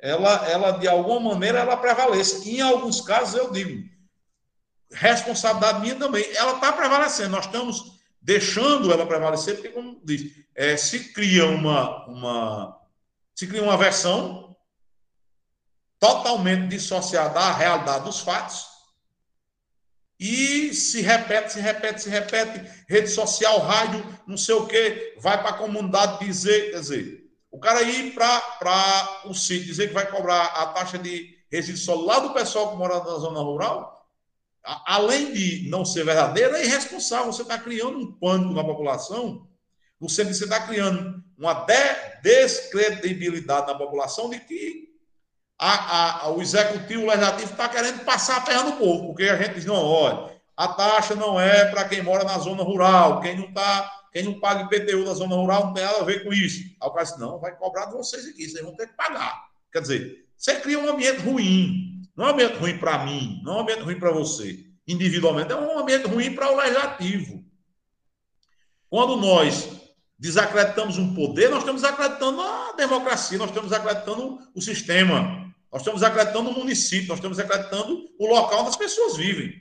ela, 0.00 0.48
ela 0.48 0.70
de 0.72 0.88
alguma 0.88 1.34
maneira, 1.34 1.60
ela 1.60 1.76
prevaleça. 1.76 2.48
Em 2.48 2.60
alguns 2.60 3.00
casos, 3.00 3.34
eu 3.38 3.52
digo, 3.52 3.84
responsabilidade 4.90 5.80
minha 5.80 5.94
também, 5.94 6.24
ela 6.34 6.54
está 6.54 6.72
prevalecendo. 6.72 7.30
Nós 7.30 7.44
estamos 7.44 7.95
deixando 8.26 8.92
ela 8.92 9.06
prevalecer, 9.06 9.54
porque, 9.54 9.68
como 9.68 10.00
diz, 10.02 10.32
é, 10.52 10.76
se 10.76 11.12
cria 11.12 11.46
uma, 11.46 12.04
uma, 12.06 12.76
se 13.32 13.46
cria 13.46 13.62
uma 13.62 13.76
versão 13.76 14.56
totalmente 16.00 16.66
dissociada 16.66 17.34
da 17.34 17.52
realidade 17.52 18.04
dos 18.04 18.18
fatos. 18.18 18.66
E 20.18 20.74
se 20.74 21.02
repete, 21.02 21.52
se 21.52 21.60
repete, 21.60 22.02
se 22.02 22.10
repete, 22.10 22.68
rede 22.88 23.08
social, 23.08 23.60
rádio, 23.60 24.04
não 24.26 24.36
sei 24.36 24.56
o 24.56 24.66
quê, 24.66 25.14
vai 25.20 25.40
para 25.40 25.50
a 25.50 25.58
comunidade 25.58 26.24
dizer, 26.24 26.72
quer 26.72 26.80
dizer, 26.80 27.30
o 27.48 27.60
cara 27.60 27.82
ir 27.82 28.12
para 28.12 29.22
o 29.26 29.34
sítio 29.34 29.66
dizer 29.66 29.86
que 29.86 29.94
vai 29.94 30.10
cobrar 30.10 30.46
a 30.46 30.66
taxa 30.66 30.98
de 30.98 31.32
resíduo 31.48 32.04
lá 32.04 32.18
do 32.18 32.34
pessoal 32.34 32.72
que 32.72 32.76
mora 32.76 32.98
na 32.98 33.18
zona 33.18 33.38
rural, 33.38 33.95
além 34.84 35.32
de 35.32 35.68
não 35.68 35.84
ser 35.84 36.04
verdadeiro, 36.04 36.56
é 36.56 36.64
irresponsável. 36.64 37.32
Você 37.32 37.42
está 37.42 37.58
criando 37.58 37.98
um 37.98 38.12
pânico 38.12 38.52
na 38.52 38.64
população, 38.64 39.46
você 40.00 40.22
está 40.22 40.66
criando 40.66 41.22
uma 41.38 41.66
descredibilidade 42.22 43.66
na 43.66 43.74
população 43.78 44.28
de 44.28 44.40
que 44.40 44.86
a, 45.58 46.24
a, 46.24 46.30
o 46.30 46.42
executivo, 46.42 47.02
o 47.02 47.06
legislativo 47.06 47.52
está 47.52 47.68
querendo 47.68 48.04
passar 48.04 48.38
a 48.38 48.40
terra 48.40 48.64
no 48.64 48.76
povo, 48.76 49.06
porque 49.06 49.24
a 49.24 49.36
gente 49.36 49.54
diz, 49.54 49.64
não, 49.64 49.76
olha, 49.76 50.36
a 50.56 50.68
taxa 50.68 51.14
não 51.14 51.40
é 51.40 51.66
para 51.66 51.88
quem 51.88 52.02
mora 52.02 52.24
na 52.24 52.38
zona 52.38 52.62
rural, 52.62 53.20
quem 53.20 53.36
não 53.36 53.52
tá, 53.52 53.90
quem 54.12 54.22
não 54.24 54.40
paga 54.40 54.64
IPTU 54.64 55.04
na 55.04 55.14
zona 55.14 55.34
rural 55.34 55.66
não 55.66 55.74
tem 55.74 55.84
nada 55.84 56.00
a 56.00 56.04
ver 56.04 56.24
com 56.24 56.32
isso. 56.32 56.62
Aí 56.80 56.88
o 56.88 56.90
cara 56.90 57.04
diz, 57.04 57.18
não, 57.18 57.38
vai 57.38 57.54
cobrar 57.56 57.86
de 57.86 57.92
vocês 57.92 58.26
aqui, 58.26 58.48
vocês 58.48 58.64
vão 58.64 58.74
ter 58.74 58.88
que 58.88 58.94
pagar. 58.94 59.44
Quer 59.72 59.80
dizer, 59.80 60.26
você 60.36 60.56
cria 60.56 60.78
um 60.78 60.88
ambiente 60.88 61.20
ruim, 61.20 61.85
não 62.16 62.26
é 62.26 62.28
um 62.28 62.32
ambiente 62.32 62.56
ruim 62.56 62.78
para 62.78 63.04
mim, 63.04 63.40
não 63.44 63.52
é 63.52 63.56
um 63.56 63.60
ambiente 63.60 63.82
ruim 63.82 63.98
para 63.98 64.10
você, 64.10 64.64
individualmente, 64.88 65.52
é 65.52 65.56
um 65.56 65.78
ambiente 65.78 66.06
ruim 66.06 66.34
para 66.34 66.50
o 66.50 66.56
legislativo. 66.56 67.44
Quando 68.88 69.16
nós 69.16 69.68
desacreditamos 70.18 70.96
um 70.96 71.14
poder, 71.14 71.50
nós 71.50 71.60
estamos 71.60 71.82
desacreditando 71.82 72.40
a 72.40 72.72
democracia, 72.72 73.36
nós 73.36 73.50
estamos 73.50 73.70
desacreditando 73.70 74.38
o 74.54 74.60
sistema. 74.62 75.44
Nós 75.70 75.82
estamos 75.82 76.02
acreditando 76.02 76.50
no 76.50 76.58
município, 76.58 77.08
nós 77.08 77.18
estamos 77.18 77.38
acreditando 77.38 78.08
o 78.18 78.26
local 78.26 78.60
onde 78.60 78.70
as 78.70 78.76
pessoas 78.76 79.16
vivem. 79.16 79.60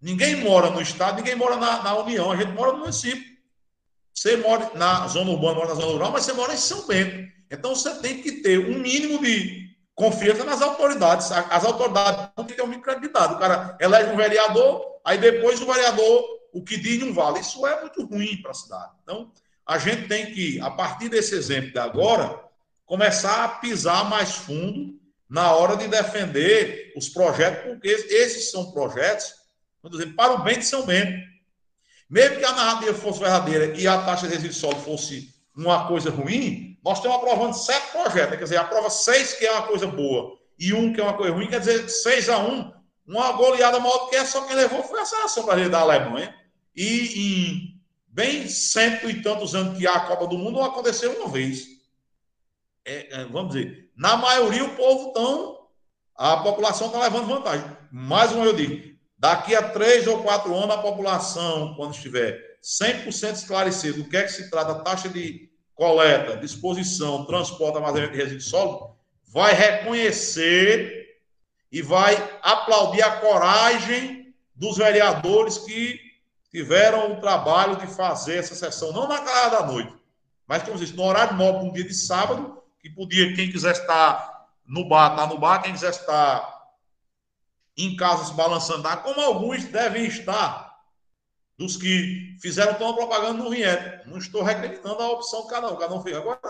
Ninguém 0.00 0.36
mora 0.36 0.70
no 0.70 0.80
Estado, 0.80 1.16
ninguém 1.16 1.34
mora 1.34 1.56
na, 1.56 1.82
na 1.82 1.98
União, 1.98 2.32
a 2.32 2.36
gente 2.36 2.52
mora 2.52 2.72
no 2.72 2.78
município. 2.78 3.22
você 4.14 4.36
mora 4.36 4.70
na 4.74 5.06
zona 5.08 5.30
urbana, 5.30 5.56
mora 5.56 5.68
na 5.68 5.74
zona 5.74 5.92
rural, 5.92 6.12
mas 6.12 6.24
você 6.24 6.32
mora 6.32 6.54
em 6.54 6.56
São 6.56 6.86
Bento. 6.86 7.30
Então 7.50 7.74
você 7.74 7.94
tem 7.96 8.22
que 8.22 8.40
ter 8.40 8.58
um 8.58 8.78
mínimo 8.78 9.20
de 9.20 9.69
confiança 10.00 10.44
nas 10.44 10.62
autoridades. 10.62 11.30
As 11.30 11.62
autoridades 11.62 12.30
não 12.34 12.44
tem 12.46 12.56
que 12.56 12.62
ter 12.62 12.62
um 12.62 12.66
microcandidado. 12.66 13.34
O 13.34 13.38
cara 13.38 13.76
elege 13.78 14.10
um 14.10 14.16
vereador, 14.16 14.98
aí 15.04 15.18
depois 15.18 15.60
o 15.60 15.66
vereador, 15.66 16.24
o 16.54 16.64
que 16.64 16.78
diz 16.78 16.98
não 16.98 17.12
vale. 17.12 17.40
Isso 17.40 17.66
é 17.66 17.82
muito 17.82 18.02
ruim 18.06 18.40
para 18.40 18.52
a 18.52 18.54
cidade. 18.54 18.92
Então, 19.02 19.30
a 19.66 19.76
gente 19.76 20.08
tem 20.08 20.32
que, 20.32 20.58
a 20.60 20.70
partir 20.70 21.10
desse 21.10 21.34
exemplo 21.34 21.70
de 21.70 21.78
agora, 21.78 22.42
começar 22.86 23.44
a 23.44 23.48
pisar 23.48 24.08
mais 24.08 24.34
fundo 24.34 24.98
na 25.28 25.52
hora 25.52 25.76
de 25.76 25.86
defender 25.86 26.94
os 26.96 27.10
projetos, 27.10 27.70
porque 27.70 27.88
esses 27.88 28.50
são 28.50 28.72
projetos, 28.72 29.34
dizer, 29.84 30.14
para 30.16 30.32
o 30.32 30.42
bem 30.42 30.58
de 30.58 30.64
São 30.64 30.86
Bento. 30.86 31.28
Mesmo 32.08 32.38
que 32.38 32.44
a 32.44 32.52
narrativa 32.52 32.94
fosse 32.94 33.20
verdadeira 33.20 33.78
e 33.78 33.86
a 33.86 33.98
taxa 33.98 34.26
de 34.26 34.34
resíduo 34.34 34.56
sólido 34.56 34.80
fosse 34.80 35.32
uma 35.54 35.86
coisa 35.86 36.10
ruim, 36.10 36.69
nós 36.84 36.98
estamos 36.98 37.18
aprovando 37.18 37.54
sete 37.54 37.92
projetos, 37.92 38.36
quer 38.36 38.44
dizer, 38.44 38.56
aprova 38.56 38.88
seis 38.88 39.34
que 39.34 39.46
é 39.46 39.52
uma 39.52 39.62
coisa 39.62 39.86
boa 39.86 40.38
e 40.58 40.72
um 40.72 40.92
que 40.92 41.00
é 41.00 41.04
uma 41.04 41.16
coisa 41.16 41.34
ruim, 41.34 41.48
quer 41.48 41.60
dizer, 41.60 41.88
seis 41.88 42.28
a 42.28 42.38
um, 42.38 42.72
uma 43.06 43.32
goleada 43.32 43.80
maior 43.80 44.04
do 44.04 44.08
que 44.08 44.16
essa, 44.16 44.32
só 44.32 44.46
quem 44.46 44.56
levou 44.56 44.82
foi 44.82 45.00
a 45.00 45.04
seleção 45.04 45.44
brasileira 45.44 45.70
da 45.70 45.80
Alemanha. 45.80 46.34
E 46.76 46.94
em 47.16 47.80
bem 48.06 48.48
cento 48.48 49.10
e 49.10 49.22
tantos 49.22 49.54
anos 49.54 49.76
que 49.76 49.86
há 49.86 49.94
a 49.94 50.06
Copa 50.06 50.26
do 50.26 50.38
Mundo, 50.38 50.58
não 50.58 50.64
aconteceu 50.64 51.12
uma 51.18 51.28
vez. 51.28 51.66
É, 52.84 53.20
é, 53.20 53.24
vamos 53.24 53.54
dizer, 53.54 53.90
na 53.96 54.16
maioria 54.16 54.64
o 54.64 54.76
povo 54.76 55.08
estão, 55.08 55.66
a 56.16 56.36
população 56.38 56.86
está 56.86 57.00
levando 57.00 57.26
vantagem. 57.26 57.66
Mais 57.90 58.32
uma 58.32 58.44
eu 58.44 58.54
digo, 58.54 58.96
daqui 59.18 59.54
a 59.54 59.70
três 59.70 60.06
ou 60.06 60.22
quatro 60.22 60.54
anos, 60.54 60.76
a 60.76 60.78
população, 60.78 61.74
quando 61.74 61.94
estiver 61.94 62.58
100% 62.62 63.32
esclarecido 63.32 64.02
do 64.02 64.08
que 64.08 64.16
é 64.16 64.22
que 64.22 64.32
se 64.32 64.48
trata 64.50 64.72
a 64.72 64.80
taxa 64.80 65.08
de 65.08 65.49
coleta, 65.80 66.36
disposição, 66.36 67.24
transporte, 67.24 67.78
armazenamento 67.78 68.12
de 68.12 68.22
resíduos 68.22 68.50
sólidos, 68.50 68.90
vai 69.26 69.54
reconhecer 69.54 71.16
e 71.72 71.80
vai 71.80 72.14
aplaudir 72.42 73.00
a 73.00 73.16
coragem 73.16 74.34
dos 74.54 74.76
vereadores 74.76 75.56
que 75.56 75.98
tiveram 76.50 77.14
o 77.14 77.20
trabalho 77.22 77.76
de 77.76 77.86
fazer 77.86 78.36
essa 78.36 78.54
sessão, 78.54 78.92
não 78.92 79.08
na 79.08 79.20
cara 79.20 79.48
da 79.48 79.66
noite, 79.66 79.90
mas, 80.46 80.62
como 80.64 80.76
disse, 80.76 80.94
no 80.94 81.02
horário 81.02 81.38
nobre, 81.38 81.66
um 81.66 81.72
dia 81.72 81.84
de 81.84 81.94
sábado, 81.94 82.62
que 82.78 82.90
podia, 82.90 83.34
quem 83.34 83.50
quiser 83.50 83.72
estar 83.72 84.48
no 84.66 84.86
bar, 84.86 85.12
está 85.12 85.26
no 85.28 85.38
bar, 85.38 85.62
quem 85.62 85.72
quiser 85.72 85.92
estar 85.92 86.60
em 87.74 87.96
casa 87.96 88.26
se 88.26 88.34
balançando, 88.34 88.82
tá? 88.82 88.98
como 88.98 89.18
alguns 89.18 89.64
devem 89.64 90.04
estar, 90.04 90.69
dos 91.60 91.76
que 91.76 92.38
fizeram 92.40 92.72
tão 92.74 92.94
propaganda 92.94 93.34
no 93.34 93.50
vieram. 93.50 94.10
Não 94.10 94.16
estou 94.16 94.42
recriminando 94.42 95.02
a 95.02 95.10
opção 95.10 95.46
cada 95.46 95.70
um, 95.70 95.76
cada 95.76 95.94
um 95.94 96.02
fez. 96.02 96.16
Agora, 96.16 96.40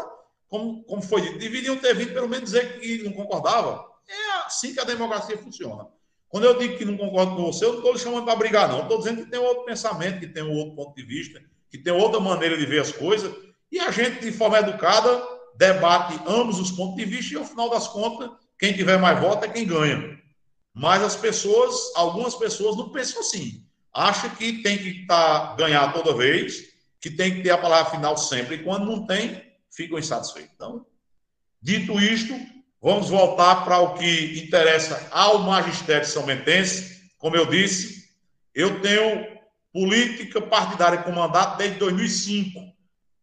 como, 0.49 0.85
como 0.85 1.03
foi 1.03 1.23
dito, 1.23 1.39
deveriam 1.39 1.77
ter 1.77 1.97
vindo 1.97 2.12
pelo 2.12 2.28
menos 2.28 2.53
dizer 2.53 2.78
que 2.78 3.03
não 3.03 3.12
concordava. 3.12 3.85
É 4.09 4.47
assim 4.47 4.73
que 4.73 4.78
a 4.78 4.85
democracia 4.85 5.37
funciona. 5.37 5.89
Quando 6.28 6.45
eu 6.45 6.57
digo 6.57 6.78
que 6.78 6.85
não 6.85 6.97
concordo 6.97 7.35
com 7.35 7.45
você, 7.45 7.65
eu 7.65 7.70
não 7.70 7.78
estou 7.78 7.93
lhe 7.93 7.99
chamando 7.99 8.24
para 8.24 8.37
brigar, 8.37 8.69
não. 8.69 8.82
Estou 8.82 8.99
dizendo 8.99 9.24
que 9.24 9.31
tem 9.31 9.41
outro 9.41 9.65
pensamento, 9.65 10.20
que 10.20 10.28
tem 10.28 10.45
um 10.45 10.53
outro 10.53 10.77
ponto 10.77 10.95
de 10.95 11.03
vista, 11.03 11.43
que 11.69 11.77
tem 11.77 11.93
outra 11.93 12.20
maneira 12.20 12.57
de 12.57 12.65
ver 12.65 12.81
as 12.81 12.93
coisas. 12.93 13.35
E 13.73 13.81
a 13.81 13.91
gente, 13.91 14.20
de 14.20 14.31
forma 14.31 14.61
educada, 14.61 15.27
debate 15.57 16.20
ambos 16.24 16.61
os 16.61 16.70
pontos 16.70 16.95
de 16.95 17.05
vista 17.05 17.35
e, 17.35 17.37
ao 17.37 17.45
final 17.45 17.69
das 17.69 17.89
contas, 17.89 18.31
quem 18.57 18.73
tiver 18.73 18.97
mais 18.97 19.20
voto 19.20 19.45
é 19.45 19.49
quem 19.49 19.66
ganha. 19.66 20.20
Mas 20.73 21.03
as 21.03 21.16
pessoas, 21.16 21.74
algumas 21.97 22.37
pessoas 22.37 22.77
não 22.77 22.91
pensam 22.91 23.20
assim 23.20 23.69
acha 23.93 24.29
que 24.29 24.62
tem 24.62 24.79
que 24.79 25.07
tá, 25.07 25.55
ganhar 25.57 25.93
toda 25.93 26.17
vez, 26.17 26.71
que 27.01 27.11
tem 27.11 27.35
que 27.35 27.43
ter 27.43 27.51
a 27.51 27.59
palavra 27.59 27.91
final 27.91 28.17
sempre, 28.17 28.57
e 28.57 28.62
quando 28.62 28.87
não 28.87 29.07
tem, 29.07 29.43
ficam 29.71 29.99
insatisfeitos. 29.99 30.53
Então, 30.55 30.87
dito 31.61 31.99
isto, 31.99 32.35
vamos 32.81 33.09
voltar 33.09 33.65
para 33.65 33.79
o 33.79 33.95
que 33.95 34.43
interessa 34.45 35.09
ao 35.11 35.41
magistério 35.41 36.07
são 36.07 36.25
bentense. 36.25 37.01
Como 37.19 37.37
eu 37.37 37.47
disse, 37.47 38.11
eu 38.55 38.81
tenho 38.81 39.27
política 39.73 40.41
partidária 40.41 41.03
com 41.03 41.12
mandato 41.12 41.59
desde 41.59 41.79
2005. 41.79 42.61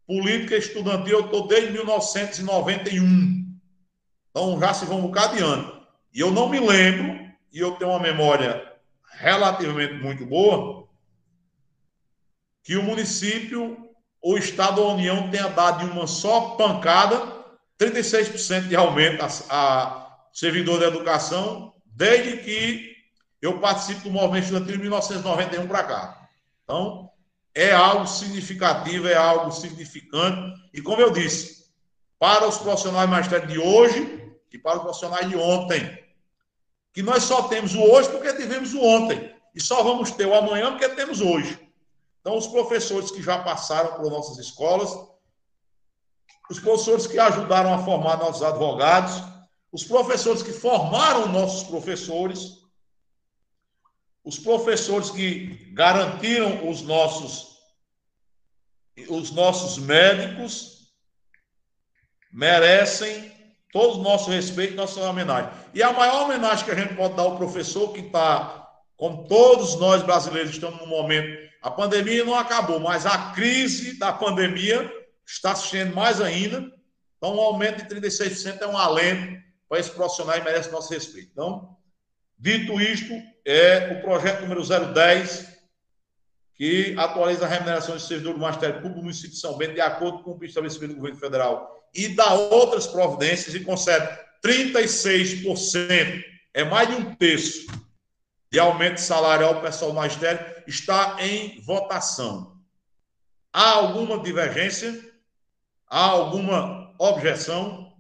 Política 0.06 0.56
estudantil 0.56 1.19
eu 1.19 1.26
estou 1.26 1.48
desde 1.48 1.73
1991. 1.73 3.57
Então 4.30 4.60
já 4.60 4.73
se 4.73 4.85
vão 4.85 4.99
um 4.99 5.03
bocado 5.03 5.35
de 5.35 5.44
ano. 5.44 5.81
E 6.14 6.19
eu 6.19 6.31
não 6.31 6.49
me 6.49 6.60
lembro, 6.60 7.27
e 7.52 7.60
eu 7.60 7.73
tenho 7.73 7.91
uma 7.91 7.99
memória 7.99 8.77
relativamente 9.18 9.94
muito 9.95 10.26
boa, 10.26 10.88
que 12.64 12.76
o 12.76 12.84
município, 12.84 13.89
o 14.22 14.38
Estado 14.38 14.81
ou 14.81 14.91
a 14.91 14.94
União 14.94 15.30
tenha 15.30 15.48
dado 15.48 15.85
de 15.85 15.91
uma 15.91 16.06
só 16.06 16.56
pancada 16.56 17.35
36% 17.80 18.68
de 18.68 18.76
aumento 18.76 19.23
a, 19.23 19.27
a 19.49 20.18
servidor 20.34 20.80
da 20.80 20.88
educação, 20.88 21.73
desde 21.85 22.38
que 22.38 22.95
eu 23.41 23.60
participo 23.60 24.02
do 24.02 24.11
movimento 24.11 24.45
estudantil 24.45 24.77
de 24.77 24.81
1991 24.81 25.68
para 25.68 25.84
cá. 25.84 26.30
Então, 26.64 27.10
é 27.56 27.72
algo 27.72 28.06
significativo, 28.06 29.07
é 29.07 29.15
algo 29.15 29.52
significante. 29.52 30.61
E 30.73 30.81
como 30.81 31.02
eu 31.02 31.11
disse, 31.11 31.65
para 32.19 32.48
os 32.48 32.57
profissionais 32.57 33.10
mais 33.10 33.27
de 33.27 33.60
hoje 33.60 34.35
e 34.52 34.57
para 34.57 34.77
os 34.77 34.84
profissionais 34.84 35.30
de 35.30 35.35
ontem, 35.35 36.06
que 36.98 37.03
nós 37.03 37.26
só 37.26 37.44
temos 37.44 37.76
o 37.76 37.80
hoje 37.80 38.10
porque 38.10 38.34
tivemos 38.34 38.74
o 38.74 38.82
ontem. 38.82 39.32
E 39.53 39.61
só 39.61 39.84
vamos 39.84 40.10
ter 40.10 40.26
o 40.26 40.34
amanhã 40.34 40.72
porque 40.72 40.90
temos 40.95 41.22
hoje. 41.22 41.60
Então, 42.19 42.36
os 42.36 42.48
professores 42.48 43.11
que 43.11 43.22
já 43.22 43.38
passaram 43.38 43.98
por 43.98 44.10
nossas 44.10 44.40
escolas, 44.40 44.90
os 46.49 46.60
professores 46.60 47.06
que 47.06 47.19
ajudaram 47.19 47.72
a 47.72 47.86
formar 47.86 48.18
nossos 48.18 48.41
advogados, 48.41 49.14
os 49.72 49.84
professores 49.84 50.41
que 50.41 50.52
formaram 50.52 51.28
nossos 51.28 51.61
professores, 51.68 52.64
os 54.24 54.40
professores 54.40 55.11
que 55.11 55.72
garantiram 55.76 56.68
os 56.68 56.82
nossos 56.82 57.60
os 59.07 59.30
nossos 59.30 59.78
médicos 59.78 60.91
merecem 62.32 63.36
todo 63.78 63.99
o 63.99 64.04
nosso 64.04 64.32
respeito 64.32 64.74
nossa 64.74 64.99
homenagem. 65.02 65.52
E 65.72 65.84
a 65.84 65.94
maior 65.94 66.24
homenagem 66.24 66.66
que 66.66 66.72
a 66.72 66.76
gente 66.76 66.95
pode 66.95 67.14
dar 67.14 67.22
ao 67.22 67.38
professor 67.38 67.94
que 67.94 67.99
está, 67.99 68.68
como 68.95 69.28
todos 69.28 69.76
nós 69.76 70.02
brasileiros 70.02 70.49
estamos 70.49 70.82
no 70.82 70.88
momento, 70.88 71.48
a 71.62 71.70
pandemia 71.70 72.26
não 72.26 72.34
acabou, 72.34 72.80
mas 72.80 73.06
a 73.06 73.34
crise 73.34 73.99
da 73.99 74.12
pandemia 74.12 74.91
está 75.24 75.54
sendo 75.54 75.95
mais 75.95 76.20
ainda. 76.20 76.66
Então, 77.18 77.36
um 77.36 77.40
aumento 77.40 77.84
de 77.84 77.95
36% 77.95 78.60
é 78.60 78.68
um 78.68 78.76
alento 78.76 79.40
para 79.70 79.80
esse 79.80 79.91
profissional 79.91 80.40
e 80.40 80.44
merece 80.44 80.72
nosso 80.72 80.91
respeito. 80.91 81.30
Então, 81.32 81.78
dito 82.36 82.82
isto, 82.82 83.14
é 83.45 83.94
o 83.94 84.02
projeto 84.02 84.41
número 84.41 84.64
010, 84.64 85.56
que 86.56 86.95
atualiza 86.98 87.45
a 87.45 87.48
remuneração 87.48 87.95
de 87.95 88.02
servidor 88.02 88.34
do 88.34 88.40
Ministério 88.40 88.78
Público 88.78 88.95
do 88.95 89.04
município 89.04 89.32
de 89.32 89.40
São 89.40 89.56
Bento, 89.56 89.76
de 89.76 89.82
acordo 89.82 90.24
com 90.24 90.36
o 90.36 90.44
estabelecimento 90.44 90.94
do 90.94 90.98
governo 90.98 91.20
federal 91.20 91.77
e 91.93 92.09
dá 92.09 92.34
outras 92.34 92.88
providências 92.88 93.55
e 93.55 93.59
concede 93.61 94.07
36%, 94.43 96.23
é 96.53 96.64
mais 96.64 96.88
de 96.89 96.95
um 96.95 97.15
terço 97.15 97.68
de 98.51 98.59
aumento 98.59 98.99
salarial 98.99 99.55
ao 99.55 99.61
pessoal 99.61 99.91
do 99.91 99.97
magistério, 99.97 100.64
está 100.65 101.18
em 101.19 101.59
votação. 101.61 102.57
Há 103.51 103.72
alguma 103.72 104.19
divergência? 104.19 104.93
Há 105.88 106.05
alguma 106.05 106.95
objeção? 106.97 107.93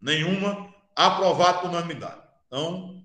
Nenhuma. 0.00 0.72
Aprovado 0.94 1.60
por 1.60 1.70
unanimidade. 1.70 2.20
Então, 2.46 3.02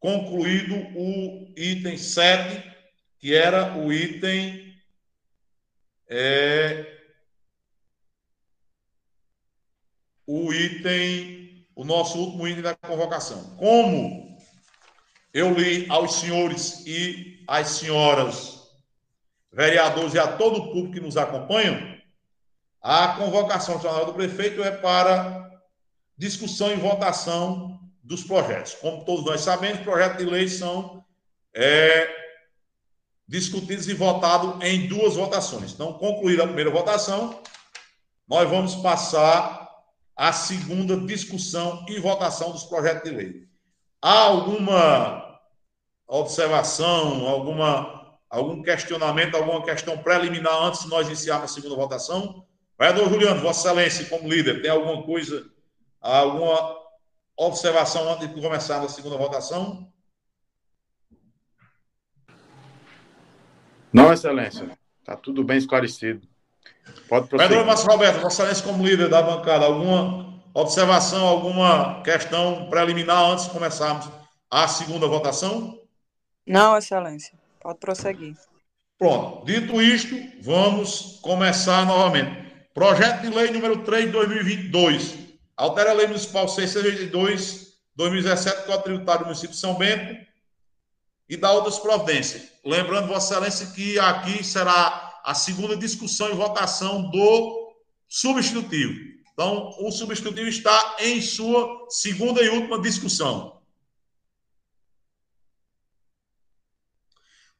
concluído 0.00 0.74
o 0.96 1.52
item 1.56 1.96
7, 1.96 2.74
que 3.20 3.34
era 3.34 3.76
o 3.76 3.92
item 3.92 4.76
é, 6.08 6.97
o 10.28 10.52
item, 10.52 11.66
o 11.74 11.86
nosso 11.86 12.18
último 12.18 12.46
item 12.46 12.62
da 12.62 12.74
convocação. 12.74 13.56
Como 13.56 14.36
eu 15.32 15.54
li 15.54 15.86
aos 15.88 16.16
senhores 16.16 16.86
e 16.86 17.42
às 17.48 17.68
senhoras 17.68 18.58
vereadores 19.50 20.12
e 20.12 20.18
a 20.18 20.36
todo 20.36 20.58
o 20.58 20.66
público 20.66 20.92
que 20.92 21.00
nos 21.00 21.16
acompanham, 21.16 21.96
a 22.82 23.08
convocação 23.16 23.80
jornal 23.80 24.04
do 24.04 24.12
prefeito 24.12 24.62
é 24.62 24.70
para 24.70 25.50
discussão 26.16 26.70
e 26.70 26.76
votação 26.76 27.80
dos 28.02 28.22
projetos. 28.22 28.74
Como 28.74 29.06
todos 29.06 29.24
nós 29.24 29.40
sabemos, 29.40 29.80
projetos 29.80 30.18
de 30.18 30.30
lei 30.30 30.46
são 30.46 31.02
é, 31.54 32.06
discutidos 33.26 33.88
e 33.88 33.94
votados 33.94 34.62
em 34.62 34.86
duas 34.86 35.14
votações. 35.16 35.72
Então, 35.72 35.94
concluída 35.94 36.42
a 36.42 36.46
primeira 36.46 36.70
votação, 36.70 37.42
nós 38.28 38.46
vamos 38.46 38.74
passar 38.76 39.67
a 40.18 40.32
segunda 40.32 40.96
discussão 40.96 41.86
e 41.88 42.00
votação 42.00 42.50
dos 42.50 42.64
projetos 42.64 43.08
de 43.08 43.16
lei. 43.16 43.48
Há 44.02 44.22
alguma 44.22 45.40
observação, 46.08 47.24
alguma 47.28 48.18
algum 48.28 48.62
questionamento, 48.62 49.36
alguma 49.36 49.64
questão 49.64 49.96
preliminar 49.96 50.52
antes 50.62 50.82
de 50.82 50.88
nós 50.88 51.06
iniciarmos 51.06 51.50
a 51.50 51.54
segunda 51.54 51.76
votação? 51.76 52.44
Vereador 52.78 53.08
Juliano, 53.08 53.40
Vossa 53.40 53.68
Excelência, 53.68 54.06
como 54.06 54.28
líder, 54.28 54.60
tem 54.60 54.70
alguma 54.70 55.02
coisa, 55.04 55.48
alguma 56.00 56.76
observação 57.36 58.12
antes 58.12 58.28
de 58.28 58.42
começar 58.42 58.82
a 58.82 58.88
segunda 58.88 59.16
votação? 59.16 59.90
Não, 63.92 64.12
Excelência. 64.12 64.78
Está 65.00 65.16
tudo 65.16 65.42
bem 65.42 65.56
esclarecido. 65.56 66.27
Pode 67.08 67.28
prosseguir. 67.28 67.48
Vereador 67.48 67.66
Márcio 67.66 67.90
Roberto, 67.90 68.20
Vossa 68.20 68.42
Excelência, 68.42 68.64
como 68.64 68.86
líder 68.86 69.08
da 69.08 69.22
bancada, 69.22 69.64
alguma 69.64 70.40
observação, 70.54 71.26
alguma 71.26 72.02
questão 72.02 72.68
preliminar 72.68 73.30
antes 73.30 73.46
de 73.46 73.50
começarmos 73.50 74.08
a 74.50 74.66
segunda 74.66 75.06
votação? 75.06 75.80
Não, 76.46 76.76
Excelência. 76.76 77.34
Pode 77.60 77.78
prosseguir. 77.78 78.34
Pronto. 78.98 79.44
Dito 79.44 79.80
isto, 79.80 80.16
vamos 80.42 81.18
começar 81.22 81.86
novamente. 81.86 82.48
Projeto 82.74 83.22
de 83.22 83.28
lei 83.28 83.50
número 83.50 83.84
3 83.84 84.06
de 84.06 84.12
2022. 84.12 85.18
Altera 85.56 85.90
a 85.90 85.94
lei 85.94 86.06
municipal 86.06 86.48
662, 86.48 87.74
2017, 87.96 88.66
Código 88.66 88.82
Tributário 88.84 89.20
do 89.20 89.26
município 89.26 89.50
de 89.50 89.60
São 89.60 89.74
Bento 89.74 90.16
e 91.28 91.36
dá 91.36 91.50
outras 91.52 91.78
providências. 91.78 92.48
Lembrando, 92.64 93.08
Vossa 93.08 93.34
Excelência, 93.34 93.66
que 93.74 93.98
aqui 93.98 94.42
será 94.42 95.07
a 95.28 95.34
segunda 95.34 95.76
discussão 95.76 96.30
e 96.30 96.34
votação 96.34 97.10
do 97.10 97.76
substitutivo. 98.08 98.98
Então, 99.30 99.76
o 99.78 99.92
substitutivo 99.92 100.48
está 100.48 100.96
em 101.00 101.20
sua 101.20 101.86
segunda 101.90 102.42
e 102.42 102.48
última 102.48 102.80
discussão. 102.80 103.60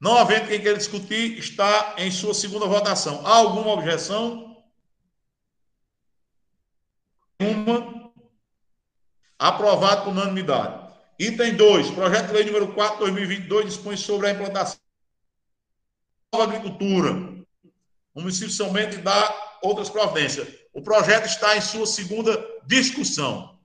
Não 0.00 0.16
havendo 0.16 0.48
quem 0.48 0.62
queira 0.62 0.78
discutir, 0.78 1.36
está 1.36 1.96
em 1.98 2.10
sua 2.10 2.32
segunda 2.32 2.64
votação. 2.64 3.26
Há 3.26 3.36
alguma 3.36 3.72
objeção? 3.72 4.64
Uma. 7.38 8.10
Aprovado 9.38 10.04
por 10.04 10.12
unanimidade. 10.12 10.90
Item 11.18 11.54
2. 11.54 11.90
Projeto 11.90 12.28
de 12.28 12.32
lei 12.32 12.44
número 12.46 12.72
4 12.72 12.98
2022 13.00 13.66
dispõe 13.66 13.98
sobre 13.98 14.28
a 14.28 14.30
implantação 14.30 14.80
da 16.32 16.44
agricultura 16.44 17.38
no 18.18 18.22
município 18.22 18.50
São 18.50 18.72
Bento 18.72 19.00
dá 19.00 19.58
outras 19.62 19.88
providências. 19.88 20.48
O 20.72 20.82
projeto 20.82 21.26
está 21.26 21.56
em 21.56 21.60
sua 21.60 21.86
segunda 21.86 22.44
discussão. 22.66 23.56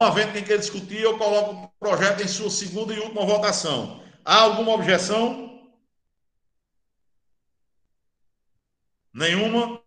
Não 0.00 0.08
havendo 0.08 0.32
quem 0.32 0.42
queira 0.42 0.58
discutir, 0.60 1.00
eu 1.00 1.16
coloco 1.16 1.52
o 1.52 1.68
projeto 1.78 2.20
em 2.20 2.26
sua 2.26 2.50
segunda 2.50 2.92
e 2.92 2.98
última 2.98 3.24
votação. 3.24 4.02
Há 4.24 4.40
alguma 4.40 4.72
objeção? 4.72 5.70
Nenhuma? 9.14 9.80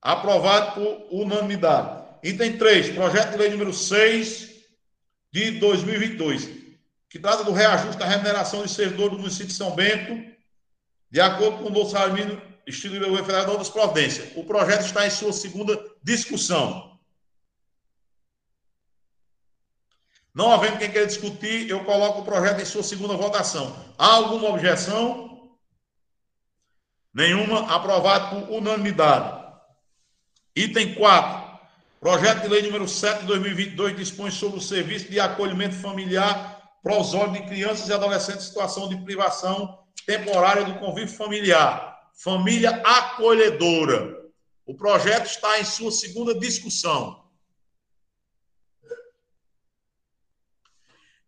Aprovado 0.00 0.76
por 0.76 1.14
unanimidade. 1.14 2.00
Item 2.22 2.56
3, 2.56 2.94
projeto 2.94 3.32
de 3.32 3.36
lei 3.36 3.50
número 3.50 3.74
6 3.74 4.49
de 5.32 5.52
2022, 5.52 6.48
que 7.08 7.18
trata 7.18 7.44
do 7.44 7.52
reajuste 7.52 7.98
da 7.98 8.06
remuneração 8.06 8.62
de 8.62 8.70
servidor 8.70 9.10
do 9.10 9.18
município 9.18 9.48
de 9.48 9.54
São 9.54 9.74
Bento, 9.74 10.30
de 11.10 11.20
acordo 11.20 11.58
com 11.58 11.72
o 11.72 11.88
salário 11.88 12.14
mínimo 12.14 12.42
instituído 12.66 13.04
pelo 13.04 13.16
Federal 13.18 13.44
de 13.44 13.50
outras 13.50 13.68
providências. 13.68 14.30
O 14.36 14.44
projeto 14.44 14.86
está 14.86 15.06
em 15.06 15.10
sua 15.10 15.32
segunda 15.32 15.78
discussão. 16.02 16.98
Não 20.32 20.52
havendo 20.52 20.78
quem 20.78 20.90
queira 20.90 21.06
discutir, 21.06 21.68
eu 21.68 21.84
coloco 21.84 22.20
o 22.20 22.24
projeto 22.24 22.60
em 22.60 22.64
sua 22.64 22.82
segunda 22.82 23.14
votação. 23.14 23.76
Há 23.98 24.14
alguma 24.14 24.48
objeção? 24.50 25.58
Nenhuma. 27.12 27.74
Aprovado 27.74 28.36
por 28.36 28.54
unanimidade. 28.54 29.40
Item 30.54 30.94
4. 30.94 31.39
Projeto 32.00 32.40
de 32.40 32.48
lei 32.48 32.62
número 32.62 32.88
7 32.88 33.20
de 33.20 33.26
2022 33.26 33.94
dispõe 33.94 34.30
sobre 34.30 34.58
o 34.58 34.62
serviço 34.62 35.10
de 35.10 35.20
acolhimento 35.20 35.74
familiar 35.74 36.58
prosório 36.82 37.34
de 37.34 37.42
crianças 37.42 37.90
e 37.90 37.92
adolescentes 37.92 38.44
em 38.44 38.48
situação 38.48 38.88
de 38.88 38.96
privação 39.04 39.78
temporária 40.06 40.64
do 40.64 40.78
convívio 40.78 41.14
familiar. 41.14 42.10
Família 42.14 42.82
acolhedora. 42.84 44.18
O 44.64 44.74
projeto 44.74 45.26
está 45.26 45.60
em 45.60 45.64
sua 45.64 45.90
segunda 45.90 46.34
discussão. 46.34 47.28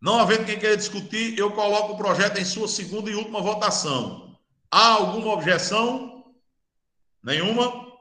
Não 0.01 0.19
havendo 0.19 0.45
quem 0.45 0.59
queira 0.59 0.75
discutir, 0.75 1.37
eu 1.37 1.51
coloco 1.51 1.93
o 1.93 1.97
projeto 1.97 2.39
em 2.39 2.45
sua 2.45 2.67
segunda 2.67 3.11
e 3.11 3.15
última 3.15 3.41
votação. 3.41 4.39
Há 4.71 4.93
alguma 4.93 5.33
objeção? 5.33 6.33
Nenhuma? 7.23 7.93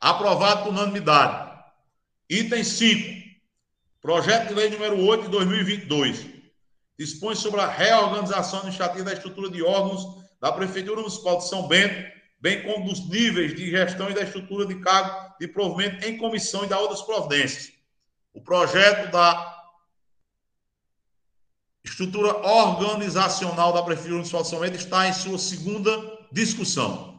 Aprovado 0.00 0.64
por 0.64 0.70
unanimidade. 0.70 1.47
Item 2.30 2.62
5. 2.62 3.26
Projeto 4.02 4.48
de 4.48 4.54
lei 4.54 4.68
número 4.68 5.02
8 5.02 5.24
de 5.24 5.30
2022. 5.30 6.26
Dispõe 6.98 7.34
sobre 7.34 7.60
a 7.60 7.66
reorganização 7.66 8.58
administrativa 8.58 9.06
da 9.06 9.14
estrutura 9.14 9.50
de 9.50 9.62
órgãos 9.62 10.24
da 10.38 10.52
Prefeitura 10.52 11.00
Municipal 11.00 11.38
de 11.38 11.48
São 11.48 11.66
Bento, 11.66 12.12
bem 12.38 12.62
como 12.64 12.84
dos 12.84 13.08
níveis 13.08 13.56
de 13.56 13.70
gestão 13.70 14.10
e 14.10 14.14
da 14.14 14.22
estrutura 14.22 14.66
de 14.66 14.74
cargo 14.80 15.36
de 15.40 15.48
provimento 15.48 16.04
em 16.04 16.18
comissão 16.18 16.64
e 16.64 16.68
da 16.68 16.78
outras 16.78 17.00
providências. 17.00 17.72
O 18.34 18.42
projeto 18.42 19.10
da 19.10 19.64
estrutura 21.82 22.36
organizacional 22.46 23.72
da 23.72 23.82
Prefeitura 23.82 24.16
Municipal 24.16 24.42
de 24.42 24.48
São 24.48 24.60
Bento 24.60 24.76
está 24.76 25.08
em 25.08 25.14
sua 25.14 25.38
segunda 25.38 25.90
discussão. 26.30 27.17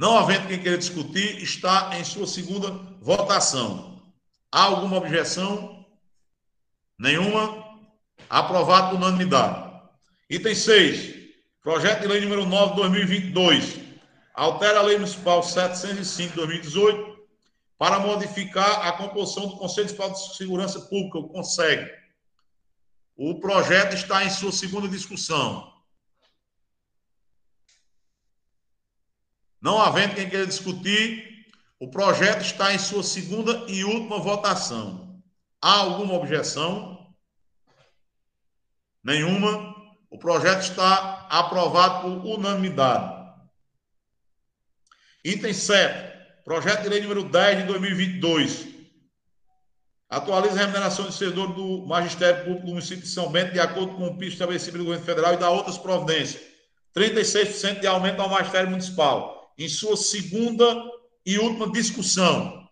Não 0.00 0.16
havendo 0.16 0.48
quem 0.48 0.58
queira 0.58 0.78
discutir, 0.78 1.42
está 1.42 1.90
em 1.98 2.02
sua 2.04 2.26
segunda 2.26 2.70
votação. 3.02 4.00
Há 4.50 4.62
alguma 4.62 4.96
objeção? 4.96 5.84
Nenhuma? 6.98 7.78
Aprovado 8.26 8.88
por 8.88 8.96
unanimidade. 8.96 9.78
Item 10.30 10.54
6. 10.54 11.16
Projeto 11.62 12.00
de 12.00 12.06
lei 12.06 12.22
número 12.22 12.46
9 12.46 12.70
de 12.70 12.76
2022. 12.76 13.78
Altera 14.32 14.78
a 14.78 14.82
lei 14.82 14.96
municipal 14.96 15.42
705 15.42 16.30
de 16.30 16.36
2018 16.36 17.18
para 17.76 17.98
modificar 17.98 18.86
a 18.86 18.92
composição 18.92 19.48
do 19.48 19.58
Conselho 19.58 19.84
Municipal 19.84 20.12
de 20.12 20.34
Segurança 20.34 20.80
Pública, 20.80 21.18
o 21.18 21.28
CONSEG. 21.28 21.90
O 23.18 23.38
projeto 23.38 23.92
está 23.92 24.24
em 24.24 24.30
sua 24.30 24.50
segunda 24.50 24.88
discussão. 24.88 25.69
Não 29.60 29.80
havendo 29.80 30.14
quem 30.14 30.28
queira 30.28 30.46
discutir, 30.46 31.46
o 31.78 31.88
projeto 31.88 32.42
está 32.42 32.74
em 32.74 32.78
sua 32.78 33.02
segunda 33.02 33.64
e 33.68 33.84
última 33.84 34.18
votação. 34.18 35.22
Há 35.60 35.80
alguma 35.80 36.14
objeção? 36.14 37.14
Nenhuma. 39.02 39.74
O 40.10 40.18
projeto 40.18 40.62
está 40.62 41.26
aprovado 41.30 42.02
por 42.02 42.38
unanimidade. 42.38 43.20
Item 45.24 45.52
7. 45.52 46.10
Projeto 46.44 46.82
de 46.82 46.88
lei 46.88 47.02
número 47.02 47.24
10 47.24 47.58
de 47.58 47.64
2022. 47.64 48.68
Atualiza 50.08 50.54
a 50.54 50.58
remuneração 50.58 51.06
de 51.06 51.14
servidor 51.14 51.54
do 51.54 51.86
Magistério 51.86 52.44
Público 52.44 52.66
do 52.66 52.72
município 52.72 53.02
de 53.02 53.08
São 53.08 53.30
Bento 53.30 53.52
de 53.52 53.60
acordo 53.60 53.94
com 53.94 54.08
o 54.08 54.18
piso 54.18 54.32
estabelecido 54.32 54.72
pelo 54.72 54.84
governo 54.84 55.06
federal 55.06 55.34
e 55.34 55.36
dá 55.36 55.48
outras 55.50 55.78
providências. 55.78 56.42
36% 56.96 57.80
de 57.80 57.86
aumento 57.86 58.20
ao 58.20 58.28
Magistério 58.28 58.70
Municipal. 58.70 59.39
Em 59.60 59.68
sua 59.68 59.94
segunda 59.94 60.64
e 61.24 61.38
última 61.38 61.70
discussão. 61.70 62.66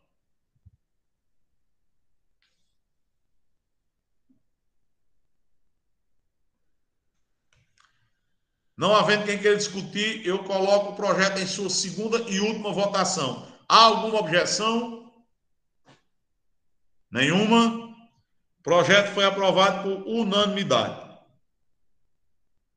Não 8.75 8.97
havendo 8.97 9.27
quem 9.27 9.39
queira 9.39 9.59
discutir, 9.59 10.27
eu 10.27 10.43
coloco 10.45 10.93
o 10.93 10.97
projeto 10.97 11.39
em 11.39 11.47
sua 11.47 11.69
segunda 11.69 12.21
e 12.21 12.41
última 12.41 12.73
votação. 12.73 13.47
Há 13.69 13.85
alguma 13.85 14.21
objeção? 14.21 15.13
Nenhuma. 17.11 17.87
O 18.61 18.63
projeto 18.63 19.13
foi 19.13 19.27
aprovado 19.27 19.83
por 19.83 20.09
unanimidade. 20.09 21.07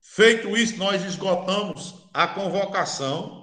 Feito 0.02 0.58
isso, 0.58 0.76
nós 0.78 1.02
esgotamos 1.06 2.10
a 2.14 2.28
convocação, 2.28 3.41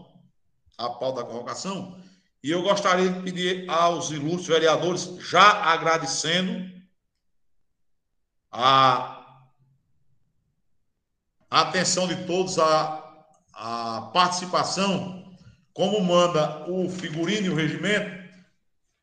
a 0.79 0.89
pauta 0.89 1.23
da 1.23 1.29
convocação, 1.29 2.01
e 2.43 2.51
eu 2.51 2.63
gostaria 2.63 3.11
de 3.11 3.21
pedir 3.21 3.69
aos 3.69 4.11
ilustres 4.11 4.47
vereadores, 4.47 5.17
já 5.19 5.65
agradecendo 5.65 6.71
a, 8.51 9.19
atenção 11.51 12.07
de 12.07 12.27
todos, 12.27 12.59
a, 12.59 13.25
a 13.53 14.11
participação 14.13 15.37
como 15.73 16.01
manda 16.01 16.69
o 16.69 16.89
figurino 16.89 17.47
e 17.47 17.51
o 17.51 17.55
regimento, 17.55 18.19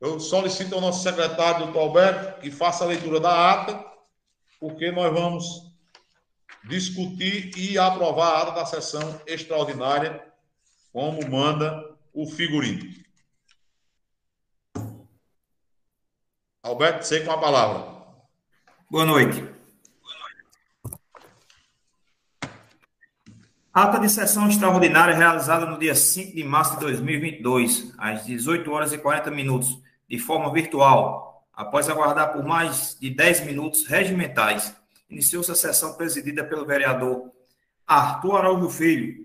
Eu 0.02 0.20
solicito 0.20 0.76
ao 0.76 0.82
nosso 0.82 1.02
secretário, 1.02 1.66
doutor 1.66 1.80
Alberto, 1.80 2.42
que 2.42 2.52
faça 2.52 2.84
a 2.84 2.88
leitura 2.88 3.20
da 3.20 3.52
ata, 3.52 3.84
porque 4.60 4.92
nós 4.92 5.12
vamos 5.14 5.72
discutir 6.68 7.58
e 7.58 7.78
aprovar 7.78 8.28
a 8.28 8.42
ata 8.42 8.52
da 8.52 8.66
sessão 8.66 9.22
extraordinária, 9.26 10.22
como 10.96 11.30
manda 11.30 11.94
o 12.14 12.26
figurino. 12.26 12.90
Alberto, 16.64 17.06
sei 17.06 17.22
com 17.26 17.32
a 17.32 17.38
palavra. 17.38 17.86
Boa 18.90 19.04
noite. 19.04 19.46
Ata 23.74 24.00
de 24.00 24.08
sessão 24.08 24.48
extraordinária 24.48 25.14
realizada 25.14 25.66
no 25.66 25.78
dia 25.78 25.94
5 25.94 26.34
de 26.34 26.46
março 26.46 26.76
de 26.76 26.86
2022, 26.86 27.94
às 27.98 28.26
18 28.26 28.72
horas 28.72 28.94
e 28.94 28.98
40 28.98 29.30
minutos, 29.32 29.78
de 30.08 30.18
forma 30.18 30.50
virtual. 30.54 31.46
Após 31.52 31.90
aguardar 31.90 32.32
por 32.32 32.46
mais 32.46 32.98
de 32.98 33.10
10 33.10 33.42
minutos 33.48 33.86
regimentais, 33.86 34.74
iniciou-se 35.10 35.52
a 35.52 35.56
sessão 35.56 35.98
presidida 35.98 36.46
pelo 36.46 36.66
vereador 36.66 37.34
Arthur 37.86 38.38
Araújo 38.38 38.70
Filho. 38.70 39.25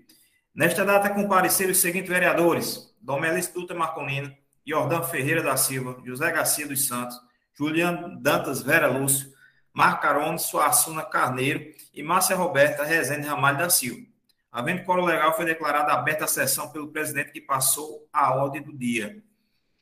Nesta 0.53 0.83
data 0.83 1.09
compareceram 1.09 1.71
os 1.71 1.79
seguintes 1.79 2.09
vereadores: 2.09 2.93
Domelis 3.01 3.47
Dutra 3.47 3.77
Marconino, 3.77 4.35
Jordão 4.65 5.03
Ferreira 5.03 5.41
da 5.41 5.57
Silva, 5.57 5.97
José 6.05 6.31
Garcia 6.31 6.67
dos 6.67 6.87
Santos, 6.87 7.17
Juliano 7.53 8.21
Dantas 8.21 8.61
Vera 8.61 8.87
Lúcio, 8.87 9.31
Marcarone 9.73 10.37
Suassuna 10.37 11.03
Carneiro 11.03 11.73
e 11.93 12.03
Márcia 12.03 12.35
Roberta 12.35 12.83
Rezende 12.83 13.27
Ramalho 13.27 13.59
da 13.59 13.69
Silva. 13.69 14.05
Havendo 14.51 14.83
coro 14.83 15.05
legal, 15.05 15.33
foi 15.35 15.45
declarada 15.45 15.93
aberta 15.93 16.25
a 16.25 16.27
sessão 16.27 16.67
pelo 16.69 16.91
presidente 16.91 17.31
que 17.31 17.39
passou 17.39 18.05
a 18.11 18.35
ordem 18.35 18.61
do 18.61 18.77
dia. 18.77 19.23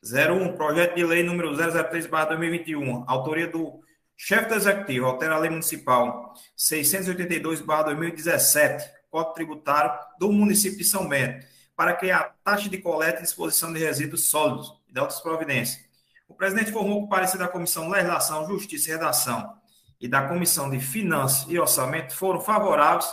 01, 0.02 0.56
projeto 0.56 0.94
de 0.94 1.04
lei 1.04 1.24
número 1.24 1.50
003-2021, 1.52 3.04
autoria 3.06 3.46
do 3.48 3.80
chefe 4.16 4.48
do 4.48 4.54
executivo, 4.54 5.04
altera 5.06 5.34
a 5.34 5.38
lei 5.38 5.50
municipal 5.50 6.32
682-2017, 6.56 8.88
Código 9.10 9.34
Tributário 9.34 9.98
do 10.18 10.30
município 10.32 10.78
de 10.78 10.84
São 10.84 11.08
Bento, 11.08 11.46
para 11.76 11.94
criar 11.94 12.36
taxa 12.44 12.68
de 12.68 12.78
coleta 12.78 13.18
e 13.18 13.22
disposição 13.22 13.72
de 13.72 13.80
resíduos 13.80 14.24
sólidos 14.24 14.72
e 14.88 14.92
de 14.92 15.00
outras 15.00 15.20
providências. 15.20 15.84
O 16.28 16.34
presidente 16.34 16.70
informou 16.70 17.00
que 17.00 17.06
o 17.06 17.08
parecer 17.08 17.38
da 17.38 17.48
Comissão 17.48 17.88
Legislação, 17.88 18.46
Justiça 18.46 18.90
e 18.90 18.92
Redação 18.92 19.52
e 20.00 20.06
da 20.06 20.28
Comissão 20.28 20.70
de 20.70 20.78
Finanças 20.78 21.46
e 21.48 21.58
Orçamento 21.58 22.14
foram 22.14 22.40
favoráveis 22.40 23.12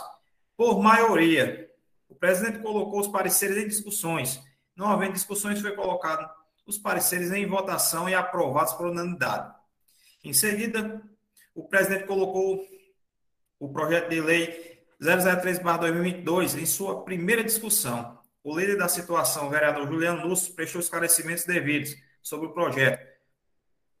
por 0.56 0.80
maioria. 0.80 1.70
O 2.08 2.14
presidente 2.14 2.60
colocou 2.60 3.00
os 3.00 3.08
pareceres 3.08 3.56
em 3.56 3.68
discussões. 3.68 4.40
Não 4.76 4.86
havendo 4.86 5.14
discussões, 5.14 5.60
foi 5.60 5.72
colocado 5.72 6.30
os 6.66 6.78
pareceres 6.78 7.32
em 7.32 7.46
votação 7.46 8.08
e 8.08 8.14
aprovados 8.14 8.74
por 8.74 8.86
unanimidade. 8.86 9.52
Em 10.22 10.32
seguida, 10.32 11.02
o 11.54 11.64
presidente 11.64 12.06
colocou 12.06 12.64
o 13.58 13.68
projeto 13.72 14.10
de 14.10 14.20
lei 14.20 14.77
003/2022 15.00 16.56
em 16.56 16.66
sua 16.66 17.04
primeira 17.04 17.44
discussão. 17.44 18.18
O 18.42 18.58
líder 18.58 18.76
da 18.76 18.88
situação, 18.88 19.46
o 19.46 19.50
vereador 19.50 19.86
Juliano 19.86 20.26
Lúcio, 20.26 20.54
prestou 20.54 20.80
esclarecimentos 20.80 21.44
devidos 21.44 21.94
sobre 22.22 22.46
o 22.46 22.52
projeto. 22.52 23.06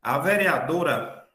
A 0.00 0.18
vereadora 0.18 1.28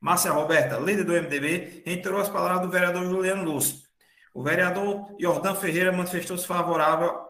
Márcia 0.00 0.32
Roberta, 0.32 0.78
líder 0.78 1.04
do 1.04 1.14
MDB, 1.14 1.82
entrou 1.86 2.20
as 2.20 2.28
palavras 2.28 2.60
do 2.60 2.70
vereador 2.70 3.04
Juliano 3.04 3.42
Lúcio. 3.44 3.88
O 4.34 4.42
vereador 4.42 5.16
Jordão 5.18 5.56
Ferreira 5.56 5.92
manifestou-se 5.92 6.46
favorável 6.46 7.24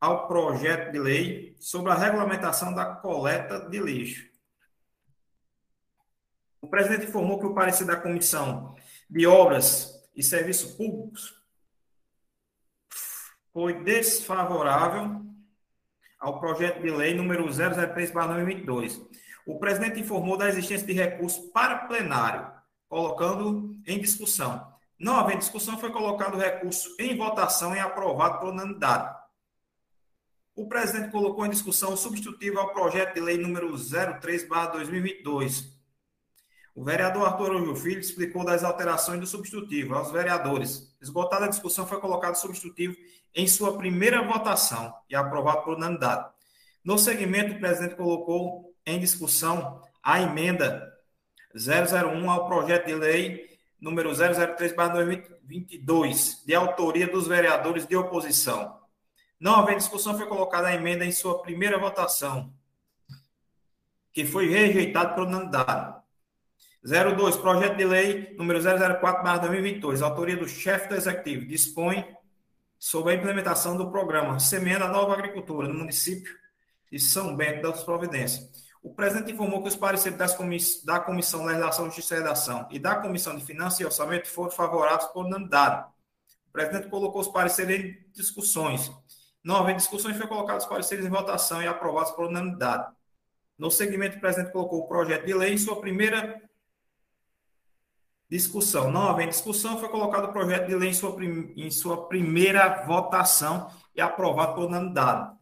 ao 0.00 0.28
projeto 0.28 0.92
de 0.92 0.98
lei 1.00 1.56
sobre 1.58 1.90
a 1.90 1.96
regulamentação 1.96 2.72
da 2.72 2.84
coleta 2.84 3.68
de 3.68 3.80
lixo. 3.80 4.28
O 6.60 6.68
presidente 6.68 7.06
informou 7.06 7.40
que 7.40 7.46
o 7.46 7.54
parecer 7.54 7.84
da 7.84 7.96
Comissão 7.96 8.76
de 9.08 9.26
Obras 9.26 10.06
e 10.14 10.22
Serviços 10.22 10.72
Públicos 10.72 11.34
foi 13.52 13.82
desfavorável 13.82 15.24
ao 16.18 16.40
projeto 16.40 16.82
de 16.82 16.90
lei 16.90 17.14
número 17.14 17.46
003/2022 17.46 19.08
o 19.48 19.58
presidente 19.58 19.98
informou 19.98 20.36
da 20.36 20.46
existência 20.46 20.86
de 20.86 20.92
recurso 20.92 21.50
para 21.52 21.86
plenário, 21.86 22.52
colocando 22.86 23.74
em 23.86 23.98
discussão. 23.98 24.74
Não 24.98 25.16
havendo 25.16 25.38
discussão, 25.38 25.78
foi 25.78 25.90
colocado 25.90 26.34
o 26.34 26.38
recurso 26.38 26.94
em 27.00 27.16
votação 27.16 27.74
e 27.74 27.78
aprovado 27.78 28.40
por 28.40 28.50
unanimidade. 28.50 29.16
O 30.54 30.68
presidente 30.68 31.10
colocou 31.10 31.46
em 31.46 31.50
discussão 31.50 31.94
o 31.94 31.96
substitutivo 31.96 32.58
ao 32.58 32.74
projeto 32.74 33.14
de 33.14 33.22
lei 33.22 33.38
número 33.38 33.74
03/2022. 33.74 35.77
O 36.78 36.84
vereador 36.84 37.26
Arthur 37.26 37.50
Araújo 37.50 37.74
Filho 37.74 37.98
explicou 37.98 38.44
das 38.44 38.62
alterações 38.62 39.18
do 39.18 39.26
substitutivo 39.26 39.96
aos 39.96 40.12
vereadores. 40.12 40.96
Esgotada 41.02 41.46
a 41.46 41.48
discussão, 41.48 41.84
foi 41.84 42.00
colocado 42.00 42.36
o 42.36 42.38
substitutivo 42.38 42.96
em 43.34 43.48
sua 43.48 43.76
primeira 43.76 44.22
votação 44.22 44.94
e 45.10 45.16
aprovado 45.16 45.64
por 45.64 45.76
unanimidade. 45.76 46.28
No 46.84 46.96
segmento, 46.96 47.54
o 47.54 47.58
presidente 47.58 47.96
colocou 47.96 48.72
em 48.86 49.00
discussão 49.00 49.82
a 50.00 50.22
emenda 50.22 50.88
001 51.52 52.30
ao 52.30 52.46
projeto 52.46 52.86
de 52.86 52.94
lei 52.94 53.58
número 53.80 54.12
003/2022, 54.12 56.44
de 56.46 56.54
autoria 56.54 57.08
dos 57.08 57.26
vereadores 57.26 57.88
de 57.88 57.96
oposição. 57.96 58.78
Não 59.40 59.56
havendo 59.56 59.78
discussão, 59.78 60.16
foi 60.16 60.28
colocada 60.28 60.68
a 60.68 60.74
emenda 60.76 61.04
em 61.04 61.10
sua 61.10 61.42
primeira 61.42 61.76
votação, 61.76 62.52
que 64.12 64.24
foi 64.24 64.48
rejeitado 64.48 65.16
por 65.16 65.26
unanimidade. 65.26 65.97
02, 66.84 67.36
projeto 67.36 67.76
de 67.76 67.84
lei 67.84 68.34
número 68.36 68.60
004/2022, 68.60 70.02
autoria 70.02 70.36
do 70.36 70.48
chefe 70.48 70.88
do 70.88 70.94
executivo, 70.94 71.46
dispõe 71.46 72.04
sobre 72.78 73.12
a 73.12 73.16
implementação 73.16 73.76
do 73.76 73.90
programa 73.90 74.38
Semeando 74.38 74.84
a 74.84 74.88
Nova 74.88 75.12
Agricultura 75.12 75.68
no 75.68 75.74
município 75.74 76.32
de 76.90 76.98
São 76.98 77.34
Bento 77.36 77.62
das 77.62 77.82
Providências 77.82 78.68
o 78.82 78.94
presidente 78.94 79.32
informou 79.32 79.62
que 79.62 79.68
os 79.68 79.76
pareceres 79.76 80.34
comiss 80.34 80.84
da 80.84 81.00
Comissão 81.00 81.44
Legislação, 81.44 81.86
Justiça 81.86 82.14
e 82.14 82.18
Redação 82.18 82.68
e 82.70 82.78
da 82.78 82.96
Comissão 82.96 83.36
de 83.36 83.44
Finanças 83.44 83.80
e 83.80 83.84
Orçamento 83.84 84.28
foram 84.28 84.50
favoráveis 84.50 85.10
por 85.10 85.26
unanimidade. 85.26 85.86
O 86.48 86.52
presidente 86.52 86.88
colocou 86.88 87.20
os 87.20 87.28
pareceres 87.28 87.84
em 87.84 87.98
discussões. 88.12 88.90
Não 89.42 89.56
havendo 89.56 89.78
discussões, 89.78 90.16
foi 90.16 90.26
colocado 90.26 90.58
os 90.58 90.66
pareceres 90.66 91.04
em 91.04 91.10
votação 91.10 91.62
e 91.62 91.66
aprovados 91.66 92.12
por 92.12 92.26
unanimidade. 92.26 92.90
No 93.58 93.70
segmento, 93.70 94.16
o 94.16 94.20
presidente 94.20 94.52
colocou 94.52 94.80
o 94.80 94.88
projeto 94.88 95.26
de 95.26 95.34
lei 95.34 95.52
em 95.52 95.58
sua 95.58 95.80
primeira 95.80 96.40
discussão. 98.28 98.90
Não 98.90 99.08
havendo 99.08 99.30
discussão, 99.30 99.78
foi 99.78 99.88
colocado 99.88 100.24
o 100.24 100.32
projeto 100.32 100.66
de 100.66 100.74
lei 100.74 100.90
em 100.90 100.94
sua, 100.94 101.14
prim... 101.14 101.52
em 101.56 101.70
sua 101.70 102.08
primeira 102.08 102.84
votação 102.84 103.70
e 103.94 104.00
aprovado 104.00 104.54
por 104.54 104.66
unanimidade. 104.66 105.36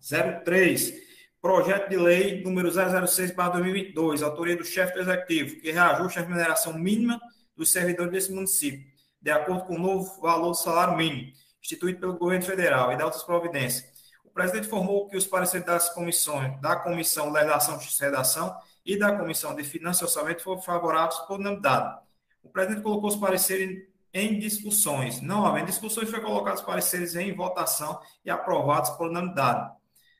03. 0.44 1.06
Projeto 1.40 1.88
de 1.88 1.96
lei 1.96 2.42
número 2.42 2.70
006/2022, 2.70 4.22
autoria 4.22 4.56
do 4.56 4.64
chefe 4.64 4.94
do 4.94 5.00
executivo, 5.00 5.60
que 5.60 5.70
reajuste 5.70 6.18
a 6.18 6.22
remuneração 6.22 6.72
mínima 6.72 7.20
dos 7.56 7.70
servidores 7.70 8.12
desse 8.12 8.32
município, 8.32 8.84
de 9.20 9.30
acordo 9.30 9.64
com 9.64 9.74
o 9.74 9.78
novo 9.78 10.20
valor 10.20 10.50
do 10.50 10.56
salário 10.56 10.96
mínimo, 10.96 11.32
instituído 11.62 12.00
pelo 12.00 12.18
governo 12.18 12.44
federal 12.44 12.92
e 12.92 12.96
da 12.96 13.04
outras 13.04 13.22
providências. 13.22 13.84
O 14.24 14.30
presidente 14.30 14.66
informou 14.66 15.08
que 15.08 15.16
os 15.16 15.26
pareceres 15.26 15.66
das 15.66 15.88
comissões, 15.90 16.60
da 16.60 16.76
Comissão 16.76 17.30
Legislação, 17.30 17.74
Justiça 17.74 18.04
e 18.04 18.08
Redação 18.08 18.56
e 18.84 18.98
da 18.98 19.16
Comissão 19.16 19.54
de 19.54 19.64
Finanças 19.64 20.00
e 20.00 20.04
Orçamento 20.04 20.42
foram 20.42 20.60
favoráveis 20.60 21.18
por 21.20 21.38
unanimidade. 21.38 22.05
O 22.46 22.52
presidente 22.52 22.82
colocou 22.82 23.08
os 23.08 23.16
pareceres 23.16 23.88
em 24.14 24.38
discussões. 24.38 25.20
Não 25.20 25.44
havendo 25.44 25.66
discussões, 25.66 26.08
foi 26.08 26.20
colocados 26.20 26.60
os 26.60 26.66
pareceres 26.66 27.14
em 27.16 27.34
votação 27.34 28.00
e 28.24 28.30
aprovados 28.30 28.90
por 28.90 29.08
unanimidade. 29.08 29.74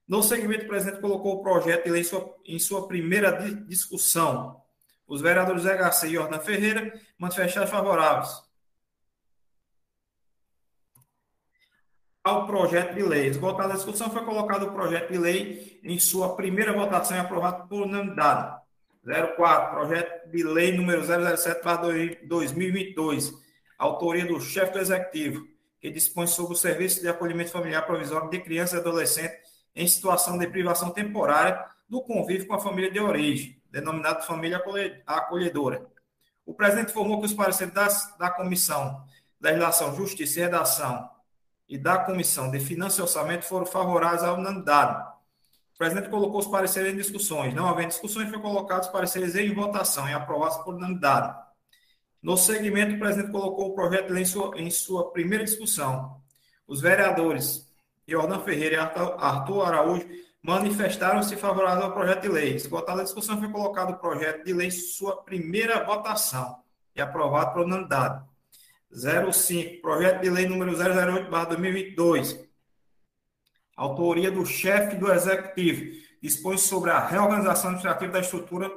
No 0.07 0.23
segmento, 0.23 0.65
o 0.65 0.69
presidente 0.69 1.01
colocou 1.01 1.37
o 1.37 1.43
projeto 1.43 1.85
de 1.85 1.91
lei 1.91 2.03
em 2.03 2.05
sua, 2.05 2.35
em 2.45 2.59
sua 2.59 2.87
primeira 2.89 3.33
discussão. 3.67 4.61
Os 5.07 5.21
vereadores 5.21 5.63
Zé 5.63 5.77
Garcia 5.77 6.09
e 6.09 6.15
Jordan 6.15 6.41
Ferreira 6.41 6.93
manifestaram 7.19 7.67
favoráveis 7.67 8.45
ao 12.25 12.45
projeto 12.45 12.95
de 12.97 13.03
lei. 13.05 13.29
Esgotada 13.29 13.75
a 13.75 13.77
discussão, 13.77 14.11
foi 14.11 14.25
colocado 14.25 14.65
o 14.65 14.73
projeto 14.73 15.13
de 15.13 15.19
lei 15.19 15.81
em 15.85 15.99
sua 16.01 16.35
primeira 16.35 16.73
votação 16.73 17.17
e 17.17 17.21
aprovado 17.21 17.69
por 17.69 17.87
unanimidade. 17.87 18.66
04, 19.07 19.71
projeto 19.71 20.29
de 20.31 20.43
lei 20.43 20.77
número 20.77 21.03
007-2022, 21.03 23.33
autoria 23.79 24.27
do 24.27 24.41
chefe 24.41 24.73
do 24.73 24.81
executivo, 24.81 25.47
que 25.81 25.89
dispõe 25.91 26.27
sobre 26.27 26.55
o 26.55 26.57
serviço 26.57 27.01
de 27.01 27.09
acolhimento 27.09 27.53
familiar 27.53 27.87
provisório 27.87 28.29
de 28.29 28.41
crianças 28.41 28.75
e 28.75 28.81
adolescentes 28.81 29.39
em 29.75 29.87
situação 29.87 30.37
de 30.37 30.49
privação 30.49 30.91
temporária 30.91 31.65
do 31.89 32.03
convívio 32.03 32.49
com 32.49 32.55
a 32.55 32.61
família 32.61 32.91
de 32.91 32.99
origem, 32.99 33.63
denominado 33.71 34.27
família 34.27 34.61
acolhedora. 35.07 35.87
O 36.45 36.53
presidente 36.55 36.91
informou 36.91 37.21
que 37.21 37.27
os 37.27 37.35
pareceres 37.35 37.73
das, 37.73 38.17
da 38.19 38.29
Comissão 38.31 39.07
Legislação, 39.41 39.95
Justiça 39.95 40.41
e 40.41 40.43
Redação 40.43 41.09
e 41.69 41.79
da 41.79 41.99
Comissão 41.99 42.51
de 42.51 42.59
Finanças 42.59 42.99
e 42.99 43.03
Orçamento 43.03 43.45
foram 43.45 43.67
favoráveis 43.67 44.23
à 44.23 44.33
unanimidade. 44.33 45.16
O 45.77 45.79
presidente 45.79 46.09
colocou 46.09 46.41
os 46.41 46.47
pareceres 46.47 46.95
em 46.95 46.97
discussões. 46.97 47.53
Não 47.53 47.69
havendo 47.69 47.89
discussões, 47.89 48.31
foi 48.31 48.41
colocado 48.41 48.85
os 48.85 48.89
pareceres 48.89 49.37
em 49.37 49.53
votação 49.53 50.09
e 50.09 50.15
aprovados 50.15 50.57
por 50.65 50.75
unanimidade. 50.75 51.37
No 52.23 52.35
segmento, 52.35 52.95
o 52.95 52.99
presidente 52.99 53.31
colocou 53.31 53.69
o 53.69 53.75
projeto 53.75 54.17
em 54.17 54.25
sua, 54.25 54.59
em 54.59 54.71
sua 54.71 55.13
primeira 55.13 55.45
discussão. 55.45 56.19
Os 56.67 56.81
vereadores 56.81 57.71
Jordan 58.09 58.41
Ferreira 58.41 58.75
e 58.75 58.79
Arthur 58.79 59.67
Araújo 59.67 60.09
manifestaram-se 60.41 61.37
favoráveis 61.37 61.85
ao 61.85 61.93
projeto 61.93 62.23
de 62.23 62.29
lei. 62.29 62.55
Esgotada 62.55 63.03
a 63.03 63.05
discussão, 63.05 63.39
foi 63.39 63.51
colocado 63.51 63.91
o 63.91 63.99
projeto 63.99 64.45
de 64.45 64.55
lei 64.55 64.69
em 64.69 64.71
sua 64.71 65.23
primeira 65.25 65.85
votação 65.85 66.63
e 66.95 67.03
aprovado 67.03 67.53
por 67.53 67.67
unanimidade. 67.67 68.25
05, 68.91 69.83
projeto 69.83 70.23
de 70.23 70.31
lei 70.31 70.47
número 70.47 70.73
008-2022. 70.73 72.46
Autoria 73.77 74.31
do 74.31 74.47
chefe 74.47 74.97
do 74.97 75.13
Executivo. 75.13 76.07
Dispõe 76.23 76.57
sobre 76.57 76.91
a 76.91 77.07
reorganização 77.07 77.71
administrativa 77.71 78.13
da 78.13 78.21
estrutura 78.21 78.73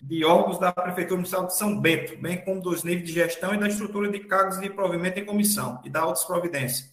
de 0.00 0.24
órgãos 0.24 0.58
da 0.58 0.72
Prefeitura 0.72 1.16
Municipal 1.16 1.46
de 1.46 1.56
São 1.56 1.80
Bento, 1.80 2.16
bem 2.16 2.44
como 2.44 2.60
dos 2.60 2.84
níveis 2.84 3.06
de 3.06 3.14
gestão 3.14 3.54
e 3.54 3.58
da 3.58 3.68
estrutura 3.68 4.10
de 4.10 4.20
cargos 4.20 4.60
de 4.60 4.70
provimento 4.70 5.18
em 5.18 5.24
comissão 5.24 5.80
e 5.84 5.90
da 5.90 6.04
outras 6.06 6.24
providências. 6.24 6.92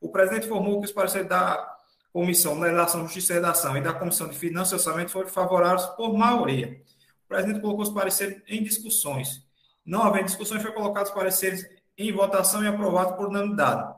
O 0.00 0.08
presidente 0.08 0.46
informou 0.46 0.80
que 0.80 0.86
os 0.86 0.92
pareceres 0.92 1.28
da 1.28 1.76
Comissão 2.12 2.58
da 2.60 2.66
Relação, 2.66 3.02
Justiça 3.02 3.32
e 3.32 3.36
Redação 3.36 3.76
e 3.76 3.80
da 3.80 3.92
Comissão 3.92 4.28
de 4.28 4.36
Finanças 4.36 4.72
e 4.72 4.74
Orçamento 4.74 5.10
foram 5.10 5.28
favoráveis 5.28 5.84
por 5.96 6.16
maioria. 6.16 6.80
O 7.24 7.28
presidente 7.28 7.60
colocou 7.60 7.82
os 7.82 7.90
pareceres 7.90 8.40
em 8.46 8.62
discussões. 8.62 9.44
Não 9.84 10.02
havendo 10.02 10.26
discussões, 10.26 10.62
foi 10.62 10.70
colocado 10.72 11.06
os 11.06 11.12
pareceres 11.12 11.68
em 11.98 12.12
votação 12.12 12.62
e 12.62 12.68
aprovado 12.68 13.16
por 13.16 13.28
unanimidade. 13.28 13.94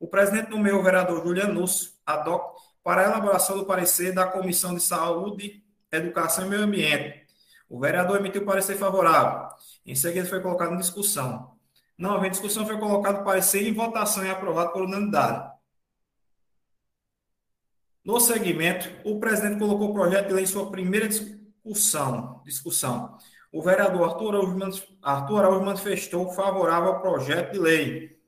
O 0.00 0.08
presidente 0.08 0.50
nomeou 0.50 0.80
o 0.80 0.82
vereador 0.82 1.22
Juliano 1.22 1.52
Nusso, 1.52 1.91
ad 2.06 2.28
hoc, 2.28 2.56
para 2.82 3.02
a 3.02 3.04
elaboração 3.04 3.58
do 3.58 3.64
parecer 3.64 4.12
da 4.12 4.26
Comissão 4.26 4.74
de 4.74 4.82
Saúde, 4.82 5.62
Educação 5.90 6.46
e 6.46 6.48
Meio 6.48 6.62
Ambiente. 6.62 7.26
O 7.68 7.80
vereador 7.80 8.18
emitiu 8.18 8.44
parecer 8.44 8.76
favorável. 8.76 9.48
Em 9.86 9.94
seguida, 9.94 10.28
foi 10.28 10.40
colocado 10.40 10.74
em 10.74 10.78
discussão. 10.78 11.56
Não 11.96 12.12
havendo 12.12 12.32
discussão, 12.32 12.66
foi 12.66 12.78
colocado 12.78 13.20
o 13.20 13.24
parecer 13.24 13.66
em 13.66 13.72
votação 13.72 14.24
e 14.24 14.30
aprovado 14.30 14.72
por 14.72 14.82
unanimidade. 14.82 15.52
No 18.04 18.18
segmento, 18.18 18.90
o 19.04 19.20
presidente 19.20 19.58
colocou 19.58 19.90
o 19.90 19.94
projeto 19.94 20.28
de 20.28 20.34
lei 20.34 20.44
em 20.44 20.46
sua 20.46 20.70
primeira 20.70 21.08
discussão. 21.08 22.42
discussão. 22.44 23.16
O 23.52 23.62
vereador 23.62 24.10
Arthur 24.10 24.34
Arthur 25.02 25.38
Araújo 25.38 25.64
manifestou 25.64 26.32
favorável 26.32 26.94
ao 26.94 27.00
projeto 27.00 27.52
de 27.52 27.58
lei. 27.58 28.21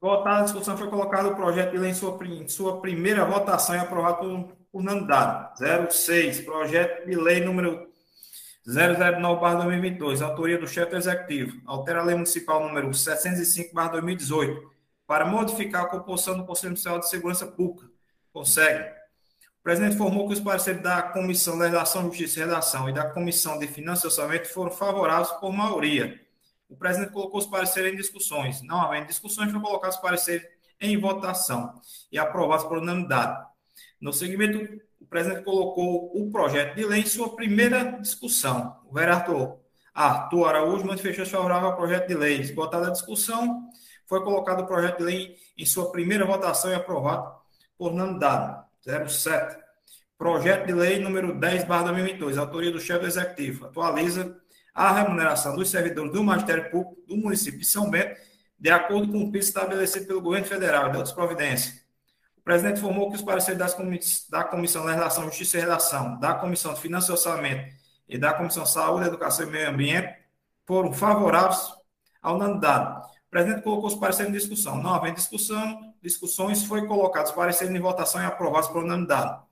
Votada 0.00 0.40
a 0.40 0.44
discussão, 0.44 0.78
foi 0.78 0.88
colocado 0.88 1.28
o 1.28 1.36
projeto 1.36 1.72
de 1.72 1.78
lei 1.78 1.90
em 1.90 1.94
sua, 1.94 2.18
em 2.24 2.48
sua 2.48 2.80
primeira 2.80 3.24
votação 3.24 3.74
e 3.74 3.78
aprovado 3.78 4.18
por 4.18 4.56
unanimidade. 4.72 5.58
06, 5.92 6.40
projeto 6.40 7.06
de 7.06 7.14
lei 7.14 7.40
número 7.40 7.86
009-2022, 8.66 10.22
autoria 10.22 10.56
do 10.56 10.66
chefe 10.66 10.96
executivo. 10.96 11.60
Altera 11.66 12.00
a 12.00 12.04
lei 12.04 12.14
municipal 12.14 12.66
número 12.66 12.88
705-2018 12.88 14.58
para 15.06 15.26
modificar 15.26 15.82
a 15.82 15.88
composição 15.88 16.38
do 16.38 16.46
Conselho 16.46 16.70
Municipal 16.70 16.98
de 16.98 17.08
Segurança 17.08 17.46
Pública. 17.46 17.90
Consegue. 18.32 18.88
O 19.58 19.62
presidente 19.62 19.96
informou 19.96 20.26
que 20.26 20.32
os 20.32 20.40
parceiros 20.40 20.82
da 20.82 21.02
Comissão 21.02 21.58
da 21.58 21.66
Relação, 21.66 22.04
Justiça 22.04 22.38
e 22.38 22.42
Redação 22.44 22.88
e 22.88 22.92
da 22.94 23.10
Comissão 23.10 23.58
de 23.58 23.66
Finanças 23.66 24.04
e 24.04 24.06
Orçamento 24.06 24.48
foram 24.48 24.70
favoráveis 24.70 25.30
por 25.32 25.52
maioria. 25.52 26.18
O 26.70 26.76
presidente 26.76 27.12
colocou 27.12 27.40
os 27.40 27.46
pareceres 27.46 27.92
em 27.92 27.96
discussões. 27.96 28.62
Não 28.62 28.80
havendo 28.80 29.08
discussões, 29.08 29.50
foi 29.50 29.60
colocar 29.60 29.88
os 29.88 29.96
pareceres 29.96 30.46
em 30.80 30.96
votação 30.96 31.74
e 32.10 32.18
aprovados 32.18 32.64
por 32.64 32.78
unanimidade. 32.78 33.44
No 34.00 34.12
segmento, 34.12 34.80
o 35.00 35.04
presidente 35.04 35.42
colocou 35.42 36.16
o 36.16 36.30
projeto 36.30 36.76
de 36.76 36.86
lei 36.86 37.00
em 37.00 37.06
sua 37.06 37.34
primeira 37.34 37.98
discussão. 38.00 38.80
O 38.88 38.94
vereador 38.94 39.58
Arthur 39.92 40.48
Araújo 40.48 40.86
manifestou-se 40.86 41.30
favorável 41.30 41.70
ao 41.70 41.76
projeto 41.76 42.06
de 42.06 42.14
lei. 42.14 42.40
Esgotada 42.40 42.86
a 42.86 42.92
discussão, 42.92 43.68
foi 44.06 44.22
colocado 44.22 44.60
o 44.60 44.66
projeto 44.66 44.98
de 44.98 45.04
lei 45.04 45.36
em 45.58 45.66
sua 45.66 45.90
primeira 45.90 46.24
votação 46.24 46.70
e 46.70 46.74
aprovado 46.74 47.34
por 47.76 47.92
unanimidade. 47.92 48.64
07. 49.08 49.58
Projeto 50.16 50.66
de 50.66 50.72
lei 50.72 50.98
número 50.98 51.38
10, 51.38 51.64
2022, 51.64 52.38
autoria 52.38 52.70
do 52.70 52.80
chefe 52.80 53.00
do 53.00 53.06
executivo, 53.06 53.66
atualiza 53.66 54.40
a 54.80 54.92
remuneração 54.92 55.54
dos 55.54 55.68
servidores 55.68 56.10
do 56.10 56.24
Ministério 56.24 56.70
Público 56.70 57.02
do 57.06 57.14
município 57.14 57.60
de 57.60 57.66
São 57.66 57.90
Bento, 57.90 58.18
de 58.58 58.70
acordo 58.70 59.12
com 59.12 59.24
o 59.24 59.30
piso 59.30 59.48
estabelecido 59.48 60.06
pelo 60.06 60.22
governo 60.22 60.46
federal 60.46 60.88
e 60.88 60.90
de 60.92 60.96
outras 60.96 61.14
providências. 61.14 61.84
O 62.38 62.40
presidente 62.40 62.78
informou 62.78 63.10
que 63.10 63.16
os 63.16 63.20
pareceres 63.20 63.74
comiss 63.74 64.26
da 64.30 64.42
Comissão 64.42 64.86
da 64.86 64.94
Relação, 64.94 65.24
Justiça 65.24 65.58
e 65.58 65.60
Relação, 65.60 66.18
da 66.18 66.32
Comissão 66.32 66.72
de 66.72 66.80
Finanças 66.80 67.10
e 67.10 67.12
Orçamento 67.12 67.74
e 68.08 68.16
da 68.16 68.32
Comissão 68.32 68.62
de 68.62 68.70
Saúde, 68.70 69.06
Educação 69.06 69.46
e 69.46 69.50
Meio 69.50 69.68
Ambiente 69.68 70.16
foram 70.66 70.94
favoráveis 70.94 71.60
à 72.22 72.32
unanimidade. 72.32 73.06
O 73.26 73.30
presidente 73.30 73.62
colocou 73.62 73.86
os 73.86 73.94
pareceres 73.96 74.30
em 74.30 74.34
discussão. 74.34 74.82
Não 74.82 74.94
havendo 74.94 75.16
discussão, 75.16 75.92
discussões, 76.02 76.64
foi 76.64 76.86
colocados 76.86 77.32
os 77.32 77.36
pareceres 77.36 77.74
em 77.74 77.78
votação 77.78 78.22
e 78.22 78.24
aprovados 78.24 78.70
por 78.70 78.82
unanimidade. 78.82 79.42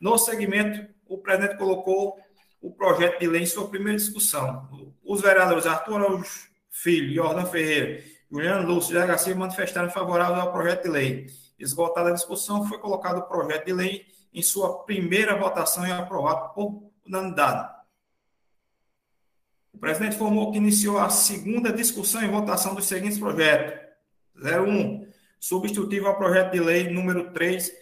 No 0.00 0.18
segmento, 0.18 0.84
o 1.06 1.16
presidente 1.18 1.56
colocou 1.56 2.18
o 2.60 2.72
projeto 2.72 3.20
de 3.20 3.26
lei 3.26 3.42
em 3.42 3.46
sua 3.46 3.68
primeira 3.68 3.98
discussão. 3.98 4.68
Os 5.04 5.20
vereadores 5.20 5.66
Arthur 5.66 5.96
Araújo 5.96 6.48
Filho, 6.70 7.14
Jordan 7.14 7.46
Ferreira, 7.46 8.04
Juliano 8.30 8.68
Lúcio 8.68 8.96
e 8.96 9.06
Garcia 9.06 9.34
manifestaram 9.34 9.90
favoráveis 9.90 10.40
ao 10.40 10.52
projeto 10.52 10.84
de 10.84 10.90
lei. 10.90 11.26
Esgotada 11.58 12.10
a 12.10 12.14
discussão, 12.14 12.66
foi 12.66 12.78
colocado 12.78 13.18
o 13.18 13.22
projeto 13.22 13.66
de 13.66 13.72
lei 13.72 14.06
em 14.32 14.42
sua 14.42 14.84
primeira 14.84 15.36
votação 15.36 15.86
e 15.86 15.90
aprovado 15.90 16.54
por 16.54 16.90
unanimidade. 17.06 17.78
O 19.72 19.78
presidente 19.78 20.16
informou 20.16 20.52
que 20.52 20.58
iniciou 20.58 20.98
a 20.98 21.08
segunda 21.08 21.72
discussão 21.72 22.22
e 22.22 22.28
votação 22.28 22.74
dos 22.74 22.86
seguintes 22.86 23.18
projetos. 23.18 23.88
01. 24.36 25.08
Substitutivo 25.40 26.06
ao 26.06 26.16
projeto 26.16 26.52
de 26.52 26.60
lei 26.60 26.90
número 26.90 27.32
3 27.32 27.72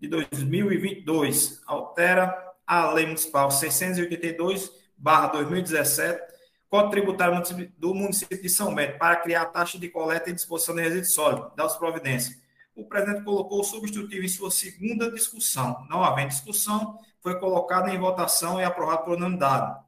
de 0.00 0.08
2022. 0.08 1.62
Altera 1.66 2.45
a 2.66 2.90
Lei 2.92 3.06
Municipal 3.06 3.50
682, 3.50 4.72
2017, 4.98 6.20
Código 6.68 6.90
Tributário 6.90 7.40
do 7.78 7.94
município 7.94 8.42
de 8.42 8.48
São 8.48 8.74
Bento, 8.74 8.98
para 8.98 9.16
criar 9.16 9.42
a 9.42 9.46
taxa 9.46 9.78
de 9.78 9.88
coleta 9.88 10.30
e 10.30 10.32
disposição 10.32 10.74
de 10.74 10.82
resíduos 10.82 11.12
sólidos, 11.12 11.54
das 11.54 11.76
providências. 11.76 12.36
O 12.74 12.84
presidente 12.84 13.22
colocou 13.22 13.60
o 13.60 13.64
substitutivo 13.64 14.24
em 14.24 14.28
sua 14.28 14.50
segunda 14.50 15.10
discussão. 15.10 15.86
Não 15.88 16.02
havendo 16.02 16.28
discussão, 16.28 16.98
foi 17.20 17.38
colocado 17.38 17.88
em 17.88 17.98
votação 17.98 18.60
e 18.60 18.64
aprovado 18.64 19.04
por 19.04 19.16
unanimidade. 19.16 19.80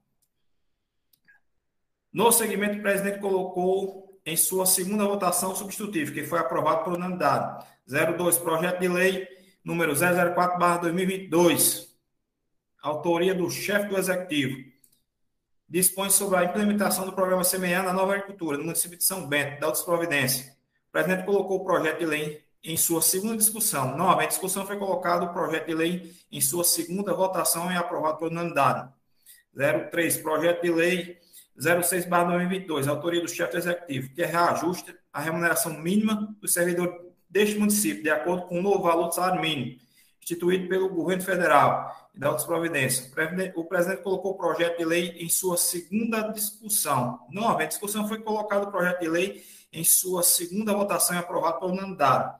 No 2.13 2.33
segmento, 2.33 2.79
o 2.79 2.83
presidente 2.83 3.19
colocou 3.19 4.19
em 4.25 4.37
sua 4.37 4.65
segunda 4.67 5.05
votação 5.05 5.55
substitutivo, 5.55 6.13
que 6.13 6.25
foi 6.25 6.39
aprovado 6.39 6.85
por 6.85 6.95
unanimidade. 6.95 7.67
02, 7.87 8.39
projeto 8.39 8.81
de 8.81 8.89
lei 8.89 9.29
número 9.65 9.95
004/2022. 9.95 11.88
Autoria 12.89 13.35
do 13.35 13.51
chefe 13.51 13.87
do 13.89 13.99
executivo. 13.99 14.65
Dispõe 15.69 16.09
sobre 16.09 16.39
a 16.39 16.45
implementação 16.45 17.05
do 17.05 17.13
programa 17.13 17.45
Semear 17.45 17.85
na 17.85 17.93
Nova 17.93 18.15
Agricultura, 18.15 18.57
no 18.57 18.65
município 18.65 18.97
de 18.97 19.05
São 19.05 19.29
Bento, 19.29 19.61
da 19.61 19.67
Altas 19.67 19.83
Providência. 19.83 20.57
O 20.89 20.93
presidente 20.93 21.27
colocou 21.27 21.59
o 21.59 21.65
projeto 21.65 21.99
de 21.99 22.07
lei 22.07 22.43
em 22.65 22.79
sua 22.79 23.03
segunda 23.03 23.37
discussão. 23.37 23.95
Novamente, 23.95 24.31
discussão 24.31 24.67
foi 24.67 24.79
colocado 24.79 25.25
o 25.25 25.35
projeto 25.35 25.67
de 25.67 25.75
lei 25.75 26.15
em 26.33 26.41
sua 26.41 26.65
segunda 26.65 27.13
votação 27.13 27.71
e 27.71 27.77
aprovado 27.77 28.17
por 28.17 28.31
unanimidade. 28.31 28.89
03, 29.91 30.17
projeto 30.17 30.63
de 30.63 30.71
lei 30.71 31.19
06/2022, 31.59 32.89
autoria 32.89 33.21
do 33.21 33.29
chefe 33.29 33.59
executivo, 33.59 34.09
que 34.15 34.25
reajusta 34.25 34.97
a 35.13 35.21
remuneração 35.21 35.75
mínima 35.75 36.35
do 36.41 36.49
servidor 36.49 37.05
deste 37.29 37.59
município, 37.59 38.03
de 38.03 38.11
acordo 38.11 38.47
com 38.47 38.59
o 38.59 38.63
novo 38.63 38.83
valor 38.83 39.09
do 39.09 39.15
salário 39.15 39.43
mínimo, 39.43 39.79
instituído 40.23 40.67
pelo 40.69 40.89
governo 40.89 41.23
federal 41.23 42.08
da 42.19 42.31
outras 42.31 42.47
providências. 42.47 43.13
O 43.55 43.65
presidente 43.65 44.03
colocou 44.03 44.33
o 44.33 44.37
projeto 44.37 44.77
de 44.77 44.85
lei 44.85 45.11
em 45.21 45.29
sua 45.29 45.57
segunda 45.57 46.21
discussão. 46.33 47.21
Não 47.31 47.49
havendo 47.49 47.69
discussão, 47.69 48.09
foi 48.09 48.21
colocado 48.21 48.65
o 48.65 48.73
projeto 48.73 48.99
de 48.99 49.09
lei 49.09 49.45
em 49.73 49.85
sua 49.85 50.25
segunda 50.25 50.75
votação 50.75 51.15
e 51.15 51.21
aprovado 51.21 51.61
por 51.61 51.71
unanimidade. 51.71 52.35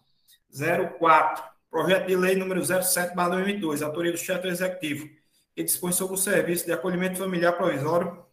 04, 0.99 1.45
projeto 1.71 2.09
de 2.09 2.17
lei 2.17 2.35
número 2.35 2.61
07/2022, 2.61 3.81
autoria 3.81 4.11
do 4.11 4.19
chefe 4.19 4.49
executivo, 4.49 5.09
que 5.55 5.63
dispõe 5.63 5.93
sobre 5.93 6.15
o 6.15 6.19
serviço 6.19 6.67
de 6.67 6.73
acolhimento 6.73 7.19
familiar 7.19 7.53
provisório 7.53 8.27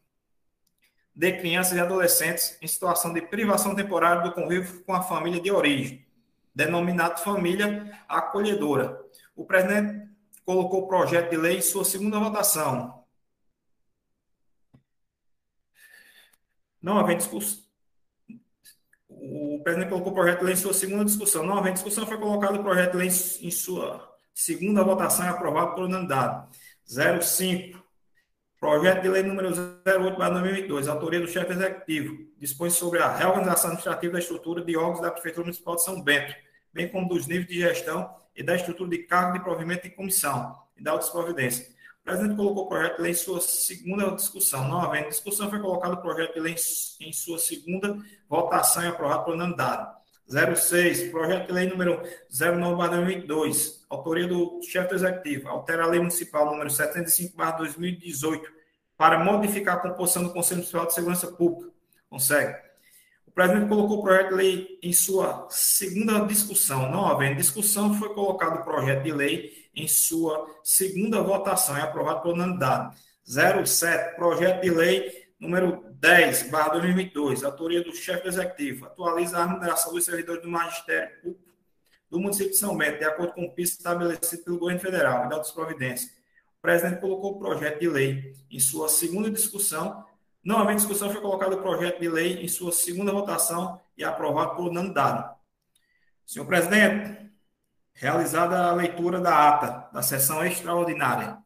de 1.13 1.31
crianças 1.33 1.77
e 1.77 1.79
adolescentes 1.79 2.57
em 2.59 2.67
situação 2.67 3.13
de 3.13 3.21
privação 3.21 3.75
temporária 3.75 4.23
do 4.23 4.31
convívio 4.31 4.83
com 4.83 4.93
a 4.93 5.03
família 5.03 5.39
de 5.39 5.51
origem, 5.51 6.03
denominado 6.55 7.21
família 7.21 7.99
acolhedora. 8.09 8.99
O 9.35 9.45
presidente 9.45 10.04
colocou 10.45 10.83
o 10.83 10.87
projeto 10.87 11.31
de 11.31 11.37
lei 11.37 11.57
em 11.57 11.61
sua 11.61 11.83
segunda 11.83 12.19
votação. 12.19 13.03
Não 16.81 16.99
havendo 16.99 17.17
discussão. 17.17 17.65
o 19.09 19.59
presidente 19.63 19.89
colocou 19.89 20.11
o 20.11 20.15
projeto 20.15 20.39
de 20.39 20.45
lei 20.45 20.53
em 20.53 20.57
sua 20.57 20.73
segunda 20.73 21.03
discussão. 21.03 21.43
Não, 21.43 21.67
em 21.67 21.73
discussão 21.73 22.05
foi 22.05 22.17
colocado 22.17 22.59
o 22.59 22.63
projeto 22.63 22.91
de 22.91 22.97
lei 22.97 23.07
em 23.07 23.51
sua 23.51 24.15
segunda 24.33 24.83
votação 24.83 25.25
e 25.25 25.29
aprovado 25.29 25.73
por 25.73 25.85
unanimidade. 25.85 26.47
05. 26.85 27.83
Projeto 28.59 29.01
de 29.01 29.09
lei 29.09 29.23
número 29.23 29.49
08 29.49 30.17
2002, 30.17 30.87
autoria 30.87 31.19
do 31.19 31.27
chefe 31.27 31.51
executivo, 31.53 32.17
dispõe 32.37 32.69
sobre 32.69 32.99
a 32.99 33.15
reorganização 33.15 33.71
administrativa 33.71 34.13
da 34.13 34.19
estrutura 34.19 34.63
de 34.63 34.77
órgãos 34.77 35.01
da 35.01 35.11
Prefeitura 35.11 35.45
Municipal 35.45 35.75
de 35.75 35.83
São 35.83 36.01
Bento, 36.01 36.33
bem 36.71 36.87
como 36.87 37.09
dos 37.09 37.27
níveis 37.27 37.47
de 37.47 37.59
gestão 37.59 38.24
e 38.35 38.43
da 38.43 38.55
estrutura 38.55 38.89
de 38.89 38.99
cargo 38.99 39.37
de 39.37 39.43
provimento 39.43 39.87
e 39.87 39.89
comissão, 39.89 40.55
e 40.75 40.83
da 40.83 40.93
outras 40.93 41.11
providências. 41.11 41.67
O 42.01 42.03
presidente 42.03 42.35
colocou 42.35 42.65
o 42.65 42.67
projeto 42.67 42.97
de 42.97 43.01
lei 43.01 43.11
em 43.11 43.15
sua 43.15 43.41
segunda 43.41 44.11
discussão. 44.11 44.67
Não 44.67 44.81
havendo 44.81 45.09
discussão, 45.09 45.49
foi 45.49 45.59
colocado 45.59 45.93
o 45.93 46.01
projeto 46.01 46.35
de 46.35 46.39
lei 46.39 46.55
em 47.01 47.13
sua 47.13 47.39
segunda 47.39 47.97
votação 48.29 48.83
e 48.83 48.87
aprovado 48.87 49.23
por 49.23 49.33
unanimidade. 49.33 49.95
06, 50.27 51.11
projeto 51.11 51.47
de 51.47 51.53
lei 51.53 51.67
número 51.67 52.01
09-2002, 52.31 53.85
autoria 53.89 54.27
do 54.27 54.59
chefe 54.63 54.95
executivo, 54.95 55.49
altera 55.49 55.83
a 55.83 55.87
lei 55.87 55.99
municipal 55.99 56.47
número 56.47 56.69
75-2018 56.69 58.41
para 58.97 59.23
modificar 59.23 59.75
a 59.75 59.79
composição 59.79 60.23
do 60.23 60.33
Conselho 60.33 60.57
Municipal 60.57 60.87
de 60.87 60.93
Segurança 60.93 61.27
Pública. 61.31 61.71
Consegue? 62.09 62.64
Presidente 63.35 63.67
colocou 63.67 63.99
o 63.99 64.01
projeto 64.01 64.29
de 64.29 64.35
lei 64.35 64.79
em 64.81 64.93
sua 64.93 65.47
segunda 65.51 66.25
discussão. 66.25 66.89
Não 66.89 67.05
havendo 67.05 67.35
discussão, 67.35 67.93
foi 67.93 68.13
colocado 68.13 68.61
o 68.61 68.63
projeto 68.63 69.03
de 69.03 69.11
lei 69.11 69.69
em 69.75 69.89
sua 69.89 70.47
segunda 70.63 71.21
votação 71.21 71.77
e 71.77 71.81
aprovado 71.81 72.21
por 72.21 72.33
unanimidade. 72.33 72.95
07, 73.25 74.15
projeto 74.15 74.61
de 74.61 74.69
lei 74.69 75.25
número 75.37 75.83
10, 75.95 76.49
barra 76.49 76.69
2022, 76.69 77.43
autoria 77.43 77.83
do 77.83 77.93
chefe 77.93 78.25
executivo, 78.25 78.85
atualiza 78.85 79.37
a 79.37 79.45
remuneração 79.45 79.93
dos 79.93 80.05
servidores 80.05 80.41
do 80.41 80.49
magistério 80.49 81.21
público 81.21 81.45
do 82.09 82.19
município 82.19 82.51
de 82.51 82.57
São 82.57 82.77
Bento, 82.77 82.99
de 82.99 83.03
acordo 83.03 83.33
com 83.33 83.43
o 83.43 83.51
piso 83.51 83.73
estabelecido 83.73 84.43
pelo 84.43 84.59
governo 84.59 84.79
federal 84.79 85.25
e 85.25 85.29
da 85.29 85.39
providências. 85.39 86.09
O 86.57 86.61
presidente 86.61 87.01
colocou 87.01 87.33
o 87.33 87.39
projeto 87.39 87.79
de 87.79 87.89
lei 87.89 88.33
em 88.49 88.59
sua 88.59 88.87
segunda 88.87 89.29
discussão. 89.29 90.05
Não 90.45 90.59
havendo 90.59 90.77
discussão, 90.77 91.11
foi 91.11 91.21
colocado 91.21 91.53
o 91.53 91.61
projeto 91.61 91.99
de 91.99 92.07
lei 92.07 92.43
em 92.43 92.47
sua 92.47 92.71
segunda 92.71 93.11
votação 93.11 93.81
e 93.97 94.03
aprovado 94.03 94.55
por 94.55 94.69
unanimidade. 94.69 95.27
Senhor 96.23 96.45
presidente, 96.45 97.31
realizada 97.95 98.67
a 98.67 98.73
leitura 98.73 99.19
da 99.19 99.49
ata 99.49 99.89
da 99.91 100.03
sessão 100.03 100.45
extraordinária. 100.45 101.37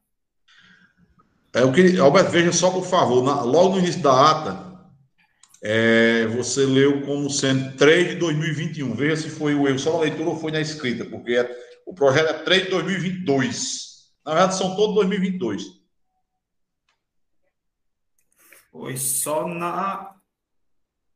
É, 1.53 1.61
eu 1.61 1.71
queria, 1.71 2.01
Alberto, 2.01 2.30
veja 2.30 2.51
só, 2.51 2.69
por 2.71 2.85
favor, 2.85 3.23
na, 3.23 3.41
logo 3.41 3.76
no 3.76 3.80
início 3.80 4.01
da 4.01 4.31
ata, 4.31 4.69
é, 5.63 6.27
você 6.27 6.65
leu 6.65 7.01
como 7.03 7.30
sendo 7.30 7.77
3 7.77 8.09
de 8.09 8.15
2021. 8.15 8.93
Veja 8.95 9.15
se 9.15 9.30
foi 9.30 9.55
o 9.55 9.65
erro 9.65 9.80
só 9.80 9.93
na 9.93 9.99
leitura 10.01 10.30
ou 10.30 10.39
foi 10.39 10.51
na 10.51 10.59
escrita, 10.59 11.05
porque 11.05 11.35
é, 11.35 11.49
o 11.85 11.93
projeto 11.93 12.30
é 12.30 12.34
3 12.34 12.63
de 12.65 12.69
2022. 12.71 13.89
Na 14.26 14.34
verdade, 14.34 14.57
são 14.57 14.76
todos 14.76 14.95
2022. 14.95 15.78
Foi 18.71 18.95
só 18.97 19.47
na 19.47 20.15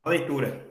leitura. 0.05 0.67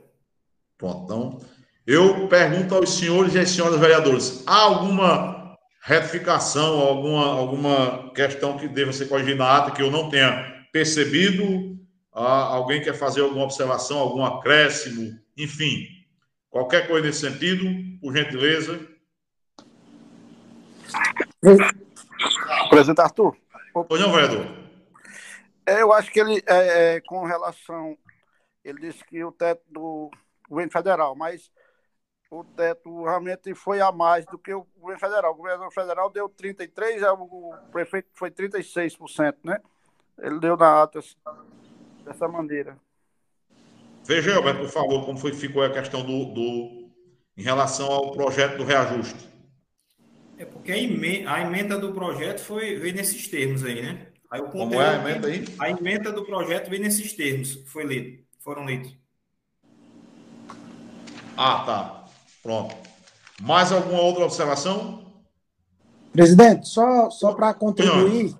Pronto, 0.76 1.04
então, 1.04 1.40
eu 1.86 2.28
pergunto 2.28 2.74
aos 2.74 2.90
senhores 2.98 3.34
e 3.34 3.38
às 3.38 3.50
senhoras 3.50 3.78
vereadores: 3.78 4.42
há 4.46 4.62
alguma 4.62 5.56
retificação, 5.84 6.80
alguma, 6.80 7.24
alguma 7.26 8.12
questão 8.12 8.56
que 8.56 8.68
deva 8.68 8.92
ser 8.92 9.08
corrigida 9.08 9.36
na 9.36 9.56
ata 9.56 9.70
que 9.72 9.82
eu 9.82 9.90
não 9.90 10.08
tenha 10.08 10.66
percebido? 10.72 11.78
Ah, 12.14 12.44
alguém 12.44 12.82
quer 12.82 12.94
fazer 12.94 13.22
alguma 13.22 13.44
observação, 13.44 13.98
algum 13.98 14.24
acréscimo, 14.24 15.18
enfim, 15.36 15.86
qualquer 16.50 16.86
coisa 16.86 17.06
nesse 17.06 17.20
sentido, 17.20 17.64
por 18.00 18.14
gentileza. 18.14 18.80
Presidente 22.68 23.00
Arthur. 23.00 23.36
Pois 23.88 24.00
não, 24.00 24.12
vereador. 24.12 24.61
É, 25.66 25.82
eu 25.82 25.92
acho 25.92 26.10
que 26.10 26.20
ele, 26.20 26.42
é, 26.46 26.96
é, 26.96 27.00
com 27.00 27.24
relação, 27.24 27.96
ele 28.64 28.80
disse 28.80 29.04
que 29.04 29.22
o 29.24 29.30
teto 29.30 29.62
do 29.68 30.10
governo 30.48 30.72
federal, 30.72 31.14
mas 31.14 31.50
o 32.30 32.44
teto 32.44 33.04
realmente 33.04 33.54
foi 33.54 33.80
a 33.80 33.92
mais 33.92 34.24
do 34.26 34.38
que 34.38 34.52
o 34.52 34.66
governo 34.76 35.00
federal. 35.00 35.32
O 35.32 35.36
governo 35.36 35.70
federal 35.70 36.10
deu 36.10 36.28
33%, 36.28 37.18
o 37.20 37.54
prefeito 37.70 38.08
foi 38.14 38.30
36%, 38.30 39.36
né? 39.44 39.60
Ele 40.18 40.40
deu 40.40 40.56
na 40.56 40.82
ata 40.82 40.98
assim, 40.98 41.16
dessa 42.04 42.26
maneira. 42.26 42.78
Veja, 44.04 44.34
Alberto, 44.34 44.60
por 44.60 44.68
favor, 44.70 45.04
como 45.04 45.18
foi, 45.18 45.32
ficou 45.32 45.62
a 45.62 45.70
questão 45.70 46.02
do, 46.02 46.24
do 46.26 46.90
em 47.36 47.42
relação 47.42 47.90
ao 47.90 48.12
projeto 48.12 48.56
do 48.56 48.64
reajuste. 48.64 49.30
É 50.36 50.44
porque 50.44 50.72
a 50.72 50.76
emenda, 50.76 51.30
a 51.30 51.40
emenda 51.40 51.78
do 51.78 51.92
projeto 51.92 52.40
foi 52.40 52.76
veio 52.76 52.94
nesses 52.94 53.28
termos 53.28 53.64
aí, 53.64 53.80
né? 53.80 54.11
Aí 54.32 54.40
o 54.40 54.48
Como 54.48 54.80
é 54.80 54.88
a 54.88 54.94
emenda 54.94 55.28
aí? 55.28 55.44
A 55.58 55.68
emenda 55.68 56.10
do 56.10 56.24
projeto 56.24 56.70
veio 56.70 56.82
nesses 56.82 57.12
termos, 57.12 57.62
foi 57.66 57.84
lido, 57.84 58.24
foram 58.38 58.64
lidos. 58.64 58.96
Ah, 61.36 61.62
tá. 61.66 62.04
Pronto. 62.42 62.74
Mais 63.42 63.70
alguma 63.70 64.00
outra 64.00 64.24
observação? 64.24 65.04
Presidente, 66.12 66.66
só, 66.66 67.10
só 67.10 67.34
para 67.34 67.52
contribuir, 67.52 68.34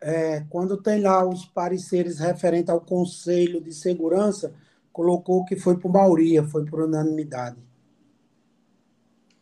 é, 0.00 0.42
quando 0.48 0.78
tem 0.78 1.02
lá 1.02 1.22
os 1.22 1.44
pareceres 1.44 2.18
referentes 2.18 2.70
ao 2.70 2.80
Conselho 2.80 3.60
de 3.60 3.74
Segurança, 3.74 4.54
colocou 4.90 5.44
que 5.44 5.54
foi 5.54 5.76
por 5.76 5.92
maioria, 5.92 6.44
foi 6.44 6.64
por 6.64 6.80
unanimidade. 6.80 7.58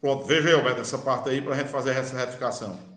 Pronto, 0.00 0.26
veja 0.26 0.48
aí, 0.48 0.54
Alberto, 0.54 0.80
essa 0.80 0.98
parte 0.98 1.28
aí 1.28 1.40
para 1.40 1.54
a 1.54 1.58
gente 1.58 1.70
fazer 1.70 1.96
essa 1.96 2.16
retificação. 2.16 2.91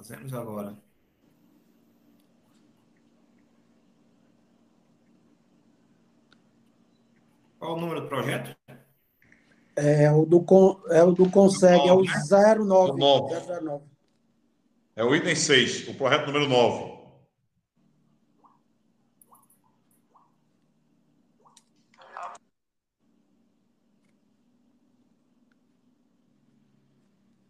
Fazemos 0.00 0.32
agora. 0.32 0.74
Qual 7.58 7.74
o 7.74 7.80
número 7.80 8.00
do 8.00 8.08
projeto? 8.08 8.56
É 9.76 10.10
o 10.10 10.24
do, 10.24 10.42
é 10.88 11.04
o 11.04 11.12
do 11.12 11.30
Consegue, 11.30 11.86
é 11.86 11.92
o 11.92 12.02
09. 12.02 12.98
09. 13.62 13.84
É 14.96 15.04
o 15.04 15.14
item 15.14 15.36
6, 15.36 15.88
o 15.88 15.94
projeto 15.94 16.28
número 16.28 16.48
9. 16.48 16.98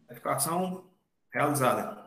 Verificação 0.09 0.91
realizada. 1.33 2.00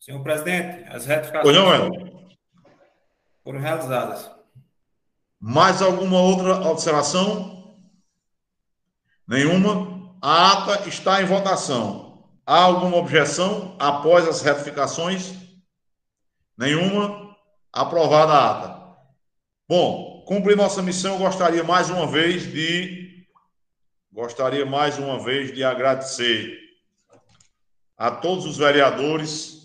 Senhor 0.00 0.22
presidente, 0.22 0.88
as 0.88 1.04
retificações 1.04 1.54
não, 1.54 2.24
foram 3.44 3.60
realizadas. 3.60 4.30
Mais 5.38 5.82
alguma 5.82 6.18
outra 6.18 6.66
observação? 6.66 7.78
Nenhuma? 9.28 10.16
A 10.22 10.52
ata 10.52 10.88
está 10.88 11.20
em 11.22 11.26
votação. 11.26 12.26
Há 12.46 12.62
alguma 12.62 12.96
objeção 12.96 13.76
após 13.78 14.26
as 14.26 14.40
retificações? 14.40 15.34
Nenhuma? 16.56 17.36
Aprovada 17.70 18.32
a 18.32 18.50
ata. 18.50 18.96
Bom, 19.68 20.24
cumprir 20.26 20.56
nossa 20.56 20.82
missão, 20.82 21.12
eu 21.12 21.18
gostaria 21.18 21.62
mais 21.62 21.90
uma 21.90 22.06
vez 22.06 22.50
de 22.50 23.26
gostaria 24.10 24.64
mais 24.64 24.98
uma 24.98 25.22
vez 25.22 25.54
de 25.54 25.62
agradecer 25.62 26.58
a 27.96 28.10
todos 28.10 28.46
os 28.46 28.56
vereadores, 28.56 29.59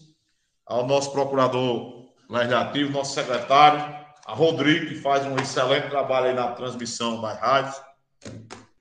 ao 0.66 0.86
nosso 0.86 1.12
procurador 1.12 2.06
legislativo, 2.30 2.92
nosso 2.92 3.14
secretário, 3.14 4.06
a 4.26 4.34
Rodrigo, 4.34 4.88
que 4.88 4.96
faz 4.96 5.26
um 5.26 5.36
excelente 5.38 5.90
trabalho 5.90 6.28
aí 6.28 6.34
na 6.34 6.52
transmissão 6.54 7.22
das 7.22 7.40
rádios, 7.40 7.76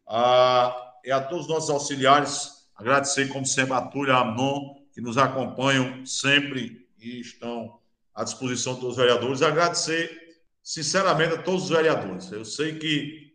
a, 0.08 0.74
e 1.04 1.10
a 1.10 1.20
todos 1.20 1.44
os 1.44 1.50
nossos 1.50 1.70
auxiliares, 1.70 2.50
agradecer, 2.74 3.28
como 3.28 3.44
sempre, 3.44 3.74
a 3.74 3.82
Túlia 3.82 4.16
Amnon, 4.16 4.74
que 4.92 5.00
nos 5.00 5.18
acompanham 5.18 6.06
sempre 6.06 6.88
e 6.98 7.20
estão 7.20 7.78
à 8.14 8.24
disposição 8.24 8.74
de 8.74 8.80
todos 8.80 8.96
os 8.96 9.02
vereadores, 9.02 9.42
agradecer, 9.42 10.10
sinceramente, 10.62 11.34
a 11.34 11.42
todos 11.42 11.64
os 11.64 11.70
vereadores. 11.70 12.32
Eu 12.32 12.44
sei 12.44 12.78
que 12.78 13.34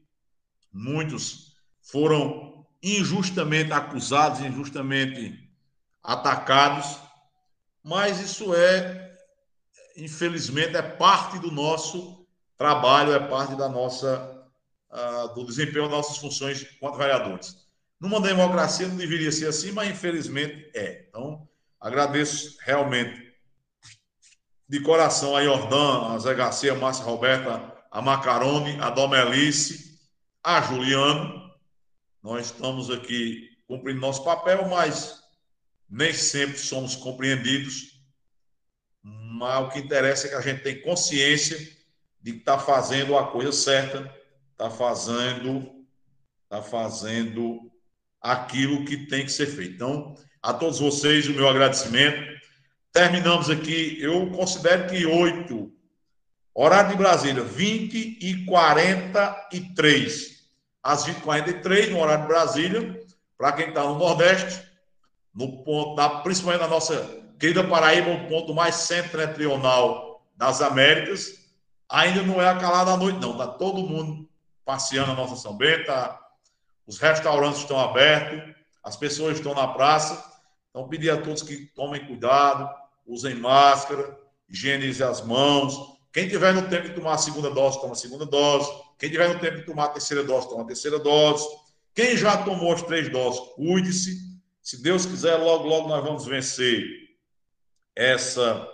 muitos 0.73 1.53
foram 1.81 2.65
injustamente 2.81 3.71
acusados, 3.71 4.39
injustamente 4.39 5.47
atacados, 6.01 6.97
mas 7.89 8.19
isso 8.21 8.53
é, 8.53 9.17
infelizmente, 9.97 10.77
é 10.77 10.81
parte 10.83 11.39
do 11.39 11.51
nosso 11.51 12.23
trabalho, 12.55 13.13
é 13.13 13.19
parte 13.19 13.55
da 13.55 13.67
nossa, 13.67 14.45
uh, 14.91 15.33
do 15.33 15.43
desempenho 15.43 15.85
das 15.85 15.91
nossas 15.91 16.17
funções 16.17 16.63
quanto 16.79 16.99
vereadores. 16.99 17.67
Numa 17.99 18.21
democracia 18.21 18.87
não 18.87 18.95
deveria 18.95 19.31
ser 19.31 19.47
assim, 19.47 19.71
mas 19.71 19.89
infelizmente 19.89 20.69
é. 20.75 21.07
Então, 21.09 21.49
agradeço 21.81 22.57
realmente 22.61 23.33
de 24.67 24.79
coração 24.81 25.35
a 25.35 25.43
Jordan, 25.43 26.13
a 26.13 26.19
Zé 26.19 26.35
Garcia, 26.35 26.73
a 26.73 26.75
Márcia 26.75 27.03
Roberta, 27.03 27.75
a 27.89 28.01
Macarone, 28.03 28.79
a 28.79 28.91
Domelice, 28.91 29.99
a 30.43 30.61
Juliano. 30.61 31.51
Nós 32.21 32.45
estamos 32.45 32.91
aqui 32.91 33.49
cumprindo 33.67 33.99
nosso 33.99 34.23
papel, 34.23 34.67
mas 34.69 35.18
nem 35.89 36.13
sempre 36.13 36.57
somos 36.57 36.95
compreendidos, 36.95 37.99
mas 39.01 39.65
o 39.65 39.69
que 39.69 39.79
interessa 39.79 40.27
é 40.27 40.29
que 40.29 40.35
a 40.35 40.41
gente 40.41 40.61
tem 40.61 40.81
consciência 40.81 41.57
de 42.21 42.33
que 42.33 42.39
está 42.39 42.59
fazendo 42.59 43.17
a 43.17 43.31
coisa 43.31 43.51
certa, 43.51 44.13
está 44.51 44.69
fazendo, 44.69 45.85
está 46.43 46.61
fazendo 46.61 47.71
aquilo 48.21 48.85
que 48.85 49.07
tem 49.07 49.25
que 49.25 49.31
ser 49.31 49.47
feito. 49.47 49.75
Então, 49.75 50.15
a 50.41 50.53
todos 50.53 50.79
vocês, 50.79 51.27
o 51.27 51.33
meu 51.33 51.47
agradecimento. 51.47 52.39
Terminamos 52.91 53.49
aqui, 53.49 53.97
eu 54.01 54.29
considero 54.31 54.89
que 54.89 55.05
oito, 55.05 55.71
horário 56.53 56.91
de 56.91 56.97
Brasília, 56.97 57.43
20 57.43 58.17
e 58.21 58.45
43. 58.45 60.39
Às 60.81 61.05
20 61.05 61.17
e 61.17 61.21
43, 61.21 61.89
no 61.91 61.99
horário 61.99 62.23
de 62.23 62.27
Brasília, 62.27 63.01
para 63.37 63.51
quem 63.53 63.69
está 63.69 63.83
no 63.83 63.97
Nordeste, 63.97 64.68
no 65.39 65.63
ponto, 65.63 65.95
da, 65.95 66.09
principalmente 66.19 66.59
na 66.59 66.67
nossa 66.67 67.17
querida 67.39 67.63
Paraíba, 67.63 68.11
o 68.11 68.27
ponto 68.27 68.53
mais 68.53 68.75
setentrional 68.75 70.21
das 70.35 70.61
Américas, 70.61 71.33
ainda 71.87 72.21
não 72.23 72.41
é 72.41 72.49
a 72.49 72.57
calada 72.57 72.91
à 72.91 72.97
noite, 72.97 73.19
não. 73.19 73.31
Está 73.31 73.47
todo 73.47 73.87
mundo 73.87 74.29
passeando 74.65 75.07
na 75.07 75.15
nossa 75.15 75.37
São 75.37 75.55
Bento, 75.55 75.85
tá, 75.85 76.19
os 76.85 76.99
restaurantes 76.99 77.61
estão 77.61 77.79
abertos, 77.79 78.53
as 78.83 78.97
pessoas 78.97 79.37
estão 79.37 79.53
na 79.53 79.65
praça. 79.69 80.21
Então, 80.69 80.89
pedir 80.89 81.09
a 81.09 81.21
todos 81.21 81.41
que 81.41 81.67
tomem 81.67 82.05
cuidado, 82.05 82.69
usem 83.07 83.35
máscara, 83.35 84.19
higienizem 84.49 85.07
as 85.07 85.21
mãos. 85.21 85.97
Quem 86.11 86.27
tiver 86.27 86.53
no 86.53 86.67
tempo 86.67 86.89
de 86.89 86.95
tomar 86.95 87.13
a 87.13 87.17
segunda 87.17 87.49
dose, 87.49 87.79
toma 87.79 87.93
a 87.93 87.95
segunda 87.95 88.25
dose. 88.25 88.69
Quem 88.97 89.09
tiver 89.09 89.33
no 89.33 89.39
tempo 89.39 89.57
de 89.57 89.65
tomar 89.65 89.85
a 89.85 89.89
terceira 89.89 90.21
dose, 90.21 90.49
toma 90.49 90.63
a 90.63 90.67
terceira 90.67 90.99
dose. 90.99 91.47
Quem 91.95 92.17
já 92.17 92.43
tomou 92.43 92.73
as 92.73 92.81
três 92.81 93.09
doses, 93.09 93.39
cuide-se. 93.55 94.28
Se 94.69 94.79
Deus 94.83 95.03
quiser, 95.03 95.35
logo, 95.37 95.67
logo 95.67 95.87
nós 95.87 96.03
vamos 96.03 96.27
vencer 96.27 96.85
essa. 97.95 98.69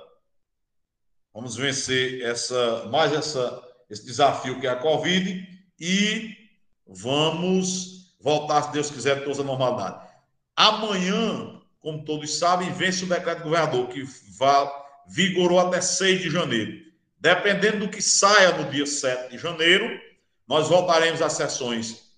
Vamos 1.33 1.55
vencer 1.55 2.21
essa 2.21 2.83
mais 2.87 3.13
essa, 3.13 3.63
esse 3.89 4.05
desafio 4.05 4.59
que 4.59 4.67
é 4.67 4.71
a 4.71 4.75
Covid 4.75 5.47
e 5.79 6.35
vamos 6.85 8.13
voltar, 8.19 8.63
se 8.63 8.73
Deus 8.73 8.91
quiser, 8.91 9.23
toda 9.23 9.41
a 9.41 9.45
normalidade. 9.45 10.05
Amanhã, 10.53 11.61
como 11.79 12.03
todos 12.03 12.39
sabem, 12.39 12.73
vence 12.73 13.05
o 13.05 13.07
decreto 13.07 13.37
do 13.37 13.43
governador, 13.45 13.87
que 13.87 14.03
vigorou 15.07 15.61
até 15.61 15.79
6 15.79 16.23
de 16.23 16.29
janeiro. 16.29 16.91
Dependendo 17.17 17.85
do 17.85 17.89
que 17.89 18.01
saia 18.01 18.51
no 18.51 18.69
dia 18.69 18.85
7 18.85 19.31
de 19.31 19.37
janeiro, 19.37 19.97
nós 20.45 20.67
voltaremos 20.67 21.21
às 21.21 21.31
sessões 21.31 22.11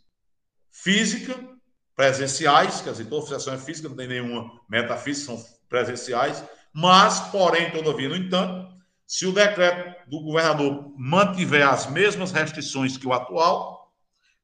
física 0.72 1.57
presenciais, 1.98 2.80
quer 2.80 2.92
dizer, 2.92 3.06
toda 3.06 3.26
sessão 3.26 3.56
é 3.56 3.58
física, 3.58 3.90
não 3.90 3.96
tem 3.96 4.08
nenhuma 4.08 4.52
metafísica, 4.70 5.36
são 5.36 5.46
presenciais, 5.68 6.44
mas, 6.72 7.20
porém, 7.32 7.72
todavia, 7.72 8.08
no 8.08 8.16
entanto, 8.16 8.72
se 9.08 9.26
o 9.26 9.32
decreto 9.32 10.08
do 10.08 10.22
governador 10.22 10.94
mantiver 10.96 11.68
as 11.68 11.90
mesmas 11.90 12.32
restrições 12.32 12.98
que 12.98 13.08
o 13.08 13.14
atual, 13.14 13.92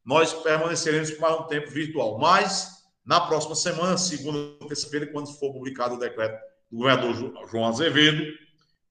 nós 0.03 0.33
permaneceremos 0.33 1.11
por 1.11 1.21
mais 1.21 1.39
um 1.39 1.43
tempo 1.43 1.69
virtual. 1.69 2.17
Mas, 2.17 2.83
na 3.05 3.21
próxima 3.21 3.53
semana, 3.53 3.97
segunda 3.99 4.39
terça-feira, 4.67 5.05
quando 5.07 5.31
for 5.37 5.53
publicado 5.53 5.93
o 5.93 5.99
decreto 5.99 6.41
do 6.71 6.77
governador 6.79 7.47
João 7.51 7.67
Azevedo, 7.67 8.33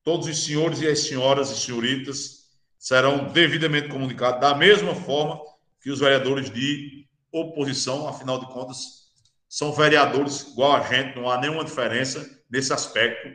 todos 0.04 0.28
os 0.28 0.44
senhores 0.44 0.80
e 0.80 0.86
as 0.86 1.00
senhoras 1.00 1.50
e 1.50 1.58
senhoritas 1.58 2.42
serão 2.78 3.24
devidamente 3.24 3.88
comunicados 3.88 4.40
da 4.40 4.54
mesma 4.54 4.94
forma 4.94 5.40
que 5.80 5.90
os 5.90 5.98
vereadores 5.98 6.48
de 6.48 7.01
oposição, 7.32 8.06
afinal 8.06 8.38
de 8.38 8.46
contas, 8.46 9.02
são 9.48 9.72
vereadores 9.72 10.48
igual 10.48 10.72
a 10.72 10.80
gente, 10.80 11.16
não 11.16 11.30
há 11.30 11.38
nenhuma 11.38 11.64
diferença 11.64 12.42
nesse 12.50 12.72
aspecto. 12.72 13.28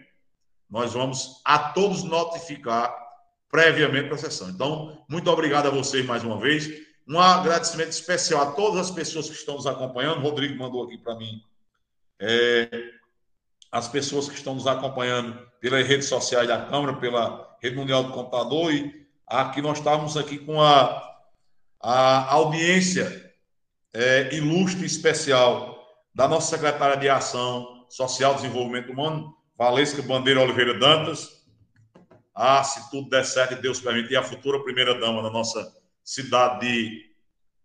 Nós 0.70 0.94
vamos 0.94 1.42
a 1.44 1.60
todos 1.60 2.04
notificar 2.04 2.96
previamente 3.50 4.08
para 4.08 4.16
a 4.16 4.20
sessão. 4.20 4.50
Então, 4.50 5.04
muito 5.10 5.30
obrigado 5.30 5.68
a 5.68 5.72
vocês 5.72 6.06
mais 6.06 6.24
uma 6.24 6.40
vez. 6.40 6.70
Um 7.08 7.20
agradecimento 7.20 7.92
especial 7.92 8.42
a 8.42 8.52
todas 8.52 8.80
as 8.80 8.92
pessoas 8.92 9.30
que 9.30 9.36
estão 9.36 9.56
nos 9.56 9.66
acompanhando. 9.66 10.20
O 10.20 10.24
Rodrigo 10.24 10.58
mandou 10.58 10.84
aqui 10.84 10.98
para 10.98 11.16
mim. 11.16 11.42
É, 12.20 12.70
as 13.72 13.88
pessoas 13.88 14.28
que 14.28 14.36
estão 14.36 14.56
nos 14.56 14.68
acompanhando 14.68 15.40
pelas 15.60 15.88
redes 15.88 16.08
sociais 16.08 16.48
da 16.48 16.66
Câmara, 16.66 16.98
pela 16.98 17.58
rede 17.62 17.76
mundial 17.76 18.04
do 18.04 18.14
computador 18.14 18.74
e 18.74 19.08
aqui 19.26 19.62
nós 19.62 19.78
estávamos 19.78 20.18
aqui 20.18 20.38
com 20.38 20.62
a, 20.62 21.16
a 21.80 22.34
audiência 22.34 23.27
é, 23.94 24.34
ilustre 24.36 24.86
especial 24.86 25.78
da 26.14 26.28
nossa 26.28 26.56
secretária 26.56 26.98
de 26.98 27.08
Ação 27.08 27.86
Social 27.90 28.34
e 28.34 28.36
Desenvolvimento 28.38 28.92
Humano, 28.92 29.36
Valesca 29.58 30.02
Bandeira 30.02 30.42
Oliveira 30.42 30.74
Dantas. 30.74 31.46
Ah, 32.34 32.64
se 32.64 32.90
tudo 32.92 33.10
der 33.10 33.26
certo 33.26 33.54
e 33.54 33.62
Deus 33.62 33.80
permitir, 33.80 34.16
a 34.16 34.24
futura 34.24 34.62
primeira-dama 34.64 35.24
da 35.24 35.30
nossa 35.30 35.74
cidade 36.04 36.60
de 36.68 37.06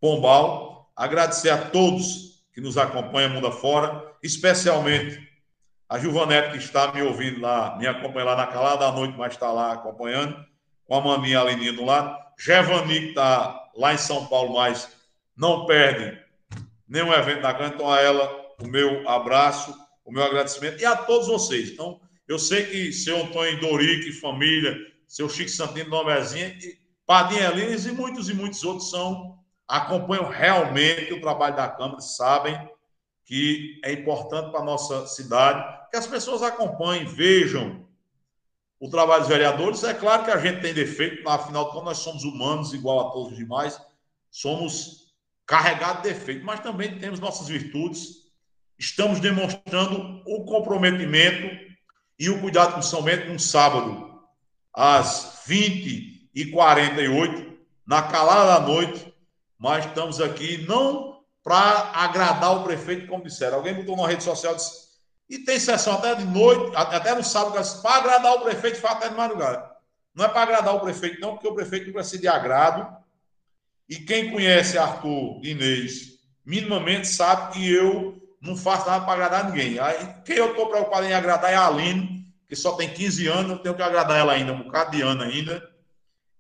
Pombal. 0.01 0.91
Agradecer 0.97 1.51
a 1.51 1.71
todos 1.71 2.45
que 2.53 2.61
nos 2.61 2.77
acompanham 2.77 3.31
mundo 3.31 3.47
afora, 3.47 4.05
especialmente 4.23 5.33
a 5.89 5.99
Juvanete, 5.99 6.53
que 6.53 6.59
está 6.59 6.93
me 6.93 7.03
ouvindo 7.03 7.41
lá, 7.41 7.77
me 7.77 7.87
acompanha 7.87 8.27
lá 8.27 8.37
na 8.37 8.47
calada 8.47 8.87
da 8.87 8.93
noite, 8.93 9.15
mas 9.17 9.35
está 9.35 9.53
lá 9.53 9.73
acompanhando, 9.73 10.35
com 10.87 10.95
a 10.95 11.01
maminha 11.01 11.41
Alininha 11.41 11.73
do 11.73 11.85
lado. 11.85 12.17
Gevani, 12.39 13.01
que 13.01 13.09
está 13.09 13.71
lá 13.77 13.93
em 13.93 13.99
São 13.99 14.27
Paulo, 14.27 14.55
mas 14.55 14.91
não 15.37 15.67
perde 15.67 16.21
nenhum 16.87 17.13
evento 17.13 17.43
da 17.43 17.53
Câmara. 17.53 17.75
Então, 17.75 17.91
a 17.91 18.01
ela, 18.01 18.55
o 18.61 18.67
meu 18.67 19.09
abraço, 19.09 19.75
o 20.05 20.13
meu 20.13 20.23
agradecimento 20.23 20.81
e 20.81 20.85
a 20.85 20.97
todos 20.97 21.29
vocês. 21.29 21.71
Então, 21.71 22.01
eu 22.29 22.39
sei 22.39 22.65
que 22.67 22.93
seu 22.93 23.25
Antônio 23.25 23.61
Dorique, 23.61 24.13
família, 24.13 24.77
seu 25.07 25.29
Chico 25.29 25.51
Santino 25.51 25.91
Nomezinha, 25.91 26.57
Padinha 27.07 27.51
Lines 27.51 27.87
e 27.87 27.93
muitos 27.93 28.29
e 28.29 28.35
muitos 28.35 28.63
outros 28.65 28.91
são 28.91 29.39
acompanham 29.67 30.29
realmente 30.29 31.15
o 31.15 31.21
trabalho 31.21 31.57
da 31.57 31.69
Câmara, 31.69 32.01
sabem 32.01 32.71
que 33.25 33.81
é 33.83 33.93
importante 33.93 34.51
para 34.51 34.61
a 34.61 34.65
nossa 34.65 35.07
cidade 35.07 35.83
que 35.91 35.97
as 35.97 36.07
pessoas 36.07 36.43
acompanhem, 36.43 37.05
vejam 37.05 37.87
o 38.81 38.91
trabalho 38.91 39.21
dos 39.21 39.29
vereadores. 39.29 39.85
É 39.85 39.95
claro 39.95 40.25
que 40.25 40.31
a 40.31 40.39
gente 40.39 40.61
tem 40.61 40.75
defeito, 40.75 41.27
afinal 41.29 41.71
contas, 41.71 41.85
nós 41.85 41.99
somos 41.99 42.25
humanos 42.25 42.75
igual 42.75 43.01
a 43.01 43.11
todos 43.13 43.33
os 43.33 43.39
demais, 43.39 43.81
somos 44.31 45.02
carregado 45.47 46.03
de 46.03 46.09
defeito, 46.09 46.45
mas 46.45 46.61
também 46.61 46.99
temos 46.99 47.21
nossas 47.21 47.49
virtudes. 47.49 48.23
Estamos 48.79 49.21
demonstrando 49.21 50.23
o 50.27 50.45
comprometimento 50.45 51.73
e 52.19 52.31
o 52.31 52.41
Cuidado 52.41 52.75
com 52.75 52.83
São 52.83 53.03
Bento, 53.03 53.31
um 53.31 53.39
sábado, 53.39 54.21
às 54.73 55.43
20 55.47 56.31
e 56.35 56.47
48 56.47 57.53
na 57.87 58.03
calada 58.03 58.61
da 58.61 58.67
noite, 58.67 59.13
mas 59.59 59.85
estamos 59.87 60.21
aqui 60.21 60.65
não 60.67 61.21
para 61.43 61.91
agradar 61.95 62.57
o 62.57 62.63
prefeito, 62.63 63.07
como 63.07 63.25
disseram. 63.25 63.57
Alguém 63.57 63.75
botou 63.75 63.97
na 63.97 64.07
rede 64.07 64.23
social 64.23 64.55
disse, 64.55 64.83
e 65.29 65.39
tem 65.39 65.59
sessão 65.59 65.95
até 65.95 66.15
de 66.15 66.25
noite, 66.25 66.77
até 66.77 67.15
no 67.15 67.25
sábado, 67.25 67.55
para 67.83 67.97
agradar 67.97 68.35
o 68.35 68.41
prefeito, 68.41 68.79
faz 68.79 68.97
até 68.97 69.09
de 69.09 69.15
madrugada. 69.15 69.71
Não 70.15 70.25
é 70.25 70.29
para 70.29 70.43
agradar 70.43 70.75
o 70.75 70.81
prefeito, 70.81 71.21
não, 71.21 71.33
porque 71.33 71.49
o 71.49 71.55
prefeito 71.55 71.87
não 71.87 71.95
precisa 71.95 72.21
de 72.21 72.29
agrado. 72.29 73.02
E 73.93 73.97
quem 73.97 74.31
conhece 74.31 74.79
Arthur 74.79 75.39
Inês 75.45 76.19
minimamente 76.47 77.07
sabe 77.09 77.53
que 77.53 77.75
eu 77.75 78.17
não 78.41 78.57
faço 78.57 78.89
nada 78.89 79.05
para 79.05 79.13
agradar 79.13 79.51
ninguém. 79.51 79.79
Aí, 79.79 80.15
quem 80.25 80.37
eu 80.37 80.53
estou 80.53 80.71
preocupado 80.71 81.05
em 81.05 81.13
agradar 81.13 81.53
é 81.53 81.57
a 81.57 81.67
Aline, 81.67 82.27
que 82.49 82.57
só 82.57 82.73
tem 82.73 82.89
15 82.89 83.27
anos, 83.27 83.53
eu 83.53 83.59
tenho 83.59 83.75
que 83.75 83.83
agradar 83.83 84.19
ela 84.19 84.33
ainda, 84.33 84.55
um 84.55 84.63
bocado 84.63 84.93
de 84.93 85.03
ano 85.03 85.23
ainda. 85.23 85.71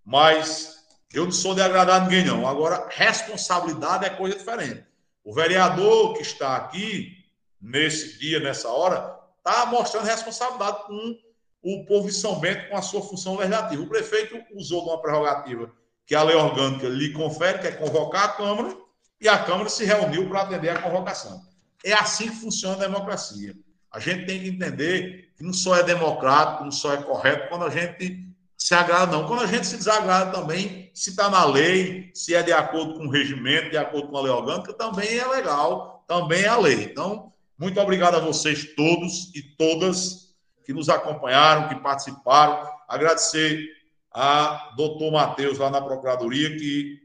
Mas 0.02 0.78
eu 1.12 1.26
não 1.26 1.30
sou 1.30 1.54
de 1.54 1.60
agradar 1.60 2.00
ninguém, 2.00 2.24
não. 2.24 2.48
Agora, 2.48 2.88
responsabilidade 2.90 4.06
é 4.06 4.08
coisa 4.08 4.34
diferente. 4.34 4.86
O 5.22 5.34
vereador 5.34 6.14
que 6.14 6.22
está 6.22 6.56
aqui, 6.56 7.18
nesse 7.60 8.18
dia, 8.18 8.40
nessa 8.40 8.70
hora, 8.70 9.14
está 9.36 9.66
mostrando 9.66 10.06
responsabilidade 10.06 10.86
com 10.86 11.18
o 11.62 11.84
povo 11.84 12.08
de 12.08 12.14
São 12.14 12.40
Bento 12.40 12.70
com 12.70 12.78
a 12.78 12.82
sua 12.82 13.02
função 13.02 13.36
legislativa. 13.36 13.82
O 13.82 13.90
prefeito 13.90 14.42
usou 14.54 14.86
uma 14.86 15.02
prerrogativa 15.02 15.70
que 16.06 16.14
a 16.14 16.22
lei 16.22 16.36
orgânica 16.36 16.88
lhe 16.88 17.12
confere, 17.12 17.58
que 17.58 17.66
é 17.66 17.72
convocar 17.72 18.24
a 18.24 18.28
Câmara, 18.28 18.76
e 19.20 19.28
a 19.28 19.38
Câmara 19.38 19.68
se 19.68 19.84
reuniu 19.84 20.28
para 20.28 20.42
atender 20.42 20.70
a 20.70 20.82
convocação. 20.82 21.42
É 21.84 21.92
assim 21.92 22.28
que 22.28 22.36
funciona 22.36 22.76
a 22.76 22.88
democracia. 22.88 23.54
A 23.90 23.98
gente 23.98 24.26
tem 24.26 24.40
que 24.40 24.48
entender 24.48 25.32
que 25.36 25.44
não 25.44 25.52
só 25.52 25.76
é 25.76 25.82
democrático, 25.82 26.64
não 26.64 26.72
só 26.72 26.94
é 26.94 27.02
correto 27.02 27.48
quando 27.48 27.64
a 27.64 27.70
gente 27.70 28.32
se 28.56 28.74
agrada, 28.74 29.12
não. 29.12 29.26
Quando 29.26 29.42
a 29.42 29.46
gente 29.46 29.66
se 29.66 29.76
desagrada 29.76 30.30
também, 30.30 30.90
se 30.94 31.10
está 31.10 31.28
na 31.28 31.44
lei, 31.44 32.10
se 32.14 32.34
é 32.34 32.42
de 32.42 32.52
acordo 32.52 32.94
com 32.94 33.06
o 33.06 33.10
regimento, 33.10 33.70
de 33.70 33.76
acordo 33.76 34.08
com 34.08 34.16
a 34.16 34.22
lei 34.22 34.32
orgânica, 34.32 34.72
também 34.72 35.18
é 35.18 35.26
legal, 35.26 36.04
também 36.06 36.42
é 36.42 36.48
a 36.48 36.56
lei. 36.56 36.84
Então, 36.84 37.32
muito 37.58 37.80
obrigado 37.80 38.14
a 38.14 38.20
vocês 38.20 38.74
todos 38.74 39.34
e 39.34 39.42
todas 39.42 40.32
que 40.64 40.72
nos 40.72 40.88
acompanharam, 40.88 41.68
que 41.68 41.74
participaram. 41.76 42.66
Agradecer 42.88 43.68
a 44.14 44.72
doutor 44.76 45.10
Matheus 45.10 45.58
lá 45.58 45.70
na 45.70 45.80
Procuradoria, 45.80 46.56
que 46.56 47.00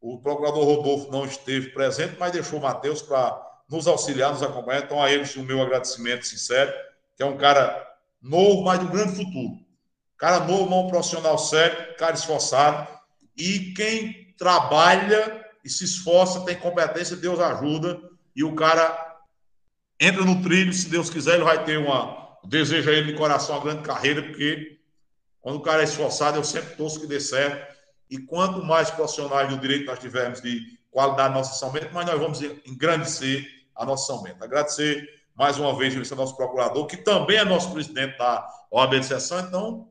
o 0.00 0.18
procurador 0.18 0.64
Rodolfo 0.64 1.10
não 1.10 1.24
esteve 1.24 1.70
presente, 1.70 2.16
mas 2.18 2.32
deixou 2.32 2.58
o 2.58 2.62
Matheus 2.62 3.02
para 3.02 3.40
nos 3.68 3.86
auxiliar, 3.86 4.32
nos 4.32 4.42
acompanhar. 4.42 4.82
Então, 4.82 5.02
a 5.02 5.12
eles 5.12 5.36
o 5.36 5.42
meu 5.42 5.60
agradecimento 5.60 6.26
sincero, 6.26 6.72
que 7.16 7.22
é 7.22 7.26
um 7.26 7.36
cara 7.36 7.86
novo, 8.20 8.62
mas 8.62 8.80
de 8.80 8.86
um 8.86 8.90
grande 8.90 9.16
futuro. 9.16 9.58
Cara 10.16 10.40
novo, 10.40 10.74
um 10.74 10.88
profissional 10.88 11.38
sério, 11.38 11.96
cara 11.96 12.14
esforçado. 12.14 12.88
E 13.36 13.72
quem 13.74 14.34
trabalha 14.36 15.46
e 15.64 15.68
se 15.68 15.84
esforça, 15.84 16.44
tem 16.44 16.56
competência, 16.56 17.16
Deus 17.16 17.38
ajuda. 17.38 18.00
E 18.34 18.42
o 18.42 18.54
cara 18.54 19.18
entra 20.00 20.24
no 20.24 20.42
trilho, 20.42 20.72
se 20.72 20.88
Deus 20.88 21.10
quiser, 21.10 21.34
ele 21.34 21.44
vai 21.44 21.64
ter 21.64 21.78
uma. 21.78 22.18
Desejo 22.44 22.88
a 22.88 22.92
ele 22.92 23.12
de 23.12 23.18
coração 23.18 23.56
uma 23.56 23.64
grande 23.64 23.82
carreira, 23.82 24.22
porque 24.22 24.79
quando 25.40 25.56
o 25.56 25.62
cara 25.62 25.82
é 25.82 25.84
esforçado, 25.84 26.38
eu 26.38 26.44
sempre 26.44 26.76
torço 26.76 27.00
que 27.00 27.06
dê 27.06 27.20
certo. 27.20 27.74
E 28.08 28.18
quanto 28.18 28.62
mais 28.64 28.90
profissionais 28.90 29.48
do 29.48 29.58
direito 29.58 29.86
nós 29.86 29.98
tivermos 29.98 30.40
de 30.40 30.60
qualidade 30.90 31.32
nossa 31.32 31.54
São 31.54 31.70
Bento, 31.70 31.90
mas 31.92 32.06
nós 32.06 32.18
vamos 32.18 32.42
engrandecer 32.66 33.46
a 33.74 33.84
nossa 33.84 34.16
Bento. 34.18 34.42
Agradecer 34.42 35.08
mais 35.34 35.58
uma 35.58 35.74
vez 35.76 36.10
ao 36.10 36.18
nosso 36.18 36.36
procurador, 36.36 36.86
que 36.86 36.98
também 36.98 37.38
é 37.38 37.44
nosso 37.44 37.72
presidente 37.72 38.18
da 38.18 38.46
OAB 38.70 39.00
de 39.00 39.06
sessão. 39.06 39.40
Então, 39.40 39.88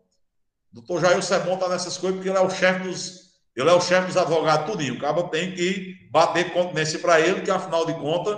o 0.72 0.76
doutor 0.76 1.02
Jair 1.02 1.24
Sebon 1.24 1.56
está 1.56 1.68
nessas 1.68 1.98
coisas, 1.98 2.18
porque 2.18 2.30
ele 2.30 2.38
é 2.38 2.42
o 2.42 2.50
chefe 2.50 2.84
dos. 2.84 3.30
Ele 3.56 3.70
é 3.70 3.74
o 3.74 3.82
chefe 3.82 4.08
dos 4.08 4.18
advogados, 4.18 4.72
tudinho. 4.72 4.94
O 4.94 5.00
cabo 5.00 5.24
tem 5.24 5.54
que 5.54 6.08
bater 6.12 6.54
continência 6.54 7.00
para 7.00 7.20
ele, 7.20 7.42
que 7.42 7.50
afinal 7.50 7.86
de 7.86 7.94
contas, 7.96 8.38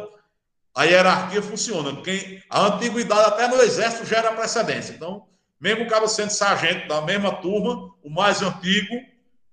a 0.74 0.86
hierarquia 0.86 1.42
funciona. 1.42 2.02
Quem, 2.02 2.42
a 2.50 2.68
antiguidade 2.68 3.28
até 3.28 3.48
no 3.48 3.62
exército 3.62 4.06
gera 4.06 4.32
precedência. 4.32 4.94
Então, 4.94 5.28
mesmo 5.62 5.84
o 5.84 5.88
cabo 5.88 6.08
sendo 6.08 6.32
sargento 6.32 6.88
da 6.88 7.02
mesma 7.02 7.36
turma, 7.36 7.94
o 8.04 8.10
mais 8.10 8.42
antigo 8.42 8.96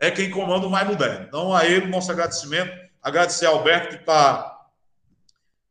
é 0.01 0.11
quem 0.11 0.31
comanda 0.31 0.67
o 0.67 0.71
mais 0.71 0.89
moderno. 0.89 1.27
Então, 1.29 1.55
a 1.55 1.67
ele, 1.67 1.87
nosso 1.87 2.11
agradecimento. 2.11 2.73
Agradecer 3.03 3.45
ao 3.45 3.59
Alberto, 3.59 3.89
que 3.89 3.97
está 3.97 4.59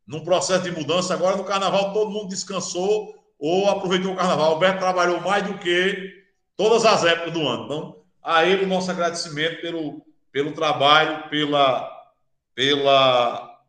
num 0.06 0.22
processo 0.22 0.62
de 0.62 0.70
mudança. 0.70 1.12
Agora, 1.12 1.36
no 1.36 1.44
carnaval, 1.44 1.92
todo 1.92 2.12
mundo 2.12 2.28
descansou 2.28 3.14
ou 3.36 3.68
aproveitou 3.68 4.12
o 4.12 4.16
carnaval. 4.16 4.50
O 4.50 4.54
Alberto 4.54 4.78
trabalhou 4.78 5.20
mais 5.20 5.42
do 5.44 5.58
que 5.58 6.24
todas 6.56 6.84
as 6.84 7.04
épocas 7.04 7.32
do 7.32 7.46
ano. 7.46 7.64
Então, 7.64 7.96
a 8.22 8.44
ele, 8.44 8.64
nosso 8.64 8.90
agradecimento 8.92 9.60
pelo, 9.60 10.06
pelo 10.30 10.52
trabalho, 10.52 11.28
pela, 11.28 11.90
pela 12.54 13.60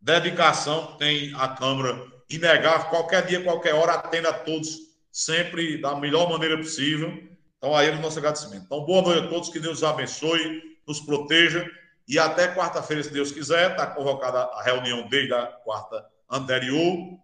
dedicação 0.00 0.88
que 0.88 0.98
tem 0.98 1.34
a 1.36 1.46
Câmara 1.48 2.04
inegável. 2.28 2.90
Qualquer 2.90 3.24
dia, 3.24 3.42
qualquer 3.42 3.74
hora, 3.74 3.92
atenda 3.92 4.30
a 4.30 4.34
todos 4.34 4.87
sempre 5.18 5.78
da 5.78 5.96
melhor 5.96 6.30
maneira 6.30 6.56
possível. 6.56 7.12
Então, 7.56 7.74
a 7.74 7.84
ele, 7.84 7.98
nosso 7.98 8.20
agradecimento. 8.20 8.66
Então, 8.66 8.84
boa 8.84 9.02
noite 9.02 9.26
a 9.26 9.28
todos, 9.28 9.48
que 9.48 9.58
Deus 9.58 9.82
abençoe, 9.82 10.62
nos 10.86 11.00
proteja. 11.00 11.68
E 12.06 12.20
até 12.20 12.54
quarta-feira, 12.54 13.02
se 13.02 13.12
Deus 13.12 13.32
quiser, 13.32 13.72
está 13.72 13.84
convocada 13.84 14.38
a 14.38 14.62
reunião 14.62 15.08
desde 15.08 15.34
a 15.34 15.46
quarta 15.46 16.06
anterior. 16.30 17.18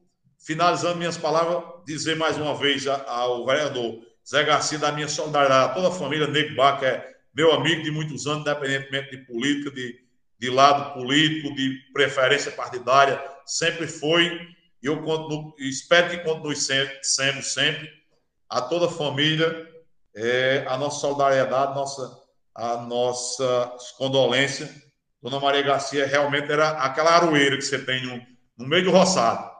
Finalizando 0.45 0.97
minhas 0.97 1.17
palavras, 1.17 1.85
dizer 1.87 2.17
mais 2.17 2.37
uma 2.37 2.57
vez 2.57 2.85
ao 2.89 3.47
vereador 3.47 4.03
Zé 4.29 4.43
Garcia 4.43 4.79
da 4.79 4.91
minha 4.91 5.07
solidariedade 5.07 5.71
a 5.71 5.75
toda 5.75 5.89
a 5.89 5.93
família 5.93 6.27
Nego 6.27 6.57
que 6.81 6.87
é 6.87 7.15
meu 7.33 7.53
amigo 7.53 7.83
de 7.85 7.93
muitos 7.93 8.27
anos, 8.27 8.41
independentemente 8.41 9.17
de 9.17 9.19
política, 9.25 9.71
de, 9.71 10.01
de 10.41 10.51
lado 10.51 10.95
político, 10.95 11.55
de 11.55 11.79
preferência 11.93 12.51
partidária, 12.51 13.23
sempre 13.47 13.87
foi. 13.87 14.54
E 14.85 14.87
eu 14.87 15.03
continuo, 15.03 15.55
espero 15.59 16.11
que 16.11 16.19
continue 16.19 16.55
sendo, 16.55 17.43
sempre. 17.43 17.89
A 18.51 18.61
toda 18.61 18.85
a 18.85 18.91
família, 18.91 19.67
é, 20.15 20.63
a 20.69 20.77
nossa 20.77 21.01
solidariedade, 21.01 21.75
nossa, 21.75 22.23
a 22.55 22.77
nossa 22.77 23.77
condolência. 23.97 24.71
Dona 25.23 25.41
Maria 25.41 25.63
Garcia 25.63 26.07
realmente 26.07 26.53
era 26.53 26.73
aquela 26.73 27.13
aroeira 27.13 27.57
que 27.57 27.63
você 27.63 27.79
tem 27.79 28.05
no, 28.05 28.21
no 28.59 28.69
meio 28.69 28.85
do 28.85 28.91
roçado. 28.91 29.51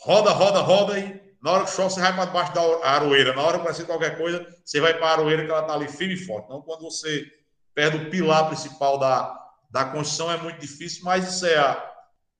Roda, 0.00 0.32
roda, 0.32 0.60
roda 0.60 0.98
e 0.98 1.18
na 1.42 1.52
hora 1.52 1.64
que 1.64 1.70
chove 1.70 1.94
você 1.94 2.00
vai 2.02 2.12
para 2.12 2.26
debaixo 2.26 2.52
da 2.52 2.88
aroeira. 2.90 3.32
Na 3.32 3.40
hora 3.40 3.56
que 3.56 3.62
acontecer 3.62 3.86
qualquer 3.86 4.18
coisa, 4.18 4.46
você 4.62 4.80
vai 4.82 4.92
para 4.92 5.06
a 5.06 5.12
aroeira 5.12 5.46
que 5.46 5.50
ela 5.50 5.62
está 5.62 5.72
ali 5.72 5.88
firme 5.88 6.12
e 6.12 6.24
forte. 6.26 6.44
Então, 6.44 6.60
quando 6.60 6.82
você 6.82 7.26
perde 7.74 7.96
o 7.96 8.10
pilar 8.10 8.48
principal 8.48 8.98
da, 8.98 9.34
da 9.70 9.86
Constituição, 9.86 10.30
é 10.30 10.36
muito 10.36 10.60
difícil, 10.60 11.04
mas 11.04 11.26
isso 11.26 11.46
é 11.46 11.56
a, 11.56 11.90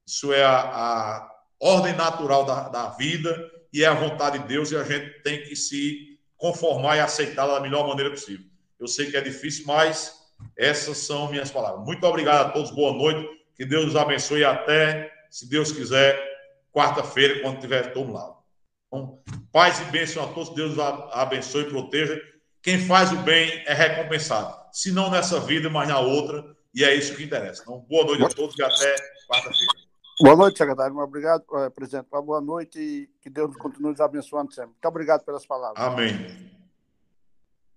isso 0.06 0.30
é 0.30 0.44
a, 0.44 0.58
a 0.60 1.37
ordem 1.60 1.94
natural 1.94 2.44
da, 2.44 2.68
da 2.68 2.88
vida 2.90 3.50
e 3.72 3.84
é 3.84 3.86
a 3.86 3.94
vontade 3.94 4.38
de 4.38 4.46
Deus 4.46 4.70
e 4.70 4.76
a 4.76 4.84
gente 4.84 5.22
tem 5.22 5.42
que 5.42 5.54
se 5.56 6.18
conformar 6.36 6.96
e 6.96 7.00
aceitá-la 7.00 7.54
da 7.54 7.60
melhor 7.60 7.86
maneira 7.86 8.10
possível. 8.10 8.46
Eu 8.78 8.86
sei 8.86 9.10
que 9.10 9.16
é 9.16 9.20
difícil, 9.20 9.64
mas 9.66 10.14
essas 10.56 10.98
são 10.98 11.30
minhas 11.30 11.50
palavras. 11.50 11.84
Muito 11.84 12.04
obrigado 12.06 12.46
a 12.46 12.50
todos, 12.50 12.70
boa 12.70 12.92
noite, 12.92 13.28
que 13.56 13.64
Deus 13.64 13.86
nos 13.86 13.96
abençoe 13.96 14.44
até, 14.44 15.12
se 15.28 15.48
Deus 15.48 15.72
quiser, 15.72 16.18
quarta-feira, 16.72 17.40
quando 17.40 17.60
tiver 17.60 17.92
todo 17.92 18.12
lado. 18.12 18.36
Então, 18.86 19.20
paz 19.52 19.80
e 19.80 19.84
bênção 19.86 20.24
a 20.24 20.28
todos, 20.28 20.54
Deus 20.54 20.78
abençoe 20.78 21.62
e 21.62 21.70
proteja. 21.70 22.20
Quem 22.62 22.78
faz 22.78 23.12
o 23.12 23.16
bem 23.16 23.62
é 23.66 23.74
recompensado, 23.74 24.56
se 24.72 24.92
não 24.92 25.10
nessa 25.10 25.40
vida, 25.40 25.68
mas 25.68 25.88
na 25.88 25.98
outra, 25.98 26.44
e 26.72 26.84
é 26.84 26.94
isso 26.94 27.16
que 27.16 27.24
interessa. 27.24 27.62
Então, 27.62 27.80
boa 27.88 28.04
noite 28.04 28.24
a 28.24 28.28
todos 28.28 28.56
e 28.56 28.62
até 28.62 28.94
quarta-feira. 29.28 29.87
Boa 30.20 30.36
noite, 30.36 30.58
secretário. 30.58 30.96
Obrigado, 30.98 31.44
eh, 31.54 31.70
presidente. 31.70 32.08
Boa 32.10 32.40
noite 32.40 32.80
e 32.80 33.08
que 33.20 33.30
Deus 33.30 33.56
continue 33.56 33.92
nos 33.92 34.00
abençoando 34.00 34.52
sempre. 34.52 34.70
Muito 34.70 34.88
obrigado 34.88 35.24
pelas 35.24 35.46
palavras. 35.46 35.84
Amém. 35.84 36.57